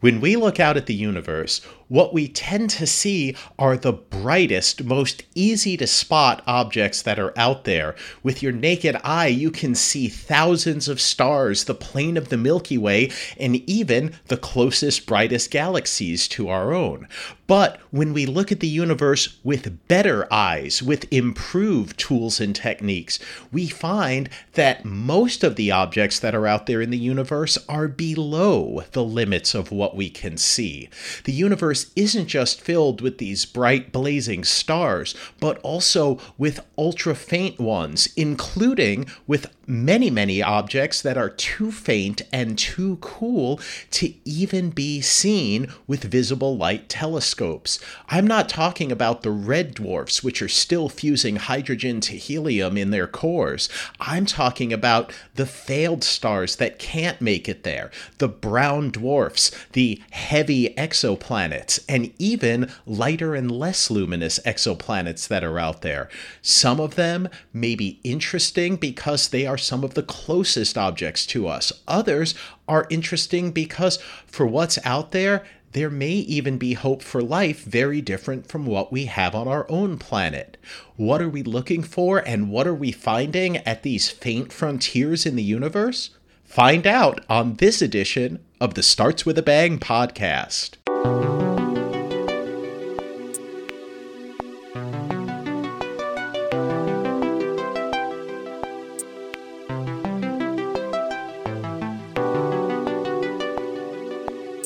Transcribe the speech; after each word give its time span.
When 0.00 0.20
we 0.20 0.36
look 0.36 0.60
out 0.60 0.76
at 0.76 0.86
the 0.86 0.94
universe, 0.94 1.60
what 1.88 2.12
we 2.14 2.28
tend 2.28 2.70
to 2.70 2.86
see 2.86 3.34
are 3.58 3.76
the 3.76 3.92
brightest, 3.92 4.84
most 4.84 5.22
easy 5.34 5.76
to 5.76 5.86
spot 5.86 6.42
objects 6.46 7.02
that 7.02 7.18
are 7.18 7.36
out 7.36 7.64
there. 7.64 7.94
With 8.22 8.42
your 8.42 8.52
naked 8.52 8.96
eye, 9.02 9.28
you 9.28 9.50
can 9.50 9.74
see 9.74 10.08
thousands 10.08 10.88
of 10.88 11.00
stars, 11.00 11.64
the 11.64 11.74
plane 11.74 12.16
of 12.16 12.28
the 12.28 12.36
Milky 12.36 12.78
Way, 12.78 13.10
and 13.38 13.56
even 13.68 14.14
the 14.26 14.36
closest, 14.36 15.06
brightest 15.06 15.50
galaxies 15.50 16.28
to 16.28 16.48
our 16.48 16.72
own. 16.72 17.08
But 17.46 17.80
when 17.90 18.12
we 18.12 18.26
look 18.26 18.52
at 18.52 18.60
the 18.60 18.68
universe 18.68 19.38
with 19.42 19.88
better 19.88 20.30
eyes, 20.30 20.82
with 20.82 21.10
improved 21.10 21.98
tools 21.98 22.40
and 22.40 22.54
techniques, 22.54 23.18
we 23.50 23.68
find 23.68 24.28
that 24.52 24.84
most 24.84 25.42
of 25.42 25.56
the 25.56 25.70
objects 25.70 26.18
that 26.18 26.34
are 26.34 26.46
out 26.46 26.66
there 26.66 26.82
in 26.82 26.90
the 26.90 26.98
universe 26.98 27.56
are 27.66 27.88
below 27.88 28.84
the 28.92 29.02
limits 29.02 29.54
of 29.54 29.72
what 29.72 29.96
we 29.96 30.10
can 30.10 30.36
see. 30.36 30.90
The 31.24 31.32
universe 31.32 31.77
isn't 31.96 32.26
just 32.26 32.60
filled 32.60 33.00
with 33.00 33.18
these 33.18 33.44
bright, 33.44 33.92
blazing 33.92 34.44
stars, 34.44 35.14
but 35.40 35.58
also 35.58 36.18
with 36.36 36.64
ultra 36.76 37.14
faint 37.14 37.58
ones, 37.58 38.08
including 38.16 39.06
with 39.26 39.46
many, 39.68 40.08
many 40.08 40.42
objects 40.42 41.02
that 41.02 41.18
are 41.18 41.28
too 41.28 41.70
faint 41.70 42.22
and 42.32 42.58
too 42.58 42.96
cool 43.02 43.60
to 43.90 44.14
even 44.24 44.70
be 44.70 45.00
seen 45.02 45.68
with 45.86 46.04
visible 46.04 46.56
light 46.56 46.88
telescopes. 46.88 47.78
I'm 48.08 48.26
not 48.26 48.48
talking 48.48 48.90
about 48.90 49.22
the 49.22 49.30
red 49.30 49.74
dwarfs, 49.74 50.24
which 50.24 50.40
are 50.40 50.48
still 50.48 50.88
fusing 50.88 51.36
hydrogen 51.36 52.00
to 52.02 52.16
helium 52.16 52.78
in 52.78 52.90
their 52.90 53.06
cores. 53.06 53.68
I'm 54.00 54.24
talking 54.24 54.72
about 54.72 55.12
the 55.34 55.46
failed 55.46 56.02
stars 56.02 56.56
that 56.56 56.78
can't 56.78 57.20
make 57.20 57.48
it 57.48 57.62
there, 57.62 57.90
the 58.16 58.28
brown 58.28 58.90
dwarfs, 58.90 59.50
the 59.72 60.00
heavy 60.10 60.70
exoplanets, 60.78 61.67
and 61.88 62.12
even 62.18 62.70
lighter 62.86 63.34
and 63.34 63.50
less 63.50 63.90
luminous 63.90 64.38
exoplanets 64.46 65.28
that 65.28 65.44
are 65.44 65.58
out 65.58 65.82
there. 65.82 66.08
Some 66.40 66.80
of 66.80 66.94
them 66.94 67.28
may 67.52 67.74
be 67.74 68.00
interesting 68.04 68.76
because 68.76 69.28
they 69.28 69.46
are 69.46 69.58
some 69.58 69.84
of 69.84 69.94
the 69.94 70.02
closest 70.02 70.78
objects 70.78 71.26
to 71.26 71.46
us. 71.46 71.72
Others 71.86 72.34
are 72.66 72.86
interesting 72.88 73.50
because 73.50 73.98
for 74.26 74.46
what's 74.46 74.78
out 74.86 75.12
there, 75.12 75.44
there 75.72 75.90
may 75.90 76.12
even 76.12 76.56
be 76.56 76.72
hope 76.72 77.02
for 77.02 77.22
life 77.22 77.62
very 77.64 78.00
different 78.00 78.46
from 78.46 78.64
what 78.64 78.90
we 78.90 79.04
have 79.04 79.34
on 79.34 79.46
our 79.46 79.70
own 79.70 79.98
planet. 79.98 80.56
What 80.96 81.20
are 81.20 81.28
we 81.28 81.42
looking 81.42 81.82
for 81.82 82.18
and 82.18 82.50
what 82.50 82.66
are 82.66 82.74
we 82.74 82.90
finding 82.90 83.58
at 83.58 83.82
these 83.82 84.10
faint 84.10 84.52
frontiers 84.52 85.26
in 85.26 85.36
the 85.36 85.42
universe? 85.42 86.10
Find 86.44 86.86
out 86.86 87.20
on 87.28 87.56
this 87.56 87.82
edition 87.82 88.42
of 88.58 88.72
the 88.74 88.82
Starts 88.82 89.26
with 89.26 89.36
a 89.36 89.42
Bang 89.42 89.78
podcast. 89.78 90.76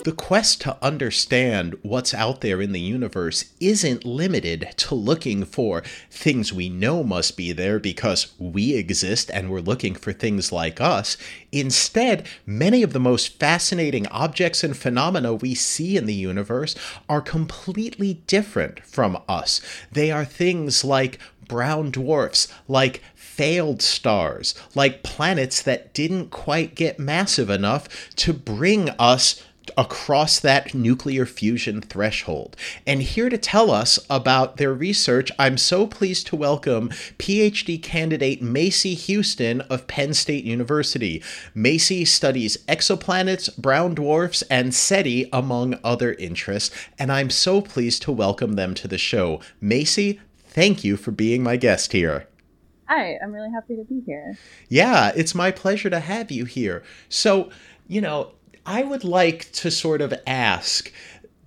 The 0.04 0.10
quest 0.10 0.60
to 0.62 0.76
understand 0.82 1.76
what's 1.82 2.12
out 2.12 2.40
there 2.40 2.60
in 2.60 2.72
the 2.72 2.80
universe 2.80 3.44
isn't 3.60 4.04
limited 4.04 4.74
to 4.78 4.96
looking 4.96 5.44
for 5.44 5.84
things 6.10 6.52
we 6.52 6.68
know 6.68 7.04
must 7.04 7.36
be 7.36 7.52
there 7.52 7.78
because 7.78 8.32
we 8.36 8.74
exist 8.74 9.30
and 9.32 9.48
we're 9.48 9.60
looking 9.60 9.94
for 9.94 10.12
things 10.12 10.50
like 10.50 10.80
us. 10.80 11.16
Instead, 11.52 12.26
many 12.44 12.82
of 12.82 12.92
the 12.92 12.98
most 12.98 13.38
fascinating 13.38 14.08
objects 14.08 14.64
and 14.64 14.76
phenomena 14.76 15.34
we 15.34 15.54
see 15.54 15.96
in 15.96 16.06
the 16.06 16.14
universe 16.14 16.74
are 17.08 17.20
completely 17.20 18.14
different 18.26 18.84
from 18.84 19.22
us. 19.28 19.60
They 19.92 20.10
are 20.10 20.24
things 20.24 20.84
like 20.84 21.20
brown 21.46 21.92
dwarfs, 21.92 22.48
like 22.66 23.02
failed 23.14 23.80
stars, 23.80 24.56
like 24.74 25.04
planets 25.04 25.62
that 25.62 25.94
didn't 25.94 26.30
quite 26.30 26.74
get 26.74 26.98
massive 26.98 27.50
enough 27.50 28.10
to 28.16 28.32
bring 28.32 28.90
us 28.98 29.40
across 29.76 30.40
that 30.40 30.74
nuclear 30.74 31.24
fusion 31.24 31.80
threshold. 31.80 32.56
And 32.86 33.02
here 33.02 33.28
to 33.28 33.38
tell 33.38 33.70
us 33.70 33.98
about 34.10 34.56
their 34.56 34.74
research, 34.74 35.30
I'm 35.38 35.56
so 35.56 35.86
pleased 35.86 36.26
to 36.28 36.36
welcome 36.36 36.88
PhD 37.18 37.82
candidate 37.82 38.42
Macy 38.42 38.94
Huston 38.94 39.60
of 39.62 39.86
Penn 39.86 40.14
State 40.14 40.44
University. 40.44 41.22
Macy 41.54 42.04
studies 42.04 42.56
exoplanets, 42.68 43.56
brown 43.56 43.94
dwarfs, 43.94 44.42
and 44.42 44.74
SETI, 44.74 45.28
among 45.32 45.78
other 45.84 46.14
interests, 46.14 46.74
and 46.98 47.12
I'm 47.12 47.30
so 47.30 47.60
pleased 47.60 48.02
to 48.02 48.12
welcome 48.12 48.54
them 48.54 48.74
to 48.74 48.88
the 48.88 48.98
show. 48.98 49.40
Macy, 49.60 50.20
thank 50.38 50.84
you 50.84 50.96
for 50.96 51.10
being 51.10 51.42
my 51.42 51.56
guest 51.56 51.92
here. 51.92 52.28
Hi, 52.88 53.16
I'm 53.22 53.32
really 53.32 53.50
happy 53.50 53.76
to 53.76 53.84
be 53.84 54.02
here. 54.04 54.36
Yeah, 54.68 55.12
it's 55.16 55.34
my 55.34 55.50
pleasure 55.50 55.88
to 55.88 56.00
have 56.00 56.30
you 56.30 56.44
here. 56.44 56.82
So, 57.08 57.48
you 57.88 58.02
know, 58.02 58.32
I 58.64 58.82
would 58.82 59.04
like 59.04 59.50
to 59.52 59.70
sort 59.70 60.00
of 60.00 60.14
ask 60.26 60.92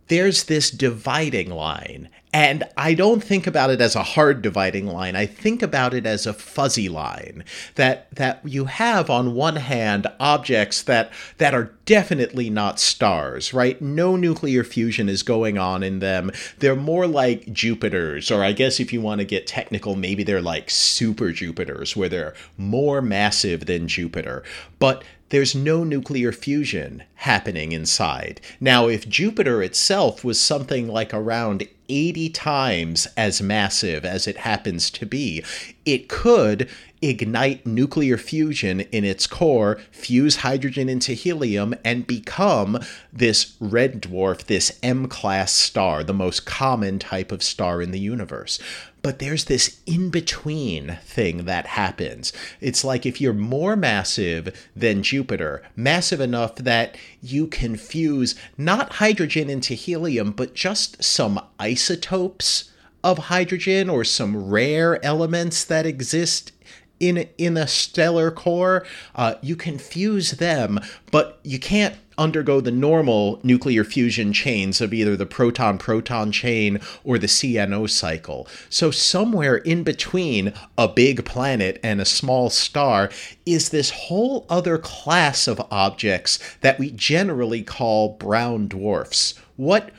there's 0.07 0.43
this 0.43 0.69
dividing 0.69 1.49
line. 1.49 2.09
And 2.31 2.65
I 2.75 2.95
don't 2.95 3.23
think 3.23 3.47
about 3.47 3.69
it 3.69 3.79
as 3.79 3.95
a 3.95 4.03
hard 4.03 4.41
dividing 4.41 4.87
line. 4.87 5.15
I 5.15 5.25
think 5.25 5.63
about 5.63 5.93
it 5.93 6.05
as 6.05 6.27
a 6.27 6.33
fuzzy 6.33 6.89
line 6.89 7.45
that 7.75 8.13
that 8.13 8.41
you 8.43 8.65
have 8.65 9.09
on 9.09 9.35
one 9.35 9.55
hand 9.55 10.05
objects 10.19 10.81
that 10.83 11.13
that 11.37 11.53
are 11.53 11.71
definitely 11.85 12.49
not 12.49 12.77
stars, 12.77 13.53
right? 13.53 13.81
No 13.81 14.17
nuclear 14.17 14.65
fusion 14.65 15.07
is 15.07 15.23
going 15.23 15.57
on 15.57 15.81
in 15.81 15.99
them. 15.99 16.29
They're 16.59 16.75
more 16.75 17.07
like 17.07 17.45
Jupiters, 17.53 18.29
or 18.29 18.43
I 18.43 18.51
guess 18.51 18.81
if 18.81 18.91
you 18.91 18.99
want 18.99 19.19
to 19.19 19.25
get 19.25 19.47
technical, 19.47 19.95
maybe 19.95 20.23
they're 20.23 20.41
like 20.41 20.69
super 20.69 21.31
Jupiters 21.31 21.95
where 21.95 22.09
they're 22.09 22.33
more 22.57 23.01
massive 23.01 23.65
than 23.65 23.87
Jupiter. 23.87 24.43
But 24.77 25.05
there's 25.35 25.53
no 25.53 25.83
nuclear 25.83 26.31
fusion 26.31 27.03
happening 27.15 27.73
inside. 27.73 28.39
Now, 28.61 28.87
if 28.87 29.09
Jupiter 29.09 29.61
itself 29.61 30.23
was 30.23 30.39
something 30.39 30.87
like 30.87 31.13
around 31.13 31.67
80 31.89 32.29
times 32.29 33.05
as 33.17 33.41
massive 33.41 34.05
as 34.05 34.27
it 34.27 34.37
happens 34.37 34.89
to 34.91 35.05
be, 35.05 35.43
it 35.85 36.07
could 36.07 36.69
ignite 37.09 37.65
nuclear 37.65 38.17
fusion 38.17 38.81
in 38.81 39.03
its 39.03 39.27
core, 39.27 39.79
fuse 39.91 40.37
hydrogen 40.37 40.89
into 40.89 41.13
helium, 41.13 41.75
and 41.83 42.07
become 42.07 42.79
this 43.13 43.55
red 43.59 44.01
dwarf, 44.01 44.45
this 44.45 44.79
M 44.81 45.07
class 45.07 45.51
star, 45.51 46.03
the 46.03 46.13
most 46.13 46.45
common 46.45 46.99
type 46.99 47.31
of 47.31 47.43
star 47.43 47.81
in 47.81 47.91
the 47.91 47.99
universe. 47.99 48.59
But 49.01 49.19
there's 49.19 49.45
this 49.45 49.81
in 49.85 50.09
between 50.09 50.97
thing 51.03 51.45
that 51.45 51.67
happens. 51.67 52.33
It's 52.59 52.83
like 52.83 53.05
if 53.05 53.21
you're 53.21 53.33
more 53.33 53.75
massive 53.75 54.67
than 54.75 55.03
Jupiter, 55.03 55.61
massive 55.75 56.19
enough 56.19 56.55
that 56.55 56.97
you 57.21 57.45
can 57.45 57.75
fuse 57.75 58.33
not 58.57 58.93
hydrogen 58.93 59.47
into 59.47 59.75
helium, 59.75 60.31
but 60.31 60.55
just 60.55 61.03
some 61.03 61.39
isotopes 61.59 62.71
of 63.03 63.19
hydrogen 63.19 63.87
or 63.87 64.03
some 64.03 64.49
rare 64.49 65.03
elements 65.05 65.63
that 65.65 65.85
exist 65.85 66.51
in 66.99 67.27
in 67.37 67.57
a 67.57 67.67
stellar 67.67 68.31
core, 68.31 68.85
uh, 69.15 69.35
you 69.41 69.55
can 69.55 69.77
fuse 69.77 70.31
them, 70.31 70.79
but 71.11 71.39
you 71.43 71.59
can't 71.59 71.95
undergo 72.17 72.61
the 72.61 72.71
normal 72.71 73.39
nuclear 73.43 73.83
fusion 73.83 74.31
chains 74.31 74.81
of 74.81 74.93
either 74.93 75.17
the 75.17 75.25
proton 75.25 75.77
proton 75.77 76.31
chain 76.31 76.79
or 77.03 77.17
the 77.17 77.27
CNO 77.27 77.89
cycle. 77.89 78.47
So, 78.69 78.91
somewhere 78.91 79.57
in 79.57 79.83
between 79.83 80.53
a 80.77 80.87
big 80.87 81.25
planet 81.25 81.79
and 81.83 81.99
a 81.99 82.05
small 82.05 82.49
star 82.49 83.09
is 83.45 83.69
this 83.69 83.89
whole 83.89 84.45
other 84.49 84.77
class 84.77 85.47
of 85.47 85.61
objects 85.71 86.39
that 86.61 86.79
we 86.79 86.91
generally 86.91 87.63
call 87.63 88.09
brown 88.13 88.67
dwarfs. 88.67 89.35
What 89.55 89.91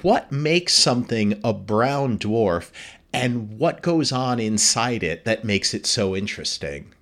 what 0.00 0.32
makes 0.32 0.72
something 0.72 1.38
a 1.44 1.52
brown 1.52 2.18
dwarf 2.18 2.70
and 3.14 3.58
what 3.58 3.80
goes 3.80 4.10
on 4.10 4.40
inside 4.40 5.02
it 5.02 5.24
that 5.24 5.44
makes 5.44 5.72
it 5.72 5.86
so 5.86 6.16
interesting? 6.16 6.92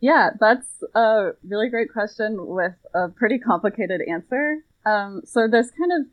Yeah, 0.00 0.30
that's 0.40 0.82
a 0.94 1.32
really 1.46 1.68
great 1.68 1.92
question 1.92 2.46
with 2.46 2.74
a 2.94 3.08
pretty 3.08 3.38
complicated 3.38 4.00
answer. 4.10 4.64
Um, 4.84 5.22
so 5.24 5.46
there's 5.50 5.70
kind 5.70 5.92
of 5.92 6.06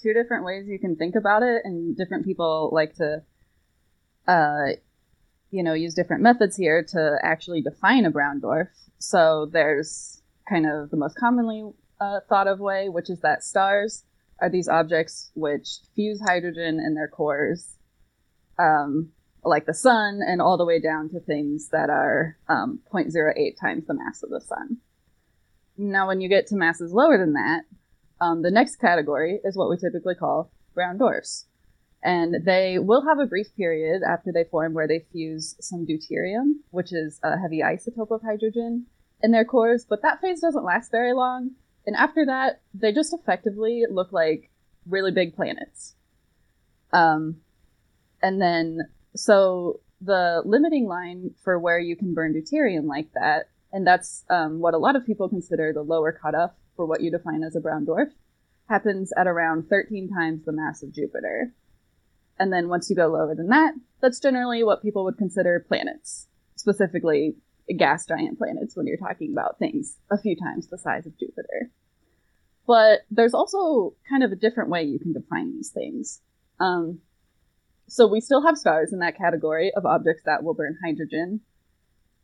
two 0.00 0.12
different 0.12 0.44
ways 0.44 0.66
you 0.68 0.78
can 0.78 0.96
think 0.96 1.14
about 1.16 1.42
it, 1.42 1.62
and 1.64 1.96
different 1.96 2.24
people 2.24 2.70
like 2.72 2.94
to, 2.96 3.22
uh, 4.28 4.76
you 5.50 5.62
know, 5.62 5.72
use 5.72 5.94
different 5.94 6.22
methods 6.22 6.56
here 6.56 6.84
to 6.92 7.18
actually 7.22 7.62
define 7.62 8.04
a 8.04 8.10
brown 8.10 8.40
dwarf. 8.40 8.68
So 8.98 9.48
there's 9.52 10.22
kind 10.48 10.66
of 10.66 10.90
the 10.90 10.96
most 10.96 11.16
commonly 11.16 11.70
uh, 12.00 12.20
thought 12.28 12.46
of 12.46 12.60
way, 12.60 12.88
which 12.88 13.10
is 13.10 13.20
that 13.20 13.42
stars 13.42 14.04
are 14.40 14.50
these 14.50 14.68
objects 14.68 15.30
which 15.34 15.78
fuse 15.96 16.20
hydrogen 16.20 16.78
in 16.78 16.94
their 16.94 17.08
cores 17.08 17.77
um, 18.58 19.12
like 19.44 19.66
the 19.66 19.74
sun, 19.74 20.20
and 20.26 20.42
all 20.42 20.56
the 20.56 20.66
way 20.66 20.80
down 20.80 21.08
to 21.10 21.20
things 21.20 21.68
that 21.70 21.90
are 21.90 22.36
um, 22.48 22.80
0.08 22.92 23.56
times 23.60 23.86
the 23.86 23.94
mass 23.94 24.22
of 24.22 24.30
the 24.30 24.40
sun. 24.40 24.78
Now, 25.76 26.08
when 26.08 26.20
you 26.20 26.28
get 26.28 26.46
to 26.48 26.56
masses 26.56 26.92
lower 26.92 27.18
than 27.18 27.34
that, 27.34 27.62
Um, 28.20 28.42
the 28.42 28.50
next 28.50 28.80
category 28.80 29.40
is 29.44 29.56
what 29.56 29.70
we 29.70 29.76
typically 29.76 30.16
call 30.16 30.50
brown 30.74 30.96
dwarfs. 30.98 31.46
And 32.02 32.44
they 32.44 32.78
will 32.78 33.04
have 33.06 33.20
a 33.20 33.26
brief 33.26 33.54
period 33.56 34.02
after 34.02 34.32
they 34.32 34.44
form 34.44 34.74
where 34.74 34.88
they 34.88 35.06
fuse 35.12 35.56
some 35.60 35.86
deuterium, 35.86 36.54
which 36.70 36.92
is 36.92 37.20
a 37.22 37.38
heavy 37.38 37.60
isotope 37.60 38.10
of 38.10 38.22
hydrogen, 38.22 38.86
in 39.22 39.30
their 39.30 39.44
cores, 39.44 39.84
but 39.88 40.02
that 40.02 40.20
phase 40.20 40.40
doesn't 40.40 40.64
last 40.64 40.90
very 40.90 41.12
long. 41.12 41.52
And 41.86 41.96
after 41.96 42.26
that, 42.26 42.60
they 42.74 42.92
just 42.92 43.12
effectively 43.12 43.84
look 43.90 44.12
like 44.12 44.50
really 44.86 45.10
big 45.10 45.34
planets. 45.34 45.94
Um, 46.92 47.40
and 48.22 48.40
then, 48.40 48.80
so 49.14 49.80
the 50.00 50.42
limiting 50.44 50.86
line 50.86 51.34
for 51.42 51.58
where 51.58 51.78
you 51.78 51.96
can 51.96 52.14
burn 52.14 52.34
deuterium 52.34 52.86
like 52.86 53.12
that, 53.14 53.48
and 53.72 53.86
that's 53.86 54.24
um, 54.30 54.60
what 54.60 54.74
a 54.74 54.78
lot 54.78 54.96
of 54.96 55.06
people 55.06 55.28
consider 55.28 55.72
the 55.72 55.82
lower 55.82 56.12
cutoff 56.12 56.52
for 56.76 56.86
what 56.86 57.00
you 57.00 57.10
define 57.10 57.42
as 57.42 57.56
a 57.56 57.60
brown 57.60 57.84
dwarf, 57.84 58.10
happens 58.68 59.12
at 59.16 59.26
around 59.26 59.68
13 59.68 60.08
times 60.08 60.44
the 60.44 60.52
mass 60.52 60.82
of 60.82 60.92
Jupiter. 60.92 61.52
And 62.38 62.52
then 62.52 62.68
once 62.68 62.88
you 62.88 62.96
go 62.96 63.08
lower 63.08 63.34
than 63.34 63.48
that, 63.48 63.74
that's 64.00 64.20
generally 64.20 64.62
what 64.62 64.82
people 64.82 65.04
would 65.04 65.18
consider 65.18 65.64
planets, 65.66 66.28
specifically 66.54 67.36
gas 67.76 68.06
giant 68.06 68.38
planets 68.38 68.76
when 68.76 68.86
you're 68.86 68.96
talking 68.96 69.32
about 69.32 69.58
things 69.58 69.96
a 70.10 70.18
few 70.18 70.36
times 70.36 70.68
the 70.68 70.78
size 70.78 71.06
of 71.06 71.18
Jupiter. 71.18 71.70
But 72.66 73.00
there's 73.10 73.34
also 73.34 73.94
kind 74.08 74.22
of 74.22 74.32
a 74.32 74.36
different 74.36 74.70
way 74.70 74.84
you 74.84 74.98
can 74.98 75.12
define 75.12 75.52
these 75.52 75.70
things. 75.70 76.20
Um, 76.60 77.00
so 77.88 78.06
we 78.06 78.20
still 78.20 78.44
have 78.46 78.56
stars 78.56 78.92
in 78.92 79.00
that 79.00 79.16
category 79.16 79.72
of 79.76 79.86
objects 79.86 80.22
that 80.26 80.42
will 80.42 80.54
burn 80.54 80.78
hydrogen. 80.84 81.40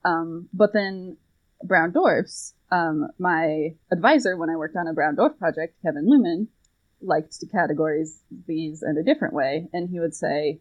Um, 0.05 0.49
but 0.52 0.72
then 0.72 1.16
brown 1.62 1.93
dwarfs, 1.93 2.55
um, 2.70 3.08
my 3.19 3.75
advisor 3.90 4.37
when 4.37 4.50
I 4.50 4.56
worked 4.56 4.76
on 4.76 4.87
a 4.87 4.93
brown 4.93 5.16
dwarf 5.16 5.38
project, 5.38 5.81
Kevin 5.82 6.06
Luhman, 6.06 6.49
liked 7.00 7.40
to 7.40 7.46
categorize 7.46 8.20
these 8.46 8.82
in 8.82 8.96
a 8.99 9.02
different 9.02 9.34
way. 9.34 9.69
And 9.72 9.88
he 9.88 10.00
would 10.00 10.14
say, 10.14 10.61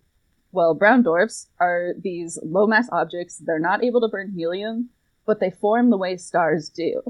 well, 0.52 0.74
brown 0.74 1.04
dwarfs 1.04 1.48
are 1.60 1.94
these 2.00 2.40
low 2.44 2.68
mass 2.68 2.88
objects. 2.92 3.38
They're 3.38 3.60
not 3.60 3.84
able 3.84 4.02
to 4.02 4.08
burn 4.08 4.34
helium, 4.36 4.90
but 5.26 5.40
they 5.40 5.50
form 5.50 5.90
the 5.90 5.98
way 5.98 6.18
stars 6.18 6.70
do, 6.70 7.02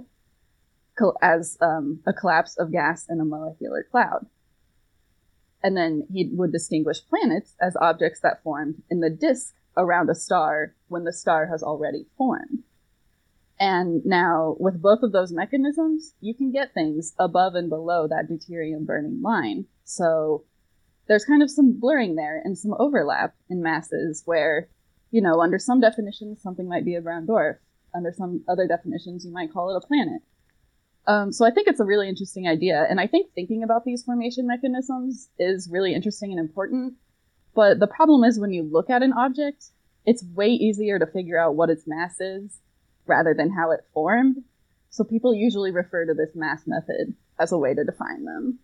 as 1.22 1.58
um, 1.62 2.00
a 2.08 2.14
collapse 2.14 2.56
of 2.58 2.72
gas 2.72 3.06
in 3.10 3.20
a 3.20 3.26
molecular 3.26 3.86
cloud. 3.90 4.26
And 5.64 5.78
then 5.78 6.06
he 6.12 6.30
would 6.34 6.52
distinguish 6.52 7.08
planets 7.08 7.56
as 7.62 7.78
objects 7.78 8.20
that 8.20 8.44
formed 8.44 8.84
in 8.90 9.00
the 9.00 9.10
disk 9.10 9.56
around 9.78 10.10
a 10.10 10.16
star 10.16 10.76
when 10.90 11.06
the 11.06 11.14
star 11.14 11.48
has 11.48 11.64
already 11.64 12.06
formed. 12.18 12.64
And 13.60 14.06
now, 14.06 14.58
with 14.60 14.82
both 14.82 15.04
of 15.04 15.14
those 15.14 15.32
mechanisms, 15.32 16.16
you 16.20 16.34
can 16.34 16.52
get 16.52 16.74
things 16.74 17.14
above 17.18 17.56
and 17.56 17.70
below 17.70 18.08
that 18.08 18.28
deuterium 18.30 18.86
burning 18.86 19.22
line. 19.22 19.66
So 19.86 20.44
there's 21.08 21.26
kind 21.26 21.42
of 21.42 21.52
some 21.52 21.80
blurring 21.80 22.16
there 22.16 22.42
and 22.44 22.58
some 22.58 22.74
overlap 22.80 23.36
in 23.50 23.62
masses 23.62 24.24
where, 24.26 24.68
you 25.12 25.22
know, 25.22 25.42
under 25.42 25.60
some 25.60 25.80
definitions, 25.80 26.42
something 26.42 26.68
might 26.68 26.86
be 26.86 26.96
a 26.96 27.02
brown 27.02 27.26
dwarf. 27.26 27.58
Under 27.96 28.12
some 28.12 28.44
other 28.48 28.68
definitions, 28.68 29.24
you 29.24 29.32
might 29.32 29.54
call 29.54 29.74
it 29.74 29.78
a 29.82 29.88
planet. 29.88 30.22
Um, 31.06 31.32
so 31.32 31.46
I 31.46 31.52
think 31.52 31.68
it's 31.68 31.80
a 31.80 31.86
really 31.86 32.08
interesting 32.08 32.48
idea. 32.48 32.86
And 32.90 33.00
I 33.00 33.08
think 33.08 33.34
thinking 33.34 33.64
about 33.64 33.84
these 33.84 34.04
formation 34.04 34.48
mechanisms 34.48 35.30
is 35.38 35.70
really 35.70 35.94
interesting 35.94 36.32
and 36.32 36.40
important. 36.40 36.94
But 37.56 37.80
the 37.80 37.88
problem 37.88 38.24
is 38.24 38.40
when 38.40 38.54
you 38.54 38.64
look 38.64 38.90
at 38.90 39.04
an 39.04 39.14
object, 39.14 39.66
it's 40.06 40.24
way 40.34 40.50
easier 40.50 41.00
to 41.00 41.06
figure 41.06 41.38
out 41.38 41.56
what 41.56 41.70
its 41.70 41.84
mass 41.86 42.20
is 42.20 42.60
rather 43.06 43.34
than 43.34 43.52
how 43.52 43.72
it 43.72 43.82
formed. 43.94 44.44
So 44.90 45.04
people 45.04 45.34
usually 45.34 45.72
refer 45.72 46.06
to 46.06 46.14
this 46.14 46.36
mass 46.36 46.64
method 46.66 47.16
as 47.40 47.52
a 47.52 47.58
way 47.58 47.74
to 47.74 47.84
define 47.84 48.26
them. 48.26 48.60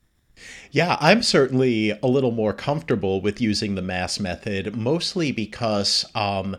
Yeah, 0.72 0.98
I'm 1.02 1.22
certainly 1.22 1.92
a 1.92 2.08
little 2.08 2.32
more 2.32 2.54
comfortable 2.54 3.20
with 3.22 3.42
using 3.42 3.76
the 3.76 3.82
mass 3.82 4.20
method, 4.20 4.76
mostly 4.76 5.32
because 5.32 6.06
um, 6.16 6.56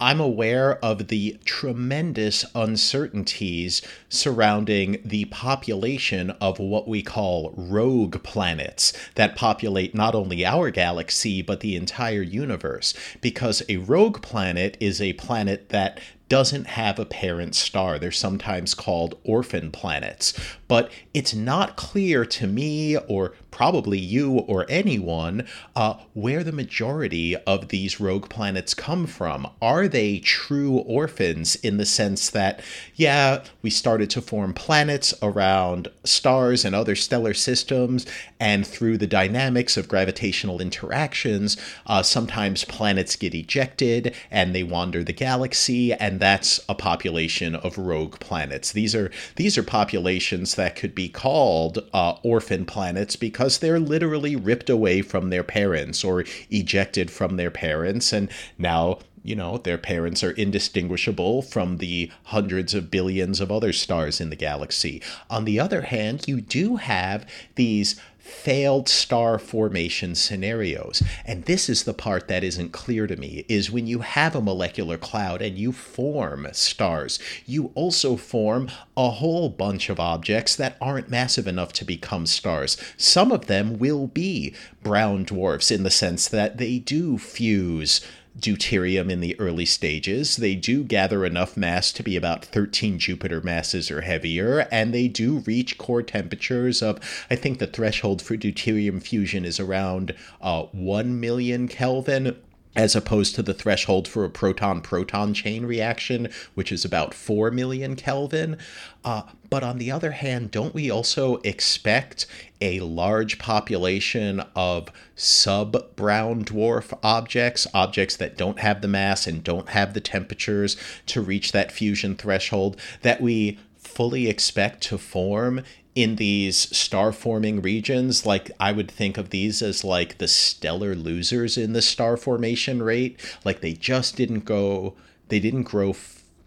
I'm 0.00 0.20
aware 0.20 0.82
of 0.84 1.08
the 1.08 1.38
tremendous 1.44 2.44
uncertainties 2.54 3.82
surrounding 4.08 5.00
the 5.04 5.24
population 5.26 6.30
of 6.40 6.60
what 6.60 6.86
we 6.86 7.02
call 7.02 7.52
rogue 7.56 8.22
planets 8.22 8.92
that 9.16 9.34
populate 9.34 9.96
not 9.96 10.14
only 10.14 10.46
our 10.46 10.70
galaxy, 10.70 11.42
but 11.42 11.60
the 11.60 11.74
entire 11.74 12.22
universe. 12.22 12.94
Because 13.20 13.62
a 13.68 13.78
rogue 13.78 14.22
planet 14.22 14.76
is 14.78 15.00
a 15.00 15.14
planet 15.14 15.70
that 15.70 15.98
doesn't 16.28 16.66
have 16.66 16.98
a 16.98 17.04
parent 17.04 17.54
star. 17.54 17.98
They're 17.98 18.12
sometimes 18.12 18.74
called 18.74 19.18
orphan 19.24 19.70
planets. 19.70 20.38
But 20.68 20.92
it's 21.14 21.34
not 21.34 21.76
clear 21.76 22.24
to 22.26 22.46
me, 22.46 22.96
or 22.96 23.32
probably 23.50 23.98
you 23.98 24.38
or 24.40 24.66
anyone, 24.68 25.46
uh, 25.74 25.94
where 26.14 26.44
the 26.44 26.52
majority 26.52 27.34
of 27.36 27.68
these 27.68 27.98
rogue 27.98 28.28
planets 28.28 28.74
come 28.74 29.06
from. 29.06 29.48
Are 29.60 29.88
they 29.88 30.18
true 30.18 30.78
orphans 30.78 31.56
in 31.56 31.76
the 31.76 31.86
sense 31.86 32.30
that, 32.30 32.60
yeah, 32.94 33.42
we 33.62 33.70
started 33.70 34.10
to 34.10 34.20
form 34.20 34.52
planets 34.54 35.14
around 35.22 35.88
stars 36.04 36.64
and 36.64 36.74
other 36.74 36.94
stellar 36.94 37.34
systems, 37.34 38.06
and 38.38 38.66
through 38.66 38.98
the 38.98 39.06
dynamics 39.06 39.76
of 39.76 39.88
gravitational 39.88 40.60
interactions, 40.60 41.56
uh, 41.86 42.02
sometimes 42.02 42.64
planets 42.64 43.16
get 43.16 43.34
ejected 43.34 44.14
and 44.30 44.54
they 44.54 44.62
wander 44.62 45.02
the 45.02 45.12
galaxy, 45.12 45.92
and 45.94 46.20
that's 46.20 46.60
a 46.68 46.74
population 46.74 47.54
of 47.54 47.78
rogue 47.78 48.18
planets. 48.20 48.72
These 48.72 48.94
are 48.94 49.10
these 49.36 49.56
are 49.56 49.62
populations 49.62 50.54
that 50.56 50.76
could 50.76 50.94
be 50.94 51.08
called 51.08 51.78
uh, 51.92 52.14
orphan 52.22 52.64
planets 52.64 53.16
because 53.16 53.37
they're 53.58 53.80
literally 53.80 54.36
ripped 54.36 54.68
away 54.68 55.02
from 55.02 55.30
their 55.30 55.44
parents 55.44 56.04
or 56.04 56.24
ejected 56.50 57.10
from 57.10 57.36
their 57.36 57.50
parents, 57.50 58.12
and 58.12 58.30
now 58.58 58.98
you 59.28 59.36
know, 59.36 59.58
their 59.58 59.76
parents 59.76 60.24
are 60.24 60.30
indistinguishable 60.30 61.42
from 61.42 61.78
the 61.78 62.10
hundreds 62.24 62.72
of 62.72 62.90
billions 62.90 63.40
of 63.40 63.52
other 63.52 63.72
stars 63.72 64.20
in 64.22 64.30
the 64.30 64.36
galaxy. 64.36 65.02
On 65.28 65.44
the 65.44 65.60
other 65.60 65.82
hand, 65.82 66.26
you 66.26 66.40
do 66.40 66.76
have 66.76 67.26
these 67.54 68.00
failed 68.28 68.88
star 68.88 69.38
formation 69.38 70.14
scenarios. 70.14 71.02
And 71.24 71.44
this 71.44 71.68
is 71.68 71.84
the 71.84 71.94
part 71.94 72.28
that 72.28 72.44
isn't 72.44 72.72
clear 72.72 73.06
to 73.06 73.16
me 73.16 73.44
is 73.48 73.70
when 73.70 73.86
you 73.86 74.00
have 74.00 74.36
a 74.36 74.42
molecular 74.42 74.98
cloud 74.98 75.40
and 75.40 75.56
you 75.56 75.72
form 75.72 76.46
stars, 76.52 77.18
you 77.46 77.72
also 77.74 78.16
form 78.16 78.70
a 78.96 79.10
whole 79.10 79.48
bunch 79.48 79.88
of 79.88 79.98
objects 79.98 80.54
that 80.56 80.76
aren't 80.80 81.08
massive 81.08 81.46
enough 81.46 81.72
to 81.74 81.84
become 81.84 82.26
stars. 82.26 82.76
Some 82.96 83.32
of 83.32 83.46
them 83.46 83.78
will 83.78 84.06
be 84.06 84.54
brown 84.82 85.24
dwarfs 85.24 85.70
in 85.70 85.82
the 85.82 85.90
sense 85.90 86.28
that 86.28 86.58
they 86.58 86.78
do 86.78 87.18
fuse 87.18 88.00
deuterium 88.40 89.10
in 89.10 89.20
the 89.20 89.38
early 89.40 89.64
stages. 89.64 90.36
They 90.36 90.54
do 90.54 90.84
gather 90.84 91.24
enough 91.24 91.56
mass 91.56 91.92
to 91.92 92.02
be 92.02 92.16
about 92.16 92.44
13 92.44 92.98
Jupiter 92.98 93.40
masses 93.40 93.90
or 93.90 94.02
heavier, 94.02 94.68
and 94.70 94.92
they 94.92 95.08
do 95.08 95.38
reach 95.38 95.78
core 95.78 96.02
temperatures 96.02 96.82
of, 96.82 96.98
I 97.30 97.36
think 97.36 97.58
the 97.58 97.66
threshold 97.66 98.22
for 98.22 98.36
deuterium 98.36 99.02
fusion 99.02 99.44
is 99.44 99.60
around 99.60 100.14
uh, 100.40 100.64
1 100.72 101.20
million 101.20 101.68
Kelvin 101.68 102.36
as 102.78 102.94
opposed 102.94 103.34
to 103.34 103.42
the 103.42 103.52
threshold 103.52 104.06
for 104.06 104.24
a 104.24 104.30
proton 104.30 104.80
proton 104.80 105.34
chain 105.34 105.66
reaction, 105.66 106.28
which 106.54 106.70
is 106.70 106.84
about 106.84 107.12
4 107.12 107.50
million 107.50 107.96
Kelvin. 107.96 108.56
Uh, 109.04 109.22
but 109.50 109.64
on 109.64 109.78
the 109.78 109.90
other 109.90 110.12
hand, 110.12 110.52
don't 110.52 110.72
we 110.72 110.88
also 110.88 111.38
expect 111.38 112.24
a 112.60 112.78
large 112.78 113.36
population 113.40 114.40
of 114.54 114.90
sub 115.16 115.96
brown 115.96 116.44
dwarf 116.44 116.96
objects, 117.02 117.66
objects 117.74 118.14
that 118.14 118.38
don't 118.38 118.60
have 118.60 118.80
the 118.80 118.86
mass 118.86 119.26
and 119.26 119.42
don't 119.42 119.70
have 119.70 119.92
the 119.92 120.00
temperatures 120.00 120.76
to 121.06 121.20
reach 121.20 121.50
that 121.50 121.72
fusion 121.72 122.14
threshold, 122.14 122.80
that 123.02 123.20
we 123.20 123.58
fully 123.76 124.28
expect 124.28 124.84
to 124.84 124.98
form 124.98 125.64
in 125.98 126.14
these 126.14 126.56
star 126.76 127.10
forming 127.10 127.60
regions 127.60 128.24
like 128.24 128.52
i 128.60 128.70
would 128.70 128.88
think 128.88 129.18
of 129.18 129.30
these 129.30 129.60
as 129.60 129.82
like 129.82 130.18
the 130.18 130.28
stellar 130.28 130.94
losers 130.94 131.58
in 131.58 131.72
the 131.72 131.82
star 131.82 132.16
formation 132.16 132.82
rate. 132.82 133.18
Like 133.44 133.60
they 133.60 133.72
just 133.72 134.16
didn't 134.16 134.44
go 134.44 134.94
they 135.28 135.40
didn't 135.40 135.64
grow 135.64 135.94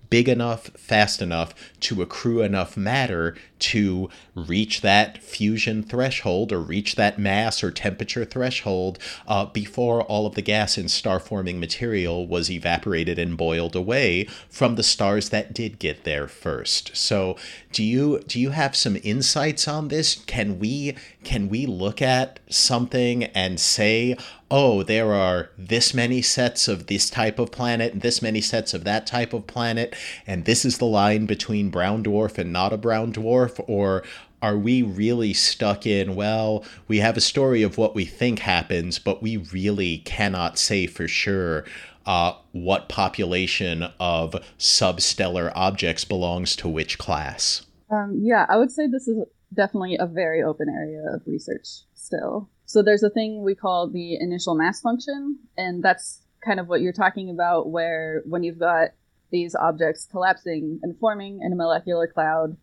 big 0.10 0.27
enough, 0.27 0.67
fast 0.75 1.22
enough 1.22 1.53
to 1.81 2.01
accrue 2.01 2.41
enough 2.41 2.75
matter 2.75 3.36
to 3.62 4.10
reach 4.36 4.82
that 4.82 5.18
fusion 5.20 5.84
threshold 5.84 6.51
or 6.51 6.60
reach 6.60 6.96
that 6.96 7.18
mass 7.18 7.63
or 7.63 7.72
temperature 7.72 8.25
threshold 8.25 9.00
uh, 9.27 9.46
before 9.46 10.01
all 10.03 10.25
of 10.25 10.36
the 10.36 10.41
gas 10.41 10.77
in 10.77 10.88
star 10.88 11.20
forming 11.20 11.60
material 11.60 12.27
was 12.27 12.50
evaporated 12.50 13.18
and 13.18 13.38
boiled 13.38 13.75
away 13.75 14.25
from 14.50 14.75
the 14.75 14.84
stars 14.84 15.30
that 15.30 15.53
did 15.53 15.80
get 15.80 16.03
there 16.03 16.27
first. 16.27 16.96
So, 16.96 17.38
do 17.72 17.84
you 17.84 18.20
do 18.27 18.39
you 18.39 18.50
have 18.50 18.75
some 18.75 18.98
insights 19.03 19.68
on 19.68 19.88
this? 19.88 20.15
Can 20.25 20.60
we 20.60 20.96
can 21.24 21.50
we 21.50 21.65
look 21.65 22.01
at 22.01 22.39
something 22.50 23.25
and 23.25 23.60
say, 23.60 24.18
oh, 24.50 24.84
there 24.84 25.13
are 25.13 25.50
this 25.58 25.94
many 25.94 26.22
sets 26.22 26.68
of 26.68 26.88
this 26.88 27.10
type 27.10 27.39
of 27.39 27.51
planet 27.51 27.94
and 27.94 28.01
this 28.01 28.22
many 28.22 28.41
sets 28.41 28.74
of 28.74 28.84
that 28.84 29.08
type 29.08 29.34
of 29.34 29.48
planet, 29.48 29.96
and 30.27 30.46
this 30.46 30.65
is 30.65 30.77
the 30.77 30.86
line 30.86 31.25
between 31.25 31.70
brown 31.70 32.03
dwarf 32.03 32.38
and 32.38 32.51
not 32.51 32.74
a 32.74 32.77
brown 32.77 33.13
dwarf? 33.13 33.50
Or 33.67 34.03
are 34.41 34.58
we 34.58 34.81
really 34.81 35.34
stuck 35.34 35.86
in, 35.86 36.15
well, 36.15 36.65
we 36.88 37.00
have 37.00 37.17
a 37.17 37.22
story 37.22 37.62
of 37.63 37.77
what 37.77 37.93
we 37.93 38.05
think 38.05 38.39
happens, 38.39 39.00
but 39.00 39.22
we 39.22 39.38
really 39.38 40.00
cannot 40.00 40.58
say 40.58 40.88
for 40.88 41.08
sure 41.08 41.63
uh, 42.05 42.34
what 42.51 42.89
population 42.89 43.88
of 44.00 44.36
substellar 44.58 45.51
objects 45.55 46.05
belongs 46.05 46.55
to 46.58 46.67
which 46.67 46.98
class? 46.98 47.65
Um, 47.91 48.20
yeah, 48.24 48.46
I 48.50 48.58
would 48.58 48.72
say 48.72 48.88
this 48.88 49.08
is 49.08 49.24
definitely 49.53 49.98
a 50.00 50.08
very 50.08 50.41
open 50.41 50.70
area 50.70 51.03
of 51.13 51.22
research 51.27 51.67
still. 51.93 52.50
So 52.65 52.81
there's 52.81 53.03
a 53.03 53.10
thing 53.10 53.43
we 53.43 53.53
call 53.53 53.89
the 53.89 54.15
initial 54.15 54.55
mass 54.55 54.79
function, 54.81 55.38
and 55.58 55.84
that's 55.84 56.22
kind 56.43 56.60
of 56.60 56.67
what 56.67 56.81
you're 56.81 56.93
talking 56.93 57.29
about, 57.29 57.70
where 57.70 58.24
when 58.25 58.43
you've 58.43 58.60
got 58.60 58.89
these 59.29 59.55
objects 59.55 60.08
collapsing 60.10 60.79
and 60.81 60.98
forming 60.98 61.41
in 61.41 61.51
a 61.51 61.55
molecular 61.55 62.08
cloud, 62.08 62.58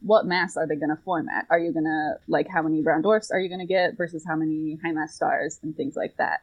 what 0.00 0.26
mass 0.26 0.56
are 0.56 0.66
they 0.66 0.76
going 0.76 0.94
to 0.94 1.02
form 1.04 1.28
at? 1.28 1.46
Are 1.50 1.58
you 1.58 1.72
going 1.72 1.84
to, 1.84 2.14
like, 2.28 2.46
how 2.48 2.62
many 2.62 2.82
brown 2.82 3.02
dwarfs 3.02 3.30
are 3.30 3.40
you 3.40 3.48
going 3.48 3.60
to 3.60 3.66
get 3.66 3.96
versus 3.96 4.24
how 4.26 4.36
many 4.36 4.78
high 4.84 4.92
mass 4.92 5.14
stars 5.14 5.58
and 5.62 5.76
things 5.76 5.96
like 5.96 6.16
that? 6.18 6.40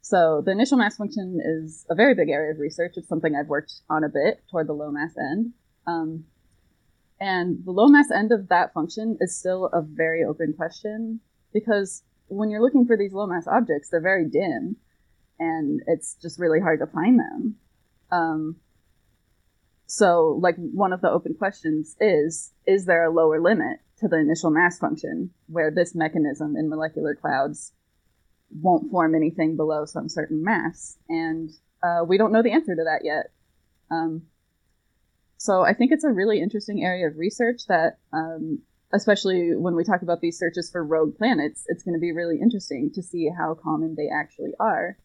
So 0.00 0.42
the 0.44 0.50
initial 0.50 0.76
mass 0.76 0.96
function 0.96 1.40
is 1.42 1.86
a 1.88 1.94
very 1.94 2.14
big 2.14 2.28
area 2.28 2.52
of 2.52 2.58
research. 2.58 2.94
It's 2.96 3.08
something 3.08 3.34
I've 3.34 3.48
worked 3.48 3.72
on 3.88 4.04
a 4.04 4.08
bit 4.08 4.42
toward 4.50 4.66
the 4.66 4.74
low 4.74 4.90
mass 4.90 5.16
end. 5.16 5.52
Um, 5.86 6.24
and 7.20 7.64
the 7.64 7.70
low 7.70 7.86
mass 7.86 8.10
end 8.10 8.32
of 8.32 8.48
that 8.48 8.74
function 8.74 9.16
is 9.20 9.38
still 9.38 9.70
a 9.72 9.80
very 9.80 10.22
open 10.22 10.52
question 10.52 11.20
because 11.52 12.02
when 12.28 12.50
you're 12.50 12.60
looking 12.60 12.86
for 12.86 12.96
these 12.96 13.12
low 13.12 13.26
mass 13.26 13.46
objects, 13.46 13.88
they're 13.90 14.00
very 14.00 14.28
dim 14.28 14.76
and 15.38 15.80
it's 15.86 16.16
just 16.20 16.38
really 16.38 16.60
hard 16.60 16.80
to 16.80 16.86
find 16.86 17.18
them. 17.18 17.56
Um, 18.12 18.56
so, 19.86 20.38
like, 20.40 20.56
one 20.56 20.92
of 20.92 21.00
the 21.00 21.10
open 21.10 21.34
questions 21.34 21.96
is 22.00 22.52
Is 22.66 22.86
there 22.86 23.04
a 23.04 23.12
lower 23.12 23.40
limit 23.40 23.80
to 23.98 24.08
the 24.08 24.16
initial 24.16 24.50
mass 24.50 24.78
function 24.78 25.30
where 25.46 25.70
this 25.70 25.94
mechanism 25.94 26.56
in 26.56 26.68
molecular 26.68 27.14
clouds 27.14 27.72
won't 28.50 28.90
form 28.90 29.14
anything 29.14 29.56
below 29.56 29.84
some 29.84 30.08
certain 30.08 30.42
mass? 30.42 30.96
And 31.08 31.50
uh, 31.82 32.04
we 32.06 32.16
don't 32.16 32.32
know 32.32 32.42
the 32.42 32.52
answer 32.52 32.74
to 32.74 32.84
that 32.84 33.04
yet. 33.04 33.30
Um, 33.90 34.22
so, 35.36 35.62
I 35.62 35.74
think 35.74 35.92
it's 35.92 36.04
a 36.04 36.10
really 36.10 36.40
interesting 36.40 36.82
area 36.82 37.06
of 37.06 37.18
research 37.18 37.66
that, 37.68 37.98
um, 38.12 38.60
especially 38.92 39.54
when 39.54 39.74
we 39.74 39.84
talk 39.84 40.00
about 40.00 40.22
these 40.22 40.38
searches 40.38 40.70
for 40.70 40.82
rogue 40.82 41.18
planets, 41.18 41.64
it's 41.68 41.82
going 41.82 41.94
to 41.94 42.00
be 42.00 42.12
really 42.12 42.40
interesting 42.40 42.90
to 42.94 43.02
see 43.02 43.28
how 43.36 43.54
common 43.54 43.96
they 43.96 44.08
actually 44.08 44.54
are. 44.58 44.96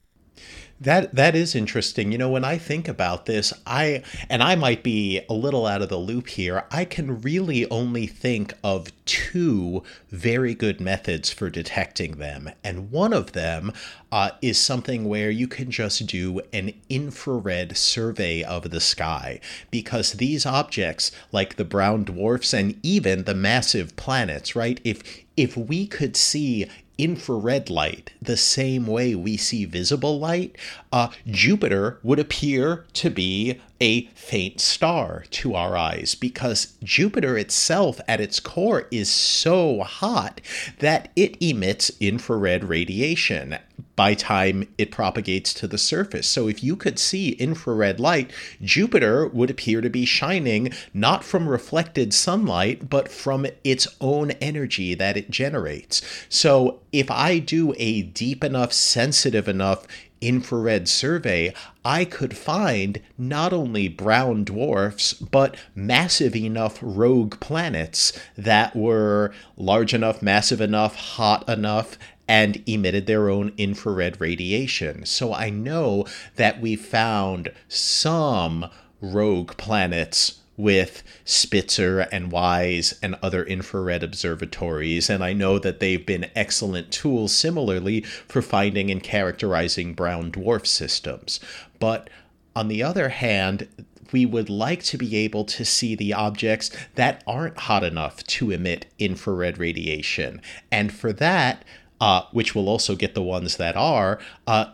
That 0.82 1.14
that 1.16 1.36
is 1.36 1.56
interesting. 1.56 2.12
You 2.12 2.18
know, 2.18 2.30
when 2.30 2.46
I 2.46 2.58
think 2.58 2.88
about 2.88 3.26
this, 3.26 3.52
I 3.68 4.02
and 4.30 4.42
I 4.42 4.56
might 4.56 4.82
be 4.82 5.22
a 5.30 5.34
little 5.34 5.66
out 5.66 5.82
of 5.82 5.90
the 5.90 5.98
loop 5.98 6.30
here. 6.30 6.64
I 6.72 6.86
can 6.86 7.22
really 7.22 7.70
only 7.70 8.08
think 8.08 8.54
of 8.64 8.88
two 9.06 9.84
very 10.10 10.54
good 10.54 10.80
methods 10.80 11.32
for 11.32 11.50
detecting 11.50 12.14
them, 12.14 12.50
and 12.64 12.92
one 12.92 13.12
of 13.12 13.34
them 13.34 13.74
uh, 14.10 14.32
is 14.42 14.58
something 14.58 15.04
where 15.04 15.30
you 15.30 15.50
can 15.50 15.70
just 15.70 16.08
do 16.08 16.40
an 16.54 16.74
infrared 16.90 17.76
survey 17.76 18.42
of 18.42 18.70
the 18.70 18.80
sky 18.80 19.42
because 19.70 20.14
these 20.14 20.46
objects, 20.46 21.12
like 21.34 21.58
the 21.58 21.66
brown 21.66 22.06
dwarfs 22.06 22.54
and 22.54 22.80
even 22.84 23.26
the 23.26 23.36
massive 23.36 23.98
planets, 23.98 24.56
right? 24.56 24.80
If 24.86 25.04
if 25.36 25.58
we 25.58 25.88
could 25.88 26.16
see 26.16 26.68
infrared 27.00 27.70
light 27.70 28.12
the 28.22 28.38
same 28.38 28.86
way 28.86 29.16
we 29.16 29.38
see 29.38 29.66
visible 29.66 30.20
light, 30.20 30.56
uh, 30.92 31.08
Jupiter 31.26 31.98
would 32.04 32.20
appear 32.20 32.86
to 32.94 33.10
be 33.10 33.60
a 33.82 34.06
faint 34.08 34.60
star 34.60 35.24
to 35.32 35.56
our 35.56 35.78
eyes 35.78 36.16
because 36.16 36.74
Jupiter 36.84 37.38
itself, 37.38 38.00
at 38.08 38.22
its 38.22 38.40
core, 38.40 38.88
is 38.92 39.10
so 39.10 39.82
hot 39.82 40.42
that 40.80 41.12
it 41.16 41.38
emits 41.42 41.92
infrared 42.00 42.64
radiation 42.66 43.58
by 43.96 44.14
time 44.14 44.68
it 44.78 44.92
propagates 44.92 45.54
to 45.54 45.68
the 45.68 45.78
surface. 45.78 46.28
So 46.28 46.48
if 46.48 46.64
you 46.64 46.76
could 46.76 46.98
see 46.98 47.32
infrared 47.32 48.00
light, 48.00 48.32
Jupiter 48.62 49.28
would 49.28 49.50
appear 49.50 49.82
to 49.82 49.90
be 49.90 50.06
shining 50.06 50.72
not 50.94 51.24
from 51.24 51.50
reflected 51.50 52.14
sunlight, 52.14 52.90
but 52.90 53.12
from 53.12 53.46
its 53.64 53.88
own 54.00 54.32
energy 54.32 54.94
that 54.96 55.18
it 55.18 55.30
generates. 55.30 56.02
So 56.30 56.80
if 56.92 57.12
I 57.12 57.40
do 57.40 57.74
a 57.78 58.04
deep 58.04 58.44
enough, 58.44 58.72
sensitive 58.72 59.48
enough 59.48 59.86
infrared 60.22 60.88
survey, 60.88 61.54
I 61.90 62.06
could 62.06 62.38
find 62.38 63.02
not 63.18 63.52
only 63.52 63.88
brown 63.88 64.44
dwarfs, 64.44 65.14
but 65.14 65.58
massive 65.74 66.36
enough 66.36 66.78
rogue 66.84 67.40
planets 67.40 68.14
that 68.38 68.76
were 68.76 69.34
large 69.58 69.96
enough, 69.96 70.22
massive 70.22 70.62
enough, 70.62 70.96
hot 70.96 71.50
enough, 71.50 71.98
and 72.28 72.62
emitted 72.68 73.08
their 73.08 73.28
own 73.28 73.54
infrared 73.58 74.22
radiation. 74.22 75.04
So 75.08 75.34
I 75.34 75.50
know 75.50 76.06
that 76.36 76.62
we 76.62 76.76
found 76.76 77.52
some 77.68 78.70
rogue 79.02 79.58
planets 79.58 80.39
with 80.60 81.04
Spitzer 81.24 82.02
and 82.12 82.34
WISE 82.34 83.00
and 83.02 83.16
other 83.24 83.46
infrared 83.46 84.04
observatories, 84.04 85.10
and 85.10 85.24
I 85.24 85.32
know 85.32 85.58
that 85.58 85.80
they've 85.80 86.06
been 86.06 86.30
excellent 86.36 86.92
tools 86.92 87.34
similarly 87.34 88.02
for 88.02 88.42
finding 88.42 88.92
and 88.92 89.02
characterizing 89.02 89.94
brown 89.94 90.34
dwarf 90.34 90.68
systems. 90.68 91.40
But 91.80 92.10
on 92.58 92.68
the 92.68 92.84
other 92.84 93.08
hand, 93.08 93.70
we 94.12 94.26
would 94.26 94.50
like 94.50 94.84
to 94.84 94.98
be 94.98 95.16
able 95.16 95.46
to 95.46 95.64
see 95.64 95.96
the 95.96 96.14
objects 96.14 96.72
that 96.96 97.24
aren't 97.26 97.58
hot 97.58 97.86
enough 97.86 98.22
to 98.26 98.52
emit 98.52 98.86
infrared 99.00 99.58
radiation. 99.58 100.42
And 100.70 100.92
for 100.92 101.14
that, 101.14 101.64
uh, 102.02 102.24
which 102.34 102.54
will 102.54 102.68
also 102.68 102.98
get 102.98 103.14
the 103.14 103.24
ones 103.24 103.56
that 103.56 103.78
are, 103.78 104.20
uh, 104.46 104.72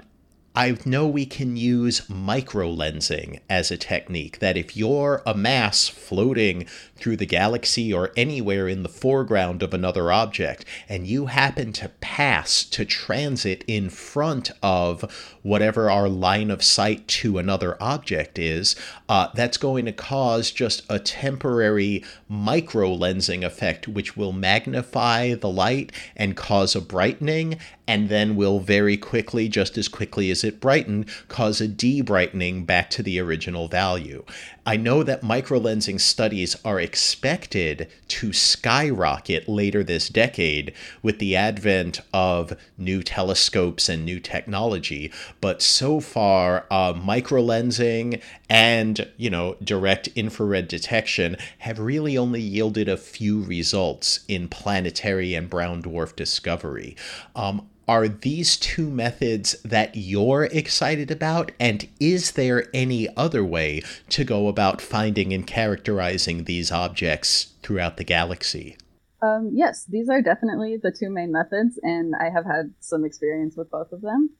I 0.55 0.77
know 0.85 1.05
we 1.05 1.25
can 1.25 1.57
use 1.57 2.01
microlensing 2.07 3.41
as 3.49 3.71
a 3.71 3.77
technique. 3.77 4.39
That 4.39 4.55
if 4.55 4.77
you're 4.77 5.21
a 5.25 5.33
mass 5.33 5.89
floating 5.89 6.65
through 6.95 7.17
the 7.17 7.25
galaxy 7.25 7.93
or 7.93 8.11
anywhere 8.15 8.67
in 8.67 8.83
the 8.83 8.89
foreground 8.89 9.61
of 9.61 9.73
another 9.73 10.11
object, 10.11 10.65
and 10.87 11.07
you 11.07 11.27
happen 11.27 11.73
to 11.73 11.89
pass 12.01 12.63
to 12.63 12.85
transit 12.85 13.63
in 13.67 13.89
front 13.89 14.51
of 14.63 15.35
whatever 15.41 15.91
our 15.91 16.09
line 16.09 16.49
of 16.49 16.63
sight 16.63 17.07
to 17.07 17.37
another 17.37 17.77
object 17.81 18.39
is, 18.39 18.75
uh, 19.09 19.27
that's 19.35 19.57
going 19.57 19.85
to 19.85 19.91
cause 19.91 20.51
just 20.51 20.83
a 20.89 20.99
temporary 20.99 22.03
microlensing 22.31 23.43
effect, 23.43 23.87
which 23.87 24.17
will 24.17 24.31
magnify 24.31 25.33
the 25.35 25.49
light 25.49 25.91
and 26.15 26.35
cause 26.35 26.75
a 26.75 26.81
brightening 26.81 27.57
and 27.87 28.09
then 28.09 28.35
will 28.35 28.59
very 28.59 28.97
quickly, 28.97 29.47
just 29.47 29.77
as 29.77 29.87
quickly 29.87 30.31
as 30.31 30.43
it 30.43 30.59
brightened, 30.59 31.07
cause 31.27 31.61
a 31.61 31.67
debrightening 31.67 32.65
back 32.65 32.89
to 32.89 33.03
the 33.03 33.19
original 33.19 33.67
value. 33.67 34.23
I 34.65 34.77
know 34.77 35.03
that 35.03 35.21
microlensing 35.21 36.01
studies 36.01 36.55
are 36.65 36.79
expected 36.79 37.87
to 38.07 38.33
skyrocket 38.33 39.47
later 39.47 39.83
this 39.83 40.09
decade 40.09 40.73
with 41.03 41.19
the 41.19 41.35
advent 41.35 42.01
of 42.11 42.57
new 42.77 43.03
telescopes 43.03 43.87
and 43.89 44.03
new 44.03 44.19
technology, 44.19 45.11
but 45.39 45.61
so 45.61 45.99
far, 45.99 46.65
uh, 46.71 46.93
microlensing 46.93 48.21
and 48.49 49.07
you 49.17 49.29
know 49.29 49.55
direct 49.63 50.07
infrared 50.15 50.67
detection 50.67 51.37
have 51.59 51.79
really 51.79 52.17
only 52.17 52.41
yielded 52.41 52.89
a 52.89 52.97
few 52.97 53.43
results 53.43 54.21
in 54.27 54.47
planetary 54.47 55.35
and 55.35 55.49
brown 55.49 55.83
dwarf 55.83 56.15
discovery. 56.15 56.95
Um, 57.35 57.69
are 57.87 58.07
these 58.07 58.57
two 58.57 58.89
methods 58.89 59.53
that 59.63 59.95
you're 59.95 60.45
excited 60.45 61.11
about? 61.11 61.51
And 61.59 61.87
is 61.99 62.31
there 62.31 62.67
any 62.73 63.07
other 63.15 63.43
way 63.43 63.81
to 64.09 64.23
go 64.23 64.47
about 64.47 64.81
finding 64.81 65.33
and 65.33 65.45
characterizing 65.45 66.45
these 66.45 66.71
objects 66.71 67.53
throughout 67.61 67.97
the 67.97 68.03
galaxy? 68.03 68.77
Um, 69.21 69.51
yes, 69.53 69.85
these 69.85 70.09
are 70.09 70.21
definitely 70.21 70.77
the 70.77 70.91
two 70.91 71.09
main 71.09 71.31
methods, 71.31 71.79
and 71.81 72.13
I 72.19 72.29
have 72.29 72.45
had 72.45 72.73
some 72.79 73.05
experience 73.05 73.55
with 73.55 73.71
both 73.71 73.91
of 73.91 74.01
them. 74.01 74.31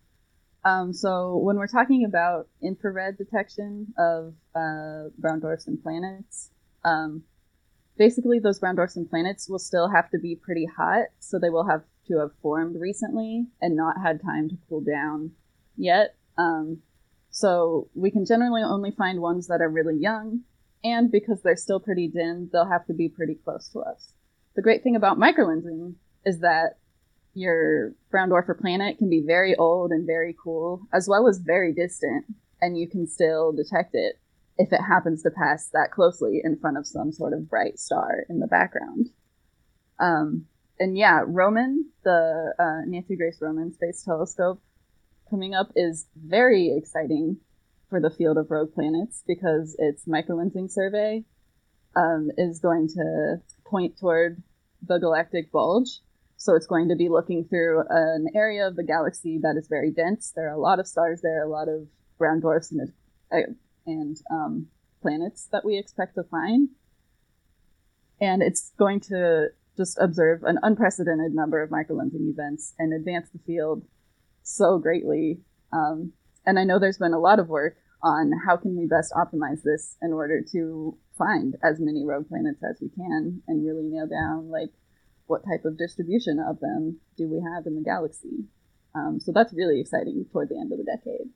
Um, 0.63 0.93
so, 0.93 1.37
when 1.37 1.57
we're 1.57 1.67
talking 1.67 2.05
about 2.05 2.47
infrared 2.61 3.17
detection 3.17 3.93
of 3.97 4.33
uh, 4.55 5.09
brown 5.17 5.39
dwarfs 5.39 5.67
and 5.67 5.81
planets, 5.81 6.49
um, 6.83 7.23
basically 7.97 8.39
those 8.39 8.59
brown 8.59 8.75
dwarfs 8.75 8.95
and 8.95 9.09
planets 9.09 9.47
will 9.47 9.59
still 9.59 9.89
have 9.89 10.09
to 10.11 10.19
be 10.19 10.35
pretty 10.35 10.67
hot, 10.77 11.05
so 11.19 11.39
they 11.39 11.49
will 11.49 11.67
have 11.67 11.83
to 12.07 12.19
have 12.19 12.31
formed 12.41 12.79
recently 12.79 13.47
and 13.61 13.75
not 13.75 14.01
had 14.01 14.21
time 14.21 14.49
to 14.49 14.57
cool 14.69 14.81
down 14.81 15.31
yet. 15.77 16.15
Um, 16.37 16.79
so 17.29 17.89
we 17.93 18.11
can 18.11 18.25
generally 18.25 18.63
only 18.63 18.91
find 18.91 19.21
ones 19.21 19.47
that 19.47 19.61
are 19.61 19.69
really 19.69 19.97
young, 19.97 20.41
and 20.83 21.11
because 21.11 21.41
they're 21.41 21.55
still 21.55 21.79
pretty 21.79 22.07
dim, 22.07 22.49
they'll 22.51 22.69
have 22.69 22.85
to 22.87 22.93
be 22.93 23.09
pretty 23.09 23.35
close 23.35 23.67
to 23.69 23.79
us. 23.79 24.13
The 24.55 24.61
great 24.61 24.83
thing 24.83 24.95
about 24.95 25.17
microlensing 25.17 25.95
is 26.25 26.39
that 26.39 26.77
your 27.33 27.93
brown 28.09 28.29
dwarf 28.29 28.47
or 28.47 28.53
planet 28.55 28.97
can 28.97 29.09
be 29.09 29.21
very 29.21 29.55
old 29.55 29.91
and 29.91 30.07
very 30.07 30.35
cool, 30.41 30.87
as 30.93 31.07
well 31.09 31.27
as 31.27 31.39
very 31.39 31.73
distant, 31.73 32.25
and 32.61 32.77
you 32.77 32.87
can 32.87 33.05
still 33.05 33.51
detect 33.51 33.93
it 33.93 34.17
if 34.57 34.71
it 34.71 34.79
happens 34.81 35.21
to 35.23 35.29
pass 35.29 35.67
that 35.73 35.91
closely 35.91 36.41
in 36.41 36.57
front 36.57 36.77
of 36.77 36.87
some 36.87 37.11
sort 37.11 37.33
of 37.33 37.49
bright 37.49 37.77
star 37.77 38.25
in 38.29 38.39
the 38.39 38.47
background. 38.47 39.09
Um, 39.99 40.45
and 40.79 40.97
yeah, 40.97 41.21
Roman, 41.25 41.89
the 42.03 42.53
uh, 42.59 42.81
Nancy 42.85 43.15
Grace 43.15 43.37
Roman 43.41 43.73
Space 43.73 44.03
Telescope 44.03 44.61
coming 45.29 45.55
up 45.55 45.71
is 45.75 46.05
very 46.15 46.75
exciting 46.75 47.37
for 47.89 47.99
the 47.99 48.09
field 48.09 48.37
of 48.37 48.51
rogue 48.51 48.73
planets 48.73 49.23
because 49.27 49.75
its 49.79 50.05
microlensing 50.05 50.69
survey 50.69 51.23
um, 51.95 52.29
is 52.37 52.59
going 52.59 52.87
to 52.89 53.37
point 53.65 53.97
toward 53.97 54.41
the 54.85 54.97
galactic 54.97 55.51
bulge. 55.51 56.01
So 56.37 56.55
it's 56.55 56.67
going 56.67 56.89
to 56.89 56.95
be 56.95 57.09
looking 57.09 57.45
through 57.45 57.83
an 57.89 58.27
area 58.35 58.67
of 58.67 58.75
the 58.75 58.83
galaxy 58.83 59.39
that 59.41 59.55
is 59.57 59.67
very 59.67 59.91
dense. 59.91 60.31
There 60.35 60.47
are 60.49 60.55
a 60.55 60.59
lot 60.59 60.79
of 60.79 60.87
stars 60.87 61.21
there, 61.21 61.43
a 61.43 61.49
lot 61.49 61.69
of 61.69 61.87
brown 62.17 62.41
dwarfs 62.41 62.71
and, 62.71 62.91
uh, 63.31 63.51
and 63.87 64.17
um, 64.29 64.67
planets 65.01 65.47
that 65.51 65.63
we 65.63 65.77
expect 65.77 66.15
to 66.15 66.23
find. 66.23 66.69
And 68.19 68.43
it's 68.43 68.71
going 68.77 68.99
to 69.01 69.49
just 69.77 69.97
observe 69.99 70.43
an 70.43 70.57
unprecedented 70.63 71.33
number 71.33 71.61
of 71.61 71.69
microlensing 71.69 72.29
events 72.29 72.73
and 72.79 72.93
advance 72.93 73.29
the 73.29 73.39
field 73.45 73.85
so 74.43 74.77
greatly. 74.77 75.39
Um, 75.73 76.13
and 76.45 76.59
I 76.59 76.63
know 76.63 76.79
there's 76.79 76.97
been 76.97 77.13
a 77.13 77.19
lot 77.19 77.39
of 77.39 77.49
work 77.49 77.77
on 78.01 78.31
how 78.45 78.55
can 78.55 78.77
we 78.77 78.85
best 78.85 79.11
optimize 79.13 79.63
this 79.63 79.97
in 80.01 80.13
order 80.13 80.41
to 80.51 80.97
find 81.17 81.55
as 81.63 81.79
many 81.79 82.05
rogue 82.05 82.27
planets 82.27 82.61
as 82.63 82.77
we 82.81 82.89
can 82.89 83.41
and 83.47 83.65
really 83.65 83.83
nail 83.83 84.07
down 84.07 84.49
like 84.49 84.71
what 85.27 85.43
type 85.43 85.65
of 85.65 85.77
distribution 85.77 86.39
of 86.39 86.59
them 86.59 86.99
do 87.17 87.27
we 87.27 87.41
have 87.41 87.65
in 87.65 87.75
the 87.75 87.81
galaxy. 87.81 88.45
Um, 88.93 89.19
so 89.19 89.31
that's 89.31 89.53
really 89.53 89.81
exciting 89.81 90.25
toward 90.31 90.49
the 90.49 90.59
end 90.59 90.71
of 90.71 90.77
the 90.77 90.85
decade. 90.85 91.29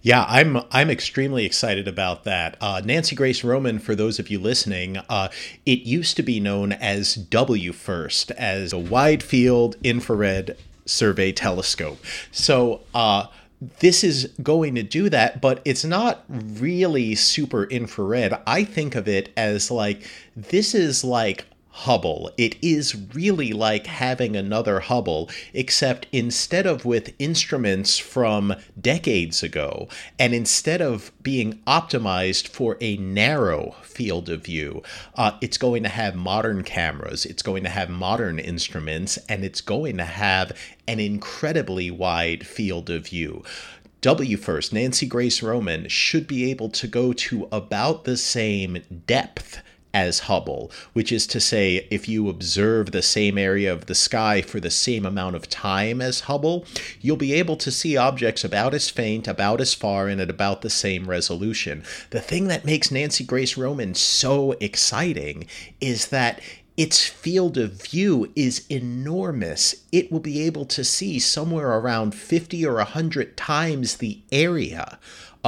Yeah, 0.00 0.24
I'm 0.28 0.62
I'm 0.70 0.90
extremely 0.90 1.44
excited 1.44 1.86
about 1.86 2.24
that. 2.24 2.56
Uh, 2.60 2.80
Nancy 2.84 3.14
Grace 3.14 3.44
Roman, 3.44 3.78
for 3.78 3.94
those 3.94 4.18
of 4.18 4.30
you 4.30 4.38
listening, 4.38 4.98
uh, 5.08 5.28
it 5.66 5.80
used 5.80 6.16
to 6.16 6.22
be 6.22 6.40
known 6.40 6.72
as 6.72 7.16
WFIRST, 7.16 8.30
as 8.32 8.72
a 8.72 8.78
Wide 8.78 9.22
Field 9.22 9.76
Infrared 9.82 10.56
Survey 10.86 11.32
Telescope. 11.32 11.98
So. 12.32 12.82
Uh, 12.94 13.26
this 13.80 14.04
is 14.04 14.32
going 14.40 14.76
to 14.76 14.84
do 14.84 15.08
that, 15.08 15.40
but 15.40 15.60
it's 15.64 15.84
not 15.84 16.24
really 16.28 17.16
super 17.16 17.64
infrared. 17.64 18.40
I 18.46 18.62
think 18.62 18.94
of 18.94 19.08
it 19.08 19.32
as 19.36 19.68
like 19.68 20.08
this 20.36 20.76
is 20.76 21.02
like 21.02 21.44
Hubble. 21.82 22.32
It 22.36 22.56
is 22.60 22.96
really 23.14 23.52
like 23.52 23.86
having 23.86 24.34
another 24.34 24.80
Hubble, 24.80 25.30
except 25.54 26.08
instead 26.10 26.66
of 26.66 26.84
with 26.84 27.14
instruments 27.20 27.98
from 27.98 28.56
decades 28.80 29.44
ago, 29.44 29.88
and 30.18 30.34
instead 30.34 30.82
of 30.82 31.12
being 31.22 31.60
optimized 31.68 32.48
for 32.48 32.78
a 32.80 32.96
narrow 32.96 33.76
field 33.82 34.28
of 34.28 34.44
view, 34.44 34.82
uh, 35.14 35.38
it's 35.40 35.56
going 35.56 35.84
to 35.84 35.88
have 35.88 36.16
modern 36.16 36.64
cameras, 36.64 37.24
it's 37.24 37.42
going 37.42 37.62
to 37.62 37.70
have 37.70 37.88
modern 37.88 38.40
instruments, 38.40 39.16
and 39.28 39.44
it's 39.44 39.60
going 39.60 39.96
to 39.98 40.04
have 40.04 40.50
an 40.88 40.98
incredibly 40.98 41.92
wide 41.92 42.44
field 42.44 42.90
of 42.90 43.06
view. 43.06 43.44
WFIRST, 44.02 44.72
Nancy 44.72 45.06
Grace 45.06 45.44
Roman, 45.44 45.88
should 45.88 46.26
be 46.26 46.50
able 46.50 46.70
to 46.70 46.88
go 46.88 47.12
to 47.12 47.48
about 47.52 48.02
the 48.02 48.16
same 48.16 48.82
depth 49.06 49.62
as 49.94 50.20
Hubble, 50.20 50.70
which 50.92 51.10
is 51.10 51.26
to 51.28 51.40
say, 51.40 51.86
if 51.90 52.08
you 52.08 52.28
observe 52.28 52.90
the 52.90 53.02
same 53.02 53.38
area 53.38 53.72
of 53.72 53.86
the 53.86 53.94
sky 53.94 54.42
for 54.42 54.60
the 54.60 54.70
same 54.70 55.06
amount 55.06 55.36
of 55.36 55.48
time 55.48 56.00
as 56.00 56.20
Hubble, 56.20 56.64
you'll 57.00 57.16
be 57.16 57.32
able 57.34 57.56
to 57.56 57.70
see 57.70 57.96
objects 57.96 58.44
about 58.44 58.74
as 58.74 58.90
faint, 58.90 59.26
about 59.26 59.60
as 59.60 59.74
far, 59.74 60.08
and 60.08 60.20
at 60.20 60.30
about 60.30 60.62
the 60.62 60.70
same 60.70 61.08
resolution. 61.08 61.82
The 62.10 62.20
thing 62.20 62.48
that 62.48 62.64
makes 62.64 62.90
Nancy 62.90 63.24
Grace 63.24 63.56
Roman 63.56 63.94
so 63.94 64.52
exciting 64.60 65.46
is 65.80 66.08
that 66.08 66.40
its 66.78 67.04
field 67.04 67.58
of 67.58 67.82
view 67.82 68.30
is 68.36 68.64
enormous. 68.70 69.74
It 69.90 70.12
will 70.12 70.20
be 70.20 70.42
able 70.42 70.64
to 70.66 70.84
see 70.84 71.18
somewhere 71.18 71.72
around 71.72 72.14
50 72.14 72.64
or 72.64 72.74
100 72.74 73.36
times 73.36 73.96
the 73.96 74.20
area 74.30 74.96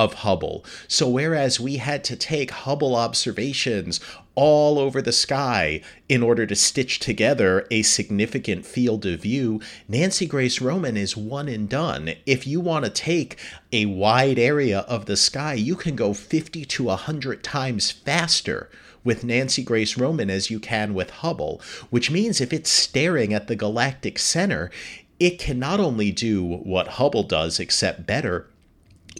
of 0.00 0.14
Hubble. 0.14 0.64
So, 0.88 1.06
whereas 1.10 1.60
we 1.60 1.76
had 1.76 2.04
to 2.04 2.16
take 2.16 2.50
Hubble 2.50 2.96
observations 2.96 4.00
all 4.34 4.78
over 4.78 5.02
the 5.02 5.12
sky 5.12 5.82
in 6.08 6.22
order 6.22 6.46
to 6.46 6.56
stitch 6.56 7.00
together 7.00 7.66
a 7.70 7.82
significant 7.82 8.64
field 8.64 9.04
of 9.04 9.20
view, 9.20 9.60
Nancy 9.88 10.24
Grace 10.24 10.58
Roman 10.58 10.96
is 10.96 11.18
one 11.18 11.48
and 11.48 11.68
done. 11.68 12.14
If 12.24 12.46
you 12.46 12.60
want 12.60 12.86
to 12.86 12.90
take 12.90 13.36
a 13.72 13.84
wide 13.84 14.38
area 14.38 14.80
of 14.80 15.04
the 15.04 15.18
sky, 15.18 15.52
you 15.52 15.76
can 15.76 15.96
go 15.96 16.14
50 16.14 16.64
to 16.64 16.84
100 16.84 17.44
times 17.44 17.90
faster 17.90 18.70
with 19.04 19.22
Nancy 19.22 19.62
Grace 19.62 19.98
Roman 19.98 20.30
as 20.30 20.48
you 20.48 20.58
can 20.58 20.94
with 20.94 21.10
Hubble, 21.10 21.60
which 21.90 22.10
means 22.10 22.40
if 22.40 22.54
it's 22.54 22.70
staring 22.70 23.34
at 23.34 23.48
the 23.48 23.56
galactic 23.56 24.18
center, 24.18 24.70
it 25.18 25.38
can 25.38 25.58
not 25.58 25.78
only 25.78 26.10
do 26.10 26.42
what 26.42 26.88
Hubble 26.88 27.24
does, 27.24 27.60
except 27.60 28.06
better, 28.06 28.46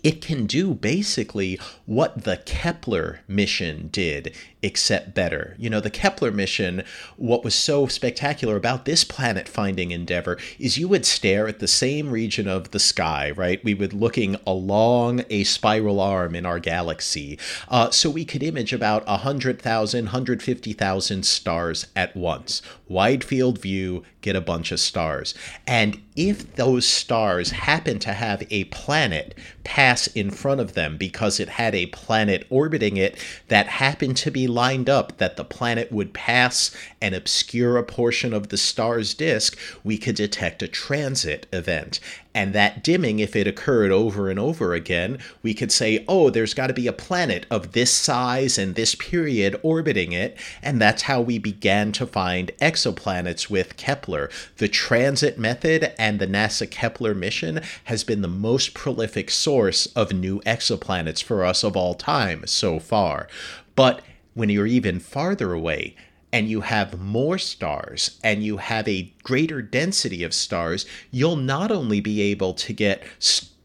it 0.03 0.21
can 0.21 0.47
do 0.47 0.75
basically 0.75 1.59
what 1.87 2.25
the 2.25 2.39
Kepler 2.39 3.21
mission 3.29 3.89
did, 3.93 4.35
except 4.63 5.15
better. 5.15 5.55
You 5.59 5.71
know, 5.71 5.81
the 5.81 5.91
Kepler 5.91 6.31
mission, 6.31 6.83
what 7.17 7.45
was 7.45 7.55
so 7.55 7.87
spectacular 7.87 8.57
about 8.57 8.85
this 8.85 9.05
planet 9.05 9.49
finding 9.49 9.91
endeavor 9.91 10.39
is 10.59 10.79
you 10.79 10.89
would 10.89 11.07
stare 11.07 11.49
at 11.49 11.61
the 11.61 11.69
same 11.69 12.11
region 12.11 12.47
of 12.47 12.71
the 12.71 12.79
sky, 12.79 13.31
right? 13.31 13.63
We 13.65 13.75
would 13.75 13.93
looking 13.93 14.37
along 14.47 15.25
a 15.31 15.45
spiral 15.45 16.01
arm 16.01 16.35
in 16.35 16.45
our 16.45 16.59
galaxy. 16.59 17.39
Uh, 17.69 17.91
so 17.91 18.11
we 18.11 18.25
could 18.25 18.43
image 18.43 18.73
about 18.73 19.07
100,000, 19.07 20.05
150,000 20.05 21.25
stars 21.25 21.87
at 21.97 22.15
once. 22.15 22.63
Wide 22.89 23.25
field 23.25 23.61
view, 23.61 24.05
get 24.21 24.37
a 24.37 24.41
bunch 24.41 24.73
of 24.73 24.81
stars. 24.81 25.35
And 25.67 26.01
if 26.17 26.57
those 26.57 26.87
stars 26.87 27.51
happen 27.51 27.99
to 28.01 28.13
have 28.13 28.43
a 28.51 28.65
planet 28.65 29.35
pass 29.65 30.07
in 30.09 30.31
front 30.31 30.61
of 30.61 30.75
them 30.75 30.97
because 30.97 31.41
it 31.41 31.49
had 31.49 31.75
a 31.75 31.87
planet 31.87 32.47
orbiting 32.51 32.97
it 32.97 33.17
that 33.49 33.67
happened 33.67 34.17
to 34.19 34.31
be 34.31 34.47
lined 34.51 34.91
up 34.91 35.17
that 35.19 35.37
the 35.37 35.45
planet 35.45 35.91
would 35.91 36.13
pass 36.13 36.75
and 37.01 37.15
obscure 37.15 37.77
a 37.77 37.83
portion 37.83 38.35
of 38.35 38.49
the 38.49 38.59
star's 38.59 39.15
disk, 39.15 39.59
we 39.83 39.97
could 39.97 40.17
detect 40.17 40.63
a 40.63 40.69
transit 40.69 41.47
event. 41.53 42.01
And 42.33 42.53
that 42.53 42.85
dimming, 42.85 43.19
if 43.19 43.35
it 43.35 43.49
occurred 43.49 43.91
over 43.91 44.31
and 44.31 44.39
over 44.39 44.73
again, 44.73 45.19
we 45.43 45.53
could 45.53 45.73
say, 45.73 46.05
oh, 46.07 46.31
there's 46.31 46.55
got 46.55 46.69
to 46.69 46.73
be 46.73 46.87
a 46.87 46.93
planet 46.93 47.45
of 47.51 47.73
this 47.73 47.91
size 47.93 48.57
and 48.57 48.75
this 48.75 48.95
period 48.95 49.59
orbiting 49.63 50.13
it. 50.13 50.37
And 50.63 50.81
that's 50.81 51.03
how 51.03 51.21
we 51.21 51.39
began 51.39 51.91
to 51.93 52.07
find 52.07 52.53
exoplanets 52.61 53.51
with 53.51 53.77
Kepler. 53.77 54.31
The 54.59 54.69
transit 54.69 55.39
method 55.39 55.93
and 55.99 56.21
the 56.21 56.29
NASA 56.29 56.71
Kepler 56.71 57.15
mission 57.15 57.63
has 57.85 58.05
been 58.05 58.23
the 58.23 58.29
most 58.29 58.75
prolific 58.75 59.31
source 59.31 59.87
of 59.87 60.13
new 60.13 60.41
exoplanets 60.43 61.23
for 61.23 61.45
us 61.45 61.65
of 61.65 61.77
all 61.77 61.95
time 61.95 62.47
so 62.47 62.79
far. 62.79 63.27
But 63.75 64.03
when 64.41 64.49
you're 64.49 64.67
even 64.67 64.99
farther 64.99 65.53
away, 65.53 65.95
and 66.33 66.49
you 66.49 66.63
have 66.63 66.99
more 66.99 67.37
stars 67.37 68.19
and 68.25 68.43
you 68.43 68.57
have 68.57 68.89
a 68.89 69.13
greater 69.23 69.61
density 69.61 70.25
of 70.25 70.33
stars, 70.33 70.87
you'll 71.11 71.37
not 71.37 71.71
only 71.71 72.01
be 72.01 72.23
able 72.23 72.55
to 72.55 72.73
get 72.73 73.03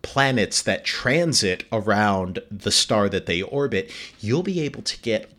planets 0.01 0.61
that 0.61 0.83
transit 0.83 1.63
around 1.71 2.39
the 2.51 2.71
star 2.71 3.07
that 3.07 3.25
they 3.25 3.41
orbit, 3.41 3.89
you'll 4.19 4.43
be 4.43 4.59
able 4.59 4.81
to 4.81 4.99
get 4.99 5.31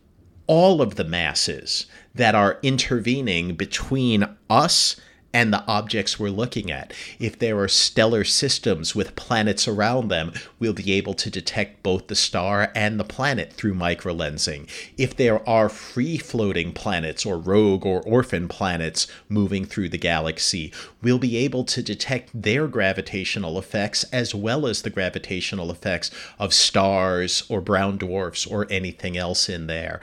all 0.47 0.81
of 0.81 0.95
the 0.95 1.05
masses 1.05 1.85
that 2.15 2.35
are 2.35 2.59
intervening 2.63 3.57
between 3.57 4.27
us 4.49 4.99
and 5.37 5.53
the 5.53 5.63
objects 5.67 6.19
we're 6.19 6.31
looking 6.31 6.71
at. 6.71 6.95
If 7.19 7.39
there 7.39 7.59
are 7.59 7.69
stellar 7.69 8.25
systems 8.25 8.95
with 8.95 9.17
planets 9.17 9.69
around 9.69 10.09
them, 10.09 10.33
we'll 10.59 10.73
be 10.73 10.95
able 10.95 11.13
to 11.13 11.29
detect 11.29 11.83
both 11.83 12.07
the 12.07 12.15
star 12.15 12.73
and 12.75 12.99
the 12.99 13.05
planet 13.05 13.53
through 13.53 13.75
microlensing. 13.75 14.67
If 14.97 15.15
there 15.15 15.47
are 15.47 15.69
free 15.69 16.17
floating 16.17 16.73
planets 16.73 17.27
or 17.27 17.37
rogue 17.37 17.85
or 17.85 18.01
orphan 18.01 18.49
planets 18.49 19.09
moving 19.29 19.67
through 19.67 19.91
the 19.91 19.99
galaxy, 19.99 20.73
we'll 21.03 21.19
be 21.19 21.37
able 21.37 21.65
to 21.65 21.83
detect 21.83 22.31
their 22.33 22.67
gravitational 22.67 23.59
effects 23.59 24.05
as 24.05 24.35
well 24.35 24.67
as 24.67 24.81
the 24.81 24.91
gravitational 24.91 25.71
effects 25.71 26.11
of 26.39 26.55
stars 26.55 27.45
or 27.51 27.61
brown 27.61 27.99
dwarfs 27.99 28.47
or 28.47 28.67
anything 28.71 29.19
else 29.19 29.51
in 29.51 29.67
there. 29.67 30.01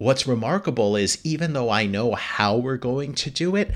What's 0.00 0.26
remarkable 0.26 0.96
is 0.96 1.18
even 1.24 1.52
though 1.52 1.68
I 1.68 1.84
know 1.84 2.14
how 2.14 2.56
we're 2.56 2.78
going 2.78 3.12
to 3.16 3.30
do 3.30 3.54
it, 3.54 3.70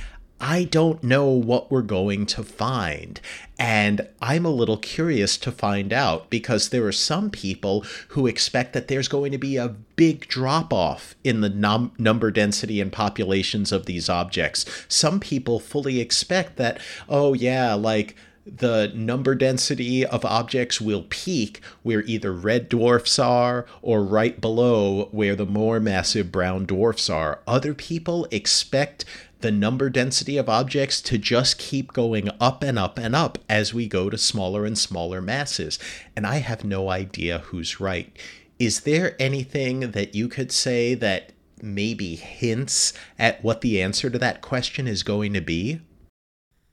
I 0.46 0.64
don't 0.64 1.02
know 1.02 1.28
what 1.28 1.70
we're 1.70 1.80
going 1.80 2.26
to 2.26 2.42
find. 2.42 3.18
And 3.58 4.06
I'm 4.20 4.44
a 4.44 4.50
little 4.50 4.76
curious 4.76 5.38
to 5.38 5.50
find 5.50 5.90
out 5.90 6.28
because 6.28 6.68
there 6.68 6.84
are 6.84 6.92
some 6.92 7.30
people 7.30 7.82
who 8.08 8.26
expect 8.26 8.74
that 8.74 8.88
there's 8.88 9.08
going 9.08 9.32
to 9.32 9.38
be 9.38 9.56
a 9.56 9.74
big 9.96 10.28
drop 10.28 10.70
off 10.70 11.14
in 11.24 11.40
the 11.40 11.48
num- 11.48 11.92
number 11.96 12.30
density 12.30 12.78
and 12.78 12.92
populations 12.92 13.72
of 13.72 13.86
these 13.86 14.10
objects. 14.10 14.66
Some 14.86 15.18
people 15.18 15.60
fully 15.60 15.98
expect 15.98 16.56
that, 16.58 16.78
oh, 17.08 17.32
yeah, 17.32 17.72
like 17.72 18.14
the 18.46 18.92
number 18.94 19.34
density 19.34 20.04
of 20.04 20.26
objects 20.26 20.78
will 20.78 21.06
peak 21.08 21.62
where 21.82 22.02
either 22.02 22.34
red 22.34 22.68
dwarfs 22.68 23.18
are 23.18 23.64
or 23.80 24.04
right 24.04 24.38
below 24.42 25.08
where 25.10 25.34
the 25.34 25.46
more 25.46 25.80
massive 25.80 26.30
brown 26.30 26.66
dwarfs 26.66 27.08
are. 27.08 27.40
Other 27.46 27.72
people 27.72 28.28
expect 28.30 29.06
the 29.40 29.50
number 29.50 29.90
density 29.90 30.36
of 30.36 30.48
objects 30.48 31.00
to 31.02 31.18
just 31.18 31.58
keep 31.58 31.92
going 31.92 32.30
up 32.40 32.62
and 32.62 32.78
up 32.78 32.98
and 32.98 33.14
up 33.14 33.38
as 33.48 33.74
we 33.74 33.86
go 33.86 34.08
to 34.08 34.18
smaller 34.18 34.64
and 34.64 34.78
smaller 34.78 35.20
masses. 35.20 35.78
And 36.16 36.26
I 36.26 36.36
have 36.36 36.64
no 36.64 36.88
idea 36.88 37.38
who's 37.38 37.80
right. 37.80 38.16
Is 38.58 38.80
there 38.80 39.16
anything 39.20 39.92
that 39.92 40.14
you 40.14 40.28
could 40.28 40.52
say 40.52 40.94
that 40.94 41.32
maybe 41.60 42.14
hints 42.14 42.92
at 43.18 43.42
what 43.42 43.60
the 43.60 43.80
answer 43.80 44.10
to 44.10 44.18
that 44.18 44.42
question 44.42 44.86
is 44.86 45.02
going 45.02 45.32
to 45.34 45.40
be? 45.40 45.80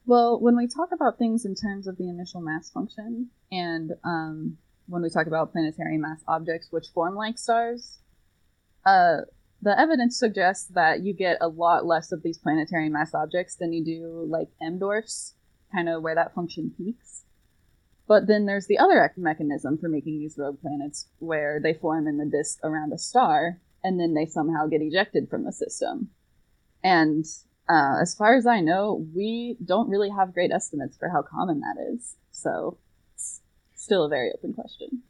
Well, 0.06 0.40
when 0.40 0.58
we 0.58 0.68
talk 0.68 0.90
about 0.94 1.18
things 1.18 1.46
in 1.46 1.56
terms 1.56 1.88
of 1.88 1.98
the 1.98 2.10
initial 2.10 2.42
mass 2.42 2.70
function, 2.70 3.30
and 3.52 3.92
um, 4.04 4.58
when 4.88 5.02
we 5.02 5.10
talk 5.10 5.28
about 5.28 5.52
planetary 5.52 5.98
mass 5.98 6.20
objects 6.28 6.68
which 6.72 6.88
form 6.94 7.16
like 7.16 7.38
stars, 7.38 8.00
uh, 8.86 9.22
the 9.62 9.80
evidence 9.80 10.18
suggests 10.18 10.68
that 10.74 11.02
you 11.02 11.14
get 11.14 11.38
a 11.40 11.48
lot 11.48 11.86
less 11.86 12.12
of 12.12 12.24
these 12.24 12.38
planetary 12.38 12.90
mass 12.90 13.14
objects 13.14 13.56
than 13.56 13.74
you 13.74 13.84
do 13.84 14.26
like 14.28 14.50
M 14.62 14.80
dwarfs, 14.80 15.36
kind 15.74 15.88
of 15.88 16.02
where 16.02 16.16
that 16.16 16.34
function 16.34 16.74
peaks. 16.76 17.26
But 18.08 18.28
then 18.28 18.46
there's 18.46 18.68
the 18.68 18.80
other 18.80 19.10
mechanism 19.16 19.78
for 19.78 19.88
making 19.88 20.20
these 20.20 20.36
rogue 20.38 20.60
planets 20.62 21.08
where 21.20 21.60
they 21.62 21.74
form 21.74 22.08
in 22.08 22.18
the 22.18 22.26
disk 22.26 22.60
around 22.64 22.92
a 22.92 22.98
star 22.98 23.62
and 23.84 24.00
then 24.00 24.14
they 24.14 24.26
somehow 24.26 24.68
get 24.68 24.82
ejected 24.82 25.30
from 25.30 25.46
the 25.46 25.52
system. 25.52 26.10
And 26.84 27.26
uh, 27.70 28.02
as 28.02 28.16
far 28.16 28.36
as 28.36 28.46
I 28.46 28.60
know, 28.60 29.08
we 29.16 29.58
don't 29.64 29.90
really 29.90 30.10
have 30.10 30.34
great 30.34 30.52
estimates 30.52 30.98
for 30.98 31.10
how 31.10 31.22
common 31.22 31.62
that 31.62 31.94
is. 31.94 32.16
So 32.32 32.80
it's 33.14 33.42
still 33.76 34.04
a 34.04 34.10
very 34.10 34.32
open 34.36 34.54
question. 34.54 35.04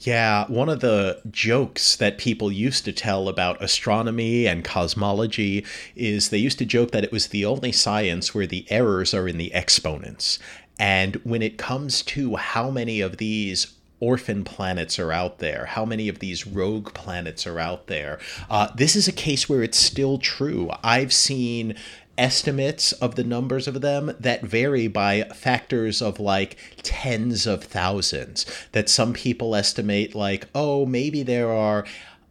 Yeah, 0.00 0.44
one 0.48 0.68
of 0.68 0.80
the 0.80 1.20
jokes 1.30 1.96
that 1.96 2.18
people 2.18 2.52
used 2.52 2.84
to 2.84 2.92
tell 2.92 3.28
about 3.28 3.62
astronomy 3.62 4.46
and 4.46 4.62
cosmology 4.62 5.64
is 5.94 6.28
they 6.28 6.38
used 6.38 6.58
to 6.58 6.66
joke 6.66 6.90
that 6.90 7.04
it 7.04 7.12
was 7.12 7.28
the 7.28 7.46
only 7.46 7.72
science 7.72 8.34
where 8.34 8.46
the 8.46 8.66
errors 8.68 9.14
are 9.14 9.26
in 9.26 9.38
the 9.38 9.52
exponents. 9.54 10.38
And 10.78 11.16
when 11.24 11.40
it 11.40 11.56
comes 11.56 12.02
to 12.02 12.36
how 12.36 12.70
many 12.70 13.00
of 13.00 13.16
these 13.16 13.74
orphan 13.98 14.44
planets 14.44 14.98
are 14.98 15.12
out 15.12 15.38
there, 15.38 15.64
how 15.64 15.86
many 15.86 16.10
of 16.10 16.18
these 16.18 16.46
rogue 16.46 16.92
planets 16.92 17.46
are 17.46 17.58
out 17.58 17.86
there, 17.86 18.18
uh, 18.50 18.68
this 18.74 18.96
is 18.96 19.08
a 19.08 19.12
case 19.12 19.48
where 19.48 19.62
it's 19.62 19.78
still 19.78 20.18
true. 20.18 20.70
I've 20.82 21.14
seen 21.14 21.74
estimates 22.18 22.92
of 22.92 23.14
the 23.14 23.24
numbers 23.24 23.68
of 23.68 23.80
them 23.80 24.14
that 24.18 24.42
vary 24.42 24.88
by 24.88 25.22
factors 25.34 26.00
of 26.00 26.18
like 26.20 26.56
tens 26.82 27.46
of 27.46 27.64
thousands. 27.64 28.46
That 28.72 28.88
some 28.88 29.12
people 29.12 29.54
estimate, 29.54 30.14
like, 30.14 30.46
oh, 30.54 30.86
maybe 30.86 31.22
there 31.22 31.50
are 31.50 31.84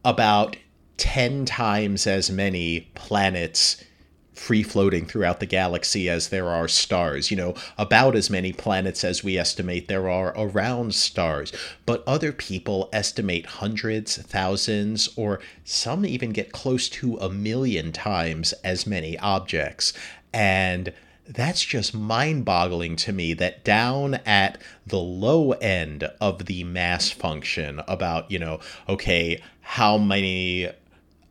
about 0.03 0.57
10 0.97 1.45
times 1.45 2.07
as 2.07 2.29
many 2.31 2.81
planets 2.95 3.83
free 4.35 4.63
floating 4.63 5.05
throughout 5.05 5.39
the 5.39 5.45
galaxy 5.45 6.09
as 6.09 6.29
there 6.29 6.49
are 6.49 6.67
stars. 6.67 7.31
You 7.31 7.37
know, 7.37 7.55
about 7.77 8.15
as 8.15 8.29
many 8.29 8.53
planets 8.53 9.03
as 9.03 9.23
we 9.23 9.37
estimate 9.37 9.87
there 9.87 10.09
are 10.09 10.33
around 10.37 10.93
stars. 10.93 11.51
But 11.85 12.03
other 12.05 12.31
people 12.31 12.89
estimate 12.93 13.45
hundreds, 13.45 14.17
thousands, 14.17 15.09
or 15.15 15.39
some 15.63 16.05
even 16.05 16.31
get 16.31 16.51
close 16.51 16.89
to 16.89 17.17
a 17.17 17.29
million 17.29 17.91
times 17.91 18.53
as 18.63 18.85
many 18.85 19.17
objects. 19.19 19.93
And 20.33 20.93
that's 21.27 21.63
just 21.63 21.93
mind 21.95 22.45
boggling 22.45 22.95
to 22.97 23.11
me 23.11 23.33
that 23.33 23.63
down 23.63 24.15
at 24.25 24.59
the 24.85 24.99
low 24.99 25.53
end 25.53 26.03
of 26.21 26.45
the 26.45 26.63
mass 26.63 27.09
function, 27.09 27.81
about, 27.87 28.29
you 28.29 28.37
know, 28.37 28.59
okay, 28.87 29.41
how 29.61 29.97
many 29.97 30.69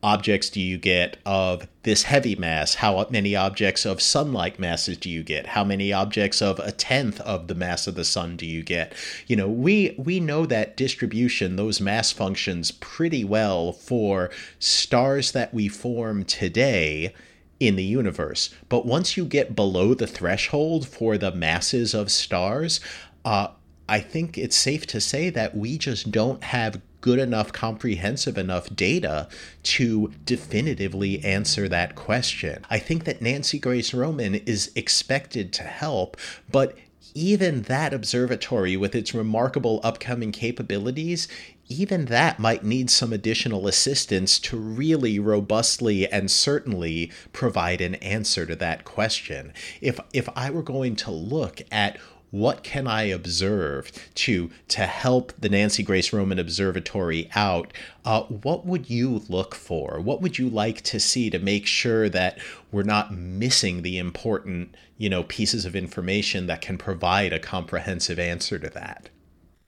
objects 0.05 0.51
do 0.51 0.61
you 0.61 0.77
get 0.77 1.17
of 1.25 1.67
this 1.83 2.03
heavy 2.03 2.37
mass? 2.37 2.75
How 2.75 3.07
many 3.09 3.35
objects 3.35 3.87
of 3.87 4.03
sun 4.03 4.35
like 4.35 4.59
masses 4.59 4.99
do 4.99 5.09
you 5.09 5.23
get? 5.23 5.47
How 5.47 5.65
many 5.65 5.95
objects 5.95 6.43
of 6.43 6.59
a 6.59 6.71
tenth 6.71 7.23
of 7.23 7.49
the 7.49 7.55
mass 7.55 7.87
of 7.87 7.95
the 7.95 8.05
sun 8.05 8.37
do 8.37 8.45
you 8.45 8.63
get? 8.63 8.93
You 9.27 9.37
know, 9.37 9.49
we 9.49 9.95
we 9.97 10.21
know 10.21 10.45
that 10.45 10.77
distribution, 10.77 11.57
those 11.57 11.81
mass 11.81 12.13
functions 12.13 12.71
pretty 12.71 13.25
well 13.25 13.73
for 13.73 14.31
stars 14.59 15.33
that 15.33 15.55
we 15.55 15.69
form 15.69 16.25
today 16.25 17.15
in 17.59 17.77
the 17.77 17.85
universe. 17.85 18.55
But 18.69 18.85
once 18.85 19.17
you 19.17 19.25
get 19.25 19.57
below 19.57 19.95
the 19.95 20.07
threshold 20.07 20.87
for 20.87 21.17
the 21.17 21.33
masses 21.33 21.95
of 21.95 22.11
stars, 22.11 22.79
uh, 23.25 23.49
I 23.89 24.01
think 24.01 24.37
it's 24.37 24.57
safe 24.57 24.87
to 24.89 25.01
say 25.01 25.31
that 25.31 25.57
we 25.57 25.79
just 25.79 26.11
don't 26.11 26.43
have 26.45 26.81
good 27.05 27.19
enough, 27.19 27.53
comprehensive 27.53 28.39
enough 28.39 28.75
data 28.75 29.29
to 29.63 30.11
definitively 30.25 31.23
answer 31.23 31.69
that 31.69 31.95
question. 31.95 32.65
I 32.71 32.79
think 32.79 33.05
that 33.05 33.21
Nancy 33.21 33.59
Grace 33.59 33.93
Roman 33.93 34.37
is 34.37 34.73
expected 34.75 35.53
to 35.53 35.65
help, 35.65 36.17
but 36.51 36.79
even 37.13 37.63
that 37.65 37.93
observatory, 37.93 38.75
with 38.75 38.95
its 38.95 39.13
remarkable 39.13 39.81
upcoming 39.85 40.33
capabilities, 40.33 41.29
even 41.69 42.07
that 42.07 42.39
might 42.39 42.65
need 42.65 42.89
some 42.89 43.13
additional 43.13 43.69
assistance 43.69 44.39
to 44.39 44.57
really 44.57 45.19
robustly 45.19 46.11
and 46.11 46.31
certainly 46.31 47.13
provide 47.35 47.83
an 47.83 47.97
answer 47.97 48.47
to 48.47 48.57
that 48.57 48.85
question. 48.85 49.53
If 49.83 50.01
if 50.15 50.27
I 50.35 50.49
were 50.49 50.63
going 50.63 50.97
to 50.97 51.11
look 51.11 51.61
at 51.71 51.99
what 52.35 52.65
can 52.65 52.89
I 52.89 53.05
observe 53.05 53.93
to 54.17 54.51
to 54.67 54.87
help 54.87 55.33
the 55.39 55.49
Nancy 55.49 55.85
Grace 55.85 56.13
Roman 56.13 56.41
Observatory 56.41 57.31
out? 57.37 57.73
Uh, 58.05 58.23
what 58.23 58.67
would 58.67 58.91
you 58.91 59.23
look 59.29 59.55
for? 59.55 60.01
What 60.01 60.21
would 60.21 60.37
you 60.37 60.49
like 60.49 60.81
to 60.83 60.99
see 60.99 61.31
to 61.31 61.39
make 61.39 61.65
sure 61.65 62.09
that 62.09 62.39
we're 62.73 62.83
not 62.83 63.15
missing 63.15 63.83
the 63.83 63.99
important, 63.99 64.75
you 64.99 65.09
know, 65.09 65.23
pieces 65.23 65.65
of 65.65 65.77
information 65.77 66.49
that 66.49 66.61
can 66.61 66.77
provide 66.77 67.33
a 67.33 67.39
comprehensive 67.39 68.19
answer 68.19 68.59
to 68.59 68.69
that? 68.71 69.11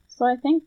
So 0.09 0.27
I 0.27 0.35
think 0.35 0.65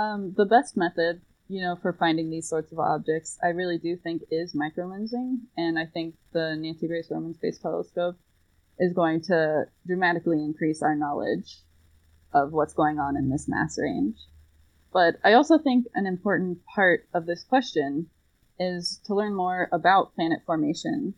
um, 0.00 0.34
the 0.36 0.44
best 0.44 0.76
method, 0.76 1.20
you 1.46 1.60
know, 1.60 1.78
for 1.80 1.92
finding 1.92 2.30
these 2.30 2.48
sorts 2.48 2.72
of 2.72 2.80
objects, 2.80 3.38
I 3.44 3.50
really 3.50 3.78
do 3.78 3.96
think 3.96 4.22
is 4.32 4.56
microlensing, 4.56 5.36
and 5.56 5.78
I 5.78 5.86
think 5.86 6.16
the 6.32 6.56
Nancy 6.56 6.88
Grace 6.88 7.06
Roman 7.12 7.34
Space 7.34 7.58
Telescope 7.58 8.16
is 8.82 8.92
going 8.92 9.20
to 9.20 9.64
dramatically 9.86 10.42
increase 10.42 10.82
our 10.82 10.96
knowledge 10.96 11.58
of 12.32 12.52
what's 12.52 12.74
going 12.74 12.98
on 12.98 13.16
in 13.16 13.30
this 13.30 13.46
mass 13.48 13.78
range. 13.80 14.16
But 14.92 15.16
I 15.22 15.34
also 15.34 15.56
think 15.56 15.86
an 15.94 16.04
important 16.04 16.58
part 16.66 17.06
of 17.14 17.24
this 17.24 17.44
question 17.44 18.10
is 18.58 19.00
to 19.04 19.14
learn 19.14 19.34
more 19.36 19.68
about 19.70 20.16
planet 20.16 20.40
formation 20.44 21.14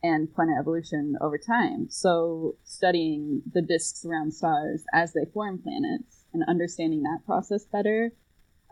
and 0.00 0.32
planet 0.32 0.54
evolution 0.60 1.16
over 1.20 1.38
time. 1.38 1.88
So, 1.90 2.54
studying 2.62 3.42
the 3.52 3.62
disks 3.62 4.04
around 4.04 4.32
stars 4.32 4.84
as 4.94 5.12
they 5.12 5.24
form 5.34 5.58
planets 5.58 6.24
and 6.32 6.44
understanding 6.46 7.02
that 7.02 7.26
process 7.26 7.64
better, 7.64 8.12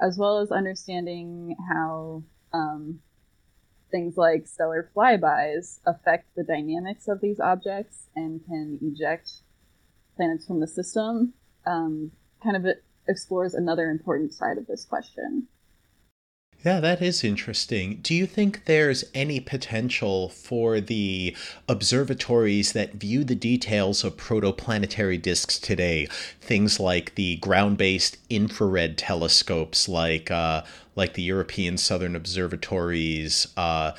as 0.00 0.16
well 0.16 0.38
as 0.38 0.52
understanding 0.52 1.56
how 1.68 2.22
um, 2.52 3.00
things 3.94 4.16
like 4.16 4.44
stellar 4.44 4.90
flybys 4.92 5.78
affect 5.86 6.26
the 6.34 6.42
dynamics 6.42 7.06
of 7.06 7.20
these 7.20 7.38
objects 7.38 8.08
and 8.16 8.44
can 8.44 8.76
eject 8.82 9.30
planets 10.16 10.44
from 10.44 10.58
the 10.58 10.66
system, 10.66 11.32
um, 11.64 12.10
kind 12.42 12.56
of 12.56 12.66
explores 13.06 13.54
another 13.54 13.90
important 13.90 14.34
side 14.34 14.58
of 14.58 14.66
this 14.66 14.84
question. 14.84 15.46
Yeah, 16.64 16.80
that 16.80 17.02
is 17.02 17.22
interesting. 17.22 18.00
Do 18.02 18.14
you 18.14 18.26
think 18.26 18.64
there's 18.64 19.04
any 19.14 19.38
potential 19.38 20.30
for 20.30 20.80
the 20.80 21.36
observatories 21.68 22.72
that 22.72 22.94
view 22.94 23.22
the 23.22 23.34
details 23.34 24.02
of 24.02 24.16
protoplanetary 24.16 25.20
disks 25.20 25.58
today, 25.58 26.08
things 26.40 26.80
like 26.80 27.14
the 27.14 27.36
ground-based 27.36 28.16
infrared 28.30 28.96
telescopes, 28.96 29.88
like 29.88 30.30
uh, 30.30 30.62
like 30.96 31.14
the 31.14 31.22
European 31.22 31.76
Southern 31.78 32.16
Observatories? 32.16 33.48
Uh, 33.56 33.92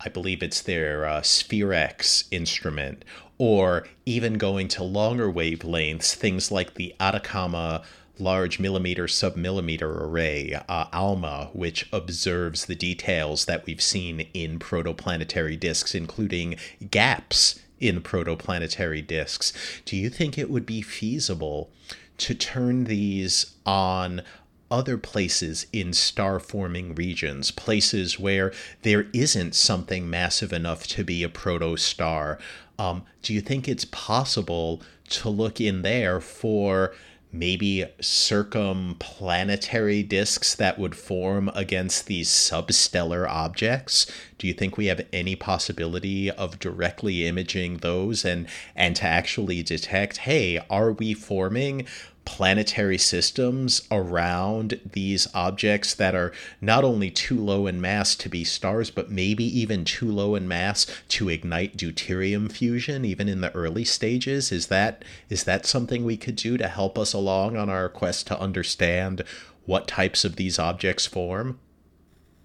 I 0.00 0.08
believe 0.08 0.42
it's 0.42 0.62
their 0.62 1.06
uh, 1.06 1.20
SPHEREX 1.22 2.24
instrument, 2.30 3.04
or 3.38 3.86
even 4.04 4.34
going 4.34 4.68
to 4.68 4.84
longer 4.84 5.32
wavelengths, 5.32 6.14
things 6.14 6.50
like 6.50 6.74
the 6.74 6.94
Atacama 7.00 7.82
large 8.18 8.58
millimeter 8.58 9.04
submillimeter 9.04 9.82
array, 9.82 10.58
uh, 10.68 10.86
ALMA, 10.92 11.50
which 11.52 11.88
observes 11.92 12.64
the 12.64 12.74
details 12.74 13.44
that 13.44 13.66
we've 13.66 13.82
seen 13.82 14.20
in 14.32 14.58
protoplanetary 14.58 15.58
disks, 15.58 15.94
including 15.94 16.56
gaps 16.90 17.60
in 17.78 18.00
protoplanetary 18.00 19.06
disks. 19.06 19.52
Do 19.84 19.96
you 19.96 20.08
think 20.08 20.38
it 20.38 20.50
would 20.50 20.66
be 20.66 20.82
feasible 20.82 21.70
to 22.18 22.34
turn 22.34 22.84
these 22.84 23.54
on 23.66 24.22
other 24.70 24.98
places 24.98 25.66
in 25.72 25.92
star 25.92 26.40
forming 26.40 26.94
regions, 26.94 27.50
places 27.50 28.18
where 28.18 28.52
there 28.82 29.06
isn't 29.12 29.54
something 29.54 30.08
massive 30.08 30.52
enough 30.52 30.86
to 30.88 31.04
be 31.04 31.22
a 31.22 31.28
protostar? 31.28 32.38
Um, 32.78 33.04
do 33.22 33.32
you 33.32 33.40
think 33.40 33.68
it's 33.68 33.86
possible 33.86 34.82
to 35.08 35.28
look 35.28 35.60
in 35.60 35.82
there 35.82 36.20
for 36.20 36.94
maybe 37.32 37.84
circumplanetary 38.00 40.08
disks 40.08 40.54
that 40.54 40.78
would 40.78 40.94
form 40.94 41.50
against 41.54 42.06
these 42.06 42.28
substellar 42.28 43.28
objects? 43.28 44.06
Do 44.38 44.46
you 44.46 44.54
think 44.54 44.76
we 44.76 44.86
have 44.86 45.06
any 45.12 45.36
possibility 45.36 46.30
of 46.30 46.58
directly 46.58 47.26
imaging 47.26 47.78
those 47.78 48.24
and 48.24 48.46
and 48.74 48.96
to 48.96 49.04
actually 49.04 49.62
detect, 49.62 50.18
hey, 50.18 50.60
are 50.70 50.92
we 50.92 51.14
forming 51.14 51.86
planetary 52.26 52.98
systems 52.98 53.86
around 53.90 54.78
these 54.92 55.26
objects 55.32 55.94
that 55.94 56.14
are 56.14 56.32
not 56.60 56.84
only 56.84 57.10
too 57.10 57.38
low 57.38 57.66
in 57.66 57.80
mass 57.80 58.14
to 58.16 58.28
be 58.28 58.44
stars, 58.44 58.90
but 58.90 59.10
maybe 59.10 59.44
even 59.44 59.84
too 59.84 60.10
low 60.10 60.34
in 60.34 60.46
mass 60.46 60.86
to 61.08 61.30
ignite 61.30 61.76
deuterium 61.76 62.52
fusion, 62.52 63.04
even 63.04 63.28
in 63.28 63.40
the 63.40 63.54
early 63.54 63.84
stages. 63.84 64.52
Is 64.52 64.66
that 64.66 65.04
is 65.30 65.44
that 65.44 65.64
something 65.64 66.04
we 66.04 66.18
could 66.18 66.36
do 66.36 66.58
to 66.58 66.68
help 66.68 66.98
us 66.98 67.14
along 67.14 67.56
on 67.56 67.70
our 67.70 67.88
quest 67.88 68.26
to 68.26 68.38
understand 68.38 69.22
what 69.64 69.88
types 69.88 70.24
of 70.24 70.36
these 70.36 70.58
objects 70.58 71.06
form? 71.06 71.58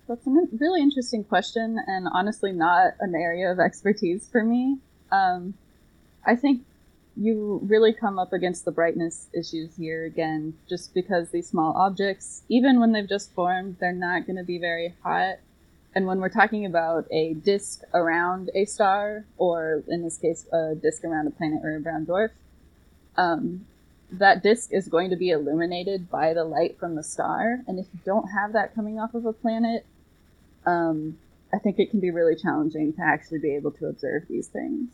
That's 0.07 0.25
a 0.27 0.31
really 0.57 0.81
interesting 0.81 1.23
question, 1.23 1.77
and 1.87 2.07
honestly, 2.11 2.51
not 2.51 2.93
an 2.99 3.15
area 3.15 3.51
of 3.51 3.59
expertise 3.59 4.27
for 4.31 4.43
me. 4.43 4.77
Um, 5.11 5.53
I 6.25 6.35
think 6.35 6.63
you 7.17 7.59
really 7.63 7.93
come 7.93 8.17
up 8.17 8.33
against 8.33 8.65
the 8.65 8.71
brightness 8.71 9.27
issues 9.33 9.75
here 9.75 10.05
again, 10.05 10.53
just 10.69 10.93
because 10.93 11.29
these 11.29 11.47
small 11.47 11.73
objects, 11.75 12.43
even 12.49 12.79
when 12.79 12.91
they've 12.91 13.09
just 13.09 13.33
formed, 13.33 13.77
they're 13.79 13.91
not 13.91 14.25
going 14.25 14.37
to 14.37 14.43
be 14.43 14.57
very 14.57 14.95
hot. 15.03 15.35
And 15.93 16.07
when 16.07 16.19
we're 16.19 16.29
talking 16.29 16.65
about 16.65 17.05
a 17.11 17.33
disk 17.33 17.81
around 17.93 18.49
a 18.55 18.63
star, 18.63 19.25
or 19.37 19.83
in 19.89 20.03
this 20.03 20.17
case, 20.17 20.45
a 20.53 20.73
disk 20.75 21.03
around 21.03 21.27
a 21.27 21.31
planet 21.31 21.59
or 21.63 21.75
a 21.75 21.81
brown 21.81 22.05
dwarf, 22.05 22.29
um, 23.17 23.65
that 24.13 24.41
disk 24.41 24.71
is 24.71 24.87
going 24.87 25.09
to 25.09 25.15
be 25.17 25.31
illuminated 25.31 26.09
by 26.09 26.33
the 26.33 26.45
light 26.45 26.79
from 26.79 26.95
the 26.95 27.03
star. 27.03 27.59
And 27.67 27.77
if 27.77 27.87
you 27.93 27.99
don't 28.05 28.27
have 28.29 28.53
that 28.53 28.73
coming 28.73 28.99
off 28.99 29.13
of 29.13 29.25
a 29.25 29.33
planet, 29.33 29.85
um, 30.65 31.17
I 31.53 31.59
think 31.59 31.77
it 31.77 31.91
can 31.91 31.99
be 31.99 32.11
really 32.11 32.35
challenging 32.35 32.93
to 32.93 33.01
actually 33.01 33.39
be 33.39 33.55
able 33.55 33.71
to 33.71 33.87
observe 33.87 34.23
these 34.29 34.47
things. 34.47 34.89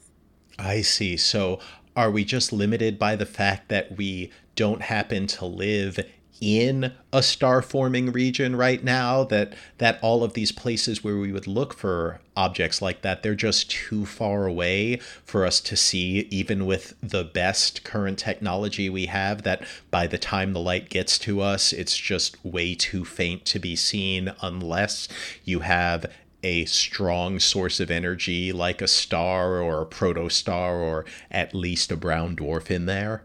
I 0.59 0.81
see. 0.81 1.17
So 1.17 1.59
are 1.95 2.11
we 2.11 2.23
just 2.23 2.53
limited 2.53 2.99
by 2.99 3.15
the 3.15 3.25
fact 3.25 3.69
that 3.69 3.97
we 3.97 4.31
don't 4.55 4.83
happen 4.83 5.27
to 5.27 5.45
live 5.45 5.99
in 6.39 6.93
a 7.11 7.23
star 7.23 7.61
forming 7.61 8.11
region 8.11 8.55
right 8.55 8.83
now 8.83 9.23
that 9.23 9.53
that 9.79 9.97
all 10.01 10.23
of 10.23 10.33
these 10.33 10.51
places 10.51 11.03
where 11.03 11.17
we 11.17 11.31
would 11.31 11.47
look 11.47 11.73
for 11.73 12.19
objects 12.35 12.81
like 12.81 13.01
that 13.01 13.23
they're 13.23 13.33
just 13.33 13.71
too 13.71 14.05
far 14.05 14.45
away 14.45 14.97
for 15.23 15.45
us 15.45 15.59
to 15.59 15.75
see 15.75 16.27
even 16.29 16.65
with 16.65 16.93
the 17.01 17.23
best 17.23 17.83
current 17.83 18.19
technology 18.19 18.89
we 18.89 19.07
have 19.07 19.41
that 19.43 19.63
by 19.89 20.05
the 20.05 20.17
time 20.17 20.53
the 20.53 20.59
light 20.59 20.89
gets 20.89 21.17
to 21.17 21.41
us 21.41 21.73
it's 21.73 21.97
just 21.97 22.43
way 22.45 22.75
too 22.75 23.03
faint 23.03 23.43
to 23.45 23.57
be 23.57 23.75
seen 23.75 24.31
unless 24.41 25.07
you 25.43 25.61
have 25.61 26.05
a 26.43 26.65
strong 26.65 27.39
source 27.39 27.79
of 27.79 27.89
energy 27.89 28.51
like 28.51 28.81
a 28.81 28.87
star 28.87 29.61
or 29.61 29.81
a 29.81 29.85
protostar 29.85 30.79
or 30.79 31.05
at 31.31 31.53
least 31.53 31.91
a 31.91 31.97
brown 31.97 32.35
dwarf 32.35 32.69
in 32.69 32.85
there? 32.85 33.23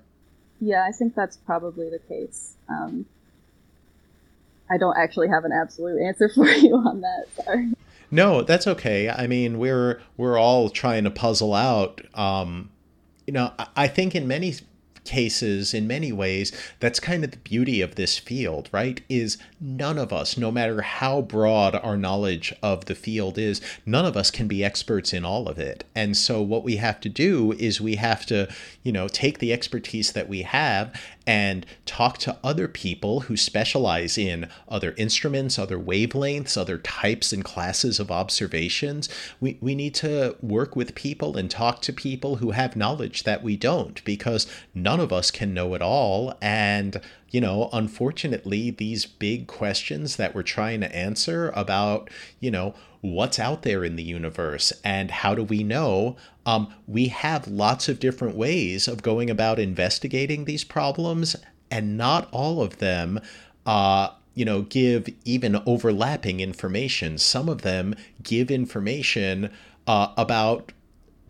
Yeah, 0.61 0.87
I 0.89 0.93
think 0.93 1.15
that's 1.15 1.37
probably 1.37 1.91
the 1.91 1.99
case. 1.99 2.55
Um, 2.69 3.07
I 4.71 4.79
don't 4.79 4.97
actually 4.97 5.29
have 5.29 5.45
an 5.45 5.53
absolute 5.53 6.01
answer 6.01 6.29
for 6.35 6.49
you 6.49 6.77
on 6.77 7.01
that. 7.01 7.27
Sorry. 7.45 7.73
No, 8.11 8.43
that's 8.43 8.67
okay. 8.67 9.09
I 9.09 9.27
mean, 9.27 9.59
we're 9.59 10.01
we're 10.17 10.39
all 10.39 10.69
trying 10.69 11.05
to 11.05 11.11
puzzle 11.11 11.55
out. 11.55 12.03
Um, 12.15 12.71
you 13.27 13.33
know, 13.33 13.53
I 13.77 13.89
think 13.89 14.15
in 14.15 14.29
many 14.29 14.55
cases 15.05 15.75
in 15.75 15.87
many 15.87 16.13
ways 16.13 16.53
that's 16.79 17.01
kind 17.01 17.25
of 17.25 17.33
the 17.33 17.37
beauty 17.39 17.81
of 17.81 17.97
this 17.97 18.19
field 18.19 18.69
right 18.71 19.01
is 19.09 19.37
none 19.63 19.97
of 19.97 20.13
us 20.13 20.37
no 20.37 20.51
matter 20.51 20.83
how 20.83 21.23
broad 21.23 21.75
our 21.77 21.97
knowledge 21.97 22.53
of 22.63 22.87
the 22.87 22.95
field 22.95 23.39
is 23.39 23.61
none 23.87 24.05
of 24.05 24.17
us 24.17 24.31
can 24.31 24.49
be 24.49 24.65
experts 24.65 25.13
in 25.13 25.25
all 25.25 25.49
of 25.49 25.59
it 25.59 25.85
and 25.95 26.17
so 26.17 26.43
what 26.43 26.65
we 26.65 26.77
have 26.77 27.01
to 27.01 27.09
do 27.09 27.53
is 27.53 27.81
we 27.81 27.95
have 27.95 28.27
to 28.27 28.53
you 28.83 28.91
know 28.93 29.07
take 29.07 29.39
the 29.39 29.53
expertise 29.53 30.13
that 30.13 30.29
we 30.29 30.43
have 30.43 30.93
and 31.27 31.65
talk 31.87 32.19
to 32.19 32.37
other 32.43 32.67
people 32.67 33.21
who 33.21 33.37
specialize 33.37 34.19
in 34.19 34.49
other 34.69 34.95
instruments, 34.97 35.59
other 35.59 35.79
wavelengths, 35.79 36.57
other 36.57 36.79
types 36.79 37.33
and 37.33 37.45
classes 37.45 38.01
of 38.01 38.11
observations. 38.11 39.09
We, 39.41 39.59
we 39.61 39.75
need 39.75 39.95
to 39.97 40.37
work 40.41 40.75
with 40.75 40.95
people 40.95 41.37
and 41.37 41.51
talk 41.51 41.81
to 41.83 41.93
people 41.93 42.37
who 42.37 42.51
have 42.51 42.77
knowledge 42.77 43.23
that 43.23 43.43
we 43.43 43.57
don't 43.57 44.03
because 44.05 44.47
none 44.75 45.01
of 45.01 45.13
us 45.13 45.31
can 45.31 45.55
know 45.55 45.75
it 45.75 45.83
all. 45.83 46.37
And 46.41 47.01
you 47.33 47.41
know, 47.41 47.71
unfortunately, 47.73 48.71
these 48.71 49.07
big 49.07 49.47
questions 49.47 50.17
that 50.17 50.35
we're 50.35 50.43
trying 50.43 50.81
to 50.83 50.95
answer 50.95 51.51
about, 51.57 52.11
you 52.41 52.51
know, 52.51 52.75
what's 53.01 53.39
out 53.39 53.63
there 53.63 53.83
in 53.85 53.97
the 53.97 54.03
universe 54.03 54.73
and 54.85 55.11
how 55.11 55.35
do 55.35 55.43
we 55.43 55.65
know? 55.65 56.15
Um, 56.45 56.73
we 56.87 57.09
have 57.09 57.49
lots 57.49 57.89
of 57.89 57.99
different 57.99 58.37
ways 58.37 58.87
of 58.87 59.03
going 59.03 59.31
about 59.31 59.59
investigating 59.59 60.45
these 60.45 60.63
problems, 60.63 61.35
and 61.71 61.97
not 61.97 62.29
all 62.33 62.61
of 62.63 62.79
them. 62.79 63.19
Uh, 63.65 64.11
you 64.35 64.45
know, 64.45 64.63
give 64.63 65.09
even 65.25 65.61
overlapping 65.67 66.41
information. 66.41 67.19
Some 67.19 67.49
of 67.49 67.63
them 67.63 67.95
give 68.23 68.51
information 68.51 69.51
uh, 69.87 70.09
about 70.17 70.73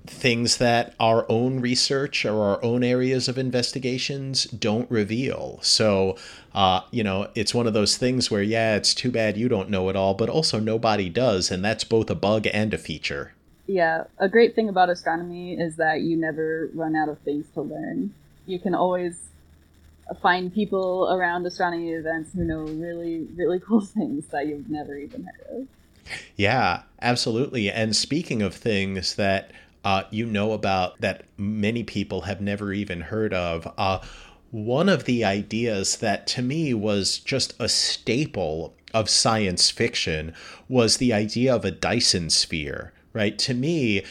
things 0.06 0.56
that 0.56 0.94
our 0.98 1.24
own 1.28 1.60
research 1.60 2.24
or 2.24 2.42
our 2.42 2.64
own 2.64 2.82
areas 2.82 3.28
of 3.28 3.38
investigations 3.38 4.44
don't 4.44 4.90
reveal. 4.90 5.60
So, 5.62 6.16
uh, 6.54 6.80
you 6.90 7.04
know, 7.04 7.28
it's 7.34 7.54
one 7.54 7.66
of 7.66 7.72
those 7.72 7.96
things 7.96 8.30
where, 8.30 8.42
yeah, 8.42 8.74
it's 8.74 8.94
too 8.94 9.10
bad 9.10 9.36
you 9.36 9.48
don't 9.48 9.70
know 9.70 9.88
it 9.88 9.96
all, 9.96 10.14
but 10.14 10.28
also 10.28 10.58
nobody 10.58 11.08
does. 11.08 11.50
And 11.50 11.64
that's 11.64 11.84
both 11.84 12.10
a 12.10 12.14
bug 12.16 12.48
and 12.52 12.74
a 12.74 12.78
feature. 12.78 13.32
Yeah. 13.66 14.04
A 14.18 14.28
great 14.28 14.54
thing 14.56 14.68
about 14.68 14.90
astronomy 14.90 15.54
is 15.54 15.76
that 15.76 16.00
you 16.00 16.16
never 16.16 16.68
run 16.74 16.96
out 16.96 17.08
of 17.08 17.18
things 17.20 17.46
to 17.54 17.62
learn. 17.62 18.12
You 18.46 18.58
can 18.58 18.74
always 18.74 19.20
find 20.20 20.52
people 20.52 21.08
around 21.12 21.46
astronomy 21.46 21.92
events 21.92 22.32
who 22.32 22.44
know 22.44 22.62
really, 22.62 23.28
really 23.36 23.60
cool 23.60 23.80
things 23.80 24.26
that 24.26 24.48
you've 24.48 24.68
never 24.68 24.96
even 24.96 25.24
heard 25.24 25.60
of. 25.60 25.68
Yeah, 26.36 26.82
absolutely. 27.00 27.70
And 27.70 27.94
speaking 27.94 28.42
of 28.42 28.54
things 28.54 29.14
that 29.14 29.52
uh, 29.84 30.04
you 30.10 30.26
know 30.26 30.52
about 30.52 31.00
that 31.00 31.24
many 31.36 31.82
people 31.82 32.22
have 32.22 32.40
never 32.40 32.72
even 32.72 33.00
heard 33.00 33.34
of. 33.34 33.72
Uh, 33.76 34.00
one 34.50 34.88
of 34.88 35.04
the 35.04 35.24
ideas 35.24 35.96
that 35.96 36.26
to 36.28 36.42
me 36.42 36.74
was 36.74 37.18
just 37.18 37.54
a 37.58 37.68
staple 37.68 38.74
of 38.92 39.08
science 39.08 39.70
fiction 39.70 40.34
was 40.68 40.98
the 40.98 41.12
idea 41.12 41.54
of 41.54 41.64
a 41.64 41.70
Dyson 41.70 42.30
sphere. 42.30 42.92
Right. 43.14 43.38
To 43.40 43.52
me, 43.52 44.04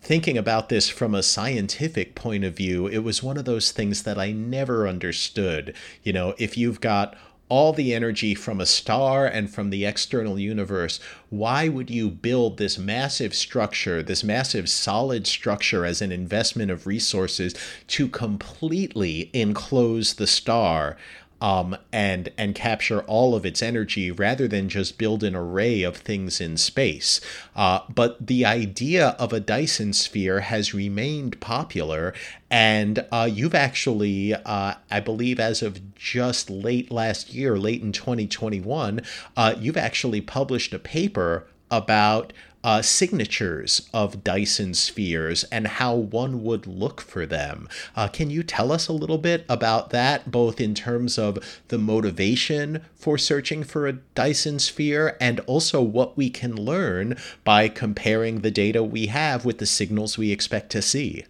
thinking 0.00 0.36
about 0.36 0.68
this 0.68 0.88
from 0.88 1.14
a 1.14 1.22
scientific 1.22 2.16
point 2.16 2.42
of 2.42 2.56
view, 2.56 2.88
it 2.88 2.98
was 2.98 3.22
one 3.22 3.36
of 3.36 3.44
those 3.44 3.70
things 3.70 4.02
that 4.02 4.18
I 4.18 4.32
never 4.32 4.88
understood. 4.88 5.76
You 6.02 6.12
know, 6.12 6.34
if 6.38 6.58
you've 6.58 6.80
got 6.80 7.16
all 7.48 7.72
the 7.72 7.94
energy 7.94 8.34
from 8.34 8.60
a 8.60 8.66
star 8.66 9.26
and 9.26 9.52
from 9.52 9.70
the 9.70 9.84
external 9.84 10.38
universe, 10.38 11.00
why 11.30 11.68
would 11.68 11.90
you 11.90 12.10
build 12.10 12.56
this 12.56 12.78
massive 12.78 13.34
structure, 13.34 14.02
this 14.02 14.22
massive 14.24 14.68
solid 14.68 15.26
structure 15.26 15.84
as 15.84 16.02
an 16.02 16.12
investment 16.12 16.70
of 16.70 16.86
resources 16.86 17.54
to 17.86 18.08
completely 18.08 19.30
enclose 19.32 20.14
the 20.14 20.26
star? 20.26 20.96
Um, 21.40 21.76
and 21.92 22.30
and 22.36 22.54
capture 22.54 23.00
all 23.02 23.34
of 23.34 23.46
its 23.46 23.62
energy 23.62 24.10
rather 24.10 24.48
than 24.48 24.68
just 24.68 24.98
build 24.98 25.22
an 25.22 25.34
array 25.34 25.82
of 25.82 25.96
things 25.96 26.40
in 26.40 26.56
space. 26.56 27.20
Uh, 27.54 27.80
but 27.88 28.26
the 28.26 28.44
idea 28.44 29.10
of 29.18 29.32
a 29.32 29.40
Dyson 29.40 29.92
sphere 29.92 30.40
has 30.40 30.74
remained 30.74 31.40
popular, 31.40 32.14
and 32.50 33.04
uh, 33.12 33.28
you've 33.30 33.54
actually, 33.54 34.34
uh, 34.34 34.74
I 34.90 35.00
believe, 35.00 35.38
as 35.38 35.62
of 35.62 35.94
just 35.94 36.50
late 36.50 36.90
last 36.90 37.34
year, 37.34 37.58
late 37.58 37.82
in 37.82 37.92
2021, 37.92 39.00
uh, 39.36 39.54
you've 39.58 39.76
actually 39.76 40.20
published 40.20 40.72
a 40.72 40.78
paper 40.78 41.46
about 41.70 42.32
uh, 42.64 42.82
signatures 42.82 43.88
of 43.94 44.24
Dyson 44.24 44.74
spheres 44.74 45.44
and 45.44 45.66
how 45.66 45.94
one 45.94 46.42
would 46.42 46.66
look 46.66 47.00
for 47.00 47.24
them. 47.24 47.68
Uh, 47.94 48.08
can 48.08 48.30
you 48.30 48.42
tell 48.42 48.72
us 48.72 48.88
a 48.88 48.92
little 48.92 49.18
bit 49.18 49.44
about 49.48 49.90
that, 49.90 50.30
both 50.30 50.60
in 50.60 50.74
terms 50.74 51.18
of 51.18 51.38
the 51.68 51.78
motivation 51.78 52.82
for 52.94 53.16
searching 53.16 53.62
for 53.62 53.86
a 53.86 53.92
Dyson 53.92 54.58
sphere 54.58 55.16
and 55.20 55.40
also 55.40 55.80
what 55.80 56.16
we 56.16 56.30
can 56.30 56.56
learn 56.56 57.16
by 57.44 57.68
comparing 57.68 58.40
the 58.40 58.50
data 58.50 58.82
we 58.82 59.06
have 59.06 59.44
with 59.44 59.58
the 59.58 59.66
signals 59.66 60.18
we 60.18 60.32
expect 60.32 60.70
to 60.70 60.82
see? 60.82 61.24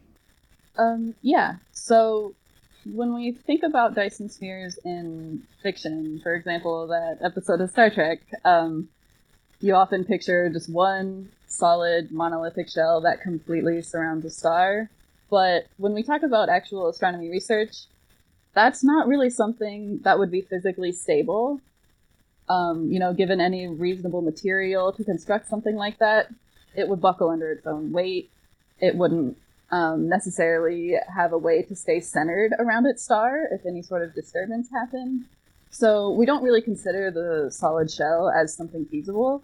Um, 0.78 1.14
yeah. 1.22 1.56
So 1.72 2.34
when 2.84 3.14
we 3.14 3.32
think 3.32 3.62
about 3.62 3.94
Dyson 3.94 4.30
spheres 4.30 4.78
in 4.84 5.42
fiction, 5.62 6.20
for 6.22 6.34
example, 6.34 6.86
that 6.86 7.18
episode 7.22 7.60
of 7.60 7.70
Star 7.70 7.90
Trek, 7.90 8.20
um, 8.44 8.88
you 9.60 9.74
often 9.74 10.04
picture 10.04 10.48
just 10.50 10.68
one 10.68 11.30
solid 11.46 12.12
monolithic 12.12 12.68
shell 12.68 13.00
that 13.00 13.22
completely 13.22 13.82
surrounds 13.82 14.24
a 14.24 14.30
star. 14.30 14.90
But 15.30 15.66
when 15.76 15.94
we 15.94 16.02
talk 16.02 16.22
about 16.22 16.48
actual 16.48 16.88
astronomy 16.88 17.28
research, 17.28 17.86
that's 18.54 18.82
not 18.82 19.08
really 19.08 19.30
something 19.30 20.00
that 20.04 20.18
would 20.18 20.30
be 20.30 20.40
physically 20.40 20.92
stable. 20.92 21.60
Um, 22.48 22.90
you 22.90 22.98
know, 22.98 23.12
given 23.12 23.40
any 23.40 23.66
reasonable 23.66 24.22
material 24.22 24.92
to 24.92 25.04
construct 25.04 25.48
something 25.48 25.76
like 25.76 25.98
that, 25.98 26.32
it 26.74 26.88
would 26.88 27.00
buckle 27.00 27.28
under 27.28 27.52
its 27.52 27.66
own 27.66 27.92
weight. 27.92 28.30
It 28.80 28.94
wouldn't 28.94 29.36
um, 29.70 30.08
necessarily 30.08 30.94
have 31.14 31.32
a 31.32 31.38
way 31.38 31.62
to 31.62 31.76
stay 31.76 32.00
centered 32.00 32.52
around 32.58 32.86
its 32.86 33.02
star 33.02 33.46
if 33.50 33.66
any 33.66 33.82
sort 33.82 34.02
of 34.02 34.14
disturbance 34.14 34.70
happened. 34.70 35.24
So 35.70 36.10
we 36.10 36.26
don't 36.26 36.42
really 36.42 36.62
consider 36.62 37.10
the 37.10 37.50
solid 37.50 37.90
shell 37.90 38.30
as 38.30 38.54
something 38.54 38.86
feasible. 38.86 39.42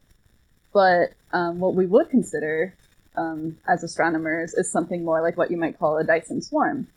But 0.73 1.13
um, 1.33 1.61
what 1.61 1.75
we 1.75 1.87
would 1.87 2.11
consider 2.11 2.75
um, 3.17 3.59
as 3.69 3.85
astronomers 3.85 4.55
is 4.55 4.71
something 4.71 5.05
more 5.05 5.23
like 5.23 5.37
what 5.37 5.51
you 5.51 5.57
might 5.57 5.79
call 5.79 5.99
a 5.99 6.05
Dyson 6.05 6.43
swarm, 6.43 6.89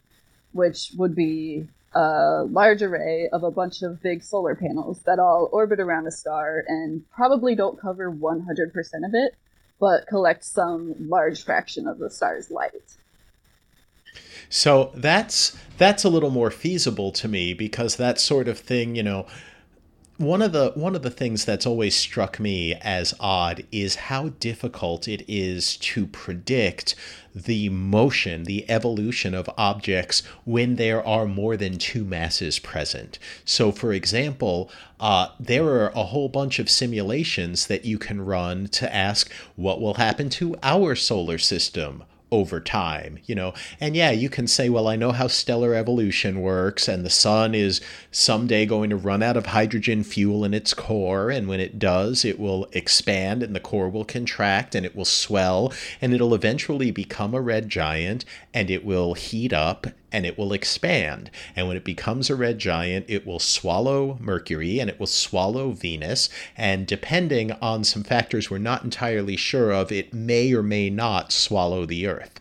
which 0.52 0.92
would 0.98 1.16
be 1.16 1.68
a 1.94 2.44
large 2.50 2.82
array 2.82 3.30
of 3.32 3.44
a 3.44 3.52
bunch 3.52 3.82
of 3.82 4.02
big 4.02 4.24
solar 4.24 4.56
panels 4.56 5.00
that 5.06 5.20
all 5.20 5.50
orbit 5.52 5.80
around 5.80 6.08
a 6.08 6.12
star 6.12 6.63
and 6.68 7.04
probably 7.12 7.56
don't 7.56 7.80
cover 7.80 8.12
100% 8.12 8.46
of 9.06 9.13
it, 9.13 9.36
but 9.80 10.08
collect 10.08 10.44
some 10.44 10.96
large 11.08 11.44
fraction 11.44 11.88
of 11.88 12.00
the 12.00 12.10
star's 12.10 12.50
light. 12.52 12.98
So 14.50 14.92
that's 14.96 15.58
that's 15.78 16.04
a 16.04 16.10
little 16.10 16.32
more 16.32 16.52
feasible 16.52 17.12
to 17.12 17.28
me 17.28 17.54
because 17.54 17.98
that 17.98 18.20
sort 18.20 18.48
of 18.48 18.60
thing, 18.60 18.96
you 18.96 19.04
know, 19.04 19.28
one 20.18 20.42
of 20.42 20.52
the 20.52 20.72
one 20.74 20.96
of 20.96 21.04
the 21.04 21.12
things 21.12 21.46
that's 21.46 21.68
always 21.68 21.96
struck 21.96 22.40
me 22.40 22.74
as 22.76 23.14
odd 23.20 23.64
is 23.72 23.96
how 23.96 24.30
difficult 24.40 25.08
it 25.08 25.24
is 25.28 25.78
to 25.78 26.08
predict 26.08 26.96
the 27.36 27.70
motion, 27.70 28.46
the 28.46 28.68
evolution 28.68 29.36
of 29.36 29.48
objects 29.60 30.24
when 30.44 30.76
there 30.76 31.06
are 31.06 31.28
more 31.28 31.56
than 31.56 31.78
two 31.78 32.04
masses 32.04 32.58
present. 32.58 33.20
So, 33.46 33.72
for 33.72 33.94
example, 33.94 34.72
uh, 35.00 35.30
there 35.40 35.66
are 35.66 35.90
a 35.90 36.06
whole 36.06 36.30
bunch 36.30 36.58
of 36.58 36.68
simulations 36.68 37.68
that 37.68 37.86
you 37.86 38.00
can 38.00 38.20
run 38.20 38.68
to 38.70 38.94
ask 38.94 39.32
what 39.56 39.80
will 39.80 39.96
happen 39.96 40.30
to 40.32 40.56
our 40.64 40.96
solar 40.96 41.38
system 41.38 42.04
over 42.32 42.60
time, 42.60 43.20
you 43.26 43.36
know. 43.36 43.54
And 43.80 43.96
yeah, 43.96 44.12
you 44.12 44.30
can 44.30 44.48
say, 44.48 44.70
well, 44.70 44.88
I 44.88 44.96
know 44.96 45.12
how 45.12 45.28
stellar 45.28 45.74
evolution 45.74 46.42
works, 46.42 46.88
and 46.88 47.06
the 47.06 47.10
sun 47.10 47.56
is 47.56 47.82
someday 48.12 48.66
going 48.66 48.90
to 48.90 48.96
run 48.96 49.24
out 49.24 49.38
of 49.38 49.48
hydrogen 49.48 50.04
fuel 50.04 50.44
in 50.44 50.54
its 50.54 50.74
core, 50.74 51.30
and 51.30 51.48
when 51.48 51.60
it 51.60 51.80
does, 51.80 52.26
it 52.26 52.40
will 52.40 52.68
expand 52.74 53.44
and 53.44 53.56
the 53.56 53.60
core 53.60 53.90
will 53.90 54.06
contract 54.06 54.76
and 54.76 54.86
it 54.86 54.96
will 54.96 55.06
swell, 55.06 55.74
and 56.02 56.13
it'll 56.13 56.34
eventually 56.34 56.92
become 56.92 57.34
a 57.34 57.42
red 57.42 57.70
giant, 57.70 58.26
and 58.54 58.70
it 58.70 58.84
will 58.84 59.13
heat 59.13 59.54
up 59.54 59.88
and 60.12 60.26
it 60.26 60.38
will 60.38 60.54
expand. 60.54 61.30
And 61.56 61.67
when 61.67 61.78
it 61.78 61.84
becomes 61.84 62.30
a 62.30 62.36
red 62.36 62.60
giant, 62.60 63.06
it 63.08 63.26
will 63.26 63.39
swallow 63.39 64.17
Mercury 64.20 64.80
and 64.80 64.89
it 64.89 65.00
will 65.00 65.08
swallow 65.08 65.72
Venus. 65.72 66.30
And 66.56 66.88
depending 66.88 67.52
on 67.54 67.84
some 67.84 68.04
factors 68.04 68.50
we're 68.50 68.58
not 68.58 68.84
entirely 68.84 69.36
sure 69.36 69.72
of, 69.72 69.91
it 69.91 70.13
may 70.13 70.54
or 70.54 70.63
may 70.63 70.89
not 70.89 71.32
swallow 71.32 71.86
the 71.86 72.08
Earth. 72.08 72.39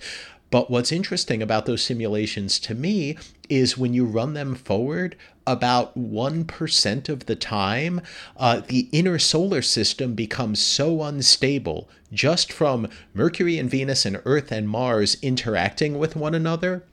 But 0.50 0.70
what's 0.70 0.92
interesting 0.92 1.42
about 1.42 1.66
those 1.66 1.82
simulations 1.82 2.60
to 2.60 2.74
me 2.74 3.18
is 3.48 3.76
when 3.76 3.94
you 3.94 4.04
run 4.04 4.34
them 4.34 4.54
forward, 4.54 5.16
about 5.46 5.96
1% 5.96 7.08
of 7.08 7.26
the 7.26 7.36
time, 7.36 8.00
uh, 8.36 8.60
the 8.66 8.88
inner 8.92 9.18
solar 9.18 9.62
system 9.62 10.14
becomes 10.14 10.60
so 10.60 11.02
unstable 11.02 11.88
just 12.12 12.52
from 12.52 12.88
Mercury 13.14 13.58
and 13.58 13.70
Venus 13.70 14.04
and 14.04 14.20
Earth 14.24 14.50
and 14.50 14.68
Mars 14.68 15.16
interacting 15.22 15.98
with 15.98 16.16
one 16.16 16.34
another 16.34 16.84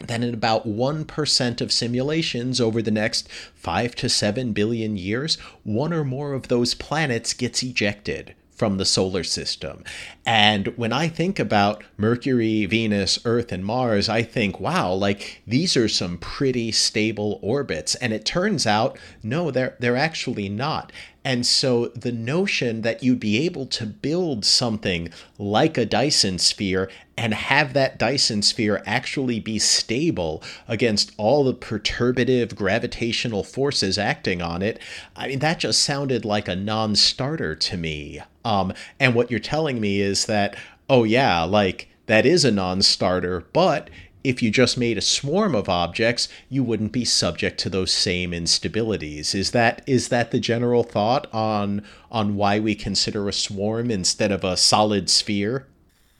then 0.00 0.22
in 0.22 0.34
about 0.34 0.66
1% 0.66 1.60
of 1.60 1.72
simulations 1.72 2.60
over 2.60 2.82
the 2.82 2.90
next 2.90 3.30
5 3.54 3.94
to 3.96 4.08
7 4.08 4.52
billion 4.52 4.96
years, 4.96 5.36
one 5.62 5.92
or 5.92 6.04
more 6.04 6.32
of 6.32 6.48
those 6.48 6.74
planets 6.74 7.32
gets 7.34 7.62
ejected 7.62 8.34
from 8.60 8.76
the 8.76 8.84
solar 8.84 9.24
system. 9.24 9.82
And 10.26 10.66
when 10.76 10.92
I 10.92 11.08
think 11.08 11.38
about 11.38 11.82
Mercury, 11.96 12.66
Venus, 12.66 13.18
Earth, 13.24 13.52
and 13.52 13.64
Mars, 13.64 14.06
I 14.06 14.22
think, 14.22 14.60
wow, 14.60 14.92
like 14.92 15.40
these 15.46 15.78
are 15.78 15.88
some 15.88 16.18
pretty 16.18 16.70
stable 16.70 17.38
orbits. 17.40 17.94
And 17.94 18.12
it 18.12 18.26
turns 18.26 18.66
out, 18.66 18.98
no, 19.22 19.50
they're, 19.50 19.78
they're 19.80 19.96
actually 19.96 20.50
not. 20.50 20.92
And 21.24 21.46
so 21.46 21.86
the 21.88 22.12
notion 22.12 22.82
that 22.82 23.02
you'd 23.02 23.18
be 23.18 23.46
able 23.46 23.64
to 23.68 23.86
build 23.86 24.44
something 24.44 25.08
like 25.38 25.78
a 25.78 25.86
Dyson 25.86 26.38
sphere 26.38 26.90
and 27.16 27.32
have 27.32 27.72
that 27.72 27.98
Dyson 27.98 28.42
sphere 28.42 28.82
actually 28.84 29.40
be 29.40 29.58
stable 29.58 30.42
against 30.68 31.12
all 31.16 31.44
the 31.44 31.54
perturbative 31.54 32.54
gravitational 32.54 33.42
forces 33.42 33.96
acting 33.96 34.42
on 34.42 34.60
it, 34.60 34.78
I 35.16 35.28
mean, 35.28 35.38
that 35.38 35.60
just 35.60 35.82
sounded 35.82 36.26
like 36.26 36.46
a 36.46 36.56
non 36.56 36.94
starter 36.94 37.54
to 37.54 37.76
me. 37.78 38.20
Um, 38.44 38.72
and 38.98 39.14
what 39.14 39.30
you're 39.30 39.40
telling 39.40 39.80
me 39.80 40.00
is 40.00 40.26
that, 40.26 40.56
oh, 40.88 41.04
yeah, 41.04 41.42
like 41.42 41.88
that 42.06 42.26
is 42.26 42.44
a 42.44 42.50
non 42.50 42.82
starter, 42.82 43.44
but 43.52 43.90
if 44.22 44.42
you 44.42 44.50
just 44.50 44.76
made 44.76 44.98
a 44.98 45.02
swarm 45.02 45.54
of 45.54 45.68
objects, 45.68 46.28
you 46.48 46.62
wouldn't 46.62 46.92
be 46.92 47.04
subject 47.04 47.58
to 47.60 47.70
those 47.70 47.92
same 47.92 48.32
instabilities. 48.32 49.34
Is 49.34 49.52
that 49.52 49.82
is 49.86 50.08
that 50.08 50.30
the 50.30 50.40
general 50.40 50.82
thought 50.82 51.32
on 51.32 51.82
on 52.10 52.36
why 52.36 52.60
we 52.60 52.74
consider 52.74 53.28
a 53.28 53.32
swarm 53.32 53.90
instead 53.90 54.30
of 54.30 54.44
a 54.44 54.56
solid 54.56 55.08
sphere? 55.08 55.66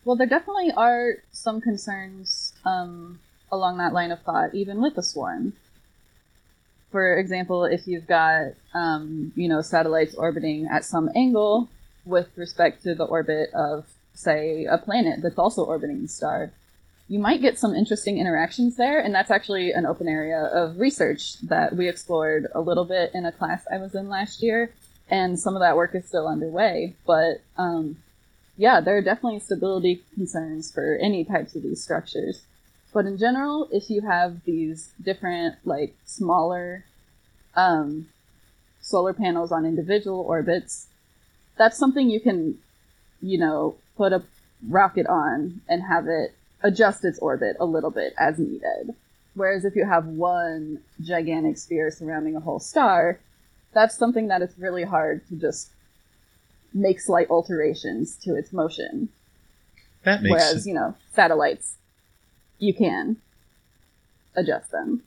Well, 0.05 0.17
there 0.17 0.27
definitely 0.27 0.73
are 0.77 1.17
some 1.31 1.61
concerns 1.61 2.55
um, 2.65 3.21
along 3.53 3.79
that 3.79 3.93
line 3.93 4.11
of 4.11 4.23
thought, 4.23 4.55
even 4.55 4.81
with 4.81 4.97
a 4.97 5.03
swarm. 5.03 5.53
For 6.91 7.19
example, 7.19 7.65
if 7.65 7.87
you've 7.87 8.07
got 8.07 8.53
um, 8.73 9.33
you 9.37 9.49
know 9.49 9.61
satellites 9.61 10.15
orbiting 10.15 10.67
at 10.71 10.85
some 10.85 11.11
angle 11.15 11.69
with 12.11 12.29
respect 12.37 12.83
to 12.83 12.95
the 12.95 13.05
orbit 13.05 13.51
of, 13.55 13.87
say, 14.13 14.67
a 14.67 14.77
planet 14.77 15.21
that's 15.23 15.39
also 15.39 15.65
orbiting 15.65 16.03
the 16.03 16.09
star 16.09 16.53
you 17.11 17.19
might 17.19 17.43
get 17.43 17.59
some 17.59 17.75
interesting 17.75 18.19
interactions 18.19 18.77
there. 18.77 19.01
And 19.01 19.13
that's 19.13 19.33
actually 19.33 19.73
an 19.73 19.85
open 19.85 20.07
area 20.07 20.45
of 20.45 20.79
research 20.79 21.41
that 21.41 21.75
we 21.75 21.89
explored 21.89 22.47
a 22.55 22.61
little 22.61 22.85
bit 22.85 23.11
in 23.13 23.27
a 23.27 23.33
class 23.33 23.65
I 23.69 23.79
was 23.79 23.97
in 23.97 24.09
last 24.09 24.45
year. 24.45 24.73
And 25.11 25.39
some 25.39 25.57
of 25.57 25.61
that 25.61 25.77
work 25.77 25.93
is 25.97 26.07
still 26.07 26.29
underway. 26.29 26.95
But 27.05 27.43
um, 27.59 27.97
yeah, 28.57 28.81
there 28.81 28.97
are 28.97 29.03
definitely 29.03 29.41
stability 29.41 30.05
concerns 30.15 30.71
for 30.71 30.97
any 31.03 31.25
types 31.25 31.57
of 31.57 31.65
these 31.65 31.83
structures. 31.83 32.43
But 32.95 33.07
in 33.07 33.19
general, 33.19 33.69
if 33.73 33.91
you 33.91 34.03
have 34.03 34.45
these 34.45 34.93
different, 35.03 35.57
like, 35.65 35.97
smaller 36.05 36.85
um, 37.57 38.07
solar 38.81 39.15
panels 39.15 39.51
on 39.51 39.67
individual 39.67 40.21
orbits, 40.21 40.87
that's 41.61 41.77
something 41.77 42.09
you 42.09 42.21
can, 42.21 42.57
you 43.21 43.37
know, 43.37 43.77
put 43.95 44.15
a 44.15 44.23
rocket 44.67 45.07
on 45.07 45.61
and 45.69 45.83
have 45.83 46.07
it 46.09 46.35
adjust 46.63 47.05
its 47.05 47.19
orbit 47.19 47.55
a 47.61 47.67
little 47.67 47.91
bit 47.91 48.15
as 48.19 48.39
needed. 48.39 48.95
Whereas 49.35 49.67
if 49.67 49.77
you 49.77 49.85
have 49.85 50.07
one 50.07 50.81
gigantic 51.03 51.59
sphere 51.59 51.91
surrounding 51.91 52.35
a 52.35 52.41
whole 52.41 52.61
star, 52.61 53.21
that's 53.75 53.95
something 53.95 54.29
that 54.29 54.41
it's 54.41 54.57
really 54.59 54.85
hard 54.85 55.29
to 55.29 55.37
just 55.37 55.69
make 56.73 56.99
slight 56.99 57.29
alterations 57.29 58.17
to 58.25 58.37
its 58.37 58.55
motion. 58.55 59.11
That 60.05 60.23
makes 60.23 60.33
Whereas, 60.33 60.67
you 60.67 60.73
know, 60.73 60.95
satellites, 61.13 61.77
you 62.59 62.73
can 62.73 63.19
adjust 64.35 64.71
them. 64.71 65.03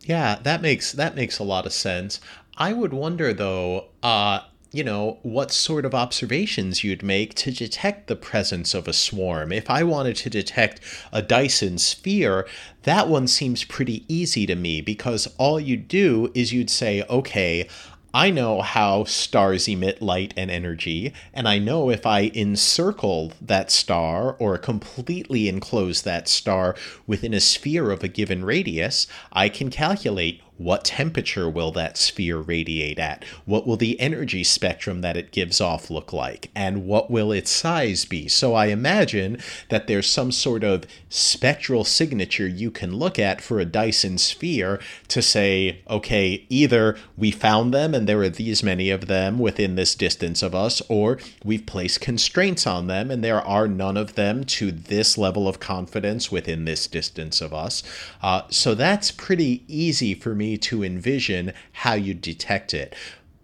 Yeah, 0.00 0.38
that 0.44 0.62
makes 0.62 0.92
that 0.92 1.14
makes 1.14 1.38
a 1.38 1.44
lot 1.44 1.66
of 1.66 1.74
sense. 1.74 2.20
I 2.56 2.72
would 2.72 2.94
wonder 2.94 3.34
though, 3.34 3.88
uh, 4.02 4.40
you 4.74 4.82
know, 4.82 5.18
what 5.22 5.52
sort 5.52 5.84
of 5.84 5.94
observations 5.94 6.82
you'd 6.82 7.02
make 7.02 7.32
to 7.34 7.52
detect 7.52 8.08
the 8.08 8.16
presence 8.16 8.74
of 8.74 8.88
a 8.88 8.92
swarm. 8.92 9.52
If 9.52 9.70
I 9.70 9.84
wanted 9.84 10.16
to 10.16 10.30
detect 10.30 10.80
a 11.12 11.22
Dyson 11.22 11.78
sphere, 11.78 12.44
that 12.82 13.08
one 13.08 13.28
seems 13.28 13.62
pretty 13.62 14.04
easy 14.08 14.46
to 14.46 14.56
me 14.56 14.80
because 14.80 15.32
all 15.38 15.60
you'd 15.60 15.86
do 15.86 16.32
is 16.34 16.52
you'd 16.52 16.70
say, 16.70 17.04
okay, 17.08 17.68
I 18.12 18.30
know 18.30 18.62
how 18.62 19.02
stars 19.04 19.66
emit 19.66 20.00
light 20.00 20.34
and 20.36 20.48
energy, 20.48 21.12
and 21.32 21.48
I 21.48 21.58
know 21.58 21.90
if 21.90 22.06
I 22.06 22.30
encircle 22.32 23.32
that 23.40 23.72
star 23.72 24.36
or 24.38 24.56
completely 24.56 25.48
enclose 25.48 26.02
that 26.02 26.28
star 26.28 26.76
within 27.08 27.34
a 27.34 27.40
sphere 27.40 27.90
of 27.90 28.04
a 28.04 28.08
given 28.08 28.44
radius, 28.44 29.08
I 29.32 29.48
can 29.48 29.68
calculate 29.68 30.42
what 30.56 30.84
temperature 30.84 31.48
will 31.48 31.72
that 31.72 31.96
sphere 31.96 32.38
radiate 32.38 32.98
at? 32.98 33.24
What 33.44 33.66
will 33.66 33.76
the 33.76 33.98
energy 33.98 34.44
spectrum 34.44 35.00
that 35.00 35.16
it 35.16 35.32
gives 35.32 35.60
off 35.60 35.90
look 35.90 36.12
like? 36.12 36.50
And 36.54 36.86
what 36.86 37.10
will 37.10 37.32
its 37.32 37.50
size 37.50 38.04
be? 38.04 38.28
So 38.28 38.54
I 38.54 38.66
imagine 38.66 39.38
that 39.68 39.88
there's 39.88 40.08
some 40.08 40.30
sort 40.30 40.62
of 40.62 40.84
spectral 41.08 41.82
signature 41.84 42.46
you 42.46 42.70
can 42.70 42.94
look 42.96 43.18
at 43.18 43.40
for 43.40 43.58
a 43.58 43.64
Dyson 43.64 44.16
sphere 44.16 44.80
to 45.08 45.20
say, 45.20 45.80
okay, 45.90 46.46
either 46.48 46.96
we 47.16 47.30
found 47.32 47.74
them 47.74 47.92
and 47.92 48.08
there 48.08 48.20
are 48.20 48.28
these 48.28 48.62
many 48.62 48.90
of 48.90 49.06
them 49.06 49.38
within 49.38 49.74
this 49.74 49.94
distance 49.96 50.42
of 50.42 50.54
us, 50.54 50.80
or 50.88 51.18
we've 51.44 51.66
placed 51.66 52.00
constraints 52.00 52.66
on 52.66 52.86
them 52.86 53.10
and 53.10 53.24
there 53.24 53.42
are 53.42 53.66
none 53.66 53.96
of 53.96 54.14
them 54.14 54.44
to 54.44 54.70
this 54.70 55.18
level 55.18 55.48
of 55.48 55.58
confidence 55.58 56.30
within 56.30 56.64
this 56.64 56.86
distance 56.86 57.40
of 57.40 57.52
us. 57.52 57.82
Uh, 58.22 58.42
so 58.50 58.74
that's 58.74 59.10
pretty 59.10 59.64
easy 59.66 60.14
for 60.14 60.34
me 60.34 60.43
to 60.58 60.84
envision 60.84 61.52
how 61.72 61.94
you 61.94 62.14
detect 62.14 62.74
it 62.74 62.94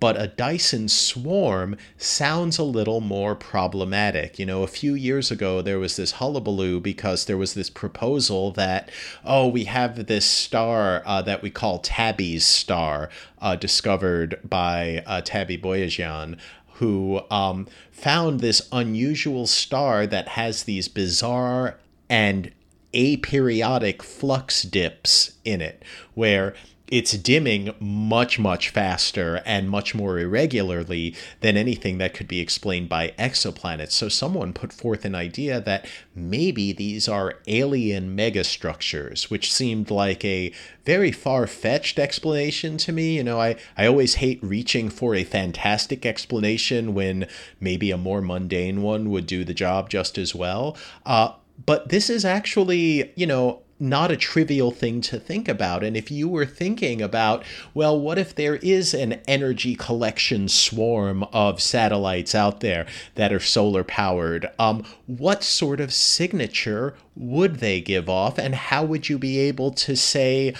but 0.01 0.20
a 0.20 0.26
Dyson 0.26 0.88
swarm 0.88 1.76
sounds 1.98 2.59
a 2.59 2.64
little 2.64 3.03
more 3.03 3.34
problematic. 3.36 4.38
You 4.38 4.46
know, 4.46 4.62
a 4.62 4.66
few 4.66 4.94
years 4.94 5.30
ago, 5.30 5.61
there 5.61 5.78
was 5.78 5.96
this 5.96 6.12
hullabaloo 6.12 6.80
because 6.80 7.26
there 7.26 7.36
was 7.36 7.53
this 7.53 7.68
proposal 7.68 8.51
that, 8.53 8.90
oh, 9.24 9.46
we 9.46 9.64
have 9.64 10.07
this 10.07 10.24
star 10.24 11.03
uh, 11.05 11.20
that 11.22 11.42
we 11.42 11.51
call 11.51 11.78
Tabby's 11.78 12.46
star, 12.46 13.11
uh, 13.40 13.57
discovered 13.57 14.40
by 14.42 15.05
uh, 15.07 15.20
Tabby 15.20 15.59
Boyajian, 15.59 16.38
who 16.74 17.20
um, 17.30 17.68
found 17.92 18.40
this 18.40 18.66
unusual 18.72 19.46
star 19.46 20.07
that 20.07 20.28
has 20.28 20.62
these 20.62 20.88
bizarre 20.88 21.78
and 22.09 22.51
aperiodic 22.94 24.01
flux 24.01 24.62
dips 24.62 25.34
in 25.44 25.61
it, 25.61 25.84
where 26.14 26.55
it's 26.91 27.12
dimming 27.12 27.74
much, 27.78 28.38
much 28.38 28.70
faster 28.70 29.43
and 29.47 29.70
much 29.70 29.95
more 29.95 30.18
irregularly 30.18 31.14
than 31.41 31.57
anything 31.57 31.99
that 31.99 32.14
could 32.14 32.26
be 32.26 32.41
explained 32.41 32.88
by 32.88 33.14
exoplanets. 33.18 33.93
So, 33.93 34.09
someone 34.09 34.53
put 34.53 34.72
forth 34.72 35.05
an 35.05 35.14
idea 35.14 35.61
that 35.61 35.86
maybe 36.14 36.72
these 36.72 37.09
are 37.09 37.38
alien 37.47 38.16
megastructures, 38.16 39.30
which 39.30 39.53
seemed 39.53 39.91
like 39.91 40.24
a 40.24 40.53
very 40.84 41.12
far 41.12 41.47
fetched 41.47 41.99
explanation 41.99 42.76
to 42.78 42.93
me. 42.93 43.16
You 43.16 43.24
know, 43.24 43.41
I, 43.41 43.57
I 43.76 43.86
always 43.86 44.16
hate 44.16 44.43
reaching 44.43 44.91
for 44.91 45.14
a 45.14 45.24
fantastic 45.24 46.05
explanation 46.05 46.95
when 46.95 47.28
maybe 47.61 47.91
a 47.91 47.97
more 47.97 48.20
mundane 48.20 48.82
one 48.82 49.11
would 49.11 49.26
do 49.26 49.45
the 49.45 49.55
job 49.55 49.91
just 49.91 50.18
as 50.18 50.34
well. 50.34 50.76
Uh, 51.07 51.32
but 51.66 51.91
this 51.91 52.11
is 52.11 52.24
actually, 52.24 53.12
you 53.16 53.26
know, 53.26 53.62
not 53.81 54.11
a 54.11 54.16
trivial 54.16 54.70
thing 54.70 55.01
to 55.01 55.18
think 55.18 55.49
about. 55.49 55.83
And 55.83 55.97
if 55.97 56.11
you 56.11 56.28
were 56.28 56.47
thinking 56.47 57.01
about, 57.01 57.45
well, 57.72 57.99
what 57.99 58.18
if 58.18 58.35
there 58.35 58.57
is 58.57 58.93
an 58.93 59.14
energy 59.26 59.74
collection 59.74 60.49
swarm 60.49 61.24
of 61.33 61.61
satellites 61.61 62.35
out 62.35 62.61
there 62.61 62.87
that 63.14 63.33
are 63.33 63.41
solar 63.41 63.83
powered? 63.83 64.51
Um, 64.59 64.85
what 65.07 65.43
sort 65.43 65.81
of 65.81 65.93
signature 65.93 66.95
would 67.16 67.57
they 67.57 67.81
give 67.81 68.09
off? 68.09 68.39
And 68.39 68.55
how 68.55 68.85
would 68.85 69.09
you 69.09 69.18
be 69.18 69.39
able 69.39 69.70
to 69.72 69.97
say, 69.97 70.55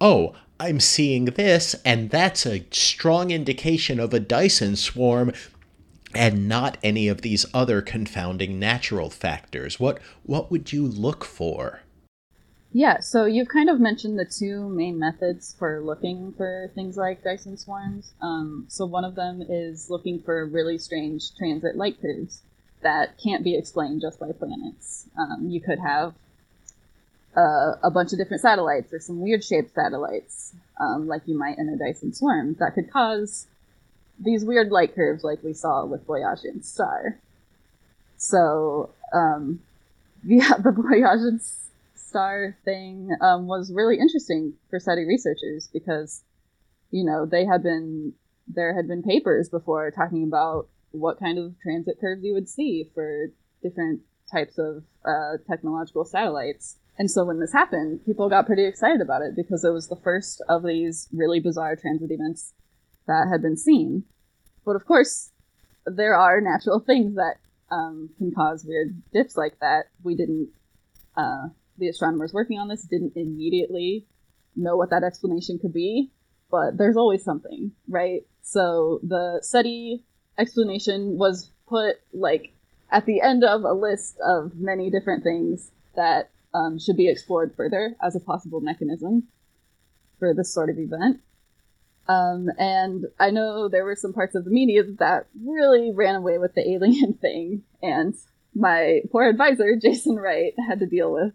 oh, 0.00 0.34
I'm 0.58 0.80
seeing 0.80 1.26
this, 1.26 1.74
and 1.84 2.08
that's 2.08 2.46
a 2.46 2.64
strong 2.70 3.30
indication 3.30 4.00
of 4.00 4.14
a 4.14 4.20
Dyson 4.20 4.76
swarm 4.76 5.32
and 6.14 6.48
not 6.48 6.78
any 6.82 7.08
of 7.08 7.20
these 7.20 7.44
other 7.52 7.82
confounding 7.82 8.58
natural 8.58 9.10
factors. 9.10 9.78
What 9.78 9.98
what 10.22 10.50
would 10.50 10.72
you 10.72 10.86
look 10.86 11.24
for? 11.24 11.82
Yeah, 12.76 13.00
so 13.00 13.24
you've 13.24 13.48
kind 13.48 13.70
of 13.70 13.80
mentioned 13.80 14.18
the 14.18 14.26
two 14.26 14.68
main 14.68 14.98
methods 14.98 15.56
for 15.58 15.80
looking 15.80 16.34
for 16.36 16.70
things 16.74 16.98
like 16.98 17.24
Dyson 17.24 17.56
swarms. 17.56 18.12
Um, 18.20 18.66
so 18.68 18.84
one 18.84 19.02
of 19.02 19.14
them 19.14 19.42
is 19.48 19.88
looking 19.88 20.20
for 20.20 20.44
really 20.44 20.76
strange 20.76 21.34
transit 21.38 21.76
light 21.76 21.98
curves 22.02 22.42
that 22.82 23.16
can't 23.16 23.42
be 23.42 23.56
explained 23.56 24.02
just 24.02 24.20
by 24.20 24.30
planets. 24.32 25.06
Um, 25.16 25.48
you 25.48 25.58
could 25.58 25.78
have 25.78 26.12
uh, 27.34 27.76
a 27.82 27.90
bunch 27.90 28.12
of 28.12 28.18
different 28.18 28.42
satellites 28.42 28.92
or 28.92 29.00
some 29.00 29.22
weird 29.22 29.42
shaped 29.42 29.74
satellites, 29.74 30.52
um, 30.78 31.08
like 31.08 31.22
you 31.24 31.38
might 31.38 31.56
in 31.56 31.70
a 31.70 31.78
Dyson 31.78 32.12
swarm, 32.12 32.56
that 32.58 32.74
could 32.74 32.92
cause 32.92 33.46
these 34.22 34.44
weird 34.44 34.70
light 34.70 34.94
curves 34.94 35.24
like 35.24 35.42
we 35.42 35.54
saw 35.54 35.86
with 35.86 36.06
Boyajian's 36.06 36.68
star. 36.68 37.16
So, 38.18 38.90
um, 39.14 39.60
yeah, 40.26 40.58
the 40.58 40.72
Boyajian 40.72 41.40
star 42.16 42.56
thing 42.64 43.10
um, 43.20 43.46
was 43.46 43.70
really 43.70 43.98
interesting 43.98 44.54
for 44.70 44.80
SETI 44.80 45.04
researchers 45.04 45.68
because, 45.70 46.24
you 46.90 47.04
know, 47.04 47.26
they 47.26 47.44
had 47.44 47.62
been 47.62 48.14
there 48.48 48.74
had 48.74 48.88
been 48.88 49.02
papers 49.02 49.50
before 49.50 49.90
talking 49.90 50.24
about 50.24 50.68
what 50.92 51.18
kind 51.18 51.38
of 51.38 51.54
transit 51.62 52.00
curves 52.00 52.24
you 52.24 52.32
would 52.32 52.48
see 52.48 52.88
for 52.94 53.26
different 53.62 54.00
types 54.32 54.56
of 54.56 54.84
uh, 55.04 55.36
technological 55.46 56.06
satellites. 56.06 56.76
And 56.98 57.10
so 57.10 57.22
when 57.22 57.38
this 57.38 57.52
happened, 57.52 58.06
people 58.06 58.30
got 58.30 58.46
pretty 58.46 58.64
excited 58.64 59.02
about 59.02 59.20
it 59.20 59.36
because 59.36 59.62
it 59.62 59.72
was 59.72 59.88
the 59.88 60.00
first 60.02 60.42
of 60.48 60.62
these 60.62 61.08
really 61.12 61.38
bizarre 61.38 61.76
transit 61.76 62.10
events 62.10 62.54
that 63.06 63.28
had 63.30 63.42
been 63.42 63.58
seen. 63.58 64.04
But 64.64 64.76
of 64.76 64.86
course, 64.86 65.32
there 65.84 66.14
are 66.14 66.40
natural 66.40 66.80
things 66.86 67.16
that 67.16 67.34
um, 67.70 68.08
can 68.16 68.32
cause 68.32 68.64
weird 68.64 69.02
dips 69.12 69.36
like 69.36 69.58
that. 69.60 69.88
We 70.02 70.14
didn't 70.14 70.48
uh, 71.14 71.48
the 71.78 71.88
astronomers 71.88 72.32
working 72.32 72.58
on 72.58 72.68
this 72.68 72.82
didn't 72.82 73.12
immediately 73.16 74.06
know 74.54 74.76
what 74.76 74.90
that 74.90 75.04
explanation 75.04 75.58
could 75.58 75.72
be, 75.72 76.10
but 76.50 76.76
there's 76.78 76.96
always 76.96 77.22
something, 77.22 77.72
right? 77.88 78.22
So 78.42 79.00
the 79.02 79.40
SETI 79.42 80.02
explanation 80.38 81.18
was 81.18 81.50
put 81.68 81.96
like 82.12 82.52
at 82.90 83.06
the 83.06 83.20
end 83.20 83.44
of 83.44 83.64
a 83.64 83.72
list 83.72 84.16
of 84.24 84.52
many 84.56 84.90
different 84.90 85.24
things 85.24 85.70
that 85.96 86.30
um, 86.54 86.78
should 86.78 86.96
be 86.96 87.08
explored 87.08 87.54
further 87.56 87.96
as 88.02 88.16
a 88.16 88.20
possible 88.20 88.60
mechanism 88.60 89.24
for 90.18 90.32
this 90.34 90.52
sort 90.52 90.70
of 90.70 90.78
event. 90.78 91.20
Um, 92.08 92.48
and 92.58 93.06
I 93.18 93.30
know 93.30 93.68
there 93.68 93.84
were 93.84 93.96
some 93.96 94.12
parts 94.12 94.34
of 94.34 94.44
the 94.44 94.50
media 94.50 94.84
that 94.98 95.26
really 95.44 95.92
ran 95.92 96.14
away 96.14 96.38
with 96.38 96.54
the 96.54 96.68
alien 96.74 97.14
thing, 97.14 97.62
and 97.82 98.14
my 98.54 99.02
poor 99.10 99.28
advisor, 99.28 99.76
Jason 99.76 100.16
Wright, 100.16 100.54
had 100.68 100.78
to 100.80 100.86
deal 100.86 101.12
with 101.12 101.32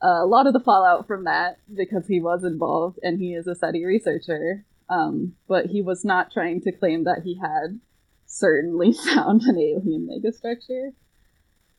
a 0.00 0.24
lot 0.24 0.46
of 0.46 0.52
the 0.52 0.60
fallout 0.60 1.06
from 1.06 1.24
that 1.24 1.58
because 1.74 2.06
he 2.06 2.20
was 2.20 2.44
involved 2.44 2.98
and 3.02 3.18
he 3.18 3.34
is 3.34 3.46
a 3.46 3.54
SETI 3.54 3.84
researcher. 3.84 4.64
Um, 4.88 5.34
but 5.46 5.66
he 5.66 5.82
was 5.82 6.04
not 6.04 6.32
trying 6.32 6.62
to 6.62 6.72
claim 6.72 7.04
that 7.04 7.22
he 7.24 7.38
had 7.38 7.80
certainly 8.26 8.92
found 9.14 9.42
an 9.42 9.58
alien 9.58 10.08
megastructure. 10.08 10.92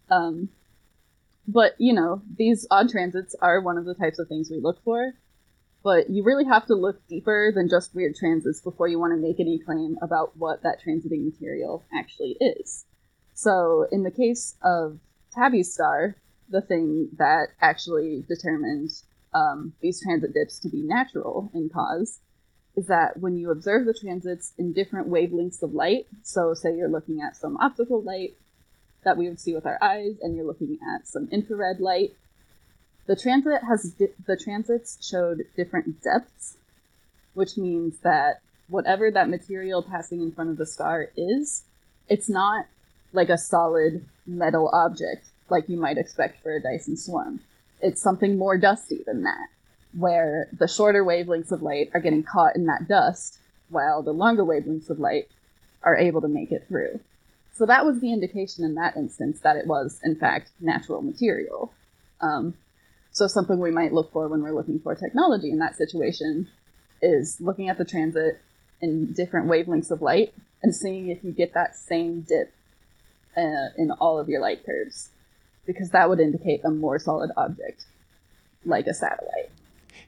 Um, 0.10 0.50
but 1.48 1.74
you 1.80 1.94
know, 1.94 2.22
these 2.38 2.68
odd 2.70 2.90
transits 2.90 3.36
are 3.42 3.62
one 3.62 3.78
of 3.78 3.86
the 3.86 3.96
types 3.96 4.20
of 4.20 4.28
things 4.28 4.50
we 4.52 4.60
look 4.60 4.84
for. 4.84 5.14
But 5.82 6.10
you 6.10 6.24
really 6.24 6.44
have 6.44 6.66
to 6.66 6.76
look 6.76 7.08
deeper 7.08 7.54
than 7.56 7.70
just 7.70 7.96
weird 7.96 8.16
transits 8.16 8.60
before 8.60 8.90
you 8.90 9.00
want 9.00 9.14
to 9.14 9.18
make 9.18 9.40
any 9.40 9.60
claim 9.60 9.98
about 10.02 10.36
what 10.36 10.62
that 10.64 10.80
transiting 10.86 11.24
material 11.24 11.86
actually 11.98 12.36
is. 12.42 12.86
So, 13.34 13.88
in 13.90 14.04
the 14.04 14.12
case 14.12 14.56
of 14.62 15.00
Tabby's 15.32 15.74
star, 15.74 16.18
the 16.50 16.62
thing 16.62 17.10
that 17.18 17.50
actually 17.62 18.24
determined 18.28 18.90
um, 19.34 19.74
these 19.82 20.02
transit 20.02 20.34
dips 20.34 20.60
to 20.60 20.70
be 20.70 20.82
natural 20.82 21.52
in 21.54 21.70
cause 21.70 22.20
is 22.76 22.88
that 22.88 23.18
when 23.20 23.38
you 23.38 23.52
observe 23.52 23.86
the 23.86 23.94
transits 23.94 24.54
in 24.58 24.74
different 24.74 25.10
wavelengths 25.10 25.62
of 25.62 25.74
light, 25.74 26.08
so 26.24 26.54
say 26.54 26.76
you're 26.76 26.90
looking 26.90 27.22
at 27.22 27.36
some 27.36 27.58
optical 27.58 28.02
light 28.02 28.36
that 29.04 29.18
we 29.18 29.28
would 29.28 29.40
see 29.40 29.54
with 29.54 29.66
our 29.66 29.78
eyes, 29.82 30.16
and 30.22 30.36
you're 30.36 30.46
looking 30.46 30.78
at 30.96 31.08
some 31.08 31.28
infrared 31.32 31.80
light, 31.80 32.14
the 33.08 33.16
transit 33.16 33.62
has 33.68 33.94
di- 33.94 34.14
the 34.28 34.38
transits 34.38 34.98
showed 35.06 35.46
different 35.56 36.02
depths, 36.04 36.58
which 37.34 37.58
means 37.58 37.98
that 38.00 38.42
whatever 38.68 39.10
that 39.10 39.30
material 39.30 39.82
passing 39.82 40.22
in 40.22 40.32
front 40.32 40.50
of 40.50 40.58
the 40.58 40.66
star 40.66 41.10
is, 41.16 41.64
it's 42.08 42.30
not 42.30 42.66
like 43.14 43.30
a 43.30 43.38
solid 43.38 44.06
metal 44.28 44.70
object 44.74 45.29
like 45.52 45.70
you 45.70 45.78
might 45.78 45.98
expect 45.98 46.42
for 46.42 46.56
a 46.56 46.62
Dyson 46.62 46.98
swarm. 46.98 47.42
It's 47.82 48.02
something 48.02 48.38
more 48.38 48.58
dusty 48.58 49.04
than 49.06 49.24
that, 49.24 49.48
where 49.98 50.48
the 50.58 50.68
shorter 50.68 51.04
wavelengths 51.04 51.52
of 51.52 51.62
light 51.62 51.90
are 51.94 52.02
getting 52.02 52.24
caught 52.24 52.56
in 52.56 52.66
that 52.66 52.88
dust, 52.88 53.40
while 53.70 54.02
the 54.02 54.12
longer 54.12 54.44
wavelengths 54.44 54.90
of 54.90 55.00
light 55.00 55.30
are 55.84 55.96
able 55.96 56.22
to 56.22 56.28
make 56.28 56.52
it 56.52 56.66
through. 56.68 57.00
So 57.54 57.66
that 57.66 57.86
was 57.86 58.00
the 58.00 58.14
indication 58.14 58.64
in 58.64 58.76
that 58.76 58.96
instance 58.96 59.40
that 59.42 59.58
it 59.58 59.68
was, 59.68 60.00
in 60.04 60.16
fact, 60.16 60.52
natural 60.60 61.02
material. 61.02 61.74
Um, 62.22 62.56
so 63.12 63.28
something 63.28 63.60
we 63.60 63.72
might 63.72 63.94
look 63.94 64.12
for 64.12 64.28
when 64.28 64.42
we're 64.42 64.56
looking 64.56 64.80
for 64.80 64.96
technology 64.96 65.52
in 65.52 65.60
that 65.60 65.76
situation 65.76 66.48
is 67.02 67.40
looking 67.40 67.70
at 67.70 67.78
the 67.78 67.86
transit 67.86 68.40
in 68.82 69.14
different 69.14 69.48
wavelengths 69.48 69.92
of 69.92 70.02
light 70.02 70.34
and 70.64 70.76
seeing 70.76 71.10
if 71.10 71.24
you 71.24 71.32
get 71.32 71.54
that 71.54 71.76
same 71.76 72.22
dip 72.22 72.54
uh, 73.36 73.70
in 73.78 73.92
all 74.00 74.20
of 74.20 74.30
your 74.30 74.42
light 74.42 74.66
curves 74.66 75.10
because 75.66 75.92
that 75.92 76.10
would 76.10 76.20
indicate 76.20 76.62
a 76.64 76.70
more 76.70 77.00
solid 77.00 77.32
object, 77.38 77.86
like 78.66 78.88
a 78.88 78.94
satellite. 78.94 79.50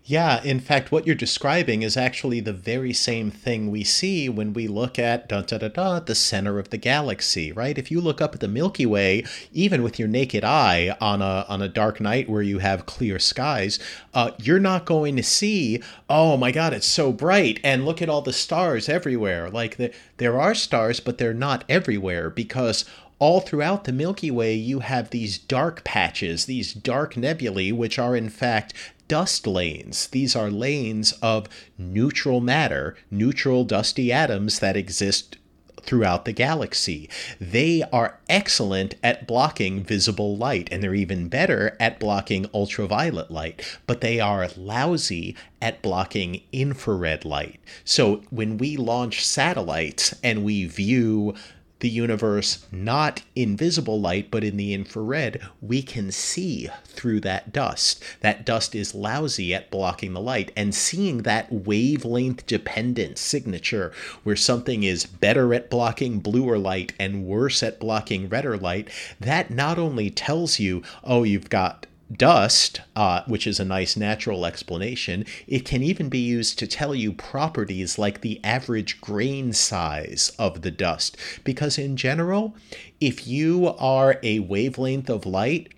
Yeah, 0.03 0.41
in 0.43 0.59
fact, 0.59 0.91
what 0.91 1.05
you're 1.05 1.15
describing 1.15 1.83
is 1.83 1.95
actually 1.95 2.39
the 2.39 2.53
very 2.53 2.91
same 2.91 3.29
thing 3.29 3.69
we 3.69 3.83
see 3.83 4.29
when 4.29 4.51
we 4.51 4.67
look 4.67 4.97
at 4.97 5.29
da 5.29 5.41
da 5.41 5.59
da 5.59 5.67
da 5.67 5.99
the 5.99 6.15
center 6.15 6.57
of 6.57 6.71
the 6.71 6.77
galaxy, 6.77 7.51
right? 7.51 7.77
If 7.77 7.91
you 7.91 8.01
look 8.01 8.19
up 8.19 8.33
at 8.33 8.39
the 8.39 8.47
Milky 8.47 8.87
Way, 8.87 9.23
even 9.53 9.83
with 9.83 9.99
your 9.99 10.07
naked 10.07 10.43
eye 10.43 10.97
on 10.99 11.21
a 11.21 11.45
on 11.47 11.61
a 11.61 11.67
dark 11.67 12.01
night 12.01 12.27
where 12.27 12.41
you 12.41 12.57
have 12.57 12.87
clear 12.87 13.19
skies, 13.19 13.77
uh, 14.15 14.31
you're 14.39 14.59
not 14.59 14.85
going 14.85 15.15
to 15.17 15.23
see, 15.23 15.83
oh 16.09 16.35
my 16.35 16.51
God, 16.51 16.73
it's 16.73 16.87
so 16.87 17.11
bright, 17.11 17.59
and 17.63 17.85
look 17.85 18.01
at 18.01 18.09
all 18.09 18.23
the 18.23 18.33
stars 18.33 18.89
everywhere. 18.89 19.51
Like 19.51 19.77
the, 19.77 19.93
there 20.17 20.41
are 20.41 20.55
stars, 20.55 20.99
but 20.99 21.19
they're 21.19 21.33
not 21.33 21.63
everywhere 21.69 22.31
because 22.31 22.85
all 23.21 23.39
throughout 23.39 23.83
the 23.83 23.93
Milky 23.93 24.31
Way, 24.31 24.55
you 24.55 24.79
have 24.79 25.11
these 25.11 25.37
dark 25.37 25.83
patches, 25.83 26.45
these 26.45 26.73
dark 26.73 27.15
nebulae, 27.15 27.71
which 27.71 27.99
are 27.99 28.15
in 28.15 28.29
fact 28.29 28.73
dust 29.07 29.45
lanes. 29.45 30.07
These 30.07 30.35
are 30.35 30.49
lanes 30.49 31.11
of 31.21 31.47
neutral 31.77 32.41
matter, 32.41 32.97
neutral 33.11 33.63
dusty 33.63 34.11
atoms 34.11 34.57
that 34.57 34.75
exist 34.75 35.37
throughout 35.83 36.25
the 36.25 36.31
galaxy. 36.31 37.09
They 37.39 37.83
are 37.93 38.17
excellent 38.27 38.95
at 39.03 39.27
blocking 39.27 39.83
visible 39.83 40.35
light, 40.35 40.69
and 40.71 40.81
they're 40.81 40.95
even 40.95 41.27
better 41.27 41.77
at 41.79 41.99
blocking 41.99 42.47
ultraviolet 42.55 43.29
light, 43.29 43.79
but 43.85 44.01
they 44.01 44.19
are 44.19 44.47
lousy 44.57 45.35
at 45.61 45.83
blocking 45.83 46.41
infrared 46.51 47.23
light. 47.23 47.59
So 47.83 48.23
when 48.31 48.57
we 48.57 48.77
launch 48.77 49.23
satellites 49.23 50.15
and 50.23 50.43
we 50.43 50.65
view 50.65 51.35
the 51.81 51.89
universe 51.89 52.65
not 52.71 53.21
in 53.35 53.57
visible 53.57 53.99
light 53.99 54.31
but 54.31 54.43
in 54.43 54.57
the 54.57 54.73
infrared, 54.73 55.41
we 55.61 55.81
can 55.81 56.11
see 56.11 56.69
through 56.85 57.19
that 57.19 57.51
dust. 57.51 58.01
That 58.21 58.45
dust 58.45 58.73
is 58.73 58.95
lousy 58.95 59.53
at 59.53 59.69
blocking 59.69 60.13
the 60.13 60.21
light, 60.21 60.51
and 60.55 60.73
seeing 60.73 61.23
that 61.23 61.51
wavelength 61.51 62.45
dependent 62.45 63.17
signature 63.17 63.91
where 64.23 64.35
something 64.35 64.83
is 64.83 65.05
better 65.05 65.53
at 65.53 65.69
blocking 65.69 66.19
bluer 66.19 66.57
light 66.57 66.93
and 66.99 67.25
worse 67.25 67.61
at 67.61 67.79
blocking 67.79 68.29
redder 68.29 68.57
light, 68.57 68.89
that 69.19 69.51
not 69.51 69.77
only 69.77 70.09
tells 70.09 70.59
you, 70.59 70.81
oh, 71.03 71.23
you've 71.23 71.49
got 71.49 71.85
dust, 72.17 72.81
uh, 72.95 73.23
which 73.27 73.47
is 73.47 73.59
a 73.59 73.65
nice 73.65 73.95
natural 73.95 74.45
explanation, 74.45 75.25
it 75.47 75.65
can 75.65 75.83
even 75.83 76.09
be 76.09 76.19
used 76.19 76.57
to 76.59 76.67
tell 76.67 76.93
you 76.93 77.13
properties 77.13 77.97
like 77.97 78.21
the 78.21 78.39
average 78.43 79.01
grain 79.01 79.53
size 79.53 80.31
of 80.37 80.61
the 80.61 80.71
dust. 80.71 81.17
Because 81.43 81.77
in 81.77 81.97
general, 81.97 82.55
if 82.99 83.27
you 83.27 83.67
are 83.79 84.19
a 84.23 84.39
wavelength 84.39 85.09
of 85.09 85.25
light, 85.25 85.73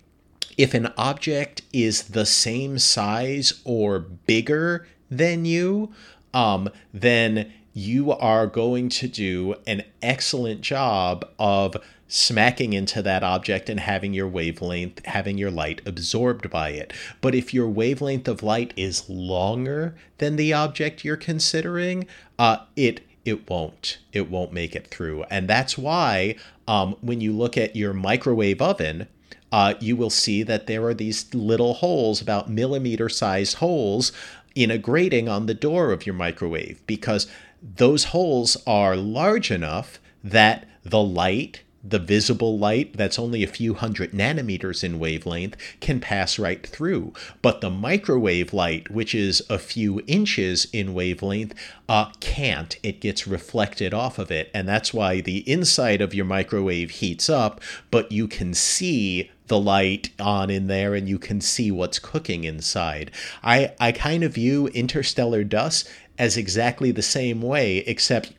if 0.56 0.74
an 0.74 0.92
object 0.96 1.62
is 1.72 2.04
the 2.04 2.26
same 2.26 2.78
size 2.78 3.60
or 3.64 3.98
bigger 3.98 4.86
than 5.10 5.44
you, 5.44 5.92
um, 6.32 6.68
then 6.92 7.52
you 7.72 8.12
are 8.12 8.46
going 8.46 8.88
to 8.88 9.08
do 9.08 9.56
an 9.66 9.82
excellent 10.00 10.60
job 10.60 11.28
of 11.38 11.76
smacking 12.14 12.72
into 12.72 13.02
that 13.02 13.24
object 13.24 13.68
and 13.68 13.80
having 13.80 14.14
your 14.14 14.28
wavelength, 14.28 15.04
having 15.04 15.36
your 15.36 15.50
light 15.50 15.82
absorbed 15.84 16.48
by 16.48 16.68
it. 16.68 16.92
But 17.20 17.34
if 17.34 17.52
your 17.52 17.68
wavelength 17.68 18.28
of 18.28 18.40
light 18.40 18.72
is 18.76 19.08
longer 19.10 19.96
than 20.18 20.36
the 20.36 20.52
object 20.52 21.04
you're 21.04 21.16
considering, 21.16 22.06
uh, 22.38 22.58
it 22.76 23.00
it 23.24 23.50
won't 23.50 23.98
it 24.12 24.30
won't 24.30 24.52
make 24.52 24.76
it 24.76 24.86
through, 24.86 25.24
and 25.24 25.48
that's 25.48 25.76
why 25.76 26.36
um, 26.68 26.94
when 27.00 27.20
you 27.20 27.32
look 27.32 27.58
at 27.58 27.76
your 27.76 27.92
microwave 27.92 28.62
oven. 28.62 29.08
Uh, 29.52 29.74
you 29.78 29.94
will 29.94 30.10
see 30.10 30.42
that 30.42 30.66
there 30.66 30.82
are 30.82 30.94
these 30.94 31.32
little 31.32 31.74
holes, 31.74 32.20
about 32.20 32.50
millimeter 32.50 33.08
sized 33.08 33.58
holes, 33.58 34.10
in 34.56 34.68
a 34.68 34.78
grating 34.78 35.28
on 35.28 35.46
the 35.46 35.54
door 35.54 35.92
of 35.92 36.04
your 36.06 36.14
microwave 36.14 36.84
because 36.88 37.28
those 37.62 38.06
holes 38.06 38.56
are 38.66 38.96
large 38.96 39.52
enough 39.52 40.00
that 40.24 40.66
the 40.82 41.00
light 41.00 41.62
the 41.86 41.98
visible 41.98 42.58
light 42.58 42.96
that's 42.96 43.18
only 43.18 43.42
a 43.42 43.48
few 43.48 43.74
hundred 43.74 44.12
nanometers 44.12 44.82
in 44.82 44.98
wavelength 44.98 45.56
can 45.80 46.00
pass 46.00 46.38
right 46.38 46.66
through. 46.66 47.12
But 47.42 47.60
the 47.60 47.70
microwave 47.70 48.54
light, 48.54 48.90
which 48.90 49.14
is 49.14 49.42
a 49.50 49.58
few 49.58 50.00
inches 50.06 50.66
in 50.72 50.94
wavelength, 50.94 51.54
uh, 51.88 52.10
can't. 52.20 52.76
It 52.82 53.00
gets 53.00 53.26
reflected 53.26 53.92
off 53.92 54.18
of 54.18 54.30
it. 54.30 54.50
And 54.54 54.66
that's 54.66 54.94
why 54.94 55.20
the 55.20 55.48
inside 55.50 56.00
of 56.00 56.14
your 56.14 56.24
microwave 56.24 56.90
heats 56.90 57.28
up, 57.28 57.60
but 57.90 58.10
you 58.10 58.26
can 58.28 58.54
see 58.54 59.30
the 59.48 59.60
light 59.60 60.08
on 60.18 60.48
in 60.48 60.68
there 60.68 60.94
and 60.94 61.06
you 61.06 61.18
can 61.18 61.40
see 61.40 61.70
what's 61.70 61.98
cooking 61.98 62.44
inside. 62.44 63.10
I, 63.42 63.74
I 63.78 63.92
kind 63.92 64.24
of 64.24 64.34
view 64.34 64.68
interstellar 64.68 65.44
dust 65.44 65.86
as 66.18 66.38
exactly 66.38 66.92
the 66.92 67.02
same 67.02 67.42
way, 67.42 67.78
except 67.78 68.32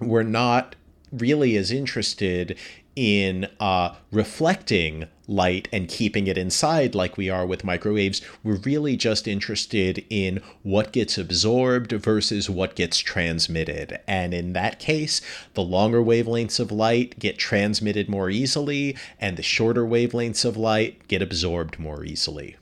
we're 0.00 0.24
not 0.24 0.74
really 1.12 1.56
as 1.56 1.70
interested 1.70 2.58
in 2.98 3.46
uh, 3.60 3.94
reflecting 4.10 5.06
light 5.28 5.68
and 5.72 5.88
keeping 5.88 6.26
it 6.26 6.36
inside 6.36 6.96
like 6.96 7.16
we 7.16 7.30
are 7.30 7.46
with 7.46 7.62
microwaves. 7.62 8.20
We're 8.42 8.56
really 8.56 8.96
just 8.96 9.28
interested 9.28 10.04
in 10.10 10.42
what 10.64 10.90
gets 10.90 11.16
absorbed 11.16 11.92
versus 11.92 12.50
what 12.50 12.74
gets 12.74 12.98
transmitted. 12.98 14.00
And 14.08 14.34
in 14.34 14.52
that 14.54 14.80
case, 14.80 15.20
the 15.54 15.62
longer 15.62 16.02
wavelengths 16.02 16.58
of 16.58 16.72
light 16.72 17.20
get 17.20 17.38
transmitted 17.38 18.08
more 18.08 18.30
easily, 18.30 18.96
and 19.20 19.36
the 19.36 19.44
shorter 19.44 19.84
wavelengths 19.84 20.44
of 20.44 20.56
light 20.56 21.06
get 21.06 21.22
absorbed 21.22 21.78
more 21.78 22.04
easily. 22.04 22.56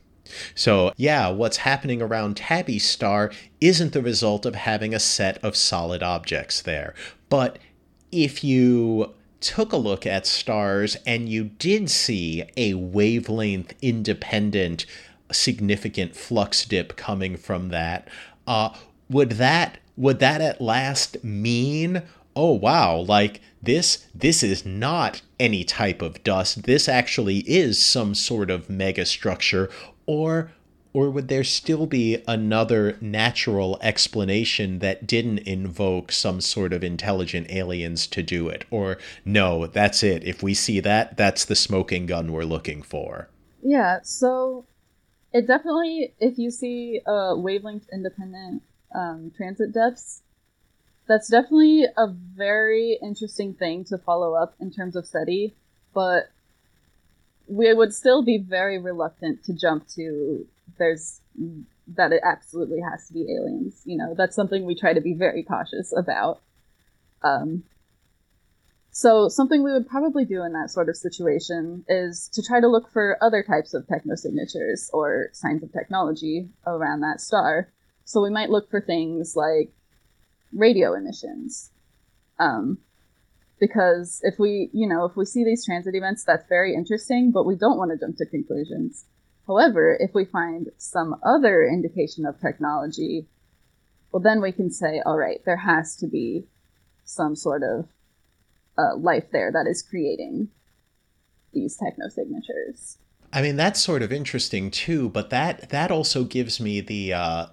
So, 0.53 0.93
yeah, 0.97 1.29
what's 1.29 1.57
happening 1.57 1.99
around 1.99 2.37
Tabby's 2.37 2.87
star 2.87 3.31
isn't 3.59 3.93
the 3.93 4.03
result 4.03 4.45
of 4.45 4.53
having 4.53 4.93
a 4.93 4.99
set 4.99 5.43
of 5.43 5.55
solid 5.55 6.03
objects 6.03 6.61
there. 6.61 6.93
But 7.27 7.57
if 8.11 8.43
you 8.43 9.13
took 9.39 9.71
a 9.71 9.77
look 9.77 10.05
at 10.05 10.25
stars 10.25 10.97
and 11.05 11.29
you 11.29 11.45
did 11.45 11.89
see 11.89 12.43
a 12.55 12.73
wavelength 12.73 13.73
independent 13.81 14.85
significant 15.31 16.15
flux 16.15 16.65
dip 16.65 16.95
coming 16.95 17.37
from 17.37 17.69
that. 17.69 18.07
Uh, 18.45 18.69
would 19.09 19.31
that 19.31 19.77
would 19.95 20.19
that 20.19 20.41
at 20.41 20.61
last 20.61 21.23
mean 21.23 22.03
oh 22.35 22.53
wow 22.53 22.97
like 22.97 23.41
this 23.61 24.05
this 24.13 24.43
is 24.43 24.65
not 24.65 25.21
any 25.39 25.63
type 25.63 26.01
of 26.01 26.23
dust. 26.23 26.63
This 26.63 26.87
actually 26.87 27.39
is 27.39 27.83
some 27.83 28.15
sort 28.15 28.49
of 28.49 28.67
megastructure. 28.67 29.71
Or 30.05 30.51
or 30.97 31.11
would 31.11 31.27
there 31.27 31.43
still 31.43 31.85
be 31.85 32.23
another 32.27 32.97
natural 32.99 33.77
explanation 33.83 34.79
that 34.79 35.05
didn't 35.05 35.37
invoke 35.37 36.11
some 36.11 36.41
sort 36.41 36.73
of 36.73 36.83
intelligent 36.83 37.45
aliens 37.51 38.07
to 38.07 38.23
do 38.23 38.49
it? 38.49 38.65
Or 38.71 38.97
no, 39.23 39.67
that's 39.67 40.01
it. 40.01 40.23
If 40.23 40.41
we 40.41 40.55
see 40.55 40.79
that, 40.79 41.15
that's 41.15 41.45
the 41.45 41.55
smoking 41.55 42.07
gun 42.07 42.31
we're 42.31 42.45
looking 42.45 42.81
for. 42.81 43.29
Yeah, 43.61 43.99
so 44.01 44.65
it 45.31 45.45
definitely, 45.45 46.15
if 46.19 46.39
you 46.39 46.49
see 46.49 47.01
wavelength 47.05 47.87
independent 47.93 48.63
um, 48.95 49.31
transit 49.37 49.71
depths, 49.71 50.23
that's 51.07 51.29
definitely 51.29 51.85
a 51.95 52.07
very 52.07 52.97
interesting 53.03 53.53
thing 53.53 53.83
to 53.83 53.99
follow 53.99 54.33
up 54.33 54.55
in 54.59 54.71
terms 54.71 54.95
of 54.95 55.05
SETI, 55.05 55.53
but 55.93 56.31
we 57.47 57.71
would 57.71 57.93
still 57.93 58.23
be 58.23 58.39
very 58.39 58.79
reluctant 58.79 59.43
to 59.43 59.53
jump 59.53 59.87
to 59.89 60.47
there's 60.77 61.21
that 61.95 62.11
it 62.11 62.21
absolutely 62.23 62.79
has 62.81 63.07
to 63.07 63.13
be 63.13 63.21
aliens. 63.21 63.81
You 63.85 63.97
know, 63.97 64.13
that's 64.17 64.35
something 64.35 64.65
we 64.65 64.75
try 64.75 64.93
to 64.93 65.01
be 65.01 65.13
very 65.13 65.43
cautious 65.43 65.93
about. 65.95 66.41
Um, 67.23 67.63
so 68.91 69.29
something 69.29 69.63
we 69.63 69.71
would 69.71 69.87
probably 69.87 70.25
do 70.25 70.43
in 70.43 70.53
that 70.53 70.71
sort 70.71 70.89
of 70.89 70.97
situation 70.97 71.85
is 71.87 72.29
to 72.33 72.41
try 72.41 72.59
to 72.59 72.67
look 72.67 72.91
for 72.91 73.17
other 73.21 73.43
types 73.43 73.73
of 73.73 73.85
technosignatures 73.85 74.89
or 74.91 75.29
signs 75.33 75.61
of 75.63 75.71
technology 75.71 76.49
around 76.65 77.01
that 77.01 77.21
star. 77.21 77.71
So 78.05 78.21
we 78.21 78.31
might 78.31 78.49
look 78.49 78.71
for 78.71 78.81
things 78.81 79.35
like 79.35 79.71
radio 80.51 80.93
emissions. 80.93 81.69
Um, 82.39 82.79
because 83.59 84.19
if 84.23 84.39
we, 84.39 84.69
you 84.73 84.87
know, 84.87 85.05
if 85.05 85.15
we 85.15 85.25
see 85.25 85.43
these 85.43 85.65
transit 85.65 85.95
events, 85.95 86.23
that's 86.23 86.47
very 86.47 86.73
interesting, 86.73 87.31
but 87.31 87.45
we 87.45 87.55
don't 87.55 87.77
want 87.77 87.91
to 87.91 87.97
jump 87.97 88.17
to 88.17 88.25
conclusions. 88.25 89.05
However, 89.47 89.97
if 89.99 90.13
we 90.13 90.25
find 90.25 90.69
some 90.77 91.15
other 91.23 91.63
indication 91.63 92.25
of 92.25 92.39
technology, 92.39 93.27
well, 94.11 94.21
then 94.21 94.41
we 94.41 94.51
can 94.51 94.69
say, 94.69 95.01
all 95.05 95.17
right, 95.17 95.41
there 95.45 95.57
has 95.57 95.95
to 95.97 96.07
be 96.07 96.45
some 97.05 97.35
sort 97.35 97.63
of 97.63 97.87
uh, 98.77 98.95
life 98.97 99.31
there 99.31 99.51
that 99.51 99.65
is 99.69 99.81
creating 99.81 100.49
these 101.53 101.77
technosignatures. 101.77 102.97
I 103.31 103.41
mean, 103.41 103.55
that's 103.55 103.81
sort 103.81 104.01
of 104.01 104.11
interesting 104.11 104.69
too, 104.69 105.09
but 105.09 105.29
that 105.29 105.69
that 105.69 105.91
also 105.91 106.23
gives 106.23 106.59
me 106.59 106.81
the 106.81 107.13
uh, 107.13 107.45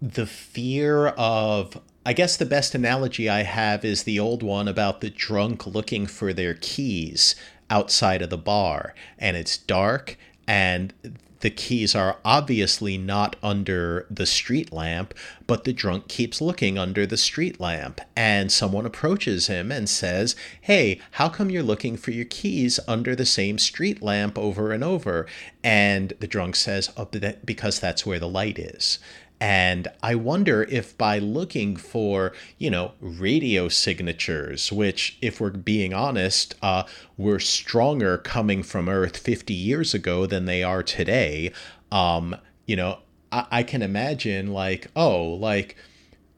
the 0.00 0.26
fear 0.26 1.08
of. 1.08 1.80
I 2.04 2.14
guess 2.14 2.36
the 2.36 2.46
best 2.46 2.74
analogy 2.74 3.28
I 3.28 3.44
have 3.44 3.84
is 3.84 4.02
the 4.02 4.18
old 4.18 4.42
one 4.42 4.66
about 4.66 5.00
the 5.00 5.10
drunk 5.10 5.68
looking 5.68 6.08
for 6.08 6.32
their 6.32 6.54
keys 6.54 7.36
outside 7.70 8.22
of 8.22 8.30
the 8.30 8.36
bar, 8.36 8.92
and 9.20 9.36
it's 9.36 9.56
dark 9.56 10.18
and 10.52 10.92
the 11.40 11.48
keys 11.48 11.94
are 11.94 12.18
obviously 12.26 12.98
not 12.98 13.36
under 13.42 14.06
the 14.10 14.26
street 14.26 14.70
lamp, 14.70 15.14
but 15.46 15.64
the 15.64 15.72
drunk 15.72 16.06
keeps 16.06 16.42
looking 16.42 16.76
under 16.76 17.06
the 17.06 17.16
street 17.16 17.58
lamp. 17.58 18.02
And 18.14 18.52
someone 18.52 18.84
approaches 18.84 19.46
him 19.46 19.72
and 19.72 19.88
says, 19.88 20.36
Hey, 20.60 21.00
how 21.12 21.30
come 21.30 21.48
you're 21.48 21.62
looking 21.62 21.96
for 21.96 22.10
your 22.10 22.26
keys 22.26 22.78
under 22.86 23.16
the 23.16 23.24
same 23.24 23.56
street 23.56 24.02
lamp 24.02 24.36
over 24.36 24.72
and 24.72 24.84
over? 24.84 25.26
And 25.64 26.12
the 26.20 26.26
drunk 26.28 26.54
says, 26.54 26.92
Oh, 26.98 27.08
because 27.46 27.80
that's 27.80 28.04
where 28.04 28.20
the 28.20 28.28
light 28.28 28.58
is. 28.58 28.98
And 29.42 29.88
I 30.04 30.14
wonder 30.14 30.62
if 30.70 30.96
by 30.96 31.18
looking 31.18 31.74
for, 31.74 32.32
you 32.58 32.70
know, 32.70 32.92
radio 33.00 33.68
signatures, 33.68 34.70
which, 34.70 35.18
if 35.20 35.40
we're 35.40 35.50
being 35.50 35.92
honest, 35.92 36.54
uh, 36.62 36.84
were 37.16 37.40
stronger 37.40 38.18
coming 38.18 38.62
from 38.62 38.88
Earth 38.88 39.16
50 39.16 39.52
years 39.52 39.94
ago 39.94 40.26
than 40.26 40.44
they 40.44 40.62
are 40.62 40.84
today, 40.84 41.50
um, 41.90 42.36
you 42.66 42.76
know, 42.76 43.00
I, 43.32 43.46
I 43.50 43.62
can 43.64 43.82
imagine, 43.82 44.52
like, 44.52 44.86
oh, 44.94 45.24
like, 45.24 45.74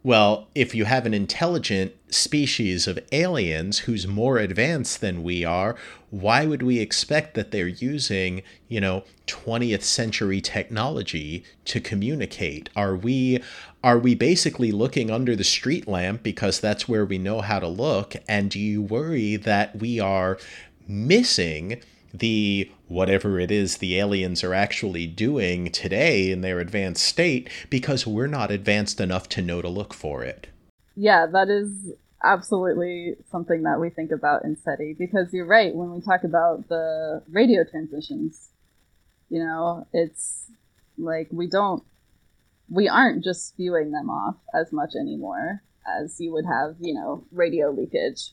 well, 0.04 0.48
if 0.54 0.74
you 0.74 0.84
have 0.84 1.06
an 1.06 1.14
intelligent 1.14 1.94
species 2.12 2.86
of 2.86 2.98
aliens 3.10 3.80
who's 3.80 4.06
more 4.06 4.36
advanced 4.36 5.00
than 5.00 5.22
we 5.22 5.46
are, 5.46 5.76
why 6.10 6.44
would 6.44 6.62
we 6.62 6.78
expect 6.78 7.32
that 7.34 7.50
they're 7.50 7.66
using, 7.66 8.42
you 8.68 8.82
know, 8.82 9.02
20th 9.26 9.82
century 9.82 10.42
technology 10.42 11.42
to 11.64 11.80
communicate? 11.80 12.68
Are 12.76 12.94
we 12.94 13.42
are 13.82 13.98
we 13.98 14.14
basically 14.14 14.72
looking 14.72 15.10
under 15.10 15.34
the 15.34 15.42
street 15.42 15.88
lamp 15.88 16.22
because 16.22 16.60
that's 16.60 16.86
where 16.86 17.06
we 17.06 17.16
know 17.16 17.40
how 17.40 17.58
to 17.58 17.68
look? 17.68 18.14
And 18.28 18.50
do 18.50 18.60
you 18.60 18.82
worry 18.82 19.36
that 19.36 19.76
we 19.80 20.00
are 20.00 20.38
missing 20.86 21.80
the 22.14 22.70
whatever 22.86 23.40
it 23.40 23.50
is 23.50 23.78
the 23.78 23.98
aliens 23.98 24.44
are 24.44 24.54
actually 24.54 25.06
doing 25.06 25.70
today 25.70 26.30
in 26.30 26.40
their 26.40 26.60
advanced 26.60 27.04
state 27.04 27.50
because 27.68 28.06
we're 28.06 28.28
not 28.28 28.50
advanced 28.50 29.00
enough 29.00 29.28
to 29.28 29.42
know 29.42 29.60
to 29.60 29.68
look 29.68 29.92
for 29.92 30.22
it. 30.22 30.46
Yeah, 30.96 31.26
that 31.26 31.48
is 31.48 31.92
absolutely 32.22 33.16
something 33.30 33.64
that 33.64 33.80
we 33.80 33.90
think 33.90 34.12
about 34.12 34.44
in 34.44 34.56
SETI 34.56 34.94
because 34.98 35.32
you're 35.32 35.46
right 35.46 35.74
when 35.74 35.90
we 35.90 36.00
talk 36.00 36.24
about 36.24 36.68
the 36.68 37.22
radio 37.30 37.64
transmissions. 37.64 38.48
You 39.28 39.44
know, 39.44 39.86
it's 39.92 40.50
like 40.96 41.28
we 41.32 41.48
don't 41.48 41.82
we 42.70 42.88
aren't 42.88 43.24
just 43.24 43.48
spewing 43.48 43.90
them 43.90 44.08
off 44.08 44.36
as 44.54 44.72
much 44.72 44.94
anymore 44.98 45.62
as 45.86 46.18
you 46.18 46.32
would 46.32 46.46
have, 46.46 46.76
you 46.80 46.94
know, 46.94 47.24
radio 47.30 47.70
leakage 47.70 48.30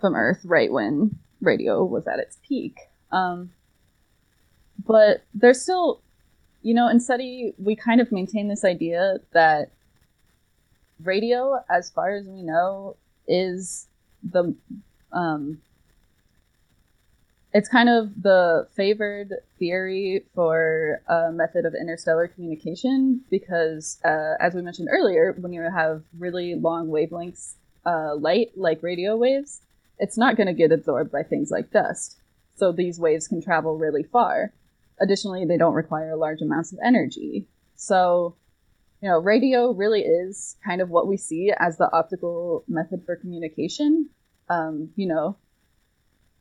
from 0.00 0.14
Earth 0.14 0.40
right 0.44 0.70
when 0.70 1.18
radio 1.40 1.84
was 1.84 2.06
at 2.06 2.18
its 2.18 2.38
peak. 2.46 2.78
Um, 3.14 3.52
but 4.84 5.22
there's 5.32 5.62
still, 5.62 6.00
you 6.62 6.74
know, 6.74 6.88
in 6.88 6.98
SETI, 6.98 7.54
we 7.58 7.76
kind 7.76 8.00
of 8.00 8.10
maintain 8.10 8.48
this 8.48 8.64
idea 8.64 9.18
that 9.32 9.70
radio, 11.02 11.62
as 11.70 11.90
far 11.90 12.10
as 12.10 12.26
we 12.26 12.42
know, 12.42 12.96
is 13.28 13.86
the 14.22 14.54
um, 15.12 15.58
it's 17.52 17.68
kind 17.68 17.88
of 17.88 18.20
the 18.20 18.66
favored 18.74 19.32
theory 19.60 20.24
for 20.34 21.00
a 21.06 21.30
method 21.30 21.64
of 21.64 21.74
interstellar 21.74 22.26
communication 22.26 23.20
because, 23.30 24.00
uh, 24.04 24.34
as 24.40 24.54
we 24.54 24.60
mentioned 24.60 24.88
earlier, 24.90 25.36
when 25.38 25.52
you 25.52 25.62
have 25.62 26.02
really 26.18 26.56
long 26.56 26.88
wavelengths, 26.88 27.52
uh, 27.86 28.16
light 28.16 28.50
like 28.56 28.82
radio 28.82 29.16
waves, 29.16 29.60
it's 30.00 30.18
not 30.18 30.36
going 30.36 30.48
to 30.48 30.52
get 30.52 30.72
absorbed 30.72 31.12
by 31.12 31.22
things 31.22 31.52
like 31.52 31.70
dust 31.70 32.16
so 32.54 32.72
these 32.72 32.98
waves 32.98 33.28
can 33.28 33.42
travel 33.42 33.76
really 33.76 34.02
far. 34.02 34.52
Additionally, 35.00 35.44
they 35.44 35.56
don't 35.56 35.74
require 35.74 36.16
large 36.16 36.40
amounts 36.40 36.72
of 36.72 36.78
energy. 36.84 37.48
So, 37.74 38.36
you 39.00 39.08
know, 39.08 39.18
radio 39.18 39.72
really 39.72 40.02
is 40.02 40.56
kind 40.64 40.80
of 40.80 40.88
what 40.88 41.08
we 41.08 41.16
see 41.16 41.52
as 41.58 41.76
the 41.76 41.92
optical 41.92 42.64
method 42.68 43.02
for 43.04 43.16
communication. 43.16 44.08
Um, 44.48 44.90
you 44.94 45.06
know, 45.06 45.36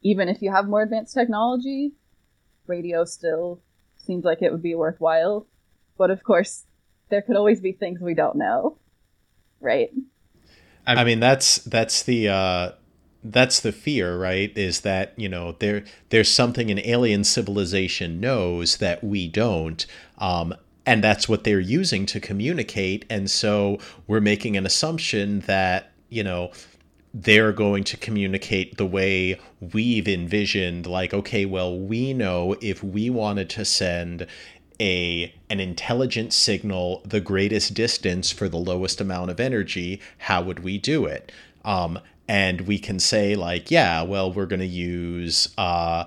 even 0.03 0.30
if 0.30 0.41
you 0.41 0.51
have 0.51 0.68
more 0.68 0.84
advanced 0.84 1.14
technology, 1.14 1.93
radio 2.68 3.05
still 3.05 3.61
seems 3.95 4.24
like 4.24 4.41
it 4.41 4.51
would 4.51 4.61
be 4.61 4.76
worthwhile. 4.76 5.47
But 5.97 6.11
of 6.11 6.24
course, 6.24 6.66
there 7.09 7.22
could 7.22 7.36
always 7.36 7.59
be 7.59 7.72
things 7.72 8.01
we 8.01 8.14
don't 8.14 8.36
know, 8.36 8.78
right? 9.59 9.89
I 10.86 11.03
mean, 11.03 11.20
that's 11.20 11.59
that's 11.59 12.03
the 12.03 12.30
uh, 12.30 12.72
that's 13.24 13.59
the 13.59 13.71
fear, 13.71 14.17
right? 14.17 14.55
Is 14.57 14.82
that 14.82 15.13
you 15.17 15.30
know 15.30 15.53
there 15.59 15.84
there's 16.09 16.30
something 16.30 16.69
an 16.69 16.80
alien 16.80 17.24
civilization 17.24 18.19
knows 18.19 18.78
that 18.78 19.03
we 19.03 19.28
don't, 19.28 19.86
um, 20.17 20.53
and 20.86 21.03
that's 21.03 21.30
what 21.30 21.43
they're 21.43 21.59
using 21.59 22.05
to 22.07 22.19
communicate. 22.19 23.05
And 23.09 23.30
so 23.30 23.80
we're 24.07 24.21
making 24.21 24.57
an 24.57 24.65
assumption 24.65 25.41
that 25.41 25.91
you 26.09 26.24
know 26.24 26.51
they're 27.13 27.53
going 27.53 27.84
to 27.84 27.97
communicate 27.97 28.78
the 28.78 28.86
way 28.86 29.39
we've 29.59 30.07
envisioned. 30.07 30.88
Like, 30.88 31.13
okay, 31.13 31.45
well, 31.45 31.78
we 31.78 32.13
know 32.13 32.55
if 32.59 32.84
we 32.84 33.09
wanted 33.09 33.49
to 33.51 33.65
send 33.65 34.28
a 34.80 35.34
an 35.49 35.59
intelligent 35.59 36.34
signal 36.34 37.01
the 37.05 37.21
greatest 37.21 37.74
distance 37.74 38.32
for 38.32 38.49
the 38.49 38.57
lowest 38.57 38.99
amount 38.99 39.30
of 39.32 39.39
energy, 39.39 40.01
how 40.17 40.41
would 40.43 40.59
we 40.59 40.78
do 40.78 41.05
it? 41.05 41.32
Um, 41.63 41.99
and 42.28 42.61
we 42.61 42.80
can 42.80 42.99
say 42.99 43.36
like 43.36 43.69
yeah 43.69 44.01
well 44.01 44.32
we're 44.32 44.45
going 44.45 44.59
to 44.59 44.65
use 44.65 45.49
uh, 45.57 46.05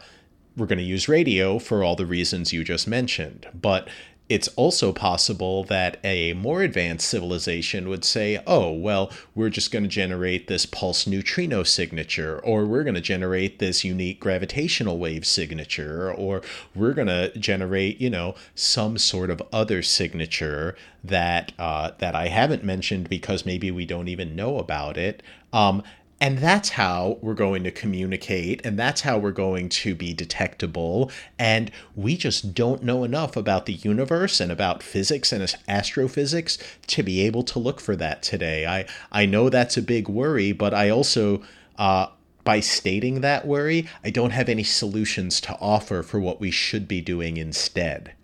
we're 0.56 0.66
going 0.66 0.78
to 0.78 0.84
use 0.84 1.08
radio 1.08 1.58
for 1.58 1.82
all 1.82 1.96
the 1.96 2.06
reasons 2.06 2.52
you 2.52 2.64
just 2.64 2.86
mentioned 2.86 3.46
but 3.54 3.88
it's 4.28 4.48
also 4.56 4.92
possible 4.92 5.62
that 5.64 5.98
a 6.02 6.32
more 6.32 6.62
advanced 6.62 7.08
civilization 7.08 7.88
would 7.88 8.04
say, 8.04 8.42
oh, 8.46 8.72
well, 8.72 9.10
we're 9.34 9.50
just 9.50 9.70
going 9.70 9.84
to 9.84 9.88
generate 9.88 10.48
this 10.48 10.66
pulse 10.66 11.06
neutrino 11.06 11.62
signature, 11.62 12.40
or 12.40 12.66
we're 12.66 12.82
going 12.82 12.94
to 12.96 13.00
generate 13.00 13.60
this 13.60 13.84
unique 13.84 14.18
gravitational 14.18 14.98
wave 14.98 15.24
signature, 15.24 16.12
or 16.12 16.42
we're 16.74 16.92
going 16.92 17.06
to 17.06 17.36
generate, 17.38 18.00
you 18.00 18.10
know, 18.10 18.34
some 18.56 18.98
sort 18.98 19.30
of 19.30 19.40
other 19.52 19.80
signature 19.80 20.76
that 21.04 21.52
uh, 21.58 21.92
that 21.98 22.16
I 22.16 22.26
haven't 22.26 22.64
mentioned 22.64 23.08
because 23.08 23.46
maybe 23.46 23.70
we 23.70 23.86
don't 23.86 24.08
even 24.08 24.34
know 24.34 24.58
about 24.58 24.96
it. 24.96 25.22
Um, 25.52 25.84
and 26.20 26.38
that's 26.38 26.70
how 26.70 27.18
we're 27.20 27.34
going 27.34 27.62
to 27.64 27.70
communicate, 27.70 28.64
and 28.64 28.78
that's 28.78 29.02
how 29.02 29.18
we're 29.18 29.32
going 29.32 29.68
to 29.68 29.94
be 29.94 30.14
detectable. 30.14 31.10
And 31.38 31.70
we 31.94 32.16
just 32.16 32.54
don't 32.54 32.82
know 32.82 33.04
enough 33.04 33.36
about 33.36 33.66
the 33.66 33.74
universe 33.74 34.40
and 34.40 34.50
about 34.50 34.82
physics 34.82 35.30
and 35.30 35.54
astrophysics 35.68 36.56
to 36.86 37.02
be 37.02 37.20
able 37.20 37.42
to 37.44 37.58
look 37.58 37.80
for 37.80 37.96
that 37.96 38.22
today. 38.22 38.66
I, 38.66 38.86
I 39.12 39.26
know 39.26 39.50
that's 39.50 39.76
a 39.76 39.82
big 39.82 40.08
worry, 40.08 40.52
but 40.52 40.72
I 40.72 40.88
also, 40.88 41.42
uh, 41.78 42.06
by 42.44 42.60
stating 42.60 43.20
that 43.20 43.46
worry, 43.46 43.86
I 44.02 44.10
don't 44.10 44.30
have 44.30 44.48
any 44.48 44.64
solutions 44.64 45.40
to 45.42 45.58
offer 45.60 46.02
for 46.02 46.18
what 46.18 46.40
we 46.40 46.50
should 46.50 46.88
be 46.88 47.02
doing 47.02 47.36
instead. 47.36 48.14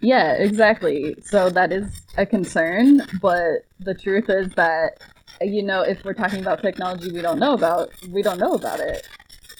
Yeah, 0.00 0.32
exactly. 0.32 1.14
So 1.22 1.50
that 1.50 1.72
is 1.72 2.00
a 2.16 2.24
concern, 2.24 3.02
but 3.20 3.66
the 3.78 3.92
truth 3.92 4.30
is 4.30 4.50
that 4.54 4.98
you 5.40 5.62
know, 5.62 5.82
if 5.82 6.04
we're 6.04 6.14
talking 6.14 6.40
about 6.40 6.62
technology 6.62 7.10
we 7.10 7.22
don't 7.22 7.38
know 7.38 7.54
about, 7.54 7.90
we 8.10 8.22
don't 8.22 8.38
know 8.38 8.54
about 8.54 8.80
it. 8.80 9.08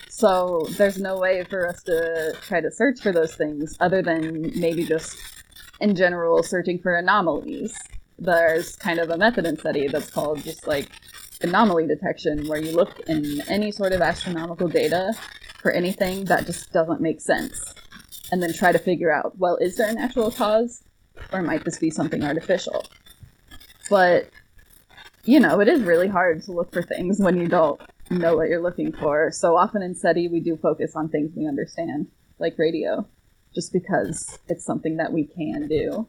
So 0.09 0.67
there's 0.77 0.99
no 0.99 1.19
way 1.19 1.45
for 1.45 1.67
us 1.67 1.83
to 1.85 2.37
try 2.43 2.61
to 2.61 2.71
search 2.71 3.01
for 3.01 3.13
those 3.13 3.35
things 3.35 3.77
other 3.81 4.03
than 4.03 4.53
maybe 4.59 4.85
just 4.85 5.17
in 5.81 5.97
general 5.97 6.43
searching 6.43 6.79
for 6.79 6.95
anomalies. 6.95 7.77
There's 8.19 8.77
kind 8.77 8.99
of 8.99 9.09
a 9.09 9.17
method 9.17 9.47
in 9.47 9.59
SETI 9.59 9.89
that's 9.89 10.11
called 10.11 10.43
just 10.43 10.67
like 10.67 10.91
anomaly 11.41 11.87
detection, 11.87 12.47
where 12.49 12.61
you 12.61 12.73
look 12.77 13.01
in 13.09 13.41
any 13.49 13.73
sort 13.73 13.93
of 13.93 14.03
astronomical 14.03 14.69
data 14.69 15.15
for 15.63 15.73
anything 15.73 16.27
that 16.27 16.45
just 16.45 16.71
doesn't 16.73 17.01
make 17.01 17.21
sense. 17.21 17.75
And 18.31 18.43
then 18.43 18.53
try 18.53 18.73
to 18.73 18.79
figure 18.79 19.11
out, 19.11 19.39
well, 19.39 19.57
is 19.57 19.77
there 19.77 19.89
a 19.89 19.95
natural 19.95 20.31
cause? 20.31 20.85
Or 21.33 21.43
might 21.43 21.65
this 21.65 21.79
be 21.79 21.91
something 21.91 22.23
artificial? 22.23 22.85
But 23.89 24.31
you 25.25 25.41
know, 25.41 25.61
it 25.61 25.69
is 25.69 25.83
really 25.83 26.09
hard 26.09 26.43
to 26.45 26.53
look 26.53 26.73
for 26.73 26.83
things 26.83 27.19
when 27.19 27.39
you 27.39 27.49
don't 27.49 27.81
know 28.11 28.37
what 28.37 28.49
you're 28.49 28.63
looking 28.63 28.93
for. 28.93 29.31
So 29.33 29.57
often 29.57 29.83
in 29.83 29.95
SETI, 29.95 30.29
we 30.29 30.41
do 30.41 30.57
focus 30.57 30.97
on 30.97 31.09
things 31.09 31.33
we 31.37 31.47
understand, 31.47 32.09
like 32.39 32.59
radio, 32.59 33.07
just 33.55 33.73
because 33.73 34.39
it's 34.49 34.65
something 34.65 34.97
that 34.97 35.13
we 35.13 35.25
can 35.25 35.69
do. 35.69 36.07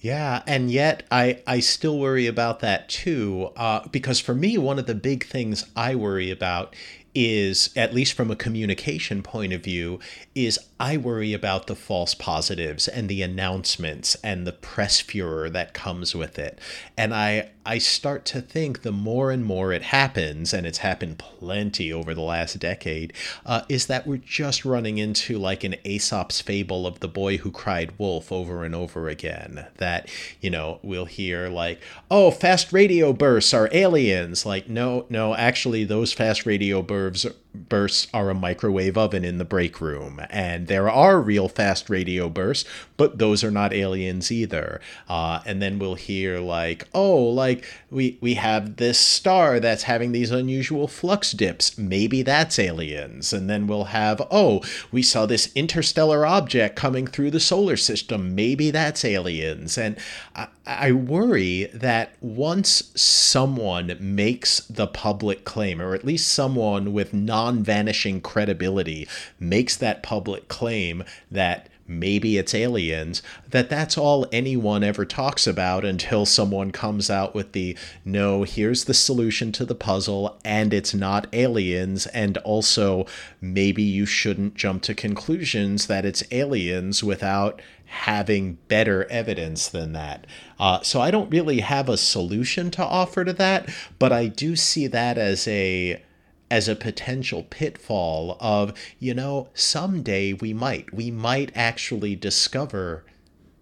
Yeah, 0.00 0.44
and 0.46 0.70
yet 0.70 1.02
I, 1.10 1.42
I 1.44 1.58
still 1.58 1.98
worry 1.98 2.28
about 2.28 2.60
that 2.60 2.88
too, 2.88 3.50
uh, 3.56 3.88
because 3.88 4.20
for 4.20 4.32
me, 4.32 4.56
one 4.56 4.78
of 4.78 4.86
the 4.86 4.94
big 4.94 5.26
things 5.26 5.64
I 5.74 5.96
worry 5.96 6.30
about 6.30 6.76
is, 7.20 7.70
at 7.74 7.92
least 7.92 8.12
from 8.12 8.30
a 8.30 8.36
communication 8.36 9.24
point 9.24 9.52
of 9.52 9.60
view, 9.60 9.98
is 10.36 10.56
I 10.78 10.96
worry 10.96 11.32
about 11.32 11.66
the 11.66 11.74
false 11.74 12.14
positives 12.14 12.86
and 12.86 13.08
the 13.08 13.22
announcements 13.22 14.14
and 14.22 14.46
the 14.46 14.52
press 14.52 15.00
furor 15.00 15.50
that 15.50 15.74
comes 15.74 16.14
with 16.14 16.38
it. 16.38 16.60
And 16.96 17.12
I 17.12 17.50
I 17.66 17.78
start 17.78 18.24
to 18.26 18.40
think 18.40 18.80
the 18.80 18.92
more 18.92 19.30
and 19.30 19.44
more 19.44 19.74
it 19.74 19.82
happens, 19.82 20.54
and 20.54 20.66
it's 20.66 20.78
happened 20.78 21.18
plenty 21.18 21.92
over 21.92 22.14
the 22.14 22.22
last 22.22 22.58
decade, 22.58 23.12
uh, 23.44 23.62
is 23.68 23.88
that 23.88 24.06
we're 24.06 24.16
just 24.16 24.64
running 24.64 24.96
into 24.96 25.36
like 25.36 25.64
an 25.64 25.74
Aesop's 25.84 26.40
fable 26.40 26.86
of 26.86 27.00
the 27.00 27.08
boy 27.08 27.36
who 27.36 27.50
cried 27.50 27.92
wolf 27.98 28.32
over 28.32 28.64
and 28.64 28.74
over 28.74 29.08
again. 29.08 29.66
That, 29.76 30.08
you 30.40 30.48
know, 30.48 30.78
we'll 30.82 31.04
hear 31.04 31.48
like, 31.48 31.80
oh, 32.10 32.30
fast 32.30 32.72
radio 32.72 33.12
bursts 33.12 33.52
are 33.52 33.68
aliens. 33.72 34.46
Like, 34.46 34.68
no, 34.68 35.04
no, 35.10 35.34
actually, 35.34 35.84
those 35.84 36.14
fast 36.14 36.46
radio 36.46 36.80
bursts 36.80 37.07
nerves 37.08 37.26
bursts 37.68 38.08
are 38.12 38.30
a 38.30 38.34
microwave 38.34 38.96
oven 38.96 39.24
in 39.24 39.38
the 39.38 39.44
break 39.44 39.80
room. 39.80 40.20
And 40.30 40.66
there 40.66 40.90
are 40.90 41.20
real 41.20 41.48
fast 41.48 41.90
radio 41.90 42.28
bursts, 42.28 42.68
but 42.96 43.18
those 43.18 43.42
are 43.42 43.50
not 43.50 43.72
aliens 43.72 44.30
either. 44.30 44.80
Uh, 45.08 45.40
and 45.46 45.62
then 45.62 45.78
we'll 45.78 45.94
hear 45.94 46.40
like, 46.40 46.86
oh, 46.94 47.16
like 47.16 47.64
we 47.90 48.18
we 48.20 48.34
have 48.34 48.76
this 48.76 48.98
star 48.98 49.60
that's 49.60 49.84
having 49.84 50.12
these 50.12 50.30
unusual 50.30 50.88
flux 50.88 51.32
dips. 51.32 51.78
Maybe 51.78 52.22
that's 52.22 52.58
aliens. 52.58 53.32
And 53.32 53.48
then 53.48 53.66
we'll 53.66 53.84
have, 53.84 54.20
oh, 54.30 54.62
we 54.92 55.02
saw 55.02 55.26
this 55.26 55.50
interstellar 55.54 56.26
object 56.26 56.76
coming 56.76 57.06
through 57.06 57.30
the 57.30 57.40
solar 57.40 57.76
system. 57.76 58.34
Maybe 58.34 58.70
that's 58.70 59.04
aliens. 59.04 59.78
And 59.78 59.96
I, 60.34 60.48
I 60.66 60.92
worry 60.92 61.70
that 61.72 62.12
once 62.20 62.92
someone 62.94 63.96
makes 64.00 64.60
the 64.60 64.86
public 64.86 65.44
claim, 65.44 65.80
or 65.80 65.94
at 65.94 66.04
least 66.04 66.28
someone 66.28 66.92
with 66.92 67.14
non 67.14 67.47
vanishing 67.56 68.20
credibility 68.20 69.08
makes 69.40 69.76
that 69.76 70.02
public 70.02 70.48
claim 70.48 71.04
that 71.30 71.68
maybe 71.88 72.36
it's 72.36 72.54
aliens, 72.54 73.22
that 73.48 73.70
that's 73.70 73.96
all 73.96 74.26
anyone 74.30 74.84
ever 74.84 75.04
talks 75.04 75.46
about 75.46 75.84
until 75.84 76.26
someone 76.26 76.70
comes 76.70 77.08
out 77.08 77.34
with 77.34 77.52
the 77.52 77.76
no, 78.04 78.42
here's 78.42 78.84
the 78.84 78.94
solution 78.94 79.50
to 79.52 79.64
the 79.64 79.74
puzzle, 79.74 80.38
and 80.44 80.74
it's 80.74 80.94
not 80.94 81.26
aliens, 81.32 82.06
and 82.08 82.36
also 82.38 83.06
maybe 83.40 83.82
you 83.82 84.04
shouldn't 84.04 84.54
jump 84.54 84.82
to 84.82 84.94
conclusions 84.94 85.86
that 85.86 86.04
it's 86.04 86.22
aliens 86.30 87.02
without 87.02 87.60
having 87.86 88.58
better 88.68 89.06
evidence 89.10 89.68
than 89.68 89.94
that. 89.94 90.26
Uh, 90.60 90.82
so 90.82 91.00
I 91.00 91.10
don't 91.10 91.30
really 91.30 91.60
have 91.60 91.88
a 91.88 91.96
solution 91.96 92.70
to 92.72 92.84
offer 92.84 93.24
to 93.24 93.32
that, 93.32 93.70
but 93.98 94.12
I 94.12 94.26
do 94.26 94.56
see 94.56 94.86
that 94.88 95.16
as 95.16 95.48
a 95.48 96.02
as 96.50 96.68
a 96.68 96.76
potential 96.76 97.42
pitfall 97.44 98.36
of, 98.40 98.72
you 98.98 99.14
know, 99.14 99.48
someday 99.54 100.32
we 100.32 100.52
might, 100.52 100.92
we 100.92 101.10
might 101.10 101.50
actually 101.54 102.16
discover 102.16 103.04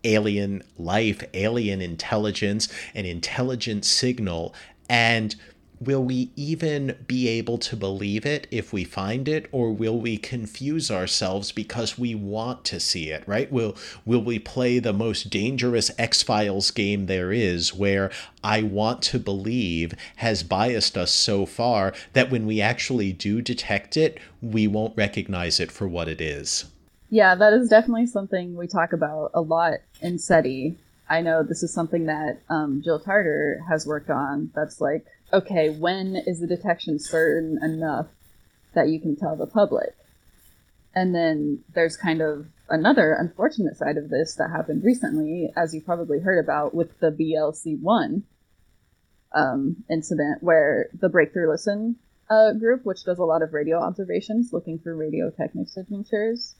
alien 0.04 0.62
life, 0.78 1.22
alien 1.34 1.82
intelligence, 1.82 2.68
an 2.94 3.04
intelligent 3.04 3.84
signal, 3.84 4.54
and 4.88 5.34
will 5.80 6.02
we 6.02 6.30
even 6.36 6.96
be 7.06 7.28
able 7.28 7.58
to 7.58 7.76
believe 7.76 8.24
it 8.24 8.46
if 8.50 8.72
we 8.72 8.84
find 8.84 9.28
it 9.28 9.46
or 9.52 9.72
will 9.72 9.98
we 9.98 10.16
confuse 10.16 10.90
ourselves 10.90 11.52
because 11.52 11.98
we 11.98 12.14
want 12.14 12.64
to 12.64 12.80
see 12.80 13.10
it 13.10 13.22
right? 13.26 13.50
Will 13.52 13.76
will 14.04 14.22
we 14.22 14.38
play 14.38 14.78
the 14.78 14.92
most 14.92 15.30
dangerous 15.30 15.90
x-files 15.98 16.70
game 16.70 17.06
there 17.06 17.32
is 17.32 17.74
where 17.74 18.10
i 18.42 18.62
want 18.62 19.02
to 19.02 19.18
believe 19.18 19.94
has 20.16 20.42
biased 20.42 20.96
us 20.96 21.10
so 21.10 21.46
far 21.46 21.92
that 22.12 22.30
when 22.30 22.46
we 22.46 22.60
actually 22.60 23.12
do 23.12 23.42
detect 23.42 23.96
it 23.96 24.18
we 24.40 24.66
won't 24.66 24.96
recognize 24.96 25.60
it 25.60 25.72
for 25.72 25.88
what 25.88 26.08
it 26.08 26.20
is? 26.20 26.66
Yeah 27.10 27.34
that 27.34 27.52
is 27.52 27.68
definitely 27.68 28.06
something 28.06 28.56
we 28.56 28.66
talk 28.66 28.92
about 28.92 29.30
a 29.34 29.40
lot 29.40 29.74
in 30.00 30.18
seti. 30.18 30.78
I 31.08 31.20
know 31.20 31.42
this 31.42 31.62
is 31.62 31.72
something 31.72 32.06
that 32.06 32.40
um, 32.48 32.82
jill 32.82 32.98
tarter 32.98 33.62
has 33.68 33.86
worked 33.86 34.10
on 34.10 34.50
that's 34.54 34.80
like 34.80 35.06
okay, 35.32 35.70
when 35.70 36.16
is 36.26 36.40
the 36.40 36.46
detection 36.46 36.98
certain 36.98 37.58
enough 37.62 38.06
that 38.74 38.88
you 38.88 39.00
can 39.00 39.16
tell 39.16 39.36
the 39.36 39.46
public? 39.46 39.94
And 40.94 41.14
then 41.14 41.62
there's 41.74 41.96
kind 41.96 42.22
of 42.22 42.46
another 42.68 43.14
unfortunate 43.18 43.76
side 43.76 43.96
of 43.96 44.08
this 44.08 44.34
that 44.36 44.50
happened 44.50 44.82
recently, 44.84 45.52
as 45.56 45.74
you 45.74 45.80
probably 45.80 46.20
heard 46.20 46.42
about 46.42 46.74
with 46.74 46.98
the 47.00 47.10
BLC1 47.10 48.22
um, 49.34 49.76
incident, 49.90 50.42
where 50.42 50.88
the 50.98 51.08
Breakthrough 51.08 51.50
Listen 51.50 51.96
uh, 52.30 52.52
group, 52.52 52.84
which 52.84 53.04
does 53.04 53.18
a 53.18 53.24
lot 53.24 53.42
of 53.42 53.52
radio 53.52 53.78
observations 53.78 54.52
looking 54.52 54.78
for 54.78 54.96
radio 54.96 55.30
technosignatures, 55.30 56.54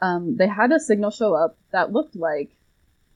um, 0.00 0.36
they 0.36 0.46
had 0.46 0.70
a 0.70 0.78
signal 0.78 1.10
show 1.10 1.34
up 1.34 1.56
that 1.72 1.92
looked 1.92 2.14
like 2.14 2.50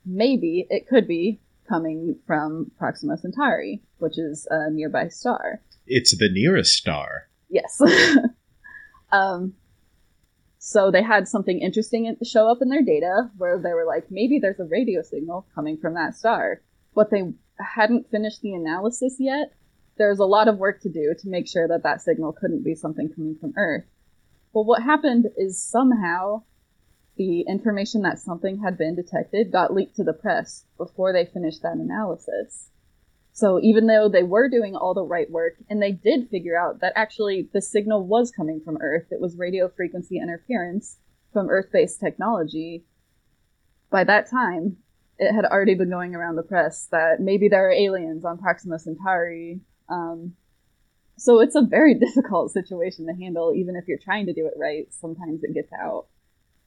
maybe 0.04 0.66
it 0.68 0.88
could 0.88 1.06
be 1.06 1.40
coming 1.72 2.18
from 2.26 2.70
Proxima 2.76 3.16
Centauri, 3.16 3.80
which 3.96 4.18
is 4.18 4.46
a 4.50 4.70
nearby 4.70 5.08
star. 5.08 5.62
It's 5.86 6.10
the 6.10 6.28
nearest 6.30 6.74
star. 6.74 7.28
Yes. 7.48 7.80
um, 9.12 9.54
so 10.58 10.90
they 10.90 11.02
had 11.02 11.26
something 11.26 11.60
interesting 11.60 12.14
show 12.22 12.46
up 12.50 12.58
in 12.60 12.68
their 12.68 12.82
data 12.82 13.30
where 13.38 13.58
they 13.58 13.72
were 13.72 13.86
like, 13.86 14.10
maybe 14.10 14.38
there's 14.38 14.60
a 14.60 14.64
radio 14.64 15.00
signal 15.00 15.46
coming 15.54 15.78
from 15.78 15.94
that 15.94 16.14
star. 16.14 16.60
But 16.94 17.10
they 17.10 17.32
hadn't 17.58 18.10
finished 18.10 18.42
the 18.42 18.52
analysis 18.52 19.16
yet. 19.18 19.54
There's 19.96 20.18
a 20.18 20.26
lot 20.26 20.48
of 20.48 20.58
work 20.58 20.82
to 20.82 20.90
do 20.90 21.14
to 21.20 21.28
make 21.28 21.48
sure 21.48 21.66
that 21.68 21.84
that 21.84 22.02
signal 22.02 22.32
couldn't 22.32 22.64
be 22.64 22.74
something 22.74 23.08
coming 23.08 23.36
from 23.40 23.54
Earth. 23.56 23.84
Well, 24.52 24.64
what 24.64 24.82
happened 24.82 25.28
is 25.38 25.62
somehow 25.62 26.42
the 27.22 27.42
information 27.42 28.02
that 28.02 28.18
something 28.18 28.58
had 28.58 28.76
been 28.76 28.96
detected 28.96 29.52
got 29.52 29.72
leaked 29.72 29.94
to 29.94 30.02
the 30.02 30.12
press 30.12 30.64
before 30.76 31.12
they 31.12 31.24
finished 31.24 31.62
that 31.62 31.76
analysis. 31.76 32.68
So 33.32 33.60
even 33.62 33.86
though 33.86 34.08
they 34.08 34.24
were 34.24 34.48
doing 34.48 34.74
all 34.74 34.92
the 34.92 35.04
right 35.04 35.30
work 35.30 35.54
and 35.70 35.80
they 35.80 35.92
did 35.92 36.28
figure 36.30 36.58
out 36.58 36.80
that 36.80 36.94
actually 36.96 37.48
the 37.52 37.62
signal 37.62 38.04
was 38.04 38.32
coming 38.32 38.60
from 38.60 38.78
Earth, 38.80 39.06
it 39.12 39.20
was 39.20 39.36
radio 39.36 39.68
frequency 39.68 40.18
interference 40.18 40.98
from 41.32 41.48
Earth 41.48 41.70
based 41.72 42.00
technology, 42.00 42.84
by 43.88 44.02
that 44.02 44.28
time, 44.28 44.78
it 45.18 45.32
had 45.32 45.44
already 45.44 45.76
been 45.76 45.90
going 45.90 46.16
around 46.16 46.34
the 46.34 46.42
press 46.42 46.88
that 46.90 47.20
maybe 47.20 47.48
there 47.48 47.68
are 47.68 47.72
aliens 47.72 48.24
on 48.24 48.38
Proxima 48.38 48.80
Centauri. 48.80 49.60
Um, 49.88 50.34
so 51.16 51.38
it's 51.38 51.54
a 51.54 51.62
very 51.62 51.94
difficult 52.06 52.50
situation 52.50 53.06
to 53.06 53.14
handle, 53.14 53.54
even 53.54 53.76
if 53.76 53.86
you're 53.86 53.98
trying 53.98 54.26
to 54.26 54.32
do 54.32 54.46
it 54.46 54.54
right. 54.58 54.86
Sometimes 54.90 55.44
it 55.44 55.54
gets 55.54 55.72
out 55.72 56.06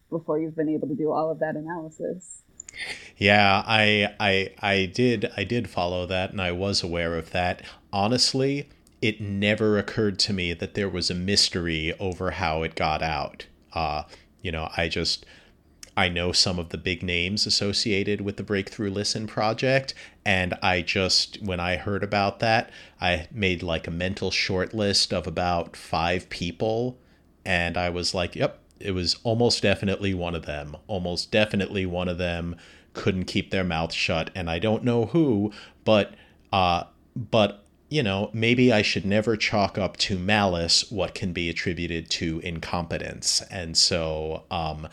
before 0.09 0.39
you've 0.39 0.55
been 0.55 0.69
able 0.69 0.87
to 0.87 0.95
do 0.95 1.11
all 1.11 1.31
of 1.31 1.39
that 1.39 1.55
analysis. 1.55 2.43
Yeah, 3.17 3.63
I 3.65 4.13
I 4.19 4.51
I 4.61 4.85
did 4.85 5.31
I 5.37 5.43
did 5.43 5.69
follow 5.69 6.05
that 6.05 6.31
and 6.31 6.41
I 6.41 6.51
was 6.51 6.83
aware 6.83 7.17
of 7.17 7.31
that. 7.31 7.61
Honestly, 7.93 8.69
it 9.01 9.21
never 9.21 9.77
occurred 9.77 10.19
to 10.19 10.33
me 10.33 10.53
that 10.53 10.73
there 10.73 10.89
was 10.89 11.09
a 11.09 11.15
mystery 11.15 11.93
over 11.99 12.31
how 12.31 12.63
it 12.63 12.75
got 12.75 13.01
out. 13.01 13.45
Uh, 13.73 14.03
you 14.41 14.51
know, 14.51 14.69
I 14.75 14.89
just 14.89 15.25
I 15.97 16.09
know 16.09 16.31
some 16.33 16.59
of 16.59 16.69
the 16.69 16.77
big 16.77 17.03
names 17.03 17.45
associated 17.45 18.19
with 18.19 18.35
the 18.35 18.43
Breakthrough 18.43 18.89
Listen 18.91 19.27
project, 19.27 19.93
and 20.25 20.53
I 20.61 20.81
just, 20.81 21.41
when 21.41 21.61
I 21.61 21.77
heard 21.77 22.03
about 22.03 22.39
that, 22.39 22.69
I 22.99 23.27
made 23.31 23.63
like 23.63 23.87
a 23.87 23.91
mental 23.91 24.29
short 24.29 24.73
list 24.73 25.13
of 25.13 25.25
about 25.25 25.77
five 25.77 26.29
people, 26.29 26.97
and 27.45 27.77
I 27.77 27.89
was 27.89 28.13
like, 28.13 28.35
yep, 28.35 28.59
it 28.79 28.91
was 28.91 29.17
almost 29.23 29.61
definitely 29.61 30.13
one 30.13 30.35
of 30.35 30.45
them. 30.45 30.75
Almost 30.87 31.31
definitely 31.31 31.85
one 31.85 32.07
of 32.07 32.17
them 32.17 32.55
couldn't 32.93 33.25
keep 33.25 33.51
their 33.51 33.63
mouth 33.63 33.93
shut, 33.93 34.29
and 34.35 34.49
I 34.49 34.59
don't 34.59 34.83
know 34.83 35.05
who, 35.07 35.51
but 35.83 36.13
uh, 36.51 36.85
but 37.15 37.63
you 37.89 38.01
know, 38.01 38.29
maybe 38.33 38.73
I 38.73 38.81
should 38.81 39.05
never 39.05 39.37
chalk 39.37 39.77
up 39.77 39.95
to 39.97 40.17
malice 40.17 40.91
what 40.91 41.13
can 41.13 41.33
be 41.33 41.49
attributed 41.49 42.09
to 42.11 42.39
incompetence, 42.39 43.41
and 43.49 43.77
so. 43.77 44.43
Um, 44.51 44.87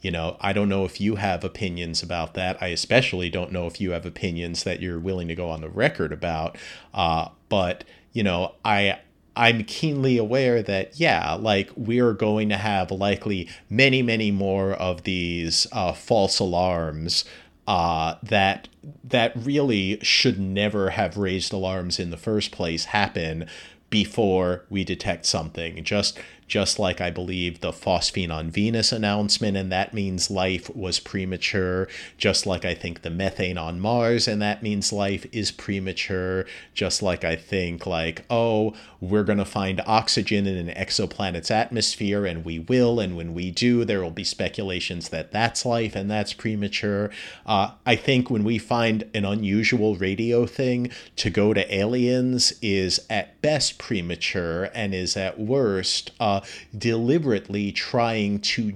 you 0.00 0.10
know, 0.10 0.36
I 0.38 0.52
don't 0.52 0.68
know 0.68 0.84
if 0.84 1.00
you 1.00 1.14
have 1.14 1.44
opinions 1.44 2.02
about 2.02 2.34
that. 2.34 2.62
I 2.62 2.66
especially 2.66 3.30
don't 3.30 3.52
know 3.52 3.66
if 3.66 3.80
you 3.80 3.92
have 3.92 4.04
opinions 4.04 4.62
that 4.64 4.82
you're 4.82 4.98
willing 4.98 5.28
to 5.28 5.34
go 5.34 5.48
on 5.48 5.62
the 5.62 5.70
record 5.70 6.12
about. 6.12 6.58
Uh, 6.92 7.30
but 7.48 7.84
you 8.12 8.22
know, 8.22 8.54
I 8.66 8.98
I'm 9.36 9.64
keenly 9.64 10.16
aware 10.16 10.62
that, 10.62 10.98
yeah, 10.98 11.34
like 11.34 11.70
we're 11.76 12.12
going 12.12 12.48
to 12.50 12.56
have 12.56 12.90
likely 12.90 13.48
many, 13.68 14.02
many 14.02 14.30
more 14.30 14.72
of 14.72 15.02
these 15.02 15.66
uh, 15.72 15.92
false 15.92 16.38
alarms 16.38 17.24
uh, 17.66 18.16
that 18.22 18.68
that 19.02 19.32
really 19.34 19.98
should 20.02 20.38
never 20.38 20.90
have 20.90 21.16
raised 21.16 21.52
alarms 21.52 21.98
in 21.98 22.10
the 22.10 22.16
first 22.16 22.52
place 22.52 22.86
happen 22.86 23.46
before 23.90 24.64
we 24.68 24.84
detect 24.84 25.24
something. 25.24 25.82
Just 25.84 26.18
just 26.46 26.78
like 26.78 27.00
I 27.00 27.10
believe 27.10 27.60
the 27.60 27.72
phosphine 27.72 28.32
on 28.32 28.50
Venus 28.50 28.92
announcement, 28.92 29.56
and 29.56 29.72
that 29.72 29.94
means 29.94 30.30
life 30.30 30.74
was 30.74 31.00
premature, 31.00 31.88
just 32.18 32.46
like 32.46 32.64
I 32.64 32.74
think 32.74 33.02
the 33.02 33.10
methane 33.10 33.58
on 33.58 33.80
Mars, 33.80 34.28
and 34.28 34.40
that 34.42 34.62
means 34.62 34.92
life 34.92 35.26
is 35.32 35.50
premature, 35.50 36.46
just 36.74 37.02
like 37.02 37.24
I 37.24 37.36
think, 37.36 37.86
like, 37.86 38.24
oh, 38.30 38.74
we're 39.00 39.24
going 39.24 39.38
to 39.38 39.44
find 39.44 39.80
oxygen 39.86 40.46
in 40.46 40.68
an 40.68 40.74
exoplanet's 40.74 41.50
atmosphere, 41.50 42.26
and 42.26 42.44
we 42.44 42.58
will, 42.58 43.00
and 43.00 43.16
when 43.16 43.34
we 43.34 43.50
do, 43.50 43.84
there 43.84 44.02
will 44.02 44.10
be 44.10 44.24
speculations 44.24 45.08
that 45.10 45.32
that's 45.32 45.64
life 45.64 45.96
and 45.96 46.10
that's 46.10 46.32
premature. 46.32 47.10
Uh, 47.46 47.72
I 47.86 47.96
think 47.96 48.30
when 48.30 48.44
we 48.44 48.58
find 48.58 49.04
an 49.14 49.24
unusual 49.24 49.96
radio 49.96 50.46
thing, 50.46 50.90
to 51.16 51.30
go 51.30 51.54
to 51.54 51.74
aliens 51.74 52.54
is 52.62 53.00
at 53.08 53.40
best 53.40 53.78
premature 53.78 54.70
and 54.74 54.94
is 54.94 55.16
at 55.16 55.38
worst 55.38 56.10
uh, 56.20 56.33
deliberately 56.76 57.72
trying 57.72 58.40
to 58.40 58.74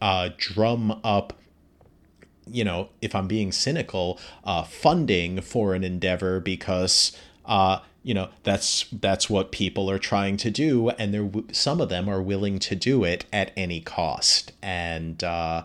uh, 0.00 0.30
drum 0.38 1.00
up 1.02 1.34
you 2.46 2.64
know, 2.64 2.90
if 3.00 3.14
I'm 3.14 3.26
being 3.26 3.52
cynical, 3.52 4.18
uh, 4.44 4.64
funding 4.64 5.40
for 5.40 5.74
an 5.74 5.84
endeavor 5.84 6.40
because, 6.40 7.16
uh, 7.46 7.78
you 8.02 8.14
know, 8.14 8.28
that's 8.42 8.86
that's 8.92 9.30
what 9.30 9.50
people 9.50 9.90
are 9.90 9.98
trying 9.98 10.36
to 10.38 10.50
do, 10.50 10.90
and 10.90 11.14
they're 11.14 11.30
some 11.52 11.80
of 11.80 11.88
them 11.88 12.08
are 12.08 12.20
willing 12.20 12.58
to 12.60 12.74
do 12.74 13.02
it 13.04 13.24
at 13.32 13.52
any 13.56 13.80
cost. 13.80 14.52
And 14.62 15.24
uh, 15.24 15.64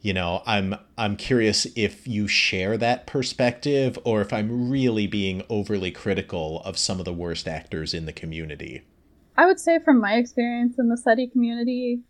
you 0.00 0.12
know, 0.12 0.42
I'm 0.46 0.74
I'm 0.98 1.16
curious 1.16 1.66
if 1.76 2.08
you 2.08 2.26
share 2.26 2.76
that 2.78 3.06
perspective, 3.06 3.98
or 4.04 4.20
if 4.20 4.32
I'm 4.32 4.68
really 4.68 5.06
being 5.06 5.42
overly 5.48 5.92
critical 5.92 6.60
of 6.64 6.76
some 6.76 6.98
of 6.98 7.04
the 7.04 7.12
worst 7.12 7.46
actors 7.46 7.94
in 7.94 8.06
the 8.06 8.12
community. 8.12 8.82
I 9.36 9.46
would 9.46 9.60
say, 9.60 9.78
from 9.78 10.00
my 10.00 10.14
experience 10.14 10.76
in 10.78 10.88
the 10.88 10.96
SETI 10.96 11.28
community, 11.28 12.02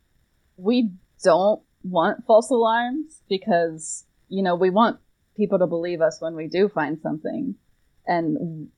we 0.57 0.91
don't 1.23 1.63
want 1.83 2.25
false 2.27 2.51
alarms 2.51 3.21
because, 3.29 4.05
you 4.29 4.43
know, 4.43 4.55
we 4.55 4.71
want 4.71 4.99
people 5.37 5.59
to 5.59 5.67
believe 5.67 6.01
us 6.01 6.21
when 6.21 6.35
we 6.35 6.49
do 6.49 6.69
find 6.69 6.99
something. 7.01 7.57
And 8.07 8.69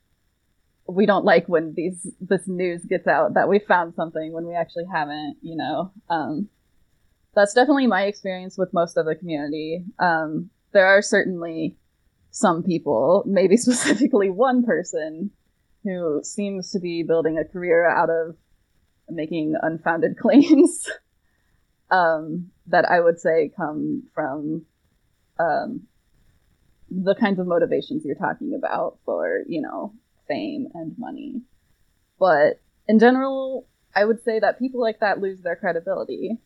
we 0.86 1.04
don't 1.04 1.24
like 1.24 1.46
when 1.48 1.74
these 1.76 2.10
this 2.20 2.48
news 2.48 2.84
gets 2.84 3.06
out 3.06 3.34
that 3.34 3.48
we 3.48 3.58
found 3.58 3.94
something 3.94 4.32
when 4.32 4.46
we 4.46 4.54
actually 4.54 4.86
haven't, 4.90 5.36
you 5.42 5.56
know. 5.56 5.92
Um, 6.08 6.48
that's 7.34 7.52
definitely 7.52 7.86
my 7.86 8.04
experience 8.04 8.56
with 8.56 8.72
most 8.72 8.96
of 8.96 9.04
the 9.04 9.14
community. 9.14 9.84
Um, 9.98 10.50
there 10.72 10.86
are 10.86 11.02
certainly 11.02 11.76
some 12.30 12.62
people, 12.62 13.22
maybe 13.26 13.56
specifically 13.58 14.30
one 14.30 14.64
person, 14.64 15.30
who 15.84 16.20
seems 16.22 16.72
to 16.72 16.80
be 16.80 17.02
building 17.02 17.38
a 17.38 17.44
career 17.44 17.88
out 17.88 18.10
of 18.10 18.36
making 19.08 19.54
unfounded 19.60 20.16
claims 20.20 20.88
um, 21.90 22.50
that 22.66 22.84
I 22.84 23.00
would 23.00 23.20
say 23.20 23.50
come 23.56 24.04
from 24.14 24.66
um, 25.38 25.86
the 26.90 27.14
kinds 27.14 27.38
of 27.38 27.46
motivations 27.46 28.04
you're 28.04 28.14
talking 28.14 28.54
about 28.54 28.98
for, 29.04 29.42
you 29.46 29.60
know, 29.60 29.94
fame 30.26 30.68
and 30.74 30.96
money. 30.98 31.42
But 32.18 32.60
in 32.86 32.98
general, 32.98 33.66
I 33.94 34.04
would 34.04 34.22
say 34.22 34.38
that 34.38 34.58
people 34.58 34.80
like 34.80 35.00
that 35.00 35.20
lose 35.20 35.40
their 35.40 35.56
credibility. 35.56 36.38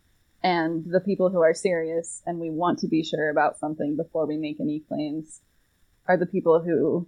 And 0.45 0.85
the 0.91 1.01
people 1.01 1.31
who 1.31 1.41
are 1.41 1.55
serious 1.55 2.21
and 2.27 2.41
we 2.41 2.51
want 2.51 2.81
to 2.81 2.89
be 2.89 3.05
sure 3.05 3.31
about 3.31 3.59
something 3.59 3.97
before 3.97 4.27
we 4.27 4.37
make 4.37 4.59
any 4.61 4.81
claims 4.81 5.41
are 6.09 6.17
the 6.17 6.27
people 6.27 6.61
who 6.61 7.07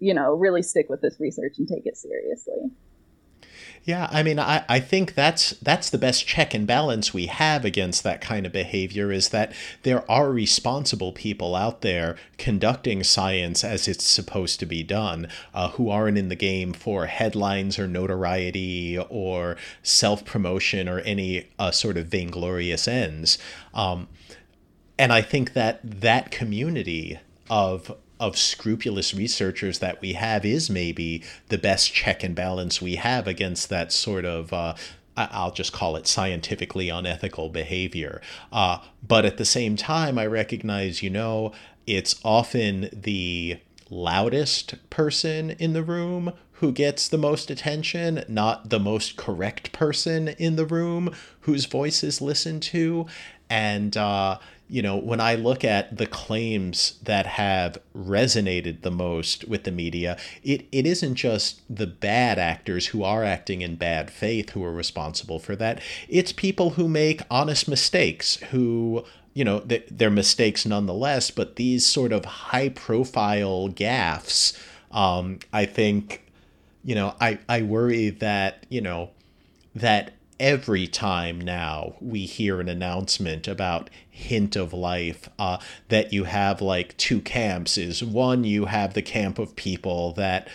you 0.00 0.14
know, 0.14 0.34
really 0.34 0.62
stick 0.62 0.88
with 0.88 1.00
this 1.00 1.20
research 1.20 1.58
and 1.58 1.68
take 1.68 1.86
it 1.86 1.96
seriously. 1.96 2.70
Yeah, 3.84 4.08
I 4.10 4.22
mean, 4.22 4.38
I, 4.38 4.64
I 4.68 4.78
think 4.78 5.14
that's 5.14 5.50
that's 5.52 5.88
the 5.88 5.96
best 5.96 6.26
check 6.26 6.52
and 6.52 6.66
balance 6.66 7.14
we 7.14 7.26
have 7.26 7.64
against 7.64 8.02
that 8.02 8.20
kind 8.20 8.44
of 8.44 8.52
behavior 8.52 9.10
is 9.10 9.30
that 9.30 9.52
there 9.84 10.08
are 10.10 10.30
responsible 10.30 11.12
people 11.12 11.54
out 11.54 11.80
there 11.80 12.16
conducting 12.36 13.02
science 13.02 13.64
as 13.64 13.88
it's 13.88 14.04
supposed 14.04 14.60
to 14.60 14.66
be 14.66 14.82
done, 14.82 15.28
uh, 15.54 15.70
who 15.70 15.88
aren't 15.88 16.18
in 16.18 16.28
the 16.28 16.36
game 16.36 16.74
for 16.74 17.06
headlines 17.06 17.78
or 17.78 17.88
notoriety 17.88 18.98
or 19.08 19.56
self 19.82 20.26
promotion 20.26 20.86
or 20.86 20.98
any 21.00 21.48
uh, 21.58 21.70
sort 21.70 21.96
of 21.96 22.06
vainglorious 22.06 22.86
ends. 22.86 23.38
Um, 23.72 24.08
and 24.98 25.10
I 25.10 25.22
think 25.22 25.54
that 25.54 25.80
that 25.82 26.30
community 26.30 27.18
of 27.48 27.96
of 28.20 28.38
scrupulous 28.38 29.12
researchers 29.14 29.80
that 29.80 30.00
we 30.00 30.12
have 30.12 30.44
is 30.44 30.70
maybe 30.70 31.24
the 31.48 31.58
best 31.58 31.92
check 31.92 32.22
and 32.22 32.36
balance 32.36 32.80
we 32.80 32.96
have 32.96 33.26
against 33.26 33.68
that 33.70 33.90
sort 33.90 34.24
of 34.24 34.52
uh, 34.52 34.74
I'll 35.16 35.50
just 35.50 35.72
call 35.72 35.96
it 35.96 36.06
scientifically 36.06 36.88
unethical 36.88 37.48
behavior. 37.48 38.22
Uh, 38.52 38.78
but 39.06 39.24
at 39.24 39.36
the 39.36 39.44
same 39.44 39.76
time, 39.76 40.18
I 40.18 40.26
recognize, 40.26 41.02
you 41.02 41.10
know, 41.10 41.52
it's 41.86 42.20
often 42.24 42.88
the 42.92 43.58
loudest 43.90 44.76
person 44.88 45.50
in 45.50 45.72
the 45.72 45.82
room 45.82 46.32
who 46.52 46.72
gets 46.72 47.08
the 47.08 47.18
most 47.18 47.50
attention, 47.50 48.24
not 48.28 48.70
the 48.70 48.78
most 48.78 49.16
correct 49.16 49.72
person 49.72 50.28
in 50.28 50.56
the 50.56 50.66
room 50.66 51.14
whose 51.40 51.66
voice 51.66 52.04
is 52.04 52.20
listened 52.20 52.62
to. 52.62 53.06
And, 53.48 53.96
uh, 53.96 54.38
you 54.70 54.82
know, 54.82 54.96
when 54.96 55.20
I 55.20 55.34
look 55.34 55.64
at 55.64 55.96
the 55.96 56.06
claims 56.06 56.98
that 57.02 57.26
have 57.26 57.78
resonated 57.94 58.82
the 58.82 58.90
most 58.90 59.48
with 59.48 59.64
the 59.64 59.72
media, 59.72 60.16
it, 60.44 60.66
it 60.70 60.86
isn't 60.86 61.16
just 61.16 61.60
the 61.68 61.88
bad 61.88 62.38
actors 62.38 62.86
who 62.88 63.02
are 63.02 63.24
acting 63.24 63.62
in 63.62 63.74
bad 63.74 64.12
faith 64.12 64.50
who 64.50 64.62
are 64.64 64.72
responsible 64.72 65.40
for 65.40 65.56
that. 65.56 65.82
It's 66.08 66.32
people 66.32 66.70
who 66.70 66.86
make 66.86 67.22
honest 67.30 67.68
mistakes, 67.68 68.36
who, 68.52 69.04
you 69.34 69.44
know, 69.44 69.58
they're 69.60 70.08
mistakes 70.08 70.64
nonetheless, 70.64 71.32
but 71.32 71.56
these 71.56 71.84
sort 71.84 72.12
of 72.12 72.24
high 72.24 72.68
profile 72.68 73.68
gaffes, 73.68 74.56
um, 74.92 75.40
I 75.52 75.66
think, 75.66 76.24
you 76.84 76.94
know, 76.94 77.16
I, 77.20 77.40
I 77.48 77.62
worry 77.62 78.10
that, 78.10 78.66
you 78.68 78.80
know, 78.80 79.10
that 79.74 80.14
every 80.40 80.86
time 80.86 81.38
now 81.38 81.94
we 82.00 82.24
hear 82.24 82.60
an 82.60 82.68
announcement 82.68 83.46
about 83.46 83.90
hint 84.08 84.56
of 84.56 84.72
life 84.72 85.28
uh, 85.38 85.58
that 85.88 86.12
you 86.12 86.24
have 86.24 86.62
like 86.62 86.96
two 86.96 87.20
camps 87.20 87.76
is 87.76 88.02
one 88.02 88.42
you 88.42 88.64
have 88.64 88.94
the 88.94 89.02
camp 89.02 89.38
of 89.38 89.54
people 89.54 90.12
that 90.14 90.48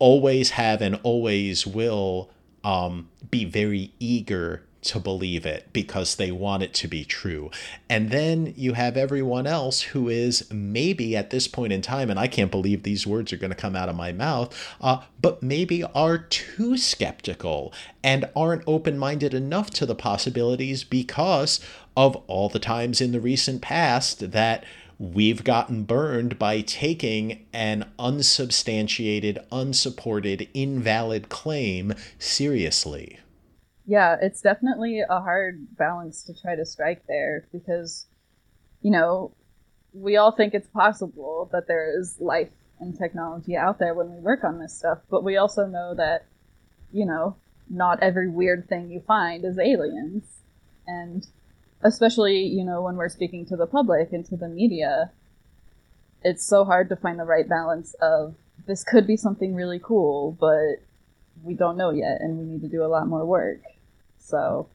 always 0.00 0.50
have 0.50 0.82
and 0.82 0.98
always 1.04 1.66
will 1.66 2.28
um, 2.64 3.08
be 3.30 3.44
very 3.44 3.92
eager 4.00 4.62
to 4.82 5.00
believe 5.00 5.44
it 5.44 5.68
because 5.72 6.16
they 6.16 6.30
want 6.30 6.62
it 6.62 6.72
to 6.72 6.88
be 6.88 7.04
true. 7.04 7.50
And 7.88 8.10
then 8.10 8.54
you 8.56 8.74
have 8.74 8.96
everyone 8.96 9.46
else 9.46 9.82
who 9.82 10.08
is 10.08 10.50
maybe 10.52 11.16
at 11.16 11.30
this 11.30 11.48
point 11.48 11.72
in 11.72 11.82
time, 11.82 12.10
and 12.10 12.18
I 12.18 12.28
can't 12.28 12.50
believe 12.50 12.82
these 12.82 13.06
words 13.06 13.32
are 13.32 13.36
going 13.36 13.50
to 13.50 13.56
come 13.56 13.74
out 13.74 13.88
of 13.88 13.96
my 13.96 14.12
mouth, 14.12 14.56
uh, 14.80 15.02
but 15.20 15.42
maybe 15.42 15.82
are 15.82 16.18
too 16.18 16.76
skeptical 16.76 17.72
and 18.02 18.28
aren't 18.36 18.62
open 18.66 18.98
minded 18.98 19.34
enough 19.34 19.70
to 19.70 19.86
the 19.86 19.94
possibilities 19.94 20.84
because 20.84 21.60
of 21.96 22.16
all 22.28 22.48
the 22.48 22.60
times 22.60 23.00
in 23.00 23.12
the 23.12 23.20
recent 23.20 23.60
past 23.60 24.30
that 24.30 24.64
we've 24.98 25.44
gotten 25.44 25.84
burned 25.84 26.38
by 26.38 26.60
taking 26.60 27.46
an 27.52 27.90
unsubstantiated, 27.98 29.38
unsupported, 29.52 30.48
invalid 30.54 31.28
claim 31.28 31.94
seriously 32.18 33.18
yeah, 33.88 34.16
it's 34.20 34.42
definitely 34.42 35.00
a 35.00 35.20
hard 35.20 35.66
balance 35.78 36.22
to 36.24 36.38
try 36.38 36.54
to 36.54 36.66
strike 36.66 37.06
there 37.08 37.48
because, 37.50 38.04
you 38.82 38.90
know, 38.90 39.32
we 39.94 40.18
all 40.18 40.30
think 40.30 40.52
it's 40.52 40.68
possible 40.68 41.48
that 41.52 41.68
there 41.68 41.98
is 41.98 42.20
life 42.20 42.50
and 42.80 42.96
technology 42.98 43.56
out 43.56 43.78
there 43.78 43.94
when 43.94 44.14
we 44.14 44.20
work 44.20 44.44
on 44.44 44.58
this 44.58 44.76
stuff, 44.76 44.98
but 45.10 45.24
we 45.24 45.38
also 45.38 45.64
know 45.64 45.94
that, 45.94 46.26
you 46.92 47.06
know, 47.06 47.36
not 47.70 48.02
every 48.02 48.28
weird 48.28 48.68
thing 48.68 48.90
you 48.90 49.00
find 49.00 49.42
is 49.42 49.58
aliens. 49.58 50.24
And 50.86 51.26
especially, 51.82 52.42
you 52.42 52.64
know, 52.64 52.82
when 52.82 52.96
we're 52.96 53.08
speaking 53.08 53.46
to 53.46 53.56
the 53.56 53.66
public 53.66 54.12
and 54.12 54.22
to 54.26 54.36
the 54.36 54.48
media, 54.48 55.12
it's 56.22 56.44
so 56.44 56.66
hard 56.66 56.90
to 56.90 56.96
find 56.96 57.18
the 57.18 57.24
right 57.24 57.48
balance 57.48 57.94
of 58.02 58.34
this 58.66 58.84
could 58.84 59.06
be 59.06 59.16
something 59.16 59.54
really 59.54 59.80
cool, 59.82 60.36
but 60.38 60.82
we 61.42 61.54
don't 61.54 61.78
know 61.78 61.88
yet 61.88 62.20
and 62.20 62.36
we 62.36 62.44
need 62.44 62.60
to 62.60 62.68
do 62.68 62.84
a 62.84 62.86
lot 62.86 63.08
more 63.08 63.24
work. 63.24 63.62
So 64.28 64.68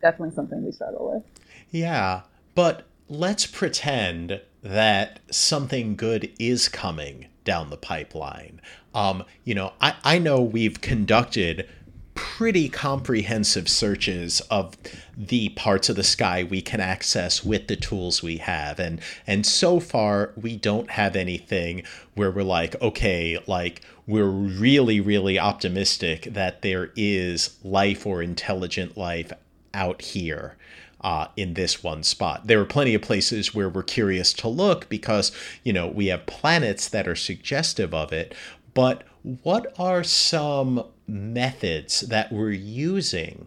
definitely 0.00 0.34
something 0.34 0.64
we 0.64 0.72
struggle 0.72 1.12
with. 1.12 1.44
Yeah, 1.70 2.22
but 2.54 2.84
let's 3.06 3.46
pretend 3.46 4.40
that 4.62 5.20
something 5.30 5.94
good 5.94 6.32
is 6.38 6.66
coming 6.68 7.26
down 7.44 7.68
the 7.68 7.76
pipeline. 7.76 8.62
Um, 8.94 9.24
you 9.44 9.54
know, 9.54 9.74
I, 9.78 9.94
I 10.04 10.18
know 10.18 10.40
we've 10.40 10.80
conducted 10.80 11.68
pretty 12.14 12.68
comprehensive 12.68 13.68
searches 13.68 14.40
of 14.50 14.76
the 15.16 15.50
parts 15.50 15.88
of 15.88 15.96
the 15.96 16.02
sky 16.02 16.42
we 16.42 16.60
can 16.60 16.80
access 16.80 17.44
with 17.44 17.68
the 17.68 17.76
tools 17.76 18.22
we 18.22 18.38
have 18.38 18.78
and 18.80 19.00
and 19.26 19.46
so 19.46 19.78
far 19.78 20.32
we 20.36 20.56
don't 20.56 20.90
have 20.90 21.14
anything 21.14 21.82
where 22.14 22.30
we're 22.30 22.42
like 22.42 22.80
okay 22.82 23.38
like 23.46 23.82
we're 24.06 24.24
really 24.24 25.00
really 25.00 25.38
optimistic 25.38 26.24
that 26.24 26.62
there 26.62 26.90
is 26.96 27.56
life 27.62 28.06
or 28.06 28.22
intelligent 28.22 28.96
life 28.96 29.32
out 29.72 30.02
here 30.02 30.56
uh, 31.02 31.28
in 31.36 31.54
this 31.54 31.82
one 31.82 32.02
spot. 32.02 32.46
There 32.46 32.60
are 32.60 32.66
plenty 32.66 32.94
of 32.94 33.02
places 33.02 33.54
where 33.54 33.68
we're 33.68 33.82
curious 33.82 34.32
to 34.34 34.48
look 34.48 34.88
because, 34.88 35.32
you 35.64 35.72
know, 35.72 35.88
we 35.88 36.08
have 36.08 36.26
planets 36.26 36.88
that 36.88 37.08
are 37.08 37.16
suggestive 37.16 37.94
of 37.94 38.12
it. 38.12 38.34
But 38.74 39.04
what 39.42 39.74
are 39.78 40.04
some 40.04 40.84
methods 41.10 42.00
that 42.02 42.32
we're 42.32 42.50
using 42.52 43.46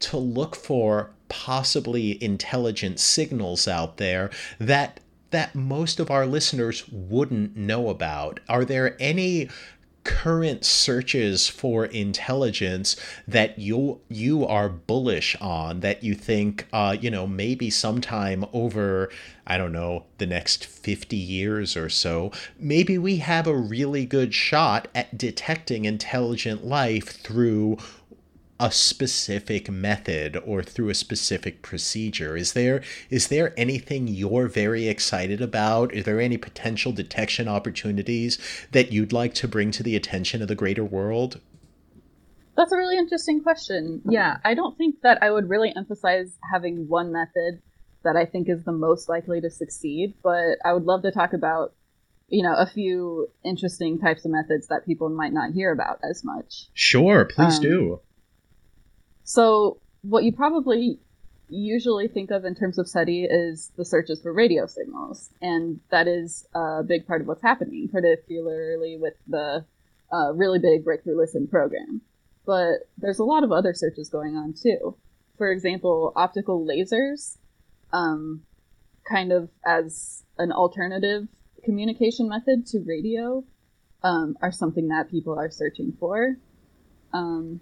to 0.00 0.16
look 0.16 0.54
for 0.54 1.10
possibly 1.28 2.22
intelligent 2.22 3.00
signals 3.00 3.66
out 3.68 3.96
there 3.96 4.30
that 4.58 5.00
that 5.30 5.54
most 5.54 6.00
of 6.00 6.10
our 6.10 6.24
listeners 6.24 6.88
wouldn't 6.88 7.54
know 7.54 7.90
about? 7.90 8.40
Are 8.48 8.64
there 8.64 8.96
any 8.98 9.50
current 10.08 10.64
searches 10.64 11.48
for 11.48 11.84
intelligence 11.84 12.96
that 13.28 13.58
you 13.58 14.00
you 14.08 14.46
are 14.46 14.70
bullish 14.70 15.36
on 15.38 15.80
that 15.80 16.02
you 16.02 16.14
think 16.14 16.66
uh, 16.72 16.96
you 16.98 17.10
know 17.10 17.26
maybe 17.26 17.68
sometime 17.68 18.42
over 18.54 19.10
I 19.46 19.58
don't 19.58 19.72
know 19.72 20.04
the 20.16 20.24
next 20.24 20.64
50 20.64 21.14
years 21.14 21.76
or 21.76 21.90
so 21.90 22.32
maybe 22.58 22.96
we 22.96 23.16
have 23.18 23.46
a 23.46 23.54
really 23.54 24.06
good 24.06 24.32
shot 24.32 24.88
at 24.94 25.18
detecting 25.18 25.84
intelligent 25.84 26.64
life 26.64 27.08
through 27.20 27.76
a 28.60 28.72
specific 28.72 29.70
method 29.70 30.36
or 30.44 30.62
through 30.62 30.88
a 30.88 30.94
specific 30.94 31.62
procedure? 31.62 32.36
Is 32.36 32.52
there 32.52 32.82
is 33.10 33.28
there 33.28 33.54
anything 33.56 34.08
you're 34.08 34.48
very 34.48 34.88
excited 34.88 35.40
about? 35.40 35.92
Is 35.94 36.04
there 36.04 36.20
any 36.20 36.36
potential 36.36 36.92
detection 36.92 37.48
opportunities 37.48 38.38
that 38.72 38.92
you'd 38.92 39.12
like 39.12 39.34
to 39.34 39.48
bring 39.48 39.70
to 39.72 39.82
the 39.82 39.96
attention 39.96 40.42
of 40.42 40.48
the 40.48 40.54
greater 40.54 40.84
world? 40.84 41.40
That's 42.56 42.72
a 42.72 42.76
really 42.76 42.98
interesting 42.98 43.42
question. 43.42 44.02
Yeah 44.08 44.38
i 44.44 44.54
don't 44.54 44.76
think 44.76 44.96
that 45.02 45.22
i 45.22 45.30
would 45.30 45.48
really 45.48 45.72
emphasize 45.76 46.38
having 46.52 46.88
one 46.88 47.12
method 47.12 47.62
that 48.04 48.16
i 48.16 48.24
think 48.24 48.48
is 48.48 48.64
the 48.64 48.72
most 48.72 49.08
likely 49.08 49.40
to 49.40 49.50
succeed 49.50 50.14
but 50.22 50.56
i 50.64 50.72
would 50.72 50.84
love 50.84 51.02
to 51.02 51.10
talk 51.10 51.32
about 51.32 51.74
you 52.28 52.42
know 52.42 52.54
a 52.54 52.66
few 52.66 53.28
interesting 53.44 53.98
types 53.98 54.24
of 54.24 54.30
methods 54.30 54.68
that 54.68 54.86
people 54.86 55.08
might 55.08 55.32
not 55.32 55.52
hear 55.52 55.72
about 55.72 55.98
as 56.08 56.22
much. 56.24 56.66
Sure 56.74 57.24
please 57.24 57.56
um, 57.56 57.62
do 57.62 58.00
so, 59.28 59.76
what 60.00 60.24
you 60.24 60.32
probably 60.32 61.00
usually 61.50 62.08
think 62.08 62.30
of 62.30 62.46
in 62.46 62.54
terms 62.54 62.78
of 62.78 62.88
SETI 62.88 63.24
is 63.24 63.70
the 63.76 63.84
searches 63.84 64.22
for 64.22 64.32
radio 64.32 64.64
signals, 64.66 65.28
and 65.42 65.80
that 65.90 66.08
is 66.08 66.46
a 66.54 66.82
big 66.82 67.06
part 67.06 67.20
of 67.20 67.26
what's 67.26 67.42
happening, 67.42 67.90
particularly 67.92 68.96
with 68.96 69.12
the 69.26 69.66
uh, 70.10 70.32
really 70.32 70.58
big 70.58 70.82
Breakthrough 70.82 71.18
Listen 71.18 71.46
program. 71.46 72.00
But 72.46 72.88
there's 72.96 73.18
a 73.18 73.24
lot 73.24 73.44
of 73.44 73.52
other 73.52 73.74
searches 73.74 74.08
going 74.08 74.34
on 74.34 74.54
too. 74.54 74.96
For 75.36 75.52
example, 75.52 76.14
optical 76.16 76.66
lasers, 76.66 77.36
um, 77.92 78.44
kind 79.06 79.30
of 79.30 79.50
as 79.62 80.24
an 80.38 80.52
alternative 80.52 81.28
communication 81.64 82.30
method 82.30 82.64
to 82.68 82.78
radio, 82.80 83.44
um, 84.02 84.38
are 84.40 84.52
something 84.52 84.88
that 84.88 85.10
people 85.10 85.38
are 85.38 85.50
searching 85.50 85.92
for. 86.00 86.38
Um, 87.12 87.60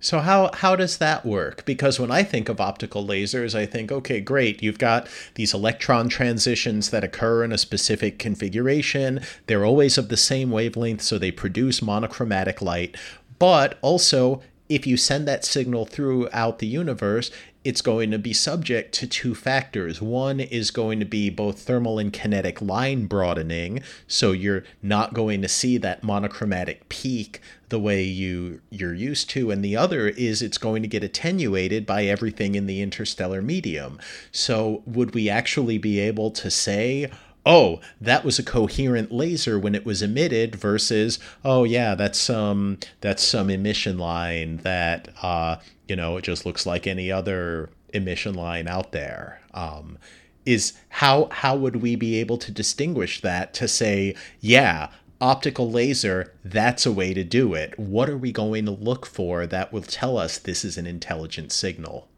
so 0.00 0.20
how 0.20 0.50
how 0.52 0.76
does 0.76 0.98
that 0.98 1.24
work? 1.24 1.64
Because 1.64 1.98
when 1.98 2.10
I 2.10 2.22
think 2.22 2.48
of 2.48 2.60
optical 2.60 3.04
lasers, 3.04 3.54
I 3.54 3.66
think, 3.66 3.90
okay, 3.90 4.20
great, 4.20 4.62
you've 4.62 4.78
got 4.78 5.08
these 5.34 5.54
electron 5.54 6.08
transitions 6.08 6.90
that 6.90 7.04
occur 7.04 7.42
in 7.44 7.52
a 7.52 7.58
specific 7.58 8.18
configuration. 8.18 9.20
They're 9.46 9.64
always 9.64 9.96
of 9.98 10.08
the 10.08 10.16
same 10.16 10.50
wavelength, 10.50 11.02
so 11.02 11.18
they 11.18 11.30
produce 11.30 11.82
monochromatic 11.82 12.60
light. 12.60 12.96
But 13.38 13.78
also, 13.82 14.42
if 14.68 14.86
you 14.86 14.96
send 14.96 15.26
that 15.28 15.44
signal 15.44 15.86
throughout 15.86 16.58
the 16.58 16.66
universe, 16.66 17.30
it's 17.66 17.82
going 17.82 18.12
to 18.12 18.18
be 18.18 18.32
subject 18.32 18.94
to 18.94 19.08
two 19.08 19.34
factors. 19.34 20.00
One 20.00 20.38
is 20.38 20.70
going 20.70 21.00
to 21.00 21.04
be 21.04 21.30
both 21.30 21.58
thermal 21.58 21.98
and 21.98 22.12
kinetic 22.12 22.62
line 22.62 23.06
broadening, 23.06 23.82
so 24.06 24.30
you're 24.30 24.62
not 24.84 25.14
going 25.14 25.42
to 25.42 25.48
see 25.48 25.76
that 25.78 26.04
monochromatic 26.04 26.88
peak 26.88 27.40
the 27.68 27.80
way 27.80 28.04
you 28.04 28.60
you're 28.70 28.94
used 28.94 29.28
to 29.30 29.50
and 29.50 29.64
the 29.64 29.76
other 29.76 30.08
is 30.10 30.40
it's 30.40 30.58
going 30.58 30.82
to 30.82 30.88
get 30.88 31.02
attenuated 31.02 31.84
by 31.84 32.04
everything 32.04 32.54
in 32.54 32.66
the 32.66 32.80
interstellar 32.80 33.42
medium. 33.42 33.98
So 34.30 34.84
would 34.86 35.14
we 35.14 35.28
actually 35.28 35.78
be 35.78 35.98
able 35.98 36.30
to 36.30 36.48
say 36.48 37.10
oh, 37.46 37.80
that 38.00 38.24
was 38.24 38.38
a 38.38 38.42
coherent 38.42 39.12
laser 39.12 39.58
when 39.58 39.74
it 39.74 39.86
was 39.86 40.02
emitted 40.02 40.56
versus, 40.56 41.18
oh 41.44 41.64
yeah, 41.64 41.94
that's 41.94 42.18
some 42.18 42.78
that's 43.00 43.22
some 43.22 43.48
emission 43.48 43.96
line 43.96 44.58
that 44.58 45.08
uh, 45.22 45.56
you 45.88 45.96
know, 45.96 46.16
it 46.16 46.24
just 46.24 46.44
looks 46.44 46.66
like 46.66 46.86
any 46.86 47.10
other 47.10 47.70
emission 47.94 48.34
line 48.34 48.66
out 48.66 48.92
there. 48.92 49.40
Um, 49.54 49.96
is 50.44 50.74
how 50.88 51.28
how 51.30 51.56
would 51.56 51.76
we 51.76 51.96
be 51.96 52.20
able 52.20 52.38
to 52.38 52.52
distinguish 52.52 53.20
that 53.20 53.54
to 53.54 53.66
say, 53.66 54.14
yeah, 54.40 54.90
optical 55.20 55.70
laser, 55.70 56.32
that's 56.44 56.86
a 56.86 56.92
way 56.92 57.14
to 57.14 57.24
do 57.24 57.54
it. 57.54 57.78
What 57.78 58.08
are 58.08 58.18
we 58.18 58.32
going 58.32 58.64
to 58.66 58.70
look 58.70 59.06
for 59.06 59.46
that 59.46 59.72
will 59.72 59.82
tell 59.82 60.18
us 60.18 60.38
this 60.38 60.64
is 60.64 60.76
an 60.76 60.86
intelligent 60.86 61.52
signal? 61.52 62.08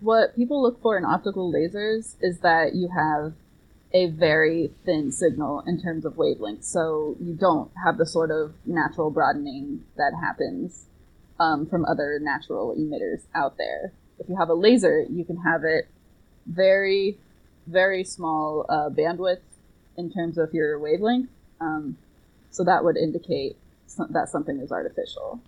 What 0.00 0.36
people 0.36 0.62
look 0.62 0.80
for 0.80 0.96
in 0.96 1.04
optical 1.04 1.52
lasers 1.52 2.16
is 2.20 2.38
that 2.40 2.74
you 2.74 2.88
have 2.96 3.34
a 3.92 4.06
very 4.06 4.70
thin 4.84 5.10
signal 5.10 5.62
in 5.66 5.80
terms 5.80 6.04
of 6.04 6.16
wavelength. 6.16 6.64
So 6.64 7.16
you 7.20 7.34
don't 7.34 7.70
have 7.84 7.96
the 7.96 8.06
sort 8.06 8.30
of 8.30 8.54
natural 8.66 9.10
broadening 9.10 9.84
that 9.96 10.12
happens 10.20 10.86
um, 11.40 11.66
from 11.66 11.84
other 11.84 12.18
natural 12.20 12.74
emitters 12.76 13.22
out 13.34 13.56
there. 13.56 13.92
If 14.18 14.28
you 14.28 14.36
have 14.36 14.50
a 14.50 14.54
laser, 14.54 15.06
you 15.08 15.24
can 15.24 15.38
have 15.38 15.64
it 15.64 15.88
very, 16.46 17.18
very 17.66 18.04
small 18.04 18.66
uh, 18.68 18.90
bandwidth 18.90 19.40
in 19.96 20.12
terms 20.12 20.38
of 20.38 20.52
your 20.52 20.78
wavelength. 20.78 21.30
Um, 21.60 21.96
so 22.50 22.64
that 22.64 22.84
would 22.84 22.96
indicate 22.96 23.56
that 24.10 24.28
something 24.28 24.58
is 24.58 24.70
artificial. 24.70 25.40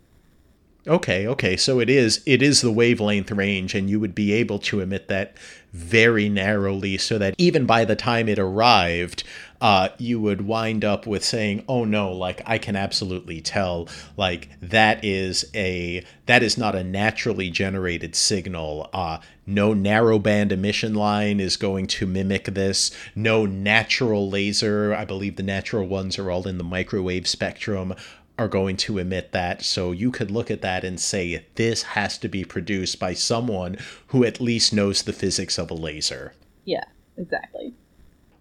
Okay, 0.87 1.27
okay. 1.27 1.57
So 1.57 1.79
it 1.79 1.91
is 1.91 2.23
it 2.25 2.43
is 2.43 2.63
the 2.63 2.73
wavelength 2.73 3.31
range 3.31 3.75
and 3.75 3.91
you 3.91 4.01
would 4.01 4.15
be 4.15 4.33
able 4.33 4.59
to 4.61 4.81
emit 4.81 5.09
that 5.09 5.37
very 5.73 6.29
narrowly 6.29 6.99
so 6.99 7.19
that 7.19 7.35
even 7.39 7.65
by 7.65 7.85
the 7.85 7.95
time 7.95 8.29
it 8.29 8.39
arrived, 8.39 9.23
uh, 9.61 9.91
you 9.99 10.19
would 10.19 10.41
wind 10.41 10.85
up 10.85 11.07
with 11.07 11.23
saying, 11.23 11.63
"Oh 11.69 11.85
no, 11.85 12.11
like 12.11 12.41
I 12.47 12.57
can 12.57 12.77
absolutely 12.77 13.43
tell 13.43 13.89
like 14.17 14.49
that 14.63 15.05
is 15.05 15.45
a 15.55 16.03
that 16.27 16.43
is 16.43 16.57
not 16.57 16.75
a 16.75 16.83
naturally 16.83 17.51
generated 17.51 18.17
signal. 18.17 18.89
Uh, 18.93 19.19
no 19.47 19.75
narrowband 19.75 20.51
emission 20.51 20.95
line 20.95 21.41
is 21.41 21.57
going 21.57 21.89
to 21.89 22.07
mimic 22.07 22.45
this. 22.47 22.91
No 23.15 23.45
natural 23.45 24.31
laser, 24.31 24.95
I 24.95 25.05
believe 25.05 25.37
the 25.37 25.43
natural 25.43 25.87
ones 25.87 26.19
are 26.19 26.31
all 26.31 26.49
in 26.49 26.57
the 26.57 26.65
microwave 26.65 27.27
spectrum, 27.27 27.95
are 28.41 28.49
going 28.49 28.75
to 28.75 28.97
emit 28.97 29.33
that. 29.33 29.63
So 29.63 29.93
you 29.93 30.11
could 30.11 30.31
look 30.31 30.51
at 30.51 30.63
that 30.63 30.83
and 30.83 30.99
say, 30.99 31.45
this 31.57 31.83
has 31.83 32.17
to 32.19 32.29
be 32.29 32.43
produced 32.43 32.99
by 32.99 33.13
someone 33.13 33.77
who 34.09 34.25
at 34.25 34.41
least 34.41 34.73
knows 34.73 35.03
the 35.03 35.13
physics 35.13 35.59
of 35.59 35.71
a 35.71 35.75
laser. 35.75 36.33
Yeah, 36.65 36.85
exactly. 37.19 37.75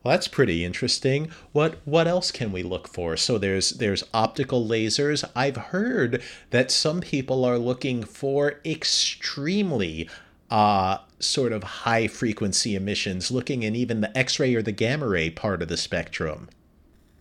Well, 0.02 0.14
that's 0.14 0.30
pretty 0.30 0.64
interesting. 0.64 1.30
What 1.52 1.80
what 1.84 2.08
else 2.08 2.32
can 2.32 2.54
we 2.54 2.64
look 2.64 2.88
for? 2.88 3.18
So 3.18 3.38
there's 3.38 3.72
there's 3.72 4.06
optical 4.14 4.66
lasers. 4.66 5.30
I've 5.36 5.58
heard 5.58 6.24
that 6.52 6.72
some 6.72 7.02
people 7.02 7.44
are 7.44 7.58
looking 7.58 8.06
for 8.06 8.62
extremely 8.64 10.10
uh, 10.50 11.00
sort 11.20 11.52
of 11.52 11.64
high 11.64 12.08
frequency 12.08 12.76
emissions, 12.76 13.32
looking 13.32 13.64
in 13.64 13.76
even 13.76 14.00
the 14.00 14.18
X-ray 14.18 14.56
or 14.56 14.62
the 14.62 14.72
gamma 14.72 15.10
ray 15.10 15.30
part 15.30 15.62
of 15.62 15.68
the 15.68 15.76
spectrum. 15.76 16.48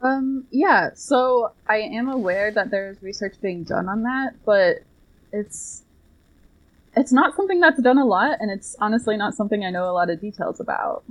Um, 0.00 0.46
yeah, 0.50 0.90
so 0.94 1.52
I 1.68 1.78
am 1.78 2.08
aware 2.08 2.52
that 2.52 2.70
there's 2.70 3.02
research 3.02 3.34
being 3.42 3.64
done 3.64 3.88
on 3.88 4.02
that, 4.04 4.34
but 4.44 4.84
it's 5.32 5.82
it's 6.96 7.12
not 7.12 7.36
something 7.36 7.60
that's 7.60 7.80
done 7.82 7.98
a 7.98 8.04
lot, 8.04 8.38
and 8.40 8.50
it's 8.50 8.76
honestly 8.80 9.16
not 9.16 9.34
something 9.34 9.64
I 9.64 9.70
know 9.70 9.90
a 9.90 9.92
lot 9.92 10.10
of 10.10 10.20
details 10.20 10.60
about. 10.60 11.04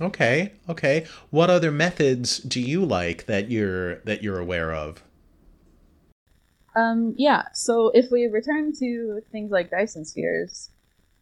Okay, 0.00 0.52
okay. 0.68 1.06
What 1.30 1.48
other 1.48 1.70
methods 1.70 2.38
do 2.38 2.60
you 2.60 2.84
like 2.84 3.26
that 3.26 3.50
you're 3.50 3.96
that 4.00 4.22
you're 4.22 4.38
aware 4.38 4.74
of? 4.74 5.02
Um, 6.74 7.14
yeah. 7.16 7.44
So 7.54 7.90
if 7.94 8.10
we 8.10 8.26
return 8.26 8.72
to 8.80 9.22
things 9.32 9.50
like 9.50 9.70
Dyson 9.70 10.04
spheres, 10.04 10.70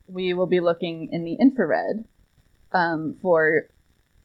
we 0.08 0.34
will 0.34 0.46
be 0.46 0.60
looking 0.60 1.08
in 1.12 1.24
the 1.24 1.34
infrared 1.34 2.04
um, 2.72 3.16
for 3.22 3.68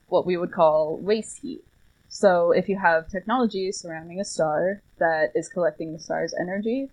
what 0.08 0.26
we 0.26 0.38
would 0.38 0.52
call 0.52 0.98
waste 0.98 1.40
heat. 1.42 1.64
So 2.10 2.52
if 2.52 2.68
you 2.68 2.78
have 2.78 3.08
technology 3.08 3.72
surrounding 3.72 4.20
a 4.20 4.26
star 4.26 4.82
that 4.98 5.32
is 5.36 5.48
collecting 5.48 5.94
the 5.94 6.00
star's 6.00 6.34
energy, 6.34 6.90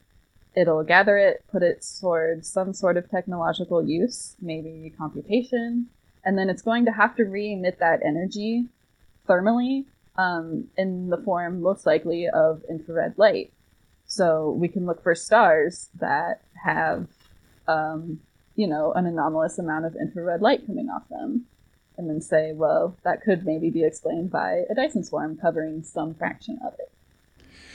it'll 0.55 0.85
gather 0.85 1.17
it, 1.17 1.43
put 1.51 1.63
it 1.63 1.85
towards 2.01 2.49
some 2.49 2.73
sort 2.75 2.97
of 2.97 3.11
technological 3.11 3.87
use, 3.87 4.37
maybe 4.41 4.93
computation, 4.97 5.87
and 6.23 6.37
then 6.37 6.51
it's 6.51 6.63
going 6.63 6.85
to 6.85 6.93
have 6.93 7.17
to 7.17 7.25
re 7.25 7.55
emit 7.55 7.79
that 7.79 8.01
energy 8.05 8.67
thermally 9.27 9.87
um, 10.17 10.69
in 10.77 11.09
the 11.09 11.19
form 11.19 11.63
most 11.63 11.87
likely 11.87 12.29
of 12.29 12.63
infrared 12.69 13.15
light. 13.17 13.53
So 14.07 14.51
we 14.51 14.69
can 14.69 14.87
look 14.87 15.03
for 15.03 15.15
stars 15.15 15.89
that 15.99 16.43
have, 16.65 17.09
um, 17.67 18.21
you 18.55 18.67
know, 18.67 18.93
an 18.93 19.07
anomalous 19.07 19.59
amount 19.59 19.87
of 19.87 19.97
infrared 19.97 20.43
light 20.43 20.67
coming 20.67 20.89
off 20.89 21.09
them, 21.09 21.47
and 21.99 22.09
then 22.09 22.21
say, 22.21 22.53
well, 22.53 22.97
that 23.05 23.23
could 23.23 23.45
maybe 23.45 23.71
be 23.71 23.85
explained 23.85 24.31
by 24.31 24.65
a 24.71 24.75
Dyson 24.75 25.05
swarm 25.05 25.37
covering 25.37 25.83
some 25.83 26.15
fraction 26.15 26.59
of 26.65 26.75
it. 26.79 26.91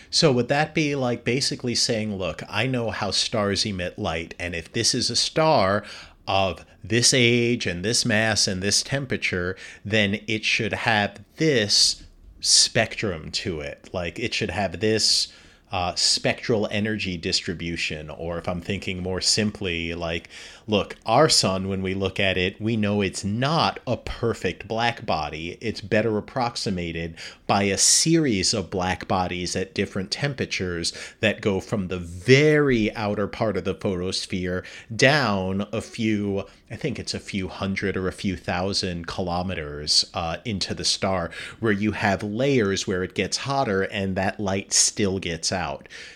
So 0.09 0.31
would 0.33 0.49
that 0.49 0.73
be 0.73 0.95
like 0.95 1.23
basically 1.23 1.73
saying, 1.73 2.17
look, 2.17 2.43
I 2.49 2.67
know 2.67 2.91
how 2.91 3.11
stars 3.11 3.65
emit 3.65 3.97
light, 3.97 4.35
and 4.37 4.53
if 4.53 4.71
this 4.73 4.93
is 4.93 5.09
a 5.09 5.15
star, 5.15 5.83
of 6.27 6.65
this 6.83 7.13
age 7.13 7.65
and 7.65 7.83
this 7.83 8.05
mass 8.05 8.47
and 8.47 8.61
this 8.61 8.81
temperature, 8.83 9.57
then 9.83 10.19
it 10.27 10.45
should 10.45 10.73
have 10.73 11.19
this 11.37 12.03
spectrum 12.39 13.31
to 13.31 13.59
it. 13.59 13.89
Like 13.91 14.19
it 14.19 14.33
should 14.33 14.49
have 14.49 14.79
this 14.79 15.27
uh, 15.71 15.95
spectral 15.95 16.67
energy 16.69 17.15
distribution, 17.15 18.09
or 18.09 18.37
if 18.37 18.47
I'm 18.47 18.59
thinking 18.59 19.01
more 19.01 19.21
simply, 19.21 19.93
like, 19.93 20.27
look, 20.67 20.97
our 21.05 21.29
sun, 21.29 21.69
when 21.69 21.81
we 21.81 21.93
look 21.93 22.19
at 22.19 22.37
it, 22.37 22.59
we 22.59 22.75
know 22.75 23.01
it's 23.01 23.23
not 23.23 23.79
a 23.87 23.95
perfect 23.95 24.67
black 24.67 25.05
body. 25.05 25.57
It's 25.61 25.79
better 25.79 26.17
approximated 26.17 27.15
by 27.47 27.63
a 27.63 27.77
series 27.77 28.53
of 28.53 28.69
black 28.69 29.07
bodies 29.07 29.55
at 29.55 29.73
different 29.73 30.11
temperatures 30.11 30.93
that 31.21 31.41
go 31.41 31.61
from 31.61 31.87
the 31.87 31.99
very 31.99 32.93
outer 32.95 33.27
part 33.27 33.55
of 33.55 33.63
the 33.63 33.73
photosphere 33.73 34.65
down 34.93 35.65
a 35.71 35.81
few, 35.81 36.45
I 36.69 36.75
think 36.75 36.99
it's 36.99 37.13
a 37.13 37.19
few 37.19 37.47
hundred 37.47 37.95
or 37.95 38.07
a 38.09 38.13
few 38.13 38.35
thousand 38.35 39.07
kilometers 39.07 40.05
uh, 40.13 40.37
into 40.43 40.73
the 40.73 40.85
star, 40.85 41.31
where 41.61 41.71
you 41.71 41.93
have 41.93 42.23
layers 42.23 42.85
where 42.85 43.03
it 43.03 43.15
gets 43.15 43.37
hotter 43.37 43.83
and 43.83 44.15
that 44.17 44.39
light 44.39 44.73
still 44.73 45.19
gets 45.19 45.51
out 45.51 45.60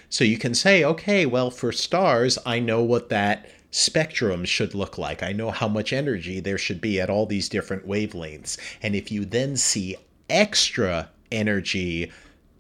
So 0.10 0.24
you 0.24 0.38
can 0.38 0.54
say, 0.54 0.84
okay, 0.84 1.26
well, 1.26 1.52
for 1.52 1.72
stars, 1.72 2.38
I 2.46 2.60
know 2.60 2.82
what 2.82 3.10
that 3.10 3.50
spectrum 3.72 4.46
should 4.46 4.74
look 4.74 4.98
like. 4.98 5.22
I 5.22 5.34
know 5.34 5.52
how 5.52 5.68
much 5.68 5.92
energy 5.92 6.40
there 6.40 6.58
should 6.58 6.80
be 6.80 7.02
at 7.02 7.10
all 7.10 7.26
these 7.26 7.50
different 7.50 7.86
wavelengths. 7.88 8.58
And 8.82 8.96
if 8.96 9.12
you 9.12 9.26
then 9.26 9.58
see 9.58 9.98
extra 10.30 11.10
energy 11.32 12.12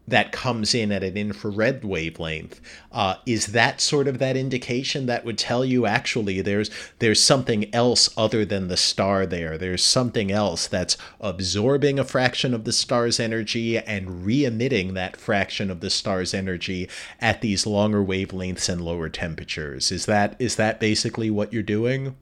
that 0.07 0.31
comes 0.31 0.75
in 0.75 0.91
at 0.91 1.03
an 1.03 1.17
infrared 1.17 1.83
wavelength 1.83 2.61
uh, 2.91 3.15
is 3.25 3.47
that 3.47 3.81
sort 3.81 4.07
of 4.07 4.19
that 4.19 4.37
indication 4.37 5.05
that 5.07 5.25
would 5.25 5.37
tell 5.37 5.65
you 5.65 5.85
actually 5.85 6.41
there's 6.41 6.69
there's 6.99 7.21
something 7.21 7.73
else 7.73 8.09
other 8.15 8.45
than 8.45 8.67
the 8.67 8.77
star 8.77 9.25
there? 9.25 9.57
There's 9.57 9.83
something 9.83 10.31
else 10.31 10.67
that's 10.67 10.97
absorbing 11.19 11.97
a 11.97 12.03
fraction 12.03 12.53
of 12.53 12.63
the 12.63 12.71
star's 12.71 13.19
energy 13.19 13.77
and 13.77 14.25
re-emitting 14.25 14.93
that 14.93 15.17
fraction 15.17 15.71
of 15.71 15.79
the 15.79 15.89
star's 15.89 16.33
energy 16.33 16.87
at 17.19 17.41
these 17.41 17.65
longer 17.65 18.03
wavelengths 18.03 18.69
and 18.69 18.81
lower 18.81 19.09
temperatures. 19.09 19.91
Is 19.91 20.05
that 20.05 20.35
is 20.39 20.55
that 20.57 20.79
basically 20.79 21.31
what 21.31 21.51
you're 21.51 21.63
doing? 21.63 22.15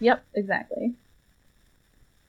Yep 0.00 0.24
exactly. 0.34 0.94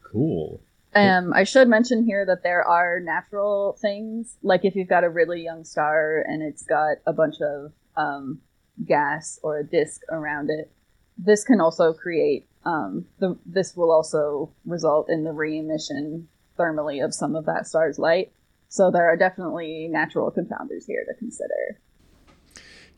Cool 0.04 0.62
um, 0.96 1.34
I 1.34 1.44
should 1.44 1.68
mention 1.68 2.04
here 2.04 2.26
that 2.26 2.44
there 2.44 2.64
are 2.64 3.00
natural 3.00 3.78
things, 3.80 4.38
like 4.42 4.66
if 4.66 4.76
you've 4.76 4.88
got 4.88 5.04
a 5.04 5.10
really 5.10 5.44
young 5.44 5.64
star 5.64 6.24
and 6.28 6.42
it's 6.42 6.64
got 6.64 6.98
a 7.06 7.14
bunch 7.14 7.36
of 7.42 7.72
um, 7.96 8.40
gas 8.86 9.40
or 9.44 9.60
a 9.60 9.64
disk 9.64 10.02
around 10.10 10.50
it, 10.50 10.72
this 11.18 11.44
can 11.44 11.62
also 11.62 11.94
create 11.94 12.48
um, 12.66 13.06
the. 13.20 13.38
This 13.46 13.76
will 13.76 13.92
also 13.92 14.52
result 14.66 15.10
in 15.10 15.24
the 15.24 15.32
re-emission 15.32 16.28
thermally 16.58 17.04
of 17.04 17.14
some 17.14 17.36
of 17.36 17.46
that 17.46 17.68
star's 17.68 18.00
light. 18.00 18.32
So 18.70 18.90
there 18.92 19.08
are 19.08 19.18
definitely 19.18 19.88
natural 19.90 20.32
confounders 20.32 20.86
here 20.88 21.06
to 21.08 21.14
consider. 21.18 21.80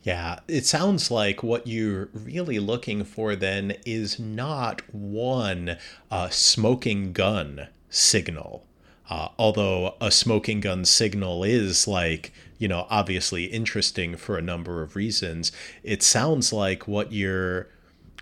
Yeah, 0.02 0.40
it 0.48 0.66
sounds 0.66 1.10
like 1.10 1.42
what 1.42 1.66
you're 1.66 2.08
really 2.12 2.58
looking 2.58 3.04
for 3.04 3.36
then 3.36 3.76
is 3.86 4.18
not 4.18 4.82
one 4.92 5.78
uh, 6.10 6.28
smoking 6.28 7.12
gun 7.12 7.68
signal. 7.92 8.66
Uh, 9.08 9.28
although 9.38 9.94
a 10.00 10.10
smoking 10.10 10.60
gun 10.60 10.84
signal 10.84 11.44
is 11.44 11.86
like, 11.86 12.32
you 12.58 12.66
know, 12.66 12.86
obviously 12.88 13.44
interesting 13.44 14.16
for 14.16 14.36
a 14.38 14.42
number 14.42 14.82
of 14.82 14.96
reasons, 14.96 15.52
it 15.82 16.02
sounds 16.02 16.52
like 16.52 16.88
what 16.88 17.12
you're 17.12 17.68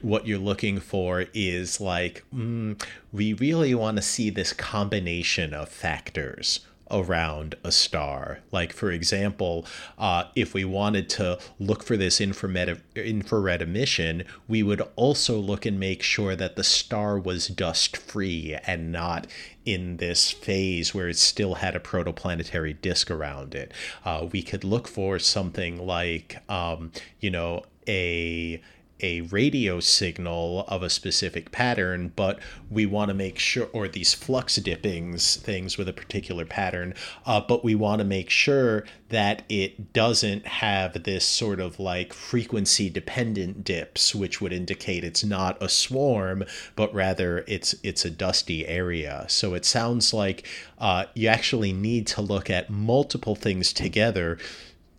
what 0.02 0.26
you're 0.26 0.38
looking 0.38 0.80
for 0.80 1.26
is 1.34 1.78
like 1.78 2.24
mm, 2.34 2.82
we 3.12 3.34
really 3.34 3.74
want 3.74 3.98
to 3.98 4.02
see 4.02 4.30
this 4.30 4.54
combination 4.54 5.52
of 5.52 5.68
factors 5.68 6.60
around 6.90 7.54
a 7.64 7.72
star. 7.72 8.40
Like, 8.50 8.72
for 8.72 8.90
example, 8.90 9.66
uh, 9.98 10.24
if 10.34 10.54
we 10.54 10.64
wanted 10.64 11.08
to 11.10 11.38
look 11.58 11.82
for 11.82 11.96
this 11.96 12.20
infrared, 12.20 12.80
infrared 12.94 13.62
emission, 13.62 14.24
we 14.48 14.62
would 14.62 14.82
also 14.96 15.38
look 15.38 15.66
and 15.66 15.78
make 15.78 16.02
sure 16.02 16.36
that 16.36 16.56
the 16.56 16.64
star 16.64 17.18
was 17.18 17.48
dust 17.48 17.96
free 17.96 18.56
and 18.66 18.92
not 18.92 19.26
in 19.64 19.98
this 19.98 20.30
phase 20.30 20.94
where 20.94 21.08
it 21.08 21.18
still 21.18 21.54
had 21.56 21.76
a 21.76 21.80
protoplanetary 21.80 22.80
disk 22.80 23.10
around 23.10 23.54
it. 23.54 23.72
Uh, 24.04 24.26
we 24.32 24.42
could 24.42 24.64
look 24.64 24.88
for 24.88 25.18
something 25.18 25.86
like, 25.86 26.42
um, 26.50 26.90
you 27.20 27.30
know, 27.30 27.62
a 27.88 28.60
a 29.02 29.22
radio 29.22 29.80
signal 29.80 30.64
of 30.68 30.82
a 30.82 30.90
specific 30.90 31.50
pattern, 31.52 32.12
but 32.16 32.38
we 32.70 32.86
want 32.86 33.08
to 33.08 33.14
make 33.14 33.38
sure, 33.38 33.68
or 33.72 33.88
these 33.88 34.14
flux 34.14 34.56
dippings 34.56 35.36
things 35.36 35.76
with 35.76 35.88
a 35.88 35.92
particular 35.92 36.44
pattern, 36.44 36.94
uh, 37.26 37.40
but 37.40 37.64
we 37.64 37.74
want 37.74 38.00
to 38.00 38.04
make 38.04 38.30
sure 38.30 38.84
that 39.08 39.42
it 39.48 39.92
doesn't 39.92 40.46
have 40.46 41.02
this 41.02 41.24
sort 41.24 41.60
of 41.60 41.80
like 41.80 42.12
frequency 42.12 42.88
dependent 42.88 43.64
dips, 43.64 44.14
which 44.14 44.40
would 44.40 44.52
indicate 44.52 45.04
it's 45.04 45.24
not 45.24 45.60
a 45.62 45.68
swarm, 45.68 46.44
but 46.76 46.92
rather 46.94 47.44
it's 47.46 47.74
it's 47.82 48.04
a 48.04 48.10
dusty 48.10 48.66
area. 48.66 49.24
So 49.28 49.54
it 49.54 49.64
sounds 49.64 50.14
like 50.14 50.46
uh, 50.78 51.06
you 51.14 51.28
actually 51.28 51.72
need 51.72 52.06
to 52.08 52.22
look 52.22 52.48
at 52.48 52.70
multiple 52.70 53.34
things 53.34 53.72
together 53.72 54.38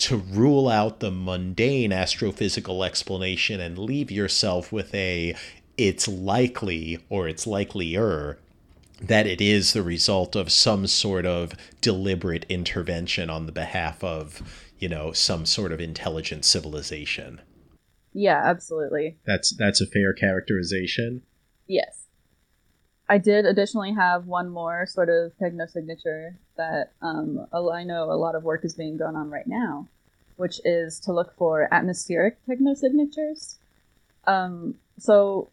to 0.02 0.18
rule 0.18 0.68
out 0.68 1.00
the 1.00 1.12
mundane 1.12 1.92
astrophysical 1.92 2.84
explanation 2.84 3.60
and 3.60 3.78
leave 3.78 4.10
yourself 4.10 4.72
with 4.72 4.94
a 4.96 5.36
it's 5.78 6.08
likely 6.08 6.98
or 7.10 7.28
it's 7.28 7.46
likelier 7.46 8.40
that 9.00 9.28
it 9.28 9.40
is 9.40 9.74
the 9.74 9.84
result 9.84 10.36
of 10.36 10.52
some 10.52 10.88
sort 10.88 11.26
of 11.26 11.54
deliberate 11.82 12.46
intervention 12.50 13.30
on 13.30 13.46
the 13.46 13.52
behalf 13.52 14.04
of 14.04 14.42
you 14.80 14.90
know 14.90 15.12
some 15.12 15.46
sort 15.46 15.72
of 15.72 15.80
intelligent 15.80 16.46
civilization. 16.46 17.40
Yeah 18.12 18.42
absolutely. 18.44 19.18
That's 19.26 19.56
that's 19.56 19.82
a 19.82 19.88
fair 19.88 20.14
characterization? 20.14 21.22
Yes. 21.68 22.08
I 23.08 23.18
did 23.18 23.46
additionally 23.46 23.94
have 23.94 24.26
one 24.26 24.50
more 24.50 24.86
sort 24.86 25.10
of 25.10 25.38
techno 25.38 25.66
signature 25.66 26.40
that 26.56 26.94
um, 27.02 27.46
I 27.52 27.84
know 27.84 28.06
a 28.06 28.16
lot 28.16 28.36
of 28.36 28.44
work 28.44 28.64
is 28.64 28.74
being 28.74 28.96
done 28.96 29.18
on 29.18 29.30
right 29.30 29.46
now, 29.46 29.90
which 30.42 30.60
is 30.66 31.00
to 31.00 31.14
look 31.14 31.38
for 31.38 31.72
atmospheric 31.72 32.36
technosignatures. 32.48 33.58
Um, 34.26 34.74
so, 34.98 35.50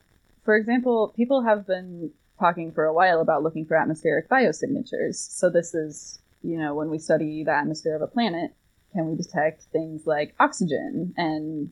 for 0.46 0.56
example, 0.56 1.12
people 1.14 1.42
have 1.42 1.66
been 1.66 2.10
talking 2.40 2.72
for 2.72 2.86
a 2.86 2.94
while 2.94 3.20
about 3.20 3.42
looking 3.42 3.66
for 3.66 3.76
atmospheric 3.76 4.30
biosignatures. 4.30 5.16
So, 5.16 5.50
this 5.50 5.74
is, 5.74 6.20
you 6.42 6.56
know, 6.56 6.74
when 6.74 6.88
we 6.88 6.98
study 6.98 7.44
the 7.44 7.52
atmosphere 7.52 7.96
of 7.96 8.00
a 8.00 8.06
planet, 8.06 8.52
can 8.94 9.06
we 9.10 9.14
detect 9.14 9.64
things 9.64 10.06
like 10.06 10.34
oxygen 10.40 11.12
and, 11.18 11.70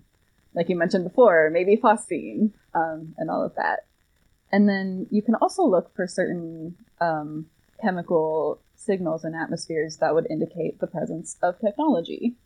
like 0.55 0.69
you 0.69 0.77
mentioned 0.77 1.05
before, 1.05 1.49
maybe 1.51 1.79
phosphine 1.79 2.53
um, 2.75 3.15
and 3.17 3.31
all 3.31 3.43
of 3.43 3.55
that. 3.55 3.87
And 4.53 4.69
then 4.69 5.07
you 5.11 5.23
can 5.23 5.37
also 5.37 5.65
look 5.65 5.95
for 5.97 6.07
certain 6.07 6.77
um, 7.01 7.47
chemical 7.81 8.61
signals 8.75 9.25
in 9.25 9.35
atmospheres 9.35 9.97
that 9.97 10.15
would 10.15 10.27
indicate 10.31 10.81
the 10.81 10.87
presence 10.87 11.39
of 11.43 11.59
technology. 11.59 12.37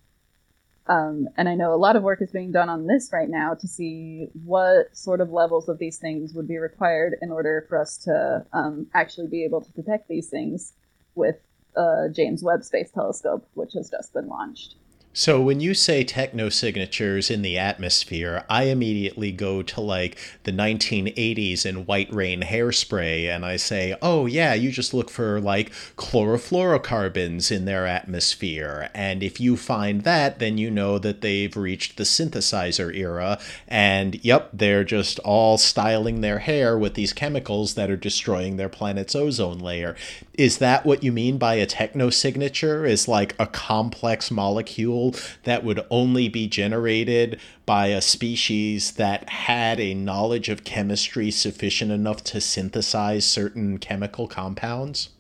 Um, 0.87 1.29
and 1.37 1.49
I 1.49 1.55
know 1.55 1.73
a 1.73 1.77
lot 1.77 1.97
of 1.97 2.03
work 2.03 2.21
is 2.21 2.33
being 2.33 2.53
done 2.53 2.69
on 2.69 2.87
this 2.87 3.11
right 3.13 3.29
now 3.29 3.55
to 3.55 3.69
see 3.69 4.29
what 4.45 4.97
sort 4.97 5.21
of 5.21 5.31
levels 5.31 5.69
of 5.69 5.79
these 5.79 5.99
things 5.99 6.35
would 6.35 6.49
be 6.49 6.59
required 6.59 7.15
in 7.23 7.31
order 7.31 7.65
for 7.69 7.81
us 7.81 7.97
to 7.99 8.45
um, 8.53 8.87
actually 8.95 9.29
be 9.29 9.45
able 9.45 9.61
to 9.61 9.71
detect 9.73 10.09
these 10.09 10.29
things 10.29 10.73
with 11.15 11.37
uh, 11.77 12.09
James 12.13 12.43
Webb 12.43 12.65
Space 12.65 12.91
Telescope, 12.91 13.47
which 13.55 13.75
has 13.75 13.91
just 13.91 14.13
been 14.13 14.27
launched. 14.27 14.75
So 15.13 15.41
when 15.41 15.59
you 15.59 15.75
say 15.75 16.05
techno 16.05 16.51
signatures 16.51 17.33
in 17.33 17.43
the 17.43 17.59
atmosphere, 17.59 18.45
I 18.49 18.65
immediately 18.65 19.33
go 19.33 19.61
to 19.61 19.81
like 19.81 20.17
the 20.45 20.53
1980s 20.53 21.67
and 21.67 21.85
White 21.85 22.13
Rain 22.15 22.43
hairspray 22.43 23.25
and 23.27 23.45
I 23.45 23.57
say, 23.57 23.97
"Oh 24.01 24.27
yeah, 24.27 24.55
you 24.55 24.71
just 24.71 24.95
look 24.95 25.11
for 25.11 25.41
like 25.41 25.73
chlorofluorocarbons 25.97 27.51
in 27.51 27.65
their 27.65 27.89
atmosphere, 27.89 28.89
and 28.95 29.25
if 29.25 29.41
you 29.41 29.57
find 29.57 30.03
that, 30.03 30.39
then 30.39 30.59
you 30.59 30.71
know 30.71 30.97
that 31.01 31.23
they've 31.23 31.57
reached 31.57 31.97
the 31.97 32.05
synthesizer 32.05 32.95
era 32.95 33.41
and 33.67 34.25
yep, 34.25 34.51
they're 34.53 34.85
just 34.85 35.19
all 35.21 35.59
styling 35.59 36.21
their 36.21 36.39
hair 36.39 36.79
with 36.79 36.95
these 36.95 37.13
chemicals 37.13 37.75
that 37.75 37.91
are 37.91 37.97
destroying 37.97 38.59
their 38.59 38.69
planet's 38.69 39.17
ozone 39.17 39.59
layer." 39.59 39.97
Is 40.41 40.57
that 40.57 40.87
what 40.87 41.05
you 41.05 41.13
mean 41.13 41.37
by 41.37 41.57
a 41.57 41.67
technosignature? 41.67 42.89
Is 42.89 43.07
like 43.07 43.35
a 43.39 43.47
complex 43.47 44.31
molecule 44.31 45.15
that 45.45 45.65
would 45.65 45.85
only 45.91 46.31
be 46.31 46.49
generated 46.49 47.39
by 47.67 47.89
a 47.89 48.01
species 48.01 48.93
that 48.93 49.29
had 49.29 49.79
a 49.79 49.93
knowledge 49.93 50.49
of 50.49 50.65
chemistry 50.65 51.31
sufficient 51.31 51.93
enough 51.93 52.25
to 52.25 52.41
synthesize 52.41 53.27
certain 53.27 53.77
chemical 53.77 54.27
compounds? 54.27 55.11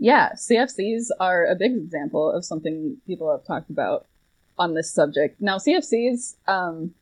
Yeah, 0.00 0.30
CFCs 0.32 1.10
are 1.20 1.46
a 1.46 1.54
big 1.54 1.76
example 1.76 2.28
of 2.28 2.44
something 2.44 2.96
people 3.06 3.30
have 3.30 3.46
talked 3.46 3.70
about 3.70 4.06
on 4.58 4.74
this 4.74 4.92
subject. 4.92 5.40
Now, 5.40 5.58
CFCs, 5.58 6.34
um, 6.48 6.92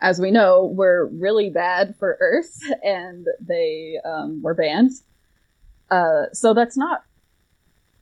as 0.00 0.18
we 0.18 0.30
know, 0.30 0.64
were 0.64 1.10
really 1.12 1.50
bad 1.50 1.94
for 1.98 2.16
Earth 2.20 2.58
and 2.82 3.26
they 3.38 3.98
um, 4.02 4.40
were 4.40 4.54
banned. 4.54 4.92
Uh, 5.90 6.24
so 6.32 6.54
that's 6.54 6.76
not 6.76 7.04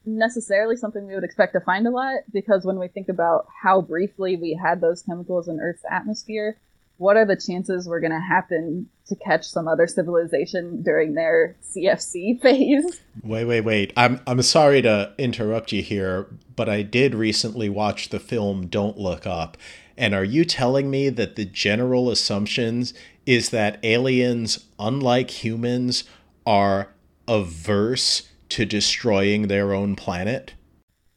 necessarily 0.05 0.77
something 0.77 1.07
we 1.07 1.15
would 1.15 1.25
expect 1.25 1.53
to 1.53 1.61
find 1.61 1.87
a 1.87 1.91
lot 1.91 2.21
because 2.33 2.65
when 2.65 2.79
we 2.79 2.89
think 2.89 3.09
about 3.09 3.47
how 3.63 3.81
briefly 3.81 4.37
we 4.37 4.59
had 4.61 4.81
those 4.81 5.03
chemicals 5.03 5.49
in 5.49 5.61
Earth's 5.61 5.85
atmosphere, 5.91 6.59
what 6.97 7.17
are 7.17 7.25
the 7.25 7.37
chances 7.37 7.89
we're 7.89 8.01
going 8.01 8.13
to 8.13 8.21
happen 8.21 8.89
to 9.07 9.17
catch 9.17 9.45
some 9.45 9.67
other 9.67 9.87
civilization 9.87 10.83
during 10.83 11.15
their 11.15 11.57
CFC 11.63 12.41
phase? 12.43 13.01
Wait, 13.23 13.45
wait, 13.45 13.63
wait. 13.63 13.93
I'm 13.97 14.21
I'm 14.27 14.43
sorry 14.43 14.83
to 14.83 15.13
interrupt 15.19 15.73
you 15.73 15.83
here, 15.83 16.29
but 16.55 16.69
I 16.69 16.83
did 16.83 17.15
recently 17.15 17.69
watch 17.69 18.11
the 18.11 18.21
film 18.21 18.67
Don't 18.67 18.99
Look 18.99 19.27
Up. 19.27 19.57
And 19.97 20.15
are 20.15 20.25
you 20.25 20.45
telling 20.45 20.91
me 20.91 21.11
that 21.11 21.37
the 21.37 21.45
general 21.45 22.11
assumptions 22.11 22.95
is 23.27 23.51
that 23.51 23.79
aliens, 23.85 24.67
unlike 24.79 25.31
humans, 25.31 26.05
are 26.47 26.89
averse 27.33 28.29
to 28.51 28.65
destroying 28.65 29.49
their 29.49 29.73
own 29.73 29.97
planet? 29.97 30.55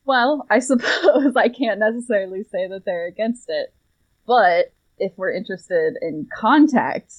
Well, 0.05 0.45
I 0.49 0.59
suppose 0.69 1.35
I 1.35 1.49
can't 1.49 1.79
necessarily 1.79 2.43
say 2.43 2.67
that 2.67 2.83
they're 2.85 3.07
against 3.07 3.45
it. 3.49 3.73
But 4.25 4.73
if 4.97 5.11
we're 5.17 5.33
interested 5.33 5.95
in 6.01 6.27
contact 6.33 7.13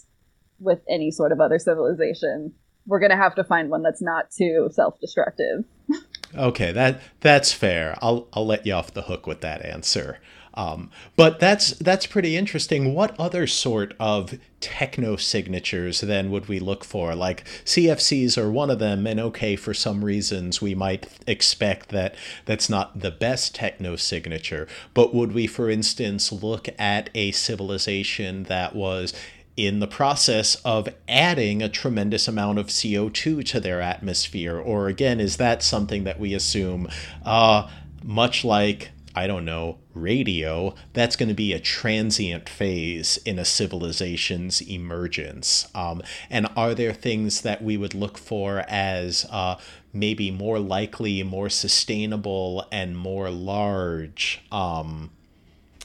with 0.59 0.81
any 0.89 1.11
sort 1.11 1.33
of 1.33 1.41
other 1.41 1.59
civilization, 1.59 2.55
we're 2.87 3.01
going 3.01 3.11
to 3.11 3.17
have 3.17 3.35
to 3.35 3.45
find 3.45 3.69
one 3.69 3.83
that's 3.83 4.03
not 4.03 4.31
too 4.31 4.69
self-destructive. 4.73 5.65
okay, 6.37 6.73
that 6.73 7.01
that's 7.21 7.53
fair. 7.53 7.97
I'll 8.01 8.29
I'll 8.33 8.47
let 8.47 8.67
you 8.67 8.73
off 8.73 8.95
the 8.95 9.03
hook 9.03 9.27
with 9.27 9.41
that 9.43 9.65
answer. 9.65 10.19
Um, 10.57 10.91
but 11.17 11.39
that's 11.39 11.73
that's 11.73 12.07
pretty 12.07 12.35
interesting. 12.35 12.95
What 12.95 13.15
other 13.21 13.47
sort 13.47 13.95
of 14.01 14.39
techno 14.59 15.17
signatures 15.17 16.01
then 16.01 16.31
would 16.31 16.49
we 16.49 16.59
look 16.59 16.83
for? 16.83 17.15
Like 17.15 17.45
CFCs 17.65 18.39
are 18.39 18.51
one 18.51 18.71
of 18.71 18.79
them, 18.79 19.07
and 19.07 19.21
okay, 19.21 19.55
for 19.55 19.75
some 19.75 20.03
reasons 20.05 20.63
we 20.63 20.75
might 20.75 21.09
expect 21.27 21.91
that 21.91 22.15
that's 22.47 22.71
not 22.71 23.01
the 23.01 23.11
best 23.11 23.55
techno 23.55 23.97
signature. 23.97 24.67
But 24.95 25.15
would 25.15 25.33
we, 25.33 25.47
for 25.47 25.69
instance, 25.69 26.33
look 26.33 26.69
at 26.79 27.11
a 27.15 27.33
civilization 27.33 28.45
that 28.45 28.75
was 28.75 29.13
in 29.59 29.81
the 29.81 29.87
process 29.87 30.55
of 30.57 30.89
adding 31.09 31.63
a 31.63 31.69
tremendous 31.69 32.29
amount 32.29 32.59
of 32.59 32.67
CO2 32.69 33.45
to 33.45 33.61
their 33.61 33.83
atmosphere? 33.83 34.59
Or 34.59 34.89
again, 34.89 35.21
is 35.21 35.37
that 35.37 35.63
something 35.63 36.05
that 36.05 36.19
we 36.19 36.33
assume, 36.33 36.89
uh, 37.27 37.69
much 38.03 38.43
like 38.43 38.91
I 39.17 39.27
don't 39.27 39.47
know, 39.47 39.79
radio, 39.97 40.75
that's 40.93 41.17
going 41.17 41.29
to 41.29 41.35
be 41.35 41.53
a 41.53 41.61
transient 41.61 42.49
phase 42.49 43.19
in 43.25 43.39
a 43.39 43.45
civilization's 43.45 44.61
emergence. 44.61 45.69
Um, 45.75 46.03
and 46.31 46.47
are 46.57 46.75
there 46.75 46.93
things 46.93 47.41
that 47.43 47.63
we 47.63 47.77
would 47.77 47.95
look 47.95 48.19
for 48.19 48.65
as 48.69 49.27
uh, 49.31 49.57
maybe 49.93 50.31
more 50.31 50.59
likely, 50.59 51.23
more 51.23 51.49
sustainable, 51.49 52.67
and 52.71 52.97
more 52.97 53.31
large, 53.31 54.43
um, 54.53 55.11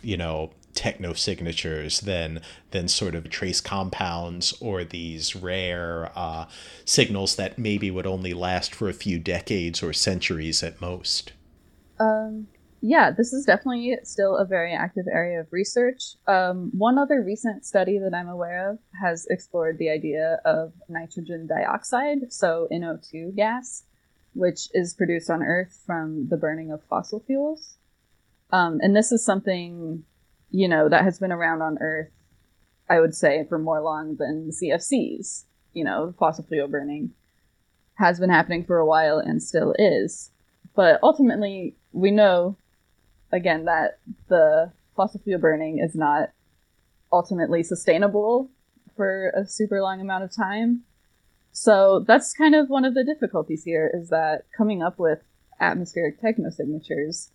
you 0.02 0.18
know, 0.18 0.52
techno 0.74 1.14
signatures 1.14 2.02
than 2.02 2.42
than 2.72 2.88
sort 2.88 3.16
of 3.16 3.30
trace 3.30 3.62
compounds 3.62 4.54
or 4.62 4.84
these 4.84 5.36
rare 5.36 6.12
uh, 6.16 6.46
signals 6.86 7.36
that 7.36 7.58
maybe 7.58 7.92
would 7.92 8.08
only 8.08 8.34
last 8.34 8.74
for 8.74 8.90
a 8.90 8.94
few 8.94 9.20
decades 9.20 9.84
or 9.84 9.94
centuries 9.94 10.64
at 10.64 10.80
most? 10.82 11.34
Um, 12.00 12.48
yeah, 12.82 13.12
this 13.12 13.32
is 13.32 13.46
definitely 13.46 13.96
still 14.04 14.38
a 14.38 14.46
very 14.46 14.74
active 14.74 15.06
area 15.12 15.40
of 15.40 15.54
research. 15.54 16.16
Um, 16.28 16.72
one 16.74 16.98
other 16.98 17.22
recent 17.22 17.64
study 17.64 18.00
that 18.00 18.14
I'm 18.14 18.28
aware 18.28 18.72
of 18.72 18.80
has 19.00 19.28
explored 19.30 19.78
the 19.78 19.92
idea 19.92 20.40
of 20.46 20.74
nitrogen 20.90 21.46
dioxide, 21.46 22.34
so 22.34 22.68
NO2 22.72 23.36
gas, 23.36 23.84
which 24.34 24.68
is 24.74 24.96
produced 24.96 25.30
on 25.30 25.44
Earth 25.44 25.84
from 25.86 26.28
the 26.30 26.38
burning 26.38 26.72
of 26.72 26.84
fossil 26.90 27.20
fuels. 27.20 27.78
Um, 28.52 28.80
and 28.82 28.96
this 28.96 29.12
is 29.12 29.24
something, 29.24 30.04
you 30.50 30.68
know, 30.68 30.90
that 30.90 31.04
has 31.04 31.20
been 31.20 31.32
around 31.32 31.62
on 31.62 31.78
Earth, 31.80 32.12
I 32.90 33.00
would 33.00 33.14
say, 33.14 33.46
for 33.48 33.60
more 33.60 33.82
long 33.82 34.16
than 34.16 34.50
CFCs. 34.50 35.44
You 35.74 35.84
know, 35.84 36.16
fossil 36.18 36.46
fuel 36.46 36.68
burning 36.68 37.12
has 37.96 38.20
been 38.20 38.32
happening 38.32 38.66
for 38.66 38.80
a 38.80 38.86
while 38.86 39.20
and 39.20 39.42
still 39.42 39.76
is. 39.78 40.32
But 40.76 41.00
ultimately, 41.04 41.76
we 41.92 42.10
know 42.10 42.58
again 43.32 43.66
that 43.66 44.00
the 44.28 44.72
fossil 44.96 45.22
fuel 45.24 45.40
burning 45.40 45.80
is 45.80 45.96
not 45.96 46.30
ultimately 47.12 47.64
sustainable 47.64 48.50
for 48.96 49.30
a 49.30 49.46
super 49.46 49.82
long 49.82 50.02
amount 50.02 50.24
of 50.24 50.36
time. 50.36 50.84
So 51.52 52.04
that's 52.08 52.34
kind 52.34 52.56
of 52.56 52.70
one 52.70 52.86
of 52.86 52.94
the 52.94 53.04
difficulties 53.04 53.64
here 53.64 53.92
is 53.94 54.10
that 54.10 54.46
coming 54.56 54.82
up 54.82 55.00
with 55.00 55.20
atmospheric 55.60 56.22
technosignatures 56.22 57.30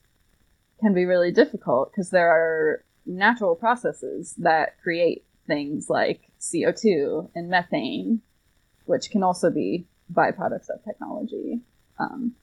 can 0.80 0.94
be 0.94 1.04
really 1.04 1.32
difficult 1.32 1.90
because 1.90 2.10
there 2.10 2.30
are 2.30 2.84
natural 3.04 3.54
processes 3.54 4.34
that 4.38 4.80
create 4.82 5.24
things 5.46 5.88
like 5.88 6.30
CO2 6.40 7.30
and 7.34 7.48
methane, 7.48 8.20
which 8.84 9.10
can 9.10 9.22
also 9.22 9.50
be 9.50 9.86
byproducts 10.12 10.68
of 10.68 10.82
technology. 10.84 11.60
Um, 11.98 12.34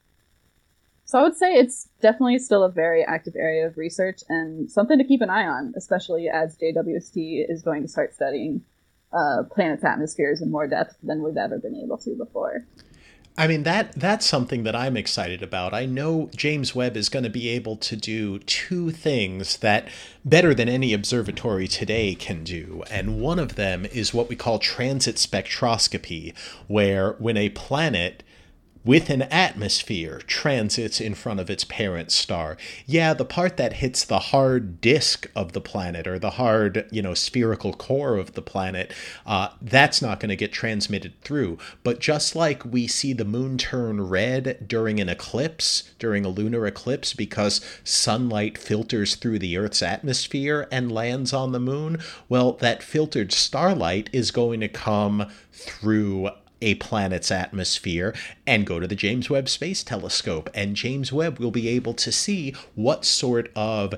so 1.13 1.19
I 1.19 1.21
would 1.21 1.37
say 1.37 1.53
it's 1.53 1.87
definitely 2.01 2.39
still 2.39 2.63
a 2.63 2.71
very 2.71 3.03
active 3.03 3.35
area 3.37 3.67
of 3.67 3.77
research 3.77 4.21
and 4.29 4.71
something 4.71 4.97
to 4.97 5.03
keep 5.03 5.21
an 5.21 5.29
eye 5.29 5.45
on, 5.45 5.71
especially 5.77 6.27
as 6.27 6.57
JWST 6.57 7.45
is 7.47 7.61
going 7.61 7.83
to 7.83 7.87
start 7.87 8.15
studying 8.15 8.63
uh, 9.15 9.43
planets' 9.51 9.83
atmospheres 9.83 10.41
in 10.41 10.49
more 10.49 10.67
depth 10.67 10.95
than 11.03 11.21
we've 11.21 11.37
ever 11.37 11.59
been 11.59 11.75
able 11.75 11.99
to 11.99 12.15
before. 12.17 12.65
I 13.37 13.45
mean 13.45 13.61
that 13.61 13.93
that's 13.93 14.25
something 14.25 14.63
that 14.63 14.75
I'm 14.75 14.97
excited 14.97 15.43
about. 15.43 15.71
I 15.71 15.85
know 15.85 16.31
James 16.35 16.73
Webb 16.73 16.97
is 16.97 17.09
going 17.09 17.25
to 17.25 17.29
be 17.29 17.47
able 17.49 17.75
to 17.77 17.95
do 17.95 18.39
two 18.39 18.89
things 18.89 19.57
that 19.57 19.89
better 20.25 20.55
than 20.55 20.67
any 20.67 20.93
observatory 20.93 21.67
today 21.67 22.15
can 22.15 22.43
do. 22.43 22.83
And 22.89 23.21
one 23.21 23.37
of 23.37 23.53
them 23.53 23.85
is 23.85 24.15
what 24.15 24.29
we 24.29 24.35
call 24.35 24.57
transit 24.57 25.17
spectroscopy, 25.17 26.35
where 26.67 27.11
when 27.19 27.37
a 27.37 27.49
planet 27.49 28.23
with 28.85 29.09
an 29.09 29.21
atmosphere 29.23 30.19
transits 30.27 30.99
in 30.99 31.15
front 31.15 31.39
of 31.39 31.49
its 31.49 31.63
parent 31.63 32.11
star. 32.11 32.57
Yeah, 32.85 33.13
the 33.13 33.25
part 33.25 33.57
that 33.57 33.73
hits 33.73 34.03
the 34.03 34.19
hard 34.19 34.81
disk 34.81 35.29
of 35.35 35.53
the 35.53 35.61
planet 35.61 36.07
or 36.07 36.19
the 36.19 36.31
hard, 36.31 36.85
you 36.91 37.01
know, 37.01 37.13
spherical 37.13 37.73
core 37.73 38.17
of 38.17 38.33
the 38.33 38.41
planet, 38.41 38.93
uh, 39.25 39.49
that's 39.61 40.01
not 40.01 40.19
going 40.19 40.29
to 40.29 40.35
get 40.35 40.51
transmitted 40.51 41.19
through. 41.21 41.57
But 41.83 41.99
just 41.99 42.35
like 42.35 42.65
we 42.65 42.87
see 42.87 43.13
the 43.13 43.25
moon 43.25 43.57
turn 43.57 44.01
red 44.01 44.67
during 44.67 44.99
an 44.99 45.09
eclipse, 45.09 45.83
during 45.99 46.25
a 46.25 46.29
lunar 46.29 46.65
eclipse, 46.65 47.13
because 47.13 47.61
sunlight 47.83 48.57
filters 48.57 49.15
through 49.15 49.39
the 49.39 49.57
Earth's 49.57 49.81
atmosphere 49.81 50.67
and 50.71 50.91
lands 50.91 51.33
on 51.33 51.51
the 51.51 51.59
moon, 51.59 51.99
well, 52.27 52.53
that 52.53 52.83
filtered 52.83 53.31
starlight 53.31 54.09
is 54.11 54.31
going 54.31 54.59
to 54.59 54.67
come 54.67 55.29
through 55.51 56.29
a 56.63 56.75
planet's 56.75 57.29
atmosphere 57.29 58.15
and 58.47 58.65
go 58.65 58.79
to 58.79 58.87
the 58.87 58.95
James 58.95 59.29
Webb 59.29 59.49
Space 59.49 59.83
Telescope. 59.83 60.49
And 60.53 60.75
James 60.75 61.13
Webb 61.13 61.39
will 61.39 61.51
be 61.51 61.67
able 61.69 61.93
to 61.95 62.11
see 62.11 62.55
what 62.75 63.05
sort 63.05 63.51
of 63.55 63.93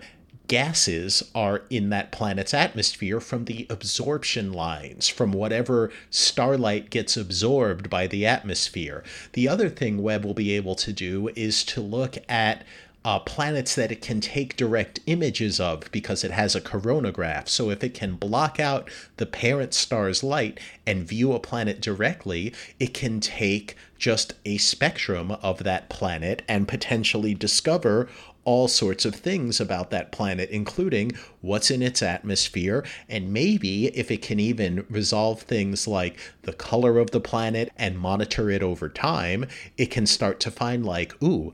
gases 0.47 1.23
are 1.33 1.63
in 1.69 1.89
that 1.89 2.11
planet's 2.11 2.53
atmosphere 2.53 3.19
from 3.19 3.45
the 3.45 3.65
absorption 3.69 4.53
lines, 4.53 5.07
from 5.07 5.31
whatever 5.31 5.91
starlight 6.09 6.89
gets 6.89 7.17
absorbed 7.17 7.89
by 7.89 8.07
the 8.07 8.25
atmosphere. 8.25 9.03
The 9.33 9.47
other 9.47 9.69
thing 9.69 10.01
Webb 10.01 10.23
will 10.25 10.33
be 10.33 10.51
able 10.53 10.75
to 10.75 10.93
do 10.93 11.29
is 11.35 11.63
to 11.65 11.81
look 11.81 12.17
at 12.29 12.63
uh, 13.05 13.19
planets 13.19 13.75
that 13.75 13.91
it 13.91 14.01
can 14.01 14.19
take 14.19 14.57
direct 14.57 14.99
images 15.05 15.59
of 15.59 15.89
because 15.91 16.23
it 16.23 16.31
has 16.31 16.55
a 16.55 16.61
coronagraph. 16.61 17.47
So 17.47 17.69
if 17.69 17.83
it 17.83 17.93
can 17.93 18.15
block 18.15 18.59
out 18.59 18.89
the 19.17 19.27
parent 19.27 19.75
star's 19.75 20.23
light 20.23 20.59
and 20.87 21.07
view 21.07 21.31
a 21.33 21.39
planet 21.39 21.79
directly, 21.79 22.51
it 22.79 22.95
can 22.95 23.19
take 23.19 23.77
just 23.99 24.33
a 24.43 24.57
spectrum 24.57 25.31
of 25.31 25.63
that 25.63 25.87
planet 25.87 26.41
and 26.47 26.67
potentially 26.67 27.35
discover 27.35 28.09
all 28.43 28.67
sorts 28.67 29.05
of 29.05 29.15
things 29.15 29.59
about 29.59 29.91
that 29.91 30.11
planet, 30.11 30.49
including 30.49 31.11
what's 31.41 31.69
in 31.69 31.81
its 31.81 32.01
atmosphere, 32.01 32.83
and 33.07 33.33
maybe 33.33 33.87
if 33.87 34.09
it 34.11 34.21
can 34.21 34.39
even 34.39 34.85
resolve 34.89 35.41
things 35.41 35.87
like 35.87 36.19
the 36.43 36.53
color 36.53 36.99
of 36.99 37.11
the 37.11 37.19
planet 37.19 37.71
and 37.77 37.99
monitor 37.99 38.49
it 38.49 38.61
over 38.61 38.87
time, 38.87 39.45
it 39.77 39.87
can 39.87 40.05
start 40.05 40.39
to 40.39 40.51
find, 40.51 40.85
like, 40.85 41.21
ooh, 41.23 41.53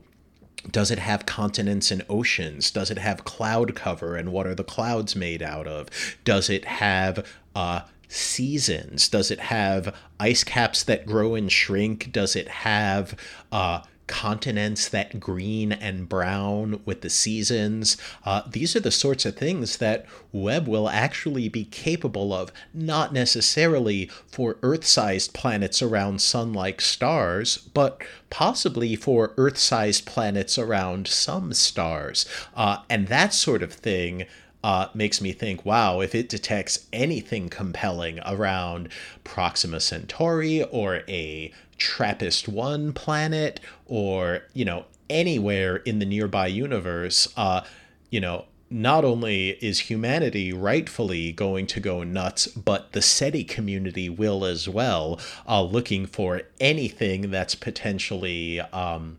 does 0.70 0.90
it 0.90 0.98
have 0.98 1.26
continents 1.26 1.90
and 1.90 2.04
oceans? 2.08 2.70
Does 2.70 2.90
it 2.90 2.98
have 2.98 3.24
cloud 3.24 3.74
cover 3.74 4.16
and 4.16 4.32
what 4.32 4.46
are 4.46 4.54
the 4.54 4.64
clouds 4.64 5.16
made 5.16 5.42
out 5.42 5.66
of? 5.66 5.88
Does 6.24 6.48
it 6.48 6.64
have 6.64 7.26
uh, 7.54 7.82
seasons? 8.08 9.08
Does 9.08 9.30
it 9.30 9.40
have 9.40 9.94
ice 10.20 10.44
caps 10.44 10.82
that 10.84 11.06
grow 11.06 11.34
and 11.34 11.50
shrink? 11.50 12.12
Does 12.12 12.36
it 12.36 12.48
have 12.48 13.16
uh, 13.50 13.82
continents 14.06 14.88
that 14.88 15.20
green 15.20 15.72
and 15.72 16.08
brown 16.08 16.80
with 16.84 17.00
the 17.00 17.10
seasons. 17.10 17.96
Uh, 18.24 18.42
these 18.48 18.76
are 18.76 18.80
the 18.80 18.90
sorts 18.90 19.24
of 19.24 19.36
things 19.36 19.78
that 19.78 20.06
Webb 20.32 20.68
will 20.68 20.88
actually 20.88 21.48
be 21.48 21.64
capable 21.64 22.32
of, 22.32 22.52
not 22.74 23.12
necessarily 23.12 24.10
for 24.26 24.56
Earth 24.62 24.84
sized 24.84 25.32
planets 25.32 25.82
around 25.82 26.20
sun 26.20 26.52
like 26.52 26.80
stars, 26.80 27.58
but 27.58 28.02
possibly 28.30 28.96
for 28.96 29.32
Earth 29.36 29.58
sized 29.58 30.06
planets 30.06 30.58
around 30.58 31.06
some 31.08 31.52
stars. 31.52 32.26
Uh, 32.54 32.78
and 32.90 33.08
that 33.08 33.32
sort 33.32 33.62
of 33.62 33.72
thing. 33.72 34.26
Uh, 34.64 34.86
makes 34.94 35.20
me 35.20 35.32
think, 35.32 35.66
wow, 35.66 35.98
if 35.98 36.14
it 36.14 36.28
detects 36.28 36.86
anything 36.92 37.48
compelling 37.48 38.20
around 38.24 38.88
Proxima 39.24 39.80
Centauri 39.80 40.62
or 40.62 41.02
a 41.08 41.52
TRAPPIST 41.82 42.48
1 42.48 42.92
planet 42.92 43.60
or, 43.86 44.42
you 44.54 44.64
know, 44.64 44.86
anywhere 45.10 45.76
in 45.76 45.98
the 45.98 46.06
nearby 46.06 46.46
universe, 46.46 47.28
uh, 47.36 47.62
you 48.10 48.20
know, 48.20 48.46
not 48.70 49.04
only 49.04 49.50
is 49.50 49.80
humanity 49.80 50.52
rightfully 50.52 51.32
going 51.32 51.66
to 51.66 51.80
go 51.80 52.02
nuts, 52.02 52.46
but 52.46 52.92
the 52.92 53.02
SETI 53.02 53.44
community 53.44 54.08
will 54.08 54.44
as 54.44 54.68
well, 54.68 55.20
uh, 55.46 55.62
looking 55.62 56.06
for 56.06 56.42
anything 56.58 57.30
that's 57.30 57.54
potentially 57.54 58.60
um, 58.60 59.18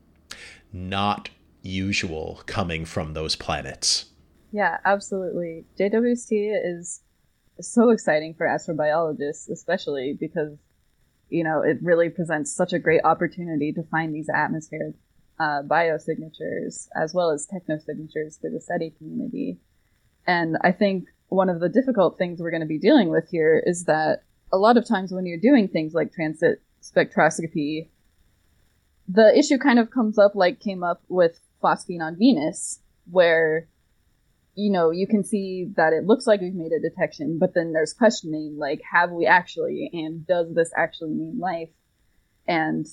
not 0.71 1.29
usual 1.61 2.41
coming 2.45 2.85
from 2.85 3.13
those 3.13 3.35
planets. 3.35 4.05
Yeah, 4.51 4.77
absolutely. 4.85 5.65
JWST 5.79 6.31
is 6.31 7.01
so 7.61 7.89
exciting 7.89 8.33
for 8.33 8.47
astrobiologists, 8.47 9.49
especially 9.49 10.17
because 10.19 10.57
you 11.33 11.43
know, 11.43 11.61
it 11.61 11.79
really 11.81 12.09
presents 12.09 12.55
such 12.55 12.73
a 12.73 12.79
great 12.79 13.01
opportunity 13.03 13.73
to 13.73 13.81
find 13.83 14.13
these 14.13 14.29
atmospheric 14.29 14.93
uh, 15.39 15.63
biosignatures 15.63 16.87
as 16.95 17.11
well 17.11 17.31
as 17.31 17.47
technosignatures 17.47 18.39
for 18.39 18.51
the 18.51 18.61
SETI 18.61 18.91
community. 18.99 19.57
And 20.27 20.57
I 20.61 20.71
think 20.71 21.07
one 21.29 21.49
of 21.49 21.59
the 21.59 21.69
difficult 21.69 22.19
things 22.19 22.39
we're 22.39 22.51
going 22.51 22.61
to 22.61 22.67
be 22.67 22.77
dealing 22.77 23.09
with 23.09 23.29
here 23.31 23.61
is 23.65 23.85
that 23.85 24.21
a 24.51 24.57
lot 24.57 24.77
of 24.77 24.87
times 24.87 25.11
when 25.11 25.25
you're 25.25 25.39
doing 25.39 25.67
things 25.67 25.95
like 25.95 26.13
transit 26.13 26.61
spectroscopy, 26.83 27.89
the 29.07 29.35
issue 29.35 29.57
kind 29.57 29.79
of 29.79 29.89
comes 29.89 30.19
up 30.19 30.35
like 30.35 30.59
came 30.59 30.83
up 30.83 31.01
with 31.09 31.39
phosphine 31.63 32.01
on 32.01 32.15
Venus, 32.15 32.79
where 33.09 33.67
you 34.55 34.71
know, 34.71 34.91
you 34.91 35.07
can 35.07 35.23
see 35.23 35.67
that 35.75 35.93
it 35.93 36.05
looks 36.05 36.27
like 36.27 36.41
we've 36.41 36.53
made 36.53 36.71
a 36.71 36.79
detection, 36.79 37.37
but 37.39 37.53
then 37.53 37.73
there's 37.73 37.93
questioning 37.93 38.55
like, 38.57 38.81
have 38.91 39.11
we 39.11 39.25
actually, 39.25 39.89
and 39.93 40.25
does 40.27 40.53
this 40.53 40.71
actually 40.77 41.11
mean 41.11 41.39
life? 41.39 41.69
And 42.47 42.85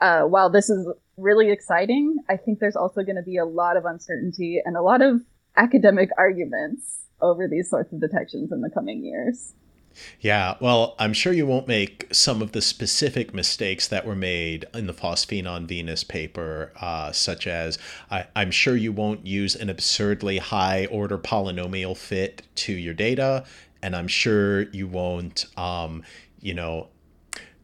uh, 0.00 0.22
while 0.22 0.50
this 0.50 0.70
is 0.70 0.86
really 1.16 1.50
exciting, 1.50 2.18
I 2.28 2.36
think 2.36 2.60
there's 2.60 2.76
also 2.76 3.02
going 3.02 3.16
to 3.16 3.22
be 3.22 3.38
a 3.38 3.44
lot 3.44 3.76
of 3.76 3.84
uncertainty 3.84 4.60
and 4.64 4.76
a 4.76 4.82
lot 4.82 5.02
of 5.02 5.22
academic 5.56 6.10
arguments 6.16 7.06
over 7.20 7.48
these 7.48 7.70
sorts 7.70 7.92
of 7.92 8.00
detections 8.00 8.52
in 8.52 8.60
the 8.60 8.70
coming 8.70 9.04
years. 9.04 9.54
Yeah, 10.20 10.56
well, 10.60 10.94
I'm 10.98 11.12
sure 11.12 11.32
you 11.32 11.46
won't 11.46 11.68
make 11.68 12.08
some 12.12 12.42
of 12.42 12.52
the 12.52 12.62
specific 12.62 13.32
mistakes 13.34 13.88
that 13.88 14.06
were 14.06 14.16
made 14.16 14.66
in 14.74 14.86
the 14.86 14.94
phosphine 14.94 15.48
on 15.48 15.66
Venus 15.66 16.04
paper, 16.04 16.72
uh, 16.80 17.12
such 17.12 17.46
as 17.46 17.78
I, 18.10 18.26
I'm 18.34 18.50
sure 18.50 18.76
you 18.76 18.92
won't 18.92 19.26
use 19.26 19.54
an 19.54 19.70
absurdly 19.70 20.38
high 20.38 20.86
order 20.86 21.18
polynomial 21.18 21.96
fit 21.96 22.42
to 22.56 22.72
your 22.72 22.94
data, 22.94 23.44
and 23.82 23.94
I'm 23.94 24.08
sure 24.08 24.62
you 24.70 24.88
won't, 24.88 25.46
um, 25.56 26.02
you 26.40 26.54
know, 26.54 26.88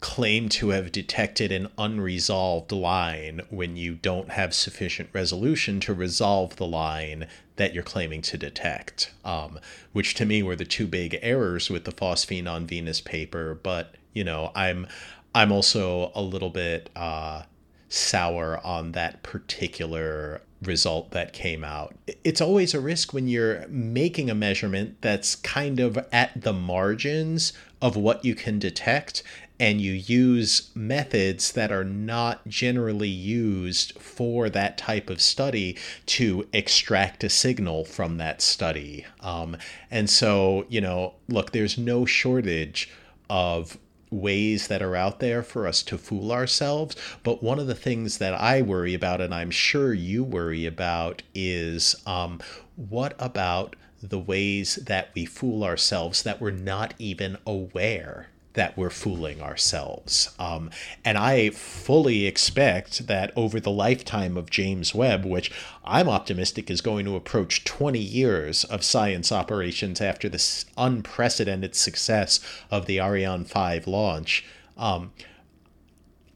claim 0.01 0.49
to 0.49 0.71
have 0.71 0.91
detected 0.91 1.53
an 1.53 1.69
unresolved 1.77 2.73
line 2.73 3.43
when 3.51 3.77
you 3.77 3.95
don't 3.95 4.31
have 4.31 4.55
sufficient 4.55 5.11
resolution 5.13 5.79
to 5.81 5.93
resolve 5.93 6.57
the 6.57 6.67
line 6.67 7.27
that 7.61 7.75
you're 7.75 7.83
claiming 7.83 8.23
to 8.23 8.39
detect, 8.39 9.13
um, 9.23 9.59
which 9.93 10.15
to 10.15 10.25
me 10.25 10.43
were 10.43 10.57
the 10.57 10.65
two 10.65 10.87
big 10.87 11.19
errors 11.21 11.69
with 11.69 11.85
the 11.85 11.93
phosphine 11.93 12.51
on 12.51 12.67
Venus 12.67 13.01
paper. 13.01 13.59
But 13.63 13.95
you 14.15 14.25
know, 14.25 14.51
I'm 14.55 14.87
I'm 15.35 15.53
also 15.53 16.11
a 16.15 16.23
little 16.23 16.51
bit 16.51 16.91
uh, 16.97 17.43
sour 17.89 18.59
on 18.65 18.93
that 18.93 19.23
particular 19.23 20.41
result 20.63 21.11
that 21.11 21.33
came 21.33 21.63
out. 21.63 21.95
It's 22.25 22.41
always 22.41 22.75
a 22.75 22.81
risk 22.81 23.13
when 23.13 23.29
you're 23.29 23.67
making 23.69 24.31
a 24.31 24.35
measurement 24.35 24.97
that's 25.01 25.37
kind 25.37 25.81
of 25.81 25.99
at 26.13 26.41
the 26.41 26.53
margins 26.53 27.53
of 27.81 27.97
what 27.97 28.25
you 28.25 28.35
can 28.35 28.59
detect 28.59 29.23
and 29.61 29.79
you 29.79 29.93
use 29.93 30.71
methods 30.75 31.53
that 31.53 31.71
are 31.71 31.85
not 31.85 32.49
generally 32.49 33.09
used 33.09 33.93
for 34.01 34.49
that 34.49 34.79
type 34.79 35.11
of 35.11 35.21
study 35.21 35.77
to 36.07 36.49
extract 36.55 37.23
a 37.23 37.29
signal 37.29 37.85
from 37.85 38.17
that 38.17 38.41
study. 38.41 39.05
Um, 39.21 39.59
and 39.91 40.09
so, 40.09 40.65
you 40.71 40.81
know, 40.81 41.13
look, 41.29 41.53
there's 41.53 41.77
no 41.77 42.07
shortage 42.07 42.91
of 43.29 43.77
ways 44.11 44.69
that 44.69 44.81
are 44.81 44.97
out 44.97 45.21
there 45.21 45.43
for 45.43 45.67
us 45.67 45.83
to 45.83 45.99
fool 45.99 46.33
ourselves. 46.33 46.97
But 47.23 47.43
one 47.43 47.59
of 47.59 47.67
the 47.67 47.75
things 47.75 48.17
that 48.17 48.33
I 48.35 48.63
worry 48.63 48.95
about, 48.95 49.21
and 49.21 49.35
I'm 49.35 49.51
sure 49.51 49.93
you 49.93 50.25
worry 50.25 50.65
about, 50.65 51.23
is 51.35 51.95
um, 52.07 52.41
what 52.77 53.15
about 53.19 53.77
the 54.03 54.19
ways 54.19 54.77
that 54.77 55.11
we 55.15 55.27
fool 55.27 55.63
ourselves 55.63 56.23
that 56.23 56.41
we're 56.41 56.51
not 56.51 56.95
even 56.99 57.37
aware 57.47 58.29
that 58.55 58.77
we're 58.77 58.91
fooling 58.91 59.41
ourselves. 59.41 60.35
Um, 60.39 60.71
and 61.05 61.17
I 61.17 61.51
fully 61.51 62.27
expect 62.27 63.07
that 63.07 63.33
over 63.37 63.61
the 63.61 63.71
lifetime 63.71 64.37
of 64.37 64.51
James 64.51 64.95
Webb, 64.95 65.25
which 65.25 65.53
I'm 65.85 66.09
optimistic 66.09 66.71
is 66.71 66.81
going 66.81 67.05
to 67.05 67.17
approach 67.17 67.65
20 67.65 67.99
years 67.99 68.65
of 68.65 68.83
science 68.83 69.31
operations 69.31 70.01
after 70.01 70.29
this 70.29 70.67
unprecedented 70.77 71.75
success 71.75 72.41
of 72.71 72.87
the 72.87 73.01
Ariane 73.01 73.45
5 73.45 73.87
launch, 73.87 74.45
um, 74.77 75.13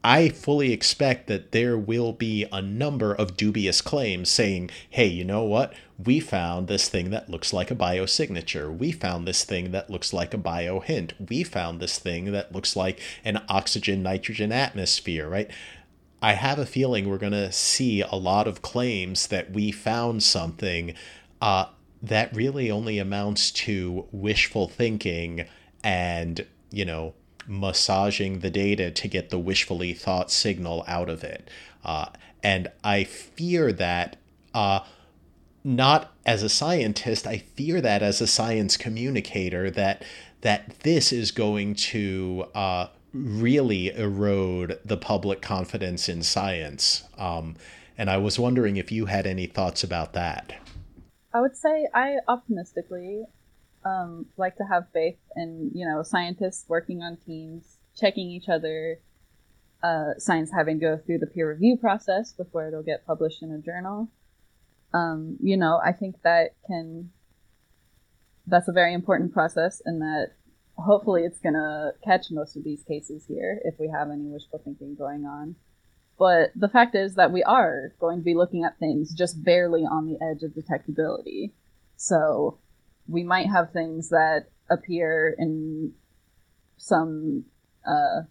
I 0.07 0.29
fully 0.29 0.71
expect 0.71 1.29
that 1.29 1.53
there 1.53 1.79
will 1.79 2.13
be 2.13 2.45
a 2.53 2.61
number 2.61 3.15
of 3.15 3.39
dubious 3.39 3.81
claims 3.81 4.29
saying, 4.29 4.69
hey, 4.91 5.07
you 5.07 5.25
know 5.25 5.45
what? 5.45 5.73
We 5.99 6.21
found 6.21 6.69
this 6.69 6.91
thing 6.91 7.09
that 7.09 7.31
looks 7.31 7.55
like 7.55 7.71
a 7.71 7.75
biosignature. 7.75 8.77
We 8.77 8.93
found 8.93 9.27
this 9.27 9.45
thing 9.45 9.71
that 9.71 9.89
looks 9.89 10.13
like 10.13 10.35
a 10.35 10.39
biohint. 10.39 11.13
We 11.31 11.43
found 11.43 11.81
this 11.81 11.99
thing 11.99 12.33
that 12.33 12.53
looks 12.53 12.77
like 12.77 13.01
an 13.25 13.43
oxygen 13.49 14.03
nitrogen 14.03 14.53
atmosphere, 14.53 15.27
right? 15.27 15.51
I 16.21 16.35
have 16.35 16.59
a 16.59 16.67
feeling 16.67 17.09
we're 17.09 17.17
going 17.17 17.33
to 17.33 17.51
see 17.51 18.03
a 18.03 18.15
lot 18.15 18.47
of 18.47 18.61
claims 18.61 19.29
that 19.29 19.53
we 19.53 19.73
found 19.73 20.23
something 20.23 20.95
uh, 21.41 21.67
that 22.03 22.35
really 22.37 22.71
only 22.71 22.99
amounts 22.99 23.51
to 23.53 24.07
wishful 24.13 24.69
thinking 24.69 25.47
and, 25.83 26.47
you 26.71 26.85
know, 26.85 27.15
massaging 27.47 28.41
the 28.41 28.51
data 28.51 28.91
to 28.91 29.09
get 29.09 29.31
the 29.31 29.39
wishfully 29.39 29.93
thought 29.93 30.31
signal 30.31 30.85
out 30.87 31.09
of 31.09 31.25
it. 31.25 31.49
Uh, 31.85 32.07
and 32.43 32.71
I 32.83 33.05
fear 33.05 33.73
that, 33.73 34.17
uh, 34.53 34.81
not 35.63 36.13
as 36.27 36.43
a 36.43 36.49
scientist, 36.49 37.27
I 37.27 37.39
fear 37.39 37.81
that 37.81 38.03
as 38.03 38.21
a 38.21 38.27
science 38.27 38.77
communicator, 38.77 39.71
that 39.71 40.05
that 40.43 40.81
this 40.81 41.11
is 41.11 41.31
going 41.31 41.75
to 41.75 42.45
uh, 42.55 42.89
really 43.15 43.89
erode 43.97 44.79
the 44.85 44.97
public 44.99 45.41
confidence 45.41 46.07
in 46.07 46.23
science. 46.23 47.05
Um, 47.17 47.57
and 47.97 48.11
I 48.11 48.19
was 48.19 48.39
wondering 48.39 48.77
if 48.77 48.93
you 48.93 49.07
had 49.07 49.27
any 49.27 49.47
thoughts 49.47 49.83
about 49.83 50.13
that. 50.13 50.53
I 51.33 51.41
would 51.41 51.57
say 51.57 51.89
I 51.95 52.17
optimistically 52.29 53.25
um, 53.85 54.27
like 54.37 54.57
to 54.57 54.65
have 54.65 54.85
faith 54.93 55.19
in 55.37 55.71
you 55.75 55.87
know 55.87 56.03
scientists 56.03 56.65
working 56.69 57.03
on 57.03 57.17
teams, 57.17 57.77
checking 57.97 58.31
each 58.31 58.49
other, 58.49 58.99
uh, 59.83 60.15
science 60.19 60.51
having 60.53 60.81
to 60.81 60.87
go 60.87 60.99
through 61.05 61.19
the 61.19 61.27
peer 61.27 61.51
review 61.51 61.77
process 61.77 62.33
before 62.33 62.67
it'll 62.67 62.83
get 62.83 63.07
published 63.07 63.43
in 63.43 63.51
a 63.53 63.59
journal. 63.59 64.09
um, 64.95 65.37
you 65.41 65.57
know, 65.57 65.81
I 65.85 65.93
think 65.93 66.23
that 66.23 66.55
can 66.67 67.11
that's 68.47 68.69
a 68.69 68.73
very 68.73 68.95
important 68.95 69.33
process, 69.33 69.83
and 69.85 70.01
that 70.01 70.33
hopefully 70.77 71.23
it's 71.23 71.41
gonna 71.41 71.93
catch 72.05 72.31
most 72.31 72.57
of 72.57 72.65
these 72.65 72.83
cases 72.83 73.27
here 73.27 73.61
if 73.65 73.75
we 73.79 73.89
have 73.89 74.11
any 74.11 74.27
wishful 74.27 74.61
thinking 74.65 74.95
going 74.95 75.25
on. 75.25 75.57
But 76.17 76.53
the 76.55 76.69
fact 76.69 76.95
is 76.95 77.17
that 77.17 77.33
we 77.33 77.43
are 77.43 77.93
going 77.99 78.19
to 78.19 78.25
be 78.25 78.35
looking 78.35 78.63
at 78.65 78.79
things 78.79 79.13
just 79.13 79.43
barely 79.43 79.83
on 79.83 80.07
the 80.07 80.17
edge 80.25 80.45
of 80.45 80.53
detectability. 80.53 81.51
So 81.97 82.59
we 83.09 83.25
might 83.25 83.47
have 83.47 83.73
things 83.73 84.09
that 84.11 84.47
appear 84.71 85.35
in 85.39 85.93
some 86.77 87.45
uh, 87.87 88.23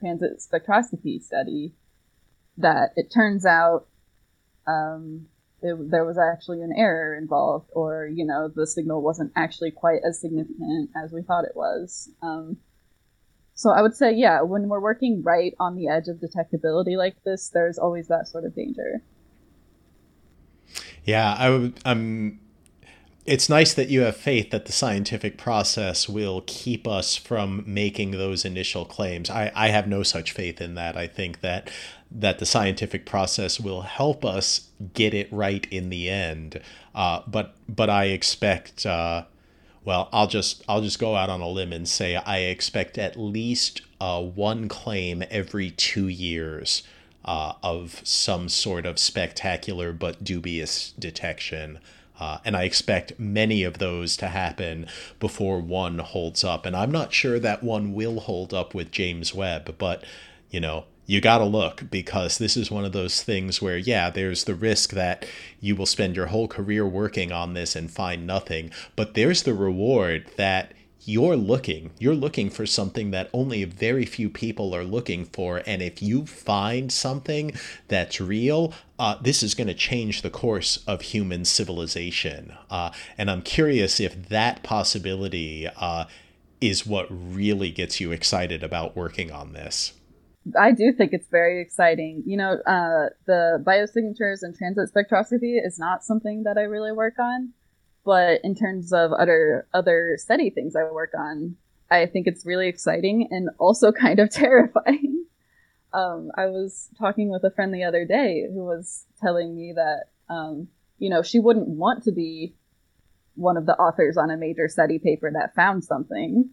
transit 0.00 0.40
spectroscopy 0.40 1.22
study 1.22 1.74
that 2.58 2.90
it 2.96 3.10
turns 3.12 3.46
out 3.46 3.86
um, 4.66 5.26
it, 5.62 5.90
there 5.90 6.04
was 6.04 6.18
actually 6.18 6.60
an 6.60 6.72
error 6.76 7.14
involved, 7.14 7.70
or 7.72 8.06
you 8.06 8.24
know 8.24 8.48
the 8.48 8.66
signal 8.66 9.02
wasn't 9.02 9.32
actually 9.36 9.70
quite 9.70 10.00
as 10.06 10.20
significant 10.20 10.90
as 11.02 11.12
we 11.12 11.22
thought 11.22 11.44
it 11.44 11.56
was. 11.56 12.10
Um, 12.20 12.58
so 13.54 13.70
I 13.70 13.82
would 13.82 13.94
say, 13.94 14.12
yeah, 14.14 14.42
when 14.42 14.68
we're 14.68 14.80
working 14.80 15.22
right 15.22 15.54
on 15.60 15.76
the 15.76 15.88
edge 15.88 16.08
of 16.08 16.16
detectability 16.16 16.96
like 16.96 17.22
this, 17.24 17.48
there's 17.48 17.78
always 17.78 18.08
that 18.08 18.26
sort 18.26 18.44
of 18.44 18.54
danger. 18.54 19.02
Yeah, 21.04 21.34
I 21.38 21.50
would. 21.50 21.78
I'm 21.84 22.40
it's 23.24 23.48
nice 23.48 23.72
that 23.74 23.88
you 23.88 24.00
have 24.00 24.16
faith 24.16 24.50
that 24.50 24.66
the 24.66 24.72
scientific 24.72 25.38
process 25.38 26.08
will 26.08 26.42
keep 26.46 26.88
us 26.88 27.16
from 27.16 27.62
making 27.66 28.12
those 28.12 28.44
initial 28.44 28.84
claims. 28.84 29.30
I, 29.30 29.52
I 29.54 29.68
have 29.68 29.86
no 29.86 30.02
such 30.02 30.32
faith 30.32 30.60
in 30.60 30.74
that. 30.74 30.96
I 30.96 31.06
think 31.06 31.40
that 31.40 31.70
that 32.14 32.38
the 32.38 32.46
scientific 32.46 33.06
process 33.06 33.58
will 33.58 33.82
help 33.82 34.22
us 34.22 34.68
get 34.92 35.14
it 35.14 35.32
right 35.32 35.66
in 35.70 35.88
the 35.88 36.10
end. 36.10 36.60
Uh, 36.94 37.22
but 37.26 37.54
but 37.68 37.88
I 37.88 38.06
expect 38.06 38.84
uh, 38.84 39.24
well, 39.84 40.08
I'll 40.12 40.26
just 40.26 40.62
I'll 40.68 40.82
just 40.82 40.98
go 40.98 41.16
out 41.16 41.30
on 41.30 41.40
a 41.40 41.48
limb 41.48 41.72
and 41.72 41.88
say 41.88 42.16
I 42.16 42.38
expect 42.38 42.98
at 42.98 43.16
least 43.16 43.82
uh, 44.00 44.22
one 44.22 44.68
claim 44.68 45.22
every 45.30 45.70
two 45.70 46.08
years 46.08 46.82
uh, 47.24 47.54
of 47.62 48.00
some 48.04 48.48
sort 48.48 48.84
of 48.84 48.98
spectacular 48.98 49.92
but 49.92 50.24
dubious 50.24 50.92
detection. 50.98 51.78
Uh, 52.22 52.38
and 52.44 52.56
I 52.56 52.62
expect 52.62 53.18
many 53.18 53.64
of 53.64 53.78
those 53.78 54.16
to 54.18 54.28
happen 54.28 54.86
before 55.18 55.58
one 55.58 55.98
holds 55.98 56.44
up. 56.44 56.64
And 56.64 56.76
I'm 56.76 56.92
not 56.92 57.12
sure 57.12 57.40
that 57.40 57.64
one 57.64 57.94
will 57.94 58.20
hold 58.20 58.54
up 58.54 58.74
with 58.76 58.92
James 58.92 59.34
Webb, 59.34 59.74
but 59.76 60.04
you 60.48 60.60
know, 60.60 60.84
you 61.04 61.20
got 61.20 61.38
to 61.38 61.44
look 61.44 61.90
because 61.90 62.38
this 62.38 62.56
is 62.56 62.70
one 62.70 62.84
of 62.84 62.92
those 62.92 63.24
things 63.24 63.60
where, 63.60 63.76
yeah, 63.76 64.08
there's 64.08 64.44
the 64.44 64.54
risk 64.54 64.90
that 64.90 65.26
you 65.60 65.74
will 65.74 65.84
spend 65.84 66.14
your 66.14 66.26
whole 66.26 66.46
career 66.46 66.86
working 66.86 67.32
on 67.32 67.54
this 67.54 67.74
and 67.74 67.90
find 67.90 68.24
nothing, 68.24 68.70
but 68.94 69.14
there's 69.14 69.42
the 69.42 69.52
reward 69.54 70.30
that 70.36 70.72
you're 71.04 71.36
looking 71.36 71.90
you're 71.98 72.14
looking 72.14 72.48
for 72.48 72.66
something 72.66 73.10
that 73.10 73.28
only 73.32 73.64
very 73.64 74.04
few 74.04 74.28
people 74.28 74.74
are 74.74 74.84
looking 74.84 75.24
for 75.24 75.62
and 75.66 75.82
if 75.82 76.02
you 76.02 76.24
find 76.26 76.92
something 76.92 77.52
that's 77.88 78.20
real 78.20 78.72
uh, 78.98 79.16
this 79.20 79.42
is 79.42 79.54
going 79.54 79.66
to 79.66 79.74
change 79.74 80.22
the 80.22 80.30
course 80.30 80.82
of 80.86 81.00
human 81.00 81.44
civilization 81.44 82.54
uh, 82.70 82.90
and 83.18 83.30
i'm 83.30 83.42
curious 83.42 84.00
if 84.00 84.28
that 84.28 84.62
possibility 84.62 85.66
uh, 85.76 86.04
is 86.60 86.86
what 86.86 87.06
really 87.10 87.70
gets 87.70 88.00
you 88.00 88.12
excited 88.12 88.62
about 88.62 88.96
working 88.96 89.30
on 89.30 89.52
this 89.52 89.94
I 90.58 90.72
do 90.72 90.92
think 90.92 91.12
it's 91.12 91.28
very 91.28 91.60
exciting. 91.62 92.24
You 92.26 92.36
know, 92.36 92.54
uh, 92.66 93.10
the 93.26 93.62
biosignatures 93.64 94.42
and 94.42 94.56
transit 94.56 94.90
spectroscopy 94.92 95.64
is 95.64 95.78
not 95.78 96.02
something 96.02 96.42
that 96.42 96.58
I 96.58 96.62
really 96.62 96.90
work 96.90 97.14
on. 97.20 97.52
But 98.04 98.40
in 98.42 98.54
terms 98.54 98.92
of 98.92 99.12
other 99.12 99.66
other 99.72 100.16
SETI 100.18 100.50
things 100.50 100.74
I 100.74 100.90
work 100.90 101.12
on, 101.16 101.56
I 101.90 102.06
think 102.06 102.26
it's 102.26 102.46
really 102.46 102.68
exciting 102.68 103.28
and 103.30 103.50
also 103.58 103.92
kind 104.06 104.18
of 104.18 104.30
terrifying. 104.30 105.26
Um, 105.92 106.30
I 106.36 106.46
was 106.46 106.88
talking 106.98 107.30
with 107.30 107.44
a 107.44 107.50
friend 107.50 107.72
the 107.74 107.84
other 107.84 108.06
day 108.06 108.46
who 108.52 108.64
was 108.64 109.04
telling 109.20 109.54
me 109.54 109.74
that 109.76 110.04
um, 110.28 110.68
you 110.98 111.10
know 111.10 111.22
she 111.22 111.38
wouldn't 111.38 111.68
want 111.68 112.02
to 112.04 112.12
be 112.12 112.54
one 113.34 113.56
of 113.56 113.66
the 113.66 113.76
authors 113.76 114.16
on 114.16 114.30
a 114.30 114.36
major 114.36 114.68
study 114.68 114.98
paper 114.98 115.30
that 115.32 115.54
found 115.54 115.84
something 115.84 116.50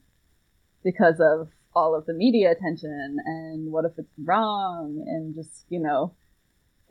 because 0.83 1.19
of 1.19 1.49
all 1.75 1.95
of 1.95 2.05
the 2.05 2.13
media 2.13 2.51
attention 2.51 3.17
and 3.25 3.71
what 3.71 3.85
if 3.85 3.91
it's 3.97 4.13
wrong 4.23 5.03
and 5.07 5.35
just 5.35 5.65
you 5.69 5.79
know 5.79 6.13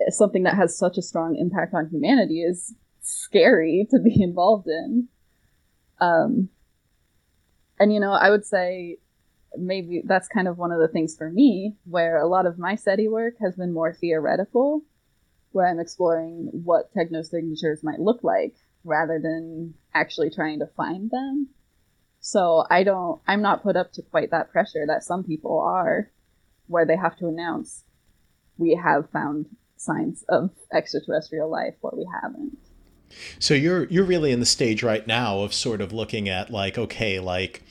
something 0.08 0.44
that 0.44 0.54
has 0.54 0.76
such 0.76 0.96
a 0.96 1.02
strong 1.02 1.36
impact 1.36 1.74
on 1.74 1.88
humanity 1.88 2.42
is 2.42 2.74
scary 3.00 3.86
to 3.90 3.98
be 3.98 4.22
involved 4.22 4.66
in. 4.68 5.08
Um, 6.00 6.48
and 7.78 7.92
you 7.92 8.00
know, 8.00 8.12
I 8.12 8.30
would 8.30 8.44
say 8.44 8.98
maybe 9.56 10.02
that's 10.04 10.28
kind 10.28 10.48
of 10.48 10.58
one 10.58 10.72
of 10.72 10.80
the 10.80 10.88
things 10.88 11.16
for 11.16 11.30
me 11.30 11.76
where 11.84 12.18
a 12.18 12.28
lot 12.28 12.46
of 12.46 12.58
my 12.58 12.74
SETI 12.74 13.08
work 13.08 13.34
has 13.40 13.56
been 13.56 13.72
more 13.72 13.92
theoretical, 13.92 14.82
where 15.52 15.66
I'm 15.66 15.80
exploring 15.80 16.50
what 16.52 16.92
techno 16.92 17.22
signatures 17.22 17.82
might 17.82 18.00
look 18.00 18.22
like 18.22 18.54
rather 18.84 19.18
than 19.18 19.74
actually 19.94 20.30
trying 20.30 20.58
to 20.60 20.66
find 20.66 21.10
them. 21.10 21.48
So 22.20 22.64
I 22.68 22.82
don't, 22.82 23.20
I'm 23.26 23.42
not 23.42 23.62
put 23.62 23.76
up 23.76 23.92
to 23.92 24.02
quite 24.02 24.30
that 24.32 24.50
pressure 24.50 24.84
that 24.86 25.04
some 25.04 25.24
people 25.24 25.60
are, 25.60 26.10
where 26.66 26.84
they 26.84 26.96
have 26.96 27.16
to 27.18 27.28
announce, 27.28 27.84
we 28.58 28.74
have 28.74 29.10
found 29.10 29.46
signs 29.76 30.24
of 30.28 30.50
extraterrestrial 30.72 31.50
life 31.50 31.74
or 31.80 31.94
we 31.96 32.06
haven't. 32.22 32.58
So 33.38 33.54
you're 33.54 33.84
you're 33.84 34.04
really 34.04 34.32
in 34.32 34.40
the 34.40 34.46
stage 34.46 34.82
right 34.82 35.06
now 35.06 35.40
of 35.40 35.54
sort 35.54 35.80
of 35.80 35.92
looking 35.92 36.28
at 36.28 36.50
like 36.50 36.78
okay 36.78 37.20
like 37.20 37.62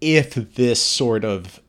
if 0.00 0.34
this 0.34 0.80
sort 0.80 1.24
of 1.24 1.60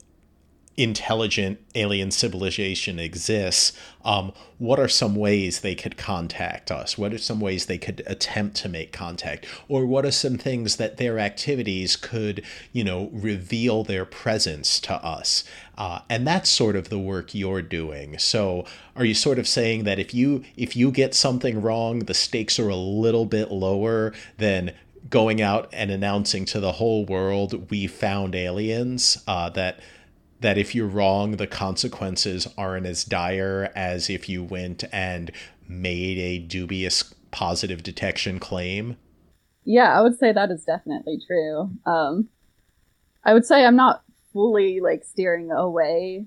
intelligent 0.77 1.59
alien 1.73 2.11
civilization 2.11 2.99
exists, 2.99 3.73
um, 4.05 4.31
what 4.59 4.79
are 4.79 4.87
some 4.87 5.15
ways 5.15 5.61
they 5.61 5.73
could 5.73 5.97
contact 5.97 6.69
us? 6.69 6.97
What 6.97 7.13
are 7.13 7.17
some 7.17 7.39
ways 7.39 7.65
they 7.65 7.79
could 7.79 8.03
attempt 8.05 8.55
to 8.57 8.69
make 8.69 8.93
contact? 8.93 9.47
Or 9.67 9.87
what 9.87 10.05
are 10.05 10.11
some 10.11 10.37
things 10.37 10.75
that 10.75 10.97
their 10.97 11.17
activities 11.17 11.95
could, 11.95 12.43
you 12.71 12.83
know, 12.83 13.09
reveal 13.11 13.83
their 13.83 14.05
presence 14.05 14.79
to 14.81 14.93
us? 15.03 15.43
Uh, 15.77 15.99
and 16.09 16.27
that's 16.27 16.49
sort 16.49 16.75
of 16.75 16.89
the 16.89 16.99
work 16.99 17.33
you're 17.33 17.63
doing. 17.63 18.19
So 18.19 18.65
are 18.95 19.05
you 19.05 19.15
sort 19.15 19.39
of 19.39 19.47
saying 19.47 19.83
that 19.85 19.99
if 19.99 20.13
you 20.13 20.43
if 20.55 20.75
you 20.75 20.91
get 20.91 21.15
something 21.15 21.61
wrong, 21.61 21.99
the 21.99 22.13
stakes 22.13 22.59
are 22.59 22.69
a 22.69 22.75
little 22.75 23.25
bit 23.25 23.51
lower 23.51 24.13
than 24.37 24.73
going 25.09 25.41
out 25.41 25.69
and 25.71 25.89
announcing 25.89 26.45
to 26.45 26.59
the 26.59 26.73
whole 26.73 27.05
world 27.05 27.69
we 27.71 27.87
found 27.87 28.35
aliens 28.35 29.23
uh, 29.27 29.49
that 29.49 29.79
that 30.39 30.57
if 30.57 30.75
you're 30.75 30.87
wrong, 30.87 31.37
the 31.37 31.47
consequences 31.47 32.47
aren't 32.57 32.85
as 32.85 33.03
dire 33.03 33.71
as 33.75 34.09
if 34.09 34.29
you 34.29 34.43
went 34.43 34.83
and 34.91 35.31
made 35.67 36.17
a 36.17 36.39
dubious 36.39 37.03
positive 37.31 37.83
detection 37.83 38.39
claim? 38.39 38.97
Yeah, 39.65 39.97
I 39.97 40.01
would 40.01 40.17
say 40.17 40.31
that 40.31 40.51
is 40.51 40.63
definitely 40.63 41.19
true. 41.25 41.71
Um, 41.85 42.29
I 43.23 43.33
would 43.33 43.45
say 43.45 43.65
I'm 43.65 43.75
not 43.75 44.03
fully 44.31 44.79
like 44.79 45.03
steering 45.03 45.51
away 45.51 46.25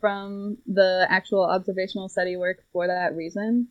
from 0.00 0.56
the 0.66 1.06
actual 1.08 1.44
observational 1.44 2.08
study 2.08 2.36
work 2.36 2.64
for 2.72 2.86
that 2.86 3.14
reason 3.14 3.68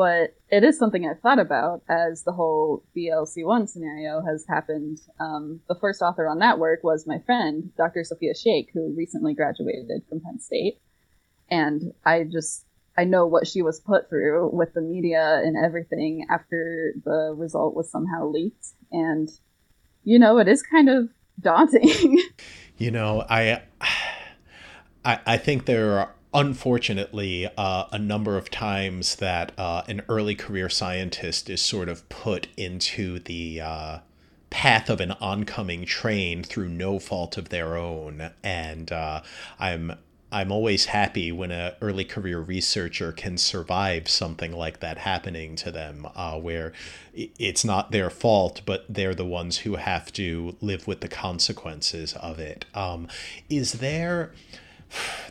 but 0.00 0.34
it 0.48 0.64
is 0.64 0.78
something 0.78 1.06
I've 1.06 1.20
thought 1.20 1.38
about 1.38 1.82
as 1.86 2.22
the 2.22 2.32
whole 2.32 2.82
BLC1 2.96 3.68
scenario 3.68 4.22
has 4.24 4.46
happened. 4.48 4.98
Um, 5.20 5.60
the 5.68 5.74
first 5.74 6.00
author 6.00 6.26
on 6.26 6.38
that 6.38 6.58
work 6.58 6.82
was 6.82 7.06
my 7.06 7.18
friend, 7.26 7.70
Dr. 7.76 8.02
Sofia 8.04 8.34
Sheikh, 8.34 8.70
who 8.72 8.94
recently 8.96 9.34
graduated 9.34 10.00
from 10.08 10.22
Penn 10.22 10.40
State. 10.40 10.80
And 11.50 11.92
I 12.02 12.24
just, 12.24 12.64
I 12.96 13.04
know 13.04 13.26
what 13.26 13.46
she 13.46 13.60
was 13.60 13.78
put 13.78 14.08
through 14.08 14.48
with 14.54 14.72
the 14.72 14.80
media 14.80 15.42
and 15.44 15.54
everything 15.62 16.26
after 16.30 16.94
the 17.04 17.34
result 17.36 17.74
was 17.74 17.90
somehow 17.90 18.26
leaked. 18.26 18.68
And, 18.90 19.28
you 20.02 20.18
know, 20.18 20.38
it 20.38 20.48
is 20.48 20.62
kind 20.62 20.88
of 20.88 21.10
daunting. 21.42 22.22
you 22.78 22.90
know, 22.90 23.22
I, 23.28 23.64
I, 25.04 25.20
I 25.26 25.36
think 25.36 25.66
there 25.66 25.98
are 25.98 26.14
unfortunately, 26.32 27.48
uh, 27.56 27.84
a 27.92 27.98
number 27.98 28.36
of 28.36 28.50
times 28.50 29.16
that 29.16 29.52
uh, 29.58 29.82
an 29.88 30.02
early 30.08 30.34
career 30.34 30.68
scientist 30.68 31.50
is 31.50 31.60
sort 31.60 31.88
of 31.88 32.08
put 32.08 32.48
into 32.56 33.18
the 33.20 33.60
uh, 33.60 33.98
path 34.50 34.90
of 34.90 35.00
an 35.00 35.12
oncoming 35.12 35.84
train 35.84 36.42
through 36.42 36.68
no 36.68 36.98
fault 36.98 37.36
of 37.36 37.48
their 37.48 37.76
own, 37.76 38.30
and 38.42 38.92
uh, 38.92 39.22
I'm 39.58 39.92
I'm 40.32 40.52
always 40.52 40.86
happy 40.86 41.32
when 41.32 41.50
an 41.50 41.72
early 41.80 42.04
career 42.04 42.38
researcher 42.38 43.10
can 43.10 43.36
survive 43.36 44.08
something 44.08 44.52
like 44.52 44.78
that 44.78 44.98
happening 44.98 45.56
to 45.56 45.72
them, 45.72 46.06
uh, 46.14 46.38
where 46.38 46.72
it's 47.12 47.64
not 47.64 47.90
their 47.90 48.10
fault, 48.10 48.62
but 48.64 48.84
they're 48.88 49.14
the 49.14 49.24
ones 49.24 49.58
who 49.58 49.74
have 49.74 50.12
to 50.12 50.56
live 50.60 50.86
with 50.86 51.00
the 51.00 51.08
consequences 51.08 52.14
of 52.14 52.38
it. 52.38 52.64
Um, 52.74 53.08
is 53.48 53.74
there 53.74 54.32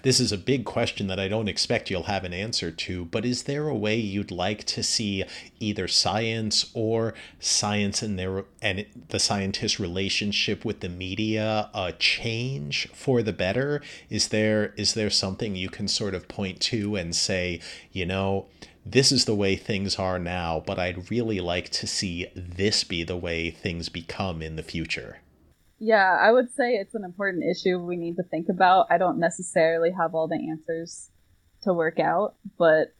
this 0.03 0.19
is 0.19 0.31
a 0.31 0.37
big 0.37 0.65
question 0.65 1.07
that 1.07 1.19
I 1.19 1.27
don't 1.27 1.47
expect 1.49 1.89
you'll 1.89 2.03
have 2.03 2.23
an 2.23 2.33
answer 2.33 2.71
to, 2.71 3.05
but 3.05 3.25
is 3.25 3.43
there 3.43 3.67
a 3.67 3.75
way 3.75 3.97
you'd 3.97 4.31
like 4.31 4.63
to 4.65 4.83
see 4.83 5.23
either 5.59 5.87
science 5.87 6.69
or 6.73 7.13
science 7.39 8.01
and 8.01 8.17
their 8.17 8.45
and 8.61 8.85
the 9.09 9.19
scientist 9.19 9.79
relationship 9.79 10.63
with 10.63 10.79
the 10.79 10.89
media 10.89 11.69
uh, 11.73 11.91
change 11.99 12.87
for 12.93 13.21
the 13.21 13.33
better? 13.33 13.81
Is 14.09 14.29
there 14.29 14.73
is 14.77 14.93
there 14.93 15.09
something 15.09 15.55
you 15.55 15.69
can 15.69 15.87
sort 15.87 16.15
of 16.15 16.27
point 16.27 16.59
to 16.61 16.95
and 16.95 17.15
say, 17.15 17.59
you 17.91 18.05
know, 18.05 18.47
this 18.85 19.11
is 19.11 19.25
the 19.25 19.35
way 19.35 19.55
things 19.55 19.97
are 19.97 20.19
now, 20.19 20.63
but 20.65 20.79
I'd 20.79 21.11
really 21.11 21.39
like 21.39 21.69
to 21.69 21.87
see 21.87 22.27
this 22.35 22.83
be 22.83 23.03
the 23.03 23.17
way 23.17 23.51
things 23.51 23.89
become 23.89 24.41
in 24.41 24.55
the 24.55 24.63
future? 24.63 25.19
Yeah, 25.79 26.17
I 26.21 26.31
would 26.31 26.51
say 26.51 26.73
it's 26.73 26.93
an 26.93 27.05
important 27.05 27.43
issue 27.49 27.79
we 27.79 27.95
need 27.95 28.17
to 28.17 28.23
think 28.23 28.49
about. 28.49 28.87
I 28.89 28.97
don't 28.97 29.17
necessarily 29.17 29.91
have 29.91 30.13
all 30.13 30.27
the 30.27 30.49
answers 30.49 31.09
to 31.63 31.73
work 31.73 31.99
out, 31.99 32.35
but 32.57 32.93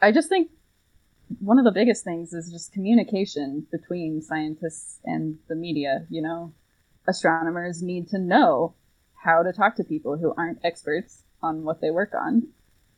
I 0.00 0.10
just 0.10 0.30
think 0.30 0.50
one 1.38 1.58
of 1.58 1.64
the 1.64 1.70
biggest 1.70 2.02
things 2.02 2.32
is 2.32 2.50
just 2.50 2.72
communication 2.72 3.66
between 3.70 4.22
scientists 4.22 5.00
and 5.04 5.38
the 5.48 5.54
media. 5.54 6.06
You 6.08 6.22
know, 6.22 6.54
astronomers 7.06 7.82
need 7.82 8.08
to 8.08 8.18
know 8.18 8.74
how 9.22 9.42
to 9.42 9.52
talk 9.52 9.76
to 9.76 9.84
people 9.84 10.16
who 10.16 10.34
aren't 10.36 10.64
experts 10.64 11.22
on 11.42 11.62
what 11.62 11.80
they 11.80 11.90
work 11.90 12.12
on. 12.14 12.48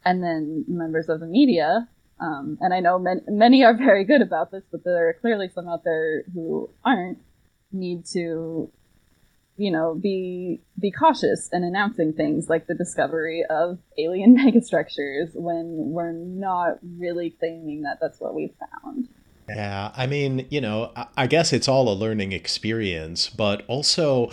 And 0.04 0.22
then 0.22 0.64
members 0.68 1.08
of 1.08 1.18
the 1.18 1.26
media, 1.26 1.88
um, 2.20 2.58
and 2.60 2.72
I 2.72 2.80
know 2.80 2.98
men- 2.98 3.24
many 3.26 3.64
are 3.64 3.76
very 3.76 4.04
good 4.04 4.22
about 4.22 4.52
this, 4.52 4.62
but 4.70 4.84
there 4.84 5.08
are 5.08 5.14
clearly 5.14 5.48
some 5.48 5.68
out 5.68 5.82
there 5.82 6.22
who 6.32 6.70
aren't, 6.84 7.18
need 7.72 8.06
to 8.06 8.70
you 9.56 9.70
know, 9.70 9.94
be 9.94 10.60
be 10.78 10.90
cautious 10.90 11.48
in 11.52 11.62
announcing 11.62 12.12
things 12.12 12.48
like 12.48 12.66
the 12.66 12.74
discovery 12.74 13.44
of 13.48 13.78
alien 13.98 14.36
megastructures 14.38 15.30
when 15.34 15.92
we're 15.92 16.12
not 16.12 16.78
really 16.98 17.30
claiming 17.30 17.82
that 17.82 17.98
that's 18.00 18.20
what 18.20 18.34
we 18.34 18.52
found. 18.58 19.08
Yeah, 19.48 19.92
I 19.94 20.06
mean, 20.06 20.46
you 20.50 20.60
know, 20.60 20.92
I 21.16 21.26
guess 21.26 21.52
it's 21.52 21.68
all 21.68 21.88
a 21.90 21.92
learning 21.92 22.32
experience, 22.32 23.28
but 23.28 23.62
also 23.68 24.30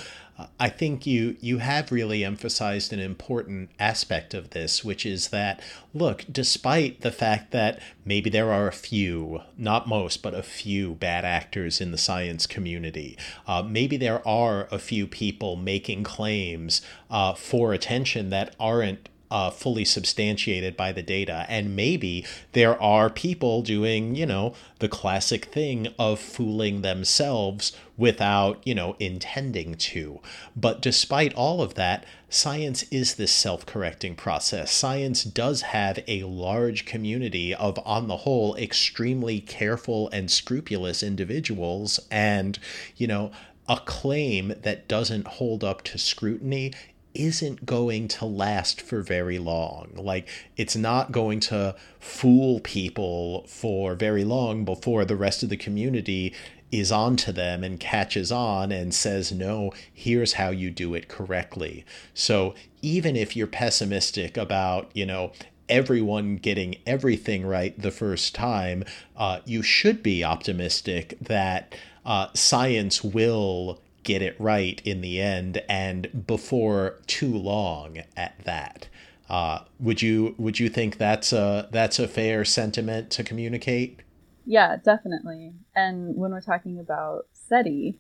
I 0.59 0.69
think 0.69 1.05
you 1.05 1.37
you 1.41 1.59
have 1.59 1.91
really 1.91 2.23
emphasized 2.23 2.93
an 2.93 2.99
important 2.99 3.69
aspect 3.79 4.33
of 4.33 4.51
this, 4.51 4.83
which 4.83 5.05
is 5.05 5.29
that 5.29 5.61
look, 5.93 6.25
despite 6.31 7.01
the 7.01 7.11
fact 7.11 7.51
that 7.51 7.79
maybe 8.05 8.29
there 8.29 8.51
are 8.51 8.67
a 8.67 8.73
few, 8.73 9.41
not 9.57 9.87
most, 9.87 10.21
but 10.21 10.33
a 10.33 10.43
few 10.43 10.95
bad 10.95 11.25
actors 11.25 11.81
in 11.81 11.91
the 11.91 11.97
science 11.97 12.47
community, 12.47 13.17
uh, 13.47 13.61
maybe 13.61 13.97
there 13.97 14.25
are 14.27 14.67
a 14.71 14.79
few 14.79 15.05
people 15.05 15.55
making 15.55 16.03
claims 16.03 16.81
uh, 17.09 17.33
for 17.33 17.73
attention 17.73 18.29
that 18.29 18.55
aren't 18.59 19.09
uh, 19.31 19.49
fully 19.49 19.85
substantiated 19.85 20.75
by 20.77 20.91
the 20.91 21.01
data. 21.01 21.45
And 21.47 21.75
maybe 21.75 22.25
there 22.51 22.79
are 22.81 23.09
people 23.09 23.61
doing, 23.61 24.13
you 24.13 24.25
know, 24.25 24.53
the 24.79 24.89
classic 24.89 25.45
thing 25.45 25.87
of 25.97 26.19
fooling 26.19 26.81
themselves 26.81 27.71
without, 27.97 28.59
you 28.65 28.75
know, 28.75 28.95
intending 28.99 29.75
to. 29.75 30.19
But 30.55 30.81
despite 30.81 31.33
all 31.33 31.61
of 31.61 31.75
that, 31.75 32.05
science 32.29 32.83
is 32.91 33.15
this 33.15 33.31
self 33.31 33.65
correcting 33.65 34.15
process. 34.15 34.71
Science 34.71 35.23
does 35.23 35.61
have 35.61 35.99
a 36.07 36.23
large 36.23 36.85
community 36.85 37.55
of, 37.55 37.79
on 37.85 38.07
the 38.07 38.17
whole, 38.17 38.55
extremely 38.57 39.39
careful 39.39 40.09
and 40.09 40.29
scrupulous 40.29 41.01
individuals. 41.01 41.99
And, 42.11 42.59
you 42.97 43.07
know, 43.07 43.31
a 43.69 43.77
claim 43.85 44.53
that 44.63 44.87
doesn't 44.87 45.27
hold 45.27 45.63
up 45.63 45.81
to 45.83 45.97
scrutiny 45.97 46.73
isn't 47.13 47.65
going 47.65 48.07
to 48.07 48.25
last 48.25 48.81
for 48.81 49.01
very 49.01 49.39
long. 49.39 49.91
Like, 49.95 50.27
it's 50.57 50.75
not 50.75 51.11
going 51.11 51.39
to 51.41 51.75
fool 51.99 52.59
people 52.61 53.45
for 53.47 53.95
very 53.95 54.23
long 54.23 54.65
before 54.65 55.05
the 55.05 55.15
rest 55.15 55.43
of 55.43 55.49
the 55.49 55.57
community 55.57 56.33
is 56.71 56.91
onto 56.91 57.31
them 57.31 57.63
and 57.63 57.79
catches 57.79 58.31
on 58.31 58.71
and 58.71 58.93
says, 58.93 59.31
no, 59.31 59.71
here's 59.93 60.33
how 60.33 60.49
you 60.49 60.71
do 60.71 60.93
it 60.93 61.07
correctly. 61.09 61.85
So, 62.13 62.55
even 62.81 63.15
if 63.15 63.35
you're 63.35 63.47
pessimistic 63.47 64.37
about, 64.37 64.89
you 64.93 65.05
know, 65.05 65.33
everyone 65.69 66.35
getting 66.35 66.75
everything 66.85 67.45
right 67.45 67.79
the 67.79 67.91
first 67.91 68.33
time, 68.35 68.83
uh, 69.15 69.39
you 69.45 69.61
should 69.61 70.01
be 70.01 70.23
optimistic 70.23 71.17
that 71.21 71.75
uh, 72.05 72.27
science 72.33 73.03
will 73.03 73.81
get 74.03 74.21
it 74.21 74.35
right 74.39 74.81
in 74.85 75.01
the 75.01 75.19
end 75.21 75.61
and 75.69 76.25
before 76.27 76.99
too 77.07 77.33
long 77.33 77.99
at 78.15 78.43
that. 78.45 78.87
Uh, 79.29 79.63
would 79.79 80.01
you 80.01 80.35
would 80.37 80.59
you 80.59 80.67
think 80.67 80.97
that's 80.97 81.31
a 81.31 81.69
that's 81.71 81.99
a 81.99 82.07
fair 82.07 82.43
sentiment 82.43 83.09
to 83.11 83.23
communicate? 83.23 84.01
Yeah, 84.45 84.77
definitely. 84.83 85.53
And 85.75 86.15
when 86.15 86.31
we're 86.31 86.41
talking 86.41 86.79
about 86.79 87.27
SETI, 87.33 87.97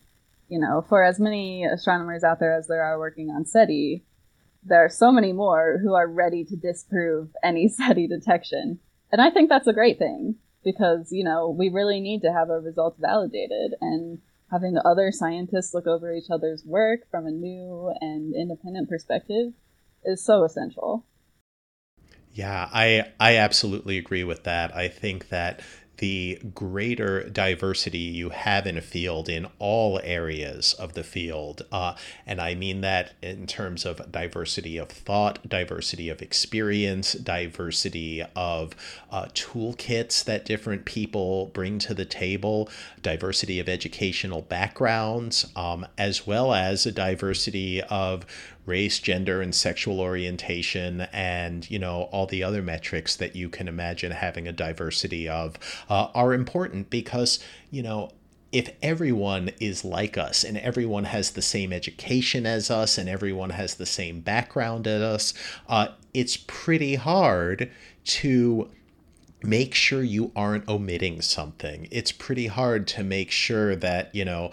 you 0.49 0.59
know, 0.59 0.83
for 0.89 1.03
as 1.03 1.19
many 1.19 1.63
astronomers 1.63 2.23
out 2.23 2.39
there 2.39 2.53
as 2.53 2.67
there 2.67 2.83
are 2.83 2.99
working 2.99 3.29
on 3.29 3.45
SETI, 3.45 4.03
there 4.63 4.83
are 4.83 4.89
so 4.89 5.11
many 5.11 5.31
more 5.31 5.79
who 5.81 5.93
are 5.93 6.07
ready 6.07 6.43
to 6.45 6.55
disprove 6.55 7.29
any 7.43 7.67
SETI 7.69 8.07
detection. 8.07 8.79
And 9.11 9.21
I 9.21 9.29
think 9.29 9.49
that's 9.49 9.67
a 9.67 9.73
great 9.73 9.97
thing 9.97 10.35
because, 10.63 11.11
you 11.11 11.23
know, 11.23 11.49
we 11.49 11.69
really 11.69 11.99
need 11.99 12.21
to 12.21 12.31
have 12.33 12.49
our 12.49 12.59
results 12.59 12.99
validated. 12.99 13.73
And 13.81 14.19
having 14.51 14.77
other 14.83 15.11
scientists 15.11 15.73
look 15.73 15.87
over 15.87 16.13
each 16.13 16.29
other's 16.29 16.63
work 16.65 17.09
from 17.09 17.25
a 17.25 17.31
new 17.31 17.93
and 18.01 18.35
independent 18.35 18.89
perspective 18.89 19.53
is 20.03 20.23
so 20.23 20.43
essential. 20.43 21.05
Yeah, 22.33 22.69
I 22.71 23.11
I 23.19 23.37
absolutely 23.37 23.97
agree 23.97 24.23
with 24.23 24.43
that. 24.43 24.75
I 24.75 24.87
think 24.87 25.29
that 25.29 25.61
the 26.01 26.39
greater 26.55 27.29
diversity 27.29 27.99
you 27.99 28.29
have 28.31 28.65
in 28.65 28.75
a 28.75 28.81
field 28.81 29.29
in 29.29 29.45
all 29.59 29.99
areas 30.03 30.73
of 30.73 30.93
the 30.93 31.03
field. 31.03 31.63
Uh, 31.71 31.93
and 32.25 32.41
I 32.41 32.55
mean 32.55 32.81
that 32.81 33.13
in 33.21 33.45
terms 33.45 33.85
of 33.85 34.11
diversity 34.11 34.79
of 34.79 34.89
thought, 34.89 35.47
diversity 35.47 36.09
of 36.09 36.19
experience, 36.19 37.13
diversity 37.13 38.23
of 38.35 38.73
uh, 39.11 39.25
toolkits 39.35 40.23
that 40.23 40.43
different 40.43 40.85
people 40.85 41.51
bring 41.53 41.77
to 41.77 41.93
the 41.93 42.05
table, 42.05 42.67
diversity 43.03 43.59
of 43.59 43.69
educational 43.69 44.41
backgrounds, 44.41 45.51
um, 45.55 45.85
as 45.99 46.25
well 46.25 46.51
as 46.51 46.87
a 46.87 46.91
diversity 46.91 47.79
of 47.83 48.25
race, 48.65 48.99
gender, 48.99 49.41
and 49.41 49.53
sexual 49.53 49.99
orientation, 49.99 51.01
and 51.13 51.69
you 51.69 51.79
know 51.79 52.03
all 52.11 52.25
the 52.25 52.43
other 52.43 52.61
metrics 52.61 53.15
that 53.15 53.35
you 53.35 53.49
can 53.49 53.67
imagine 53.67 54.11
having 54.11 54.47
a 54.47 54.51
diversity 54.51 55.27
of 55.27 55.57
uh, 55.89 56.07
are 56.13 56.33
important 56.33 56.89
because 56.89 57.39
you 57.69 57.83
know 57.83 58.11
if 58.51 58.69
everyone 58.81 59.49
is 59.59 59.85
like 59.85 60.17
us 60.17 60.43
and 60.43 60.57
everyone 60.57 61.05
has 61.05 61.31
the 61.31 61.41
same 61.41 61.71
education 61.71 62.45
as 62.45 62.69
us 62.69 62.97
and 62.97 63.07
everyone 63.07 63.51
has 63.51 63.75
the 63.75 63.85
same 63.85 64.19
background 64.19 64.87
as 64.87 65.01
us, 65.01 65.33
uh, 65.69 65.87
it's 66.13 66.35
pretty 66.35 66.95
hard 66.95 67.71
to 68.03 68.69
make 69.43 69.73
sure 69.73 70.03
you 70.03 70.31
aren't 70.35 70.67
omitting 70.67 71.21
something. 71.21 71.87
It's 71.91 72.11
pretty 72.11 72.47
hard 72.47 72.87
to 72.87 73.03
make 73.03 73.31
sure 73.31 73.75
that, 73.75 74.13
you 74.13 74.25
know, 74.25 74.51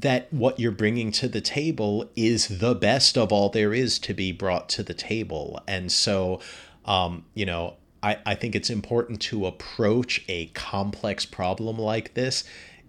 that 0.00 0.32
what 0.32 0.58
you're 0.58 0.72
bringing 0.72 1.12
to 1.12 1.28
the 1.28 1.40
table 1.40 2.10
is 2.16 2.58
the 2.58 2.74
best 2.74 3.18
of 3.18 3.32
all 3.32 3.48
there 3.48 3.74
is 3.74 3.98
to 4.00 4.14
be 4.14 4.32
brought 4.32 4.68
to 4.70 4.82
the 4.82 4.94
table. 4.94 5.60
And 5.66 5.90
so, 5.90 6.40
um, 6.84 7.24
you 7.34 7.46
know, 7.46 7.76
I, 8.02 8.18
I 8.24 8.34
think 8.34 8.54
it's 8.54 8.70
important 8.70 9.20
to 9.22 9.46
approach 9.46 10.24
a 10.28 10.46
complex 10.46 11.26
problem 11.26 11.78
like 11.78 12.14
this 12.14 12.44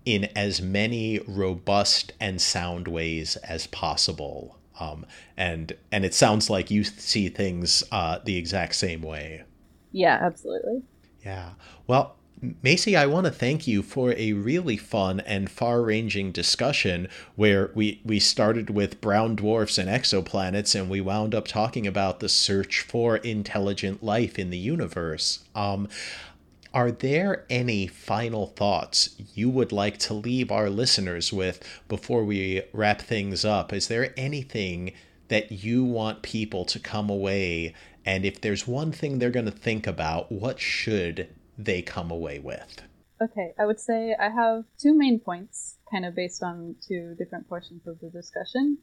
in 0.06 0.30
as 0.36 0.62
many 0.62 1.20
robust 1.28 2.14
and 2.20 2.42
sound 2.42 2.88
ways 2.88 3.36
as 3.38 3.68
possible. 3.68 4.58
Um, 4.80 5.06
and 5.38 5.74
and 5.92 6.04
it 6.06 6.14
sounds 6.14 6.50
like 6.50 6.72
you 6.72 6.84
see 6.84 7.30
things 7.30 7.84
uh, 7.92 8.20
the 8.26 8.38
exact 8.38 8.76
same 8.76 9.02
way. 9.02 9.44
Yeah, 9.92 10.18
absolutely. 10.22 10.82
Yeah. 11.24 11.52
Well, 11.86 12.16
Macy, 12.64 12.96
I 12.96 13.06
want 13.06 13.26
to 13.26 13.32
thank 13.32 13.68
you 13.68 13.84
for 13.84 14.16
a 14.18 14.34
really 14.34 14.76
fun 14.76 15.20
and 15.20 15.48
far 15.48 15.84
ranging 15.84 16.32
discussion 16.32 17.08
where 17.36 17.70
we, 17.76 18.02
we 18.04 18.20
started 18.20 18.72
with 18.72 19.00
brown 19.00 19.36
dwarfs 19.36 19.78
and 19.78 19.88
exoplanets 19.88 20.74
and 20.74 20.90
we 20.90 21.02
wound 21.02 21.36
up 21.36 21.48
talking 21.48 21.86
about 21.86 22.20
the 22.20 22.28
search 22.28 22.82
for 22.82 23.18
intelligent 23.18 24.02
life 24.02 24.40
in 24.40 24.50
the 24.50 24.58
universe. 24.58 25.44
Um, 25.54 25.88
are 26.74 26.90
there 26.90 27.46
any 27.48 27.86
final 27.86 28.48
thoughts 28.48 29.12
you 29.36 29.48
would 29.52 29.72
like 29.72 30.00
to 30.00 30.16
leave 30.16 30.52
our 30.52 30.72
listeners 30.72 31.32
with 31.32 31.64
before 31.88 32.24
we 32.24 32.64
wrap 32.74 33.02
things 33.02 33.46
up? 33.46 33.72
Is 33.72 33.88
there 33.88 34.16
anything 34.18 34.94
that 35.28 35.52
you 35.52 35.84
want 35.84 36.24
people 36.24 36.66
to 36.66 36.80
come 36.80 37.08
away? 37.08 37.76
And 38.04 38.26
if 38.26 38.42
there's 38.42 38.68
one 38.68 38.92
thing 38.92 39.20
they're 39.20 39.30
going 39.30 39.46
to 39.46 39.52
think 39.52 39.86
about, 39.86 40.32
what 40.32 40.60
should 40.60 41.28
they 41.66 41.82
come 41.82 42.12
away 42.12 42.40
with? 42.40 42.82
Okay, 43.22 43.54
I 43.60 43.66
would 43.66 43.80
say 43.80 44.16
I 44.20 44.30
have 44.30 44.66
two 44.80 44.98
main 44.98 45.20
points, 45.20 45.78
kind 45.92 46.06
of 46.06 46.16
based 46.16 46.42
on 46.42 46.76
two 46.88 47.16
different 47.18 47.48
portions 47.48 47.86
of 47.86 48.00
the 48.00 48.10
discussion. 48.10 48.80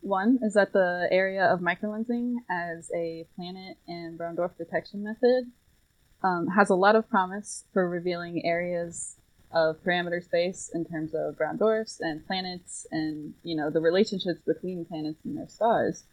One 0.00 0.40
is 0.42 0.54
that 0.54 0.72
the 0.72 1.06
area 1.12 1.44
of 1.44 1.60
microlensing 1.60 2.34
as 2.50 2.90
a 2.92 3.24
planet 3.36 3.78
and 3.86 4.18
brown 4.18 4.34
dwarf 4.34 4.56
detection 4.56 5.04
method 5.04 5.52
um, 6.24 6.48
has 6.48 6.70
a 6.70 6.74
lot 6.74 6.96
of 6.96 7.08
promise 7.08 7.64
for 7.72 7.88
revealing 7.88 8.44
areas 8.44 9.16
of 9.52 9.76
parameter 9.84 10.22
space 10.22 10.70
in 10.74 10.84
terms 10.84 11.14
of 11.14 11.36
brown 11.36 11.56
dwarfs 11.56 12.00
and 12.00 12.26
planets 12.26 12.86
and 12.90 13.34
you 13.44 13.54
know 13.54 13.70
the 13.70 13.80
relationships 13.80 14.40
between 14.46 14.84
planets 14.84 15.20
and 15.24 15.36
their 15.36 15.48
stars. 15.48 16.04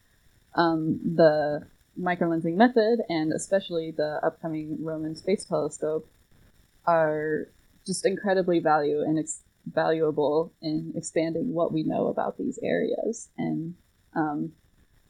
Um, 0.55 0.99
the 1.15 1.67
microlensing 1.99 2.55
method 2.55 2.99
and 3.09 3.33
especially 3.33 3.91
the 3.91 4.19
upcoming 4.23 4.77
Roman 4.83 5.15
Space 5.15 5.45
Telescope 5.45 6.09
are 6.85 7.49
just 7.85 8.05
incredibly 8.05 8.59
value 8.59 9.01
and 9.01 9.19
ex- 9.19 9.43
valuable 9.65 10.53
in 10.61 10.93
expanding 10.95 11.53
what 11.53 11.71
we 11.71 11.83
know 11.83 12.07
about 12.07 12.37
these 12.37 12.59
areas. 12.63 13.29
And 13.37 13.75
um, 14.15 14.53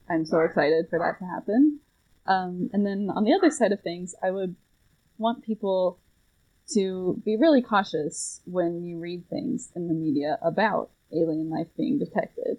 I'm 0.09 0.25
so 0.25 0.39
excited 0.39 0.87
for 0.89 0.99
that 0.99 1.19
to 1.19 1.29
happen. 1.29 1.79
Um, 2.25 2.69
and 2.73 2.85
then 2.85 3.09
on 3.15 3.23
the 3.23 3.33
other 3.33 3.49
side 3.49 3.71
of 3.71 3.81
things, 3.81 4.15
I 4.23 4.31
would 4.31 4.55
want 5.17 5.43
people 5.43 5.99
to 6.73 7.21
be 7.25 7.35
really 7.35 7.61
cautious 7.61 8.41
when 8.45 8.83
you 8.83 8.99
read 8.99 9.27
things 9.29 9.71
in 9.75 9.87
the 9.87 9.93
media 9.93 10.37
about 10.41 10.91
alien 11.11 11.49
life 11.49 11.67
being 11.75 11.97
detected. 11.97 12.57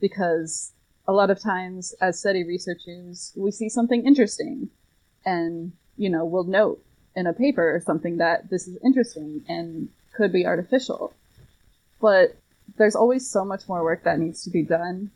Because 0.00 0.72
a 1.06 1.12
lot 1.12 1.30
of 1.30 1.40
times, 1.40 1.94
as 2.00 2.20
SETI 2.20 2.44
researchers, 2.44 3.32
we 3.36 3.50
see 3.50 3.68
something 3.68 4.06
interesting 4.06 4.70
and, 5.24 5.72
you 5.96 6.08
know, 6.08 6.24
we'll 6.24 6.44
note 6.44 6.82
in 7.14 7.26
a 7.26 7.32
paper 7.32 7.74
or 7.74 7.80
something 7.80 8.16
that 8.18 8.50
this 8.50 8.66
is 8.66 8.78
interesting 8.84 9.44
and 9.48 9.88
could 10.16 10.32
be 10.32 10.46
artificial. 10.46 11.12
But 12.00 12.36
there's 12.76 12.96
always 12.96 13.28
so 13.28 13.44
much 13.44 13.68
more 13.68 13.82
work 13.82 14.04
that 14.04 14.18
needs 14.18 14.42
to 14.44 14.50
be 14.50 14.62
done 14.62 15.10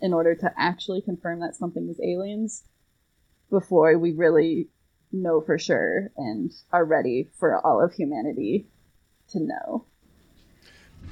in 0.00 0.14
order 0.14 0.34
to 0.34 0.52
actually 0.56 1.02
confirm 1.02 1.40
that 1.40 1.56
something 1.56 1.88
is 1.88 2.00
aliens 2.00 2.62
before 3.50 3.98
we 3.98 4.12
really 4.12 4.68
know 5.10 5.40
for 5.40 5.58
sure 5.58 6.10
and 6.16 6.52
are 6.72 6.84
ready 6.84 7.28
for 7.38 7.58
all 7.66 7.82
of 7.82 7.92
humanity 7.94 8.66
to 9.30 9.40
know. 9.40 9.84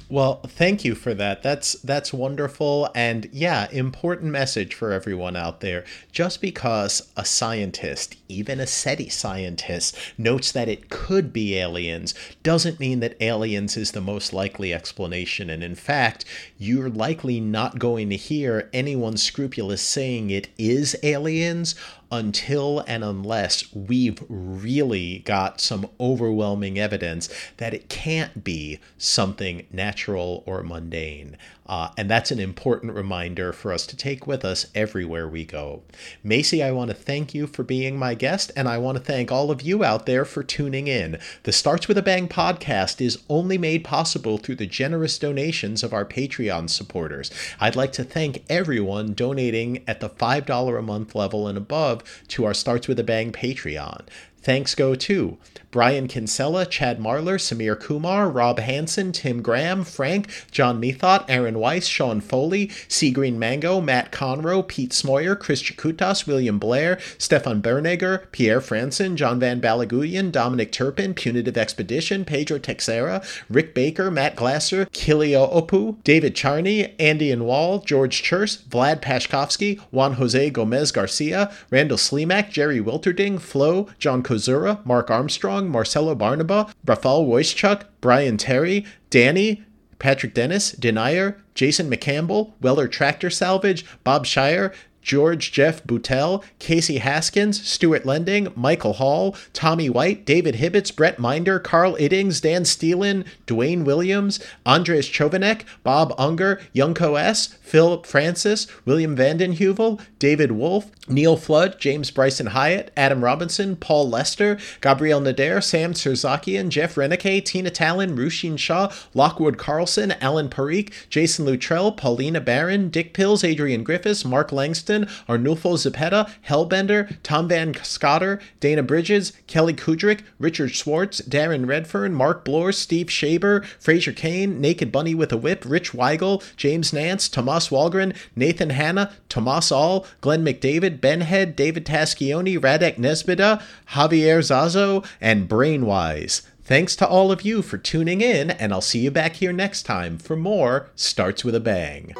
Well, 0.09 0.41
thank 0.47 0.85
you 0.85 0.95
for 0.95 1.13
that. 1.15 1.43
That's 1.43 1.73
that's 1.73 2.13
wonderful 2.13 2.89
and 2.95 3.29
yeah, 3.31 3.67
important 3.71 4.31
message 4.31 4.73
for 4.73 4.91
everyone 4.91 5.35
out 5.35 5.59
there. 5.59 5.83
Just 6.11 6.41
because 6.41 7.11
a 7.17 7.25
scientist, 7.25 8.15
even 8.27 8.59
a 8.59 8.67
SETI 8.67 9.09
scientist, 9.09 9.97
notes 10.17 10.51
that 10.51 10.69
it 10.69 10.89
could 10.89 11.33
be 11.33 11.57
aliens 11.57 12.13
doesn't 12.41 12.79
mean 12.79 13.01
that 13.01 13.21
aliens 13.21 13.75
is 13.75 13.91
the 13.91 14.01
most 14.01 14.33
likely 14.33 14.73
explanation. 14.73 15.49
And 15.49 15.63
in 15.63 15.75
fact, 15.75 16.25
you're 16.57 16.89
likely 16.89 17.39
not 17.39 17.79
going 17.79 18.09
to 18.09 18.15
hear 18.15 18.69
anyone 18.73 19.17
scrupulous 19.17 19.81
saying 19.81 20.29
it 20.29 20.47
is 20.57 20.95
aliens 21.03 21.75
until 22.11 22.79
and 22.87 23.03
unless 23.03 23.73
we've 23.73 24.23
really 24.29 25.19
got 25.19 25.59
some 25.59 25.89
overwhelming 25.99 26.79
evidence 26.79 27.29
that 27.57 27.73
it 27.73 27.89
can't 27.89 28.43
be 28.43 28.79
something 28.97 29.65
natural 29.71 30.43
or 30.45 30.63
mundane. 30.63 31.37
Uh, 31.67 31.89
and 31.97 32.09
that's 32.09 32.31
an 32.31 32.39
important 32.39 32.93
reminder 32.93 33.51
for 33.51 33.73
us 33.73 33.85
to 33.87 33.97
take 33.97 34.25
with 34.25 34.45
us 34.45 34.67
everywhere 34.73 35.27
we 35.27 35.45
go. 35.45 35.83
Macy, 36.23 36.63
I 36.63 36.71
want 36.71 36.89
to 36.89 36.95
thank 36.95 37.33
you 37.33 37.47
for 37.47 37.63
being 37.63 37.97
my 37.97 38.13
guest, 38.13 38.51
and 38.55 38.67
I 38.67 38.77
want 38.77 38.97
to 38.97 39.03
thank 39.03 39.31
all 39.31 39.51
of 39.51 39.61
you 39.61 39.83
out 39.83 40.05
there 40.05 40.25
for 40.25 40.43
tuning 40.43 40.87
in. 40.87 41.19
The 41.43 41.51
Starts 41.51 41.87
with 41.87 41.97
a 41.97 42.01
Bang 42.01 42.27
podcast 42.27 43.01
is 43.01 43.23
only 43.29 43.57
made 43.57 43.83
possible 43.83 44.37
through 44.37 44.55
the 44.55 44.65
generous 44.65 45.19
donations 45.19 45.83
of 45.83 45.93
our 45.93 46.05
Patreon 46.05 46.69
supporters. 46.69 47.31
I'd 47.59 47.75
like 47.75 47.91
to 47.93 48.03
thank 48.03 48.43
everyone 48.49 49.13
donating 49.13 49.83
at 49.87 49.99
the 49.99 50.09
$5 50.09 50.79
a 50.79 50.81
month 50.81 51.15
level 51.15 51.47
and 51.47 51.57
above 51.57 52.03
to 52.29 52.45
our 52.45 52.53
Starts 52.53 52.87
with 52.87 52.99
a 52.99 53.03
Bang 53.03 53.31
Patreon. 53.31 54.05
Thanks 54.41 54.75
go 54.75 54.95
to 54.95 55.37
Brian 55.77 56.07
Kinsella, 56.07 56.65
Chad 56.65 56.97
Marler, 56.97 57.37
Samir 57.37 57.79
Kumar, 57.79 58.27
Rob 58.27 58.57
Hansen, 58.57 59.11
Tim 59.11 59.43
Graham, 59.43 59.83
Frank, 59.83 60.27
John 60.49 60.81
Methot, 60.81 61.23
Aaron 61.29 61.59
Weiss, 61.59 61.85
Sean 61.85 62.19
Foley, 62.19 62.71
Sea 62.87 63.11
Green 63.11 63.37
Mango, 63.37 63.79
Matt 63.79 64.11
Conroe, 64.11 64.67
Pete 64.67 64.89
Smoyer, 64.89 65.39
Chris 65.39 65.61
Chakutas, 65.61 66.25
William 66.25 66.57
Blair, 66.57 66.97
Stefan 67.19 67.61
Bernegger, 67.61 68.23
Pierre 68.31 68.59
Franson, 68.59 69.13
John 69.13 69.39
Van 69.39 69.61
Balaguyan, 69.61 70.31
Dominic 70.31 70.71
Turpin, 70.71 71.13
Punitive 71.13 71.55
Expedition, 71.55 72.25
Pedro 72.25 72.57
Texera, 72.57 73.23
Rick 73.47 73.75
Baker, 73.75 74.09
Matt 74.09 74.35
Glasser, 74.35 74.87
Kilio 74.87 75.47
Opu, 75.53 76.03
David 76.03 76.35
Charney, 76.35 76.95
Andy 76.99 77.31
and 77.31 77.45
Wall, 77.45 77.81
George 77.81 78.23
Church, 78.23 78.67
Vlad 78.67 78.99
Pashkovsky, 78.99 79.79
Juan 79.91 80.13
Jose 80.13 80.49
Gomez 80.49 80.91
Garcia, 80.91 81.51
Randall 81.69 81.99
Slimak, 81.99 82.49
Jerry 82.49 82.79
Wilterding, 82.79 83.39
Flo, 83.39 83.87
John 83.99 84.23
Kozura, 84.23 84.83
Mark 84.83 85.11
Armstrong, 85.11 85.66
Marcelo 85.69 86.15
Barnaba, 86.15 86.73
Rafal 86.85 87.27
Wojciech, 87.27 87.83
Brian 88.01 88.37
Terry, 88.37 88.85
Danny, 89.09 89.63
Patrick 89.99 90.33
Dennis, 90.33 90.71
Denier, 90.71 91.37
Jason 91.55 91.89
McCampbell, 91.89 92.53
Weller 92.61 92.87
Tractor 92.87 93.29
Salvage, 93.29 93.85
Bob 94.03 94.25
Shire, 94.25 94.73
George 95.07 95.53
Jeff 95.53 95.81
Boutel, 95.85 96.43
Casey 96.59 96.97
Haskins, 96.97 97.65
Stuart 97.65 98.05
Lending, 98.05 98.49
Michael 98.57 98.93
Hall, 98.93 99.37
Tommy 99.53 99.89
White, 99.89 100.25
David 100.25 100.55
Hibbets, 100.55 100.93
Brett 100.93 101.17
Minder, 101.17 101.59
Carl 101.59 101.95
Iddings, 101.95 102.41
Dan 102.41 102.65
Steelen, 102.65 103.23
Dwayne 103.47 103.85
Williams, 103.85 104.41
Andres 104.65 105.07
Chovanek, 105.07 105.63
Bob 105.81 106.13
Unger, 106.17 106.59
Youngco 106.75 107.17
S., 107.17 107.47
Philip 107.61 108.05
Francis, 108.05 108.67
William 108.85 109.15
Vandenhuvel, 109.15 110.01
David 110.19 110.51
Wolf, 110.51 110.91
Neil 111.09 111.37
Flood, 111.37 111.79
James 111.79 112.11
Bryson 112.11 112.47
Hyatt, 112.47 112.91
Adam 112.97 113.23
Robinson, 113.23 113.75
Paul 113.75 114.09
Lester, 114.09 114.57
Gabriel 114.81 115.21
Nader, 115.21 115.63
Sam 115.63 115.93
Serzakian, 115.93 116.69
Jeff 116.69 116.95
Renike, 116.95 117.43
Tina 117.45 117.69
Talon, 117.69 118.17
Rushin 118.17 118.57
Shaw, 118.57 118.91
Lockwood 119.13 119.57
Carlson, 119.57 120.11
Alan 120.21 120.49
Parikh, 120.49 120.91
Jason 121.09 121.45
Luttrell, 121.45 121.91
Paulina 121.91 122.41
Barron, 122.41 122.89
Dick 122.89 123.13
Pills, 123.13 123.43
Adrian 123.43 123.83
Griffiths, 123.83 124.25
Mark 124.25 124.51
Langston, 124.51 124.96
Arnulfo 125.05 125.77
Zepeda, 125.77 126.29
Hellbender, 126.47 127.17
Tom 127.23 127.47
Van 127.47 127.73
Scotter, 127.83 128.39
Dana 128.59 128.83
Bridges, 128.83 129.33
Kelly 129.47 129.73
Kudrick, 129.73 130.21
Richard 130.39 130.71
Schwartz, 130.71 131.21
Darren 131.21 131.67
Redfern, 131.67 132.13
Mark 132.13 132.43
Bloor, 132.43 132.71
Steve 132.71 133.07
Shaber, 133.07 133.65
Fraser 133.79 134.11
Kane, 134.11 134.59
Naked 134.59 134.91
Bunny 134.91 135.15
with 135.15 135.31
a 135.31 135.37
Whip, 135.37 135.63
Rich 135.65 135.93
Weigel, 135.93 136.43
James 136.55 136.91
Nance, 136.93 137.29
Tomas 137.29 137.69
Walgren, 137.69 138.15
Nathan 138.35 138.71
Hanna, 138.71 139.13
Tomas 139.29 139.71
All, 139.71 140.05
Glenn 140.21 140.43
McDavid, 140.43 141.01
Ben 141.01 141.21
Head, 141.21 141.55
David 141.55 141.85
Taschioni, 141.85 142.57
Radek 142.57 142.97
Nesbida, 142.97 143.61
Javier 143.91 144.39
Zazo, 144.39 145.05
and 145.21 145.47
Brainwise. 145.47 146.41
Thanks 146.67 146.97
to 146.97 147.07
all 147.07 147.31
of 147.31 147.43
you 147.43 147.61
for 147.61 147.77
tuning 147.77 148.19
in, 148.19 148.51
and 148.51 148.73
I'll 148.73 148.81
see 148.81 148.99
you 148.99 149.09
back 149.09 149.37
here 149.37 149.53
next 149.53 149.83
time 149.83 150.17
for 150.17 150.35
more 150.35 150.89
Starts 150.95 151.45
with 151.45 151.55
a 151.55 151.61
Bang. 151.61 152.13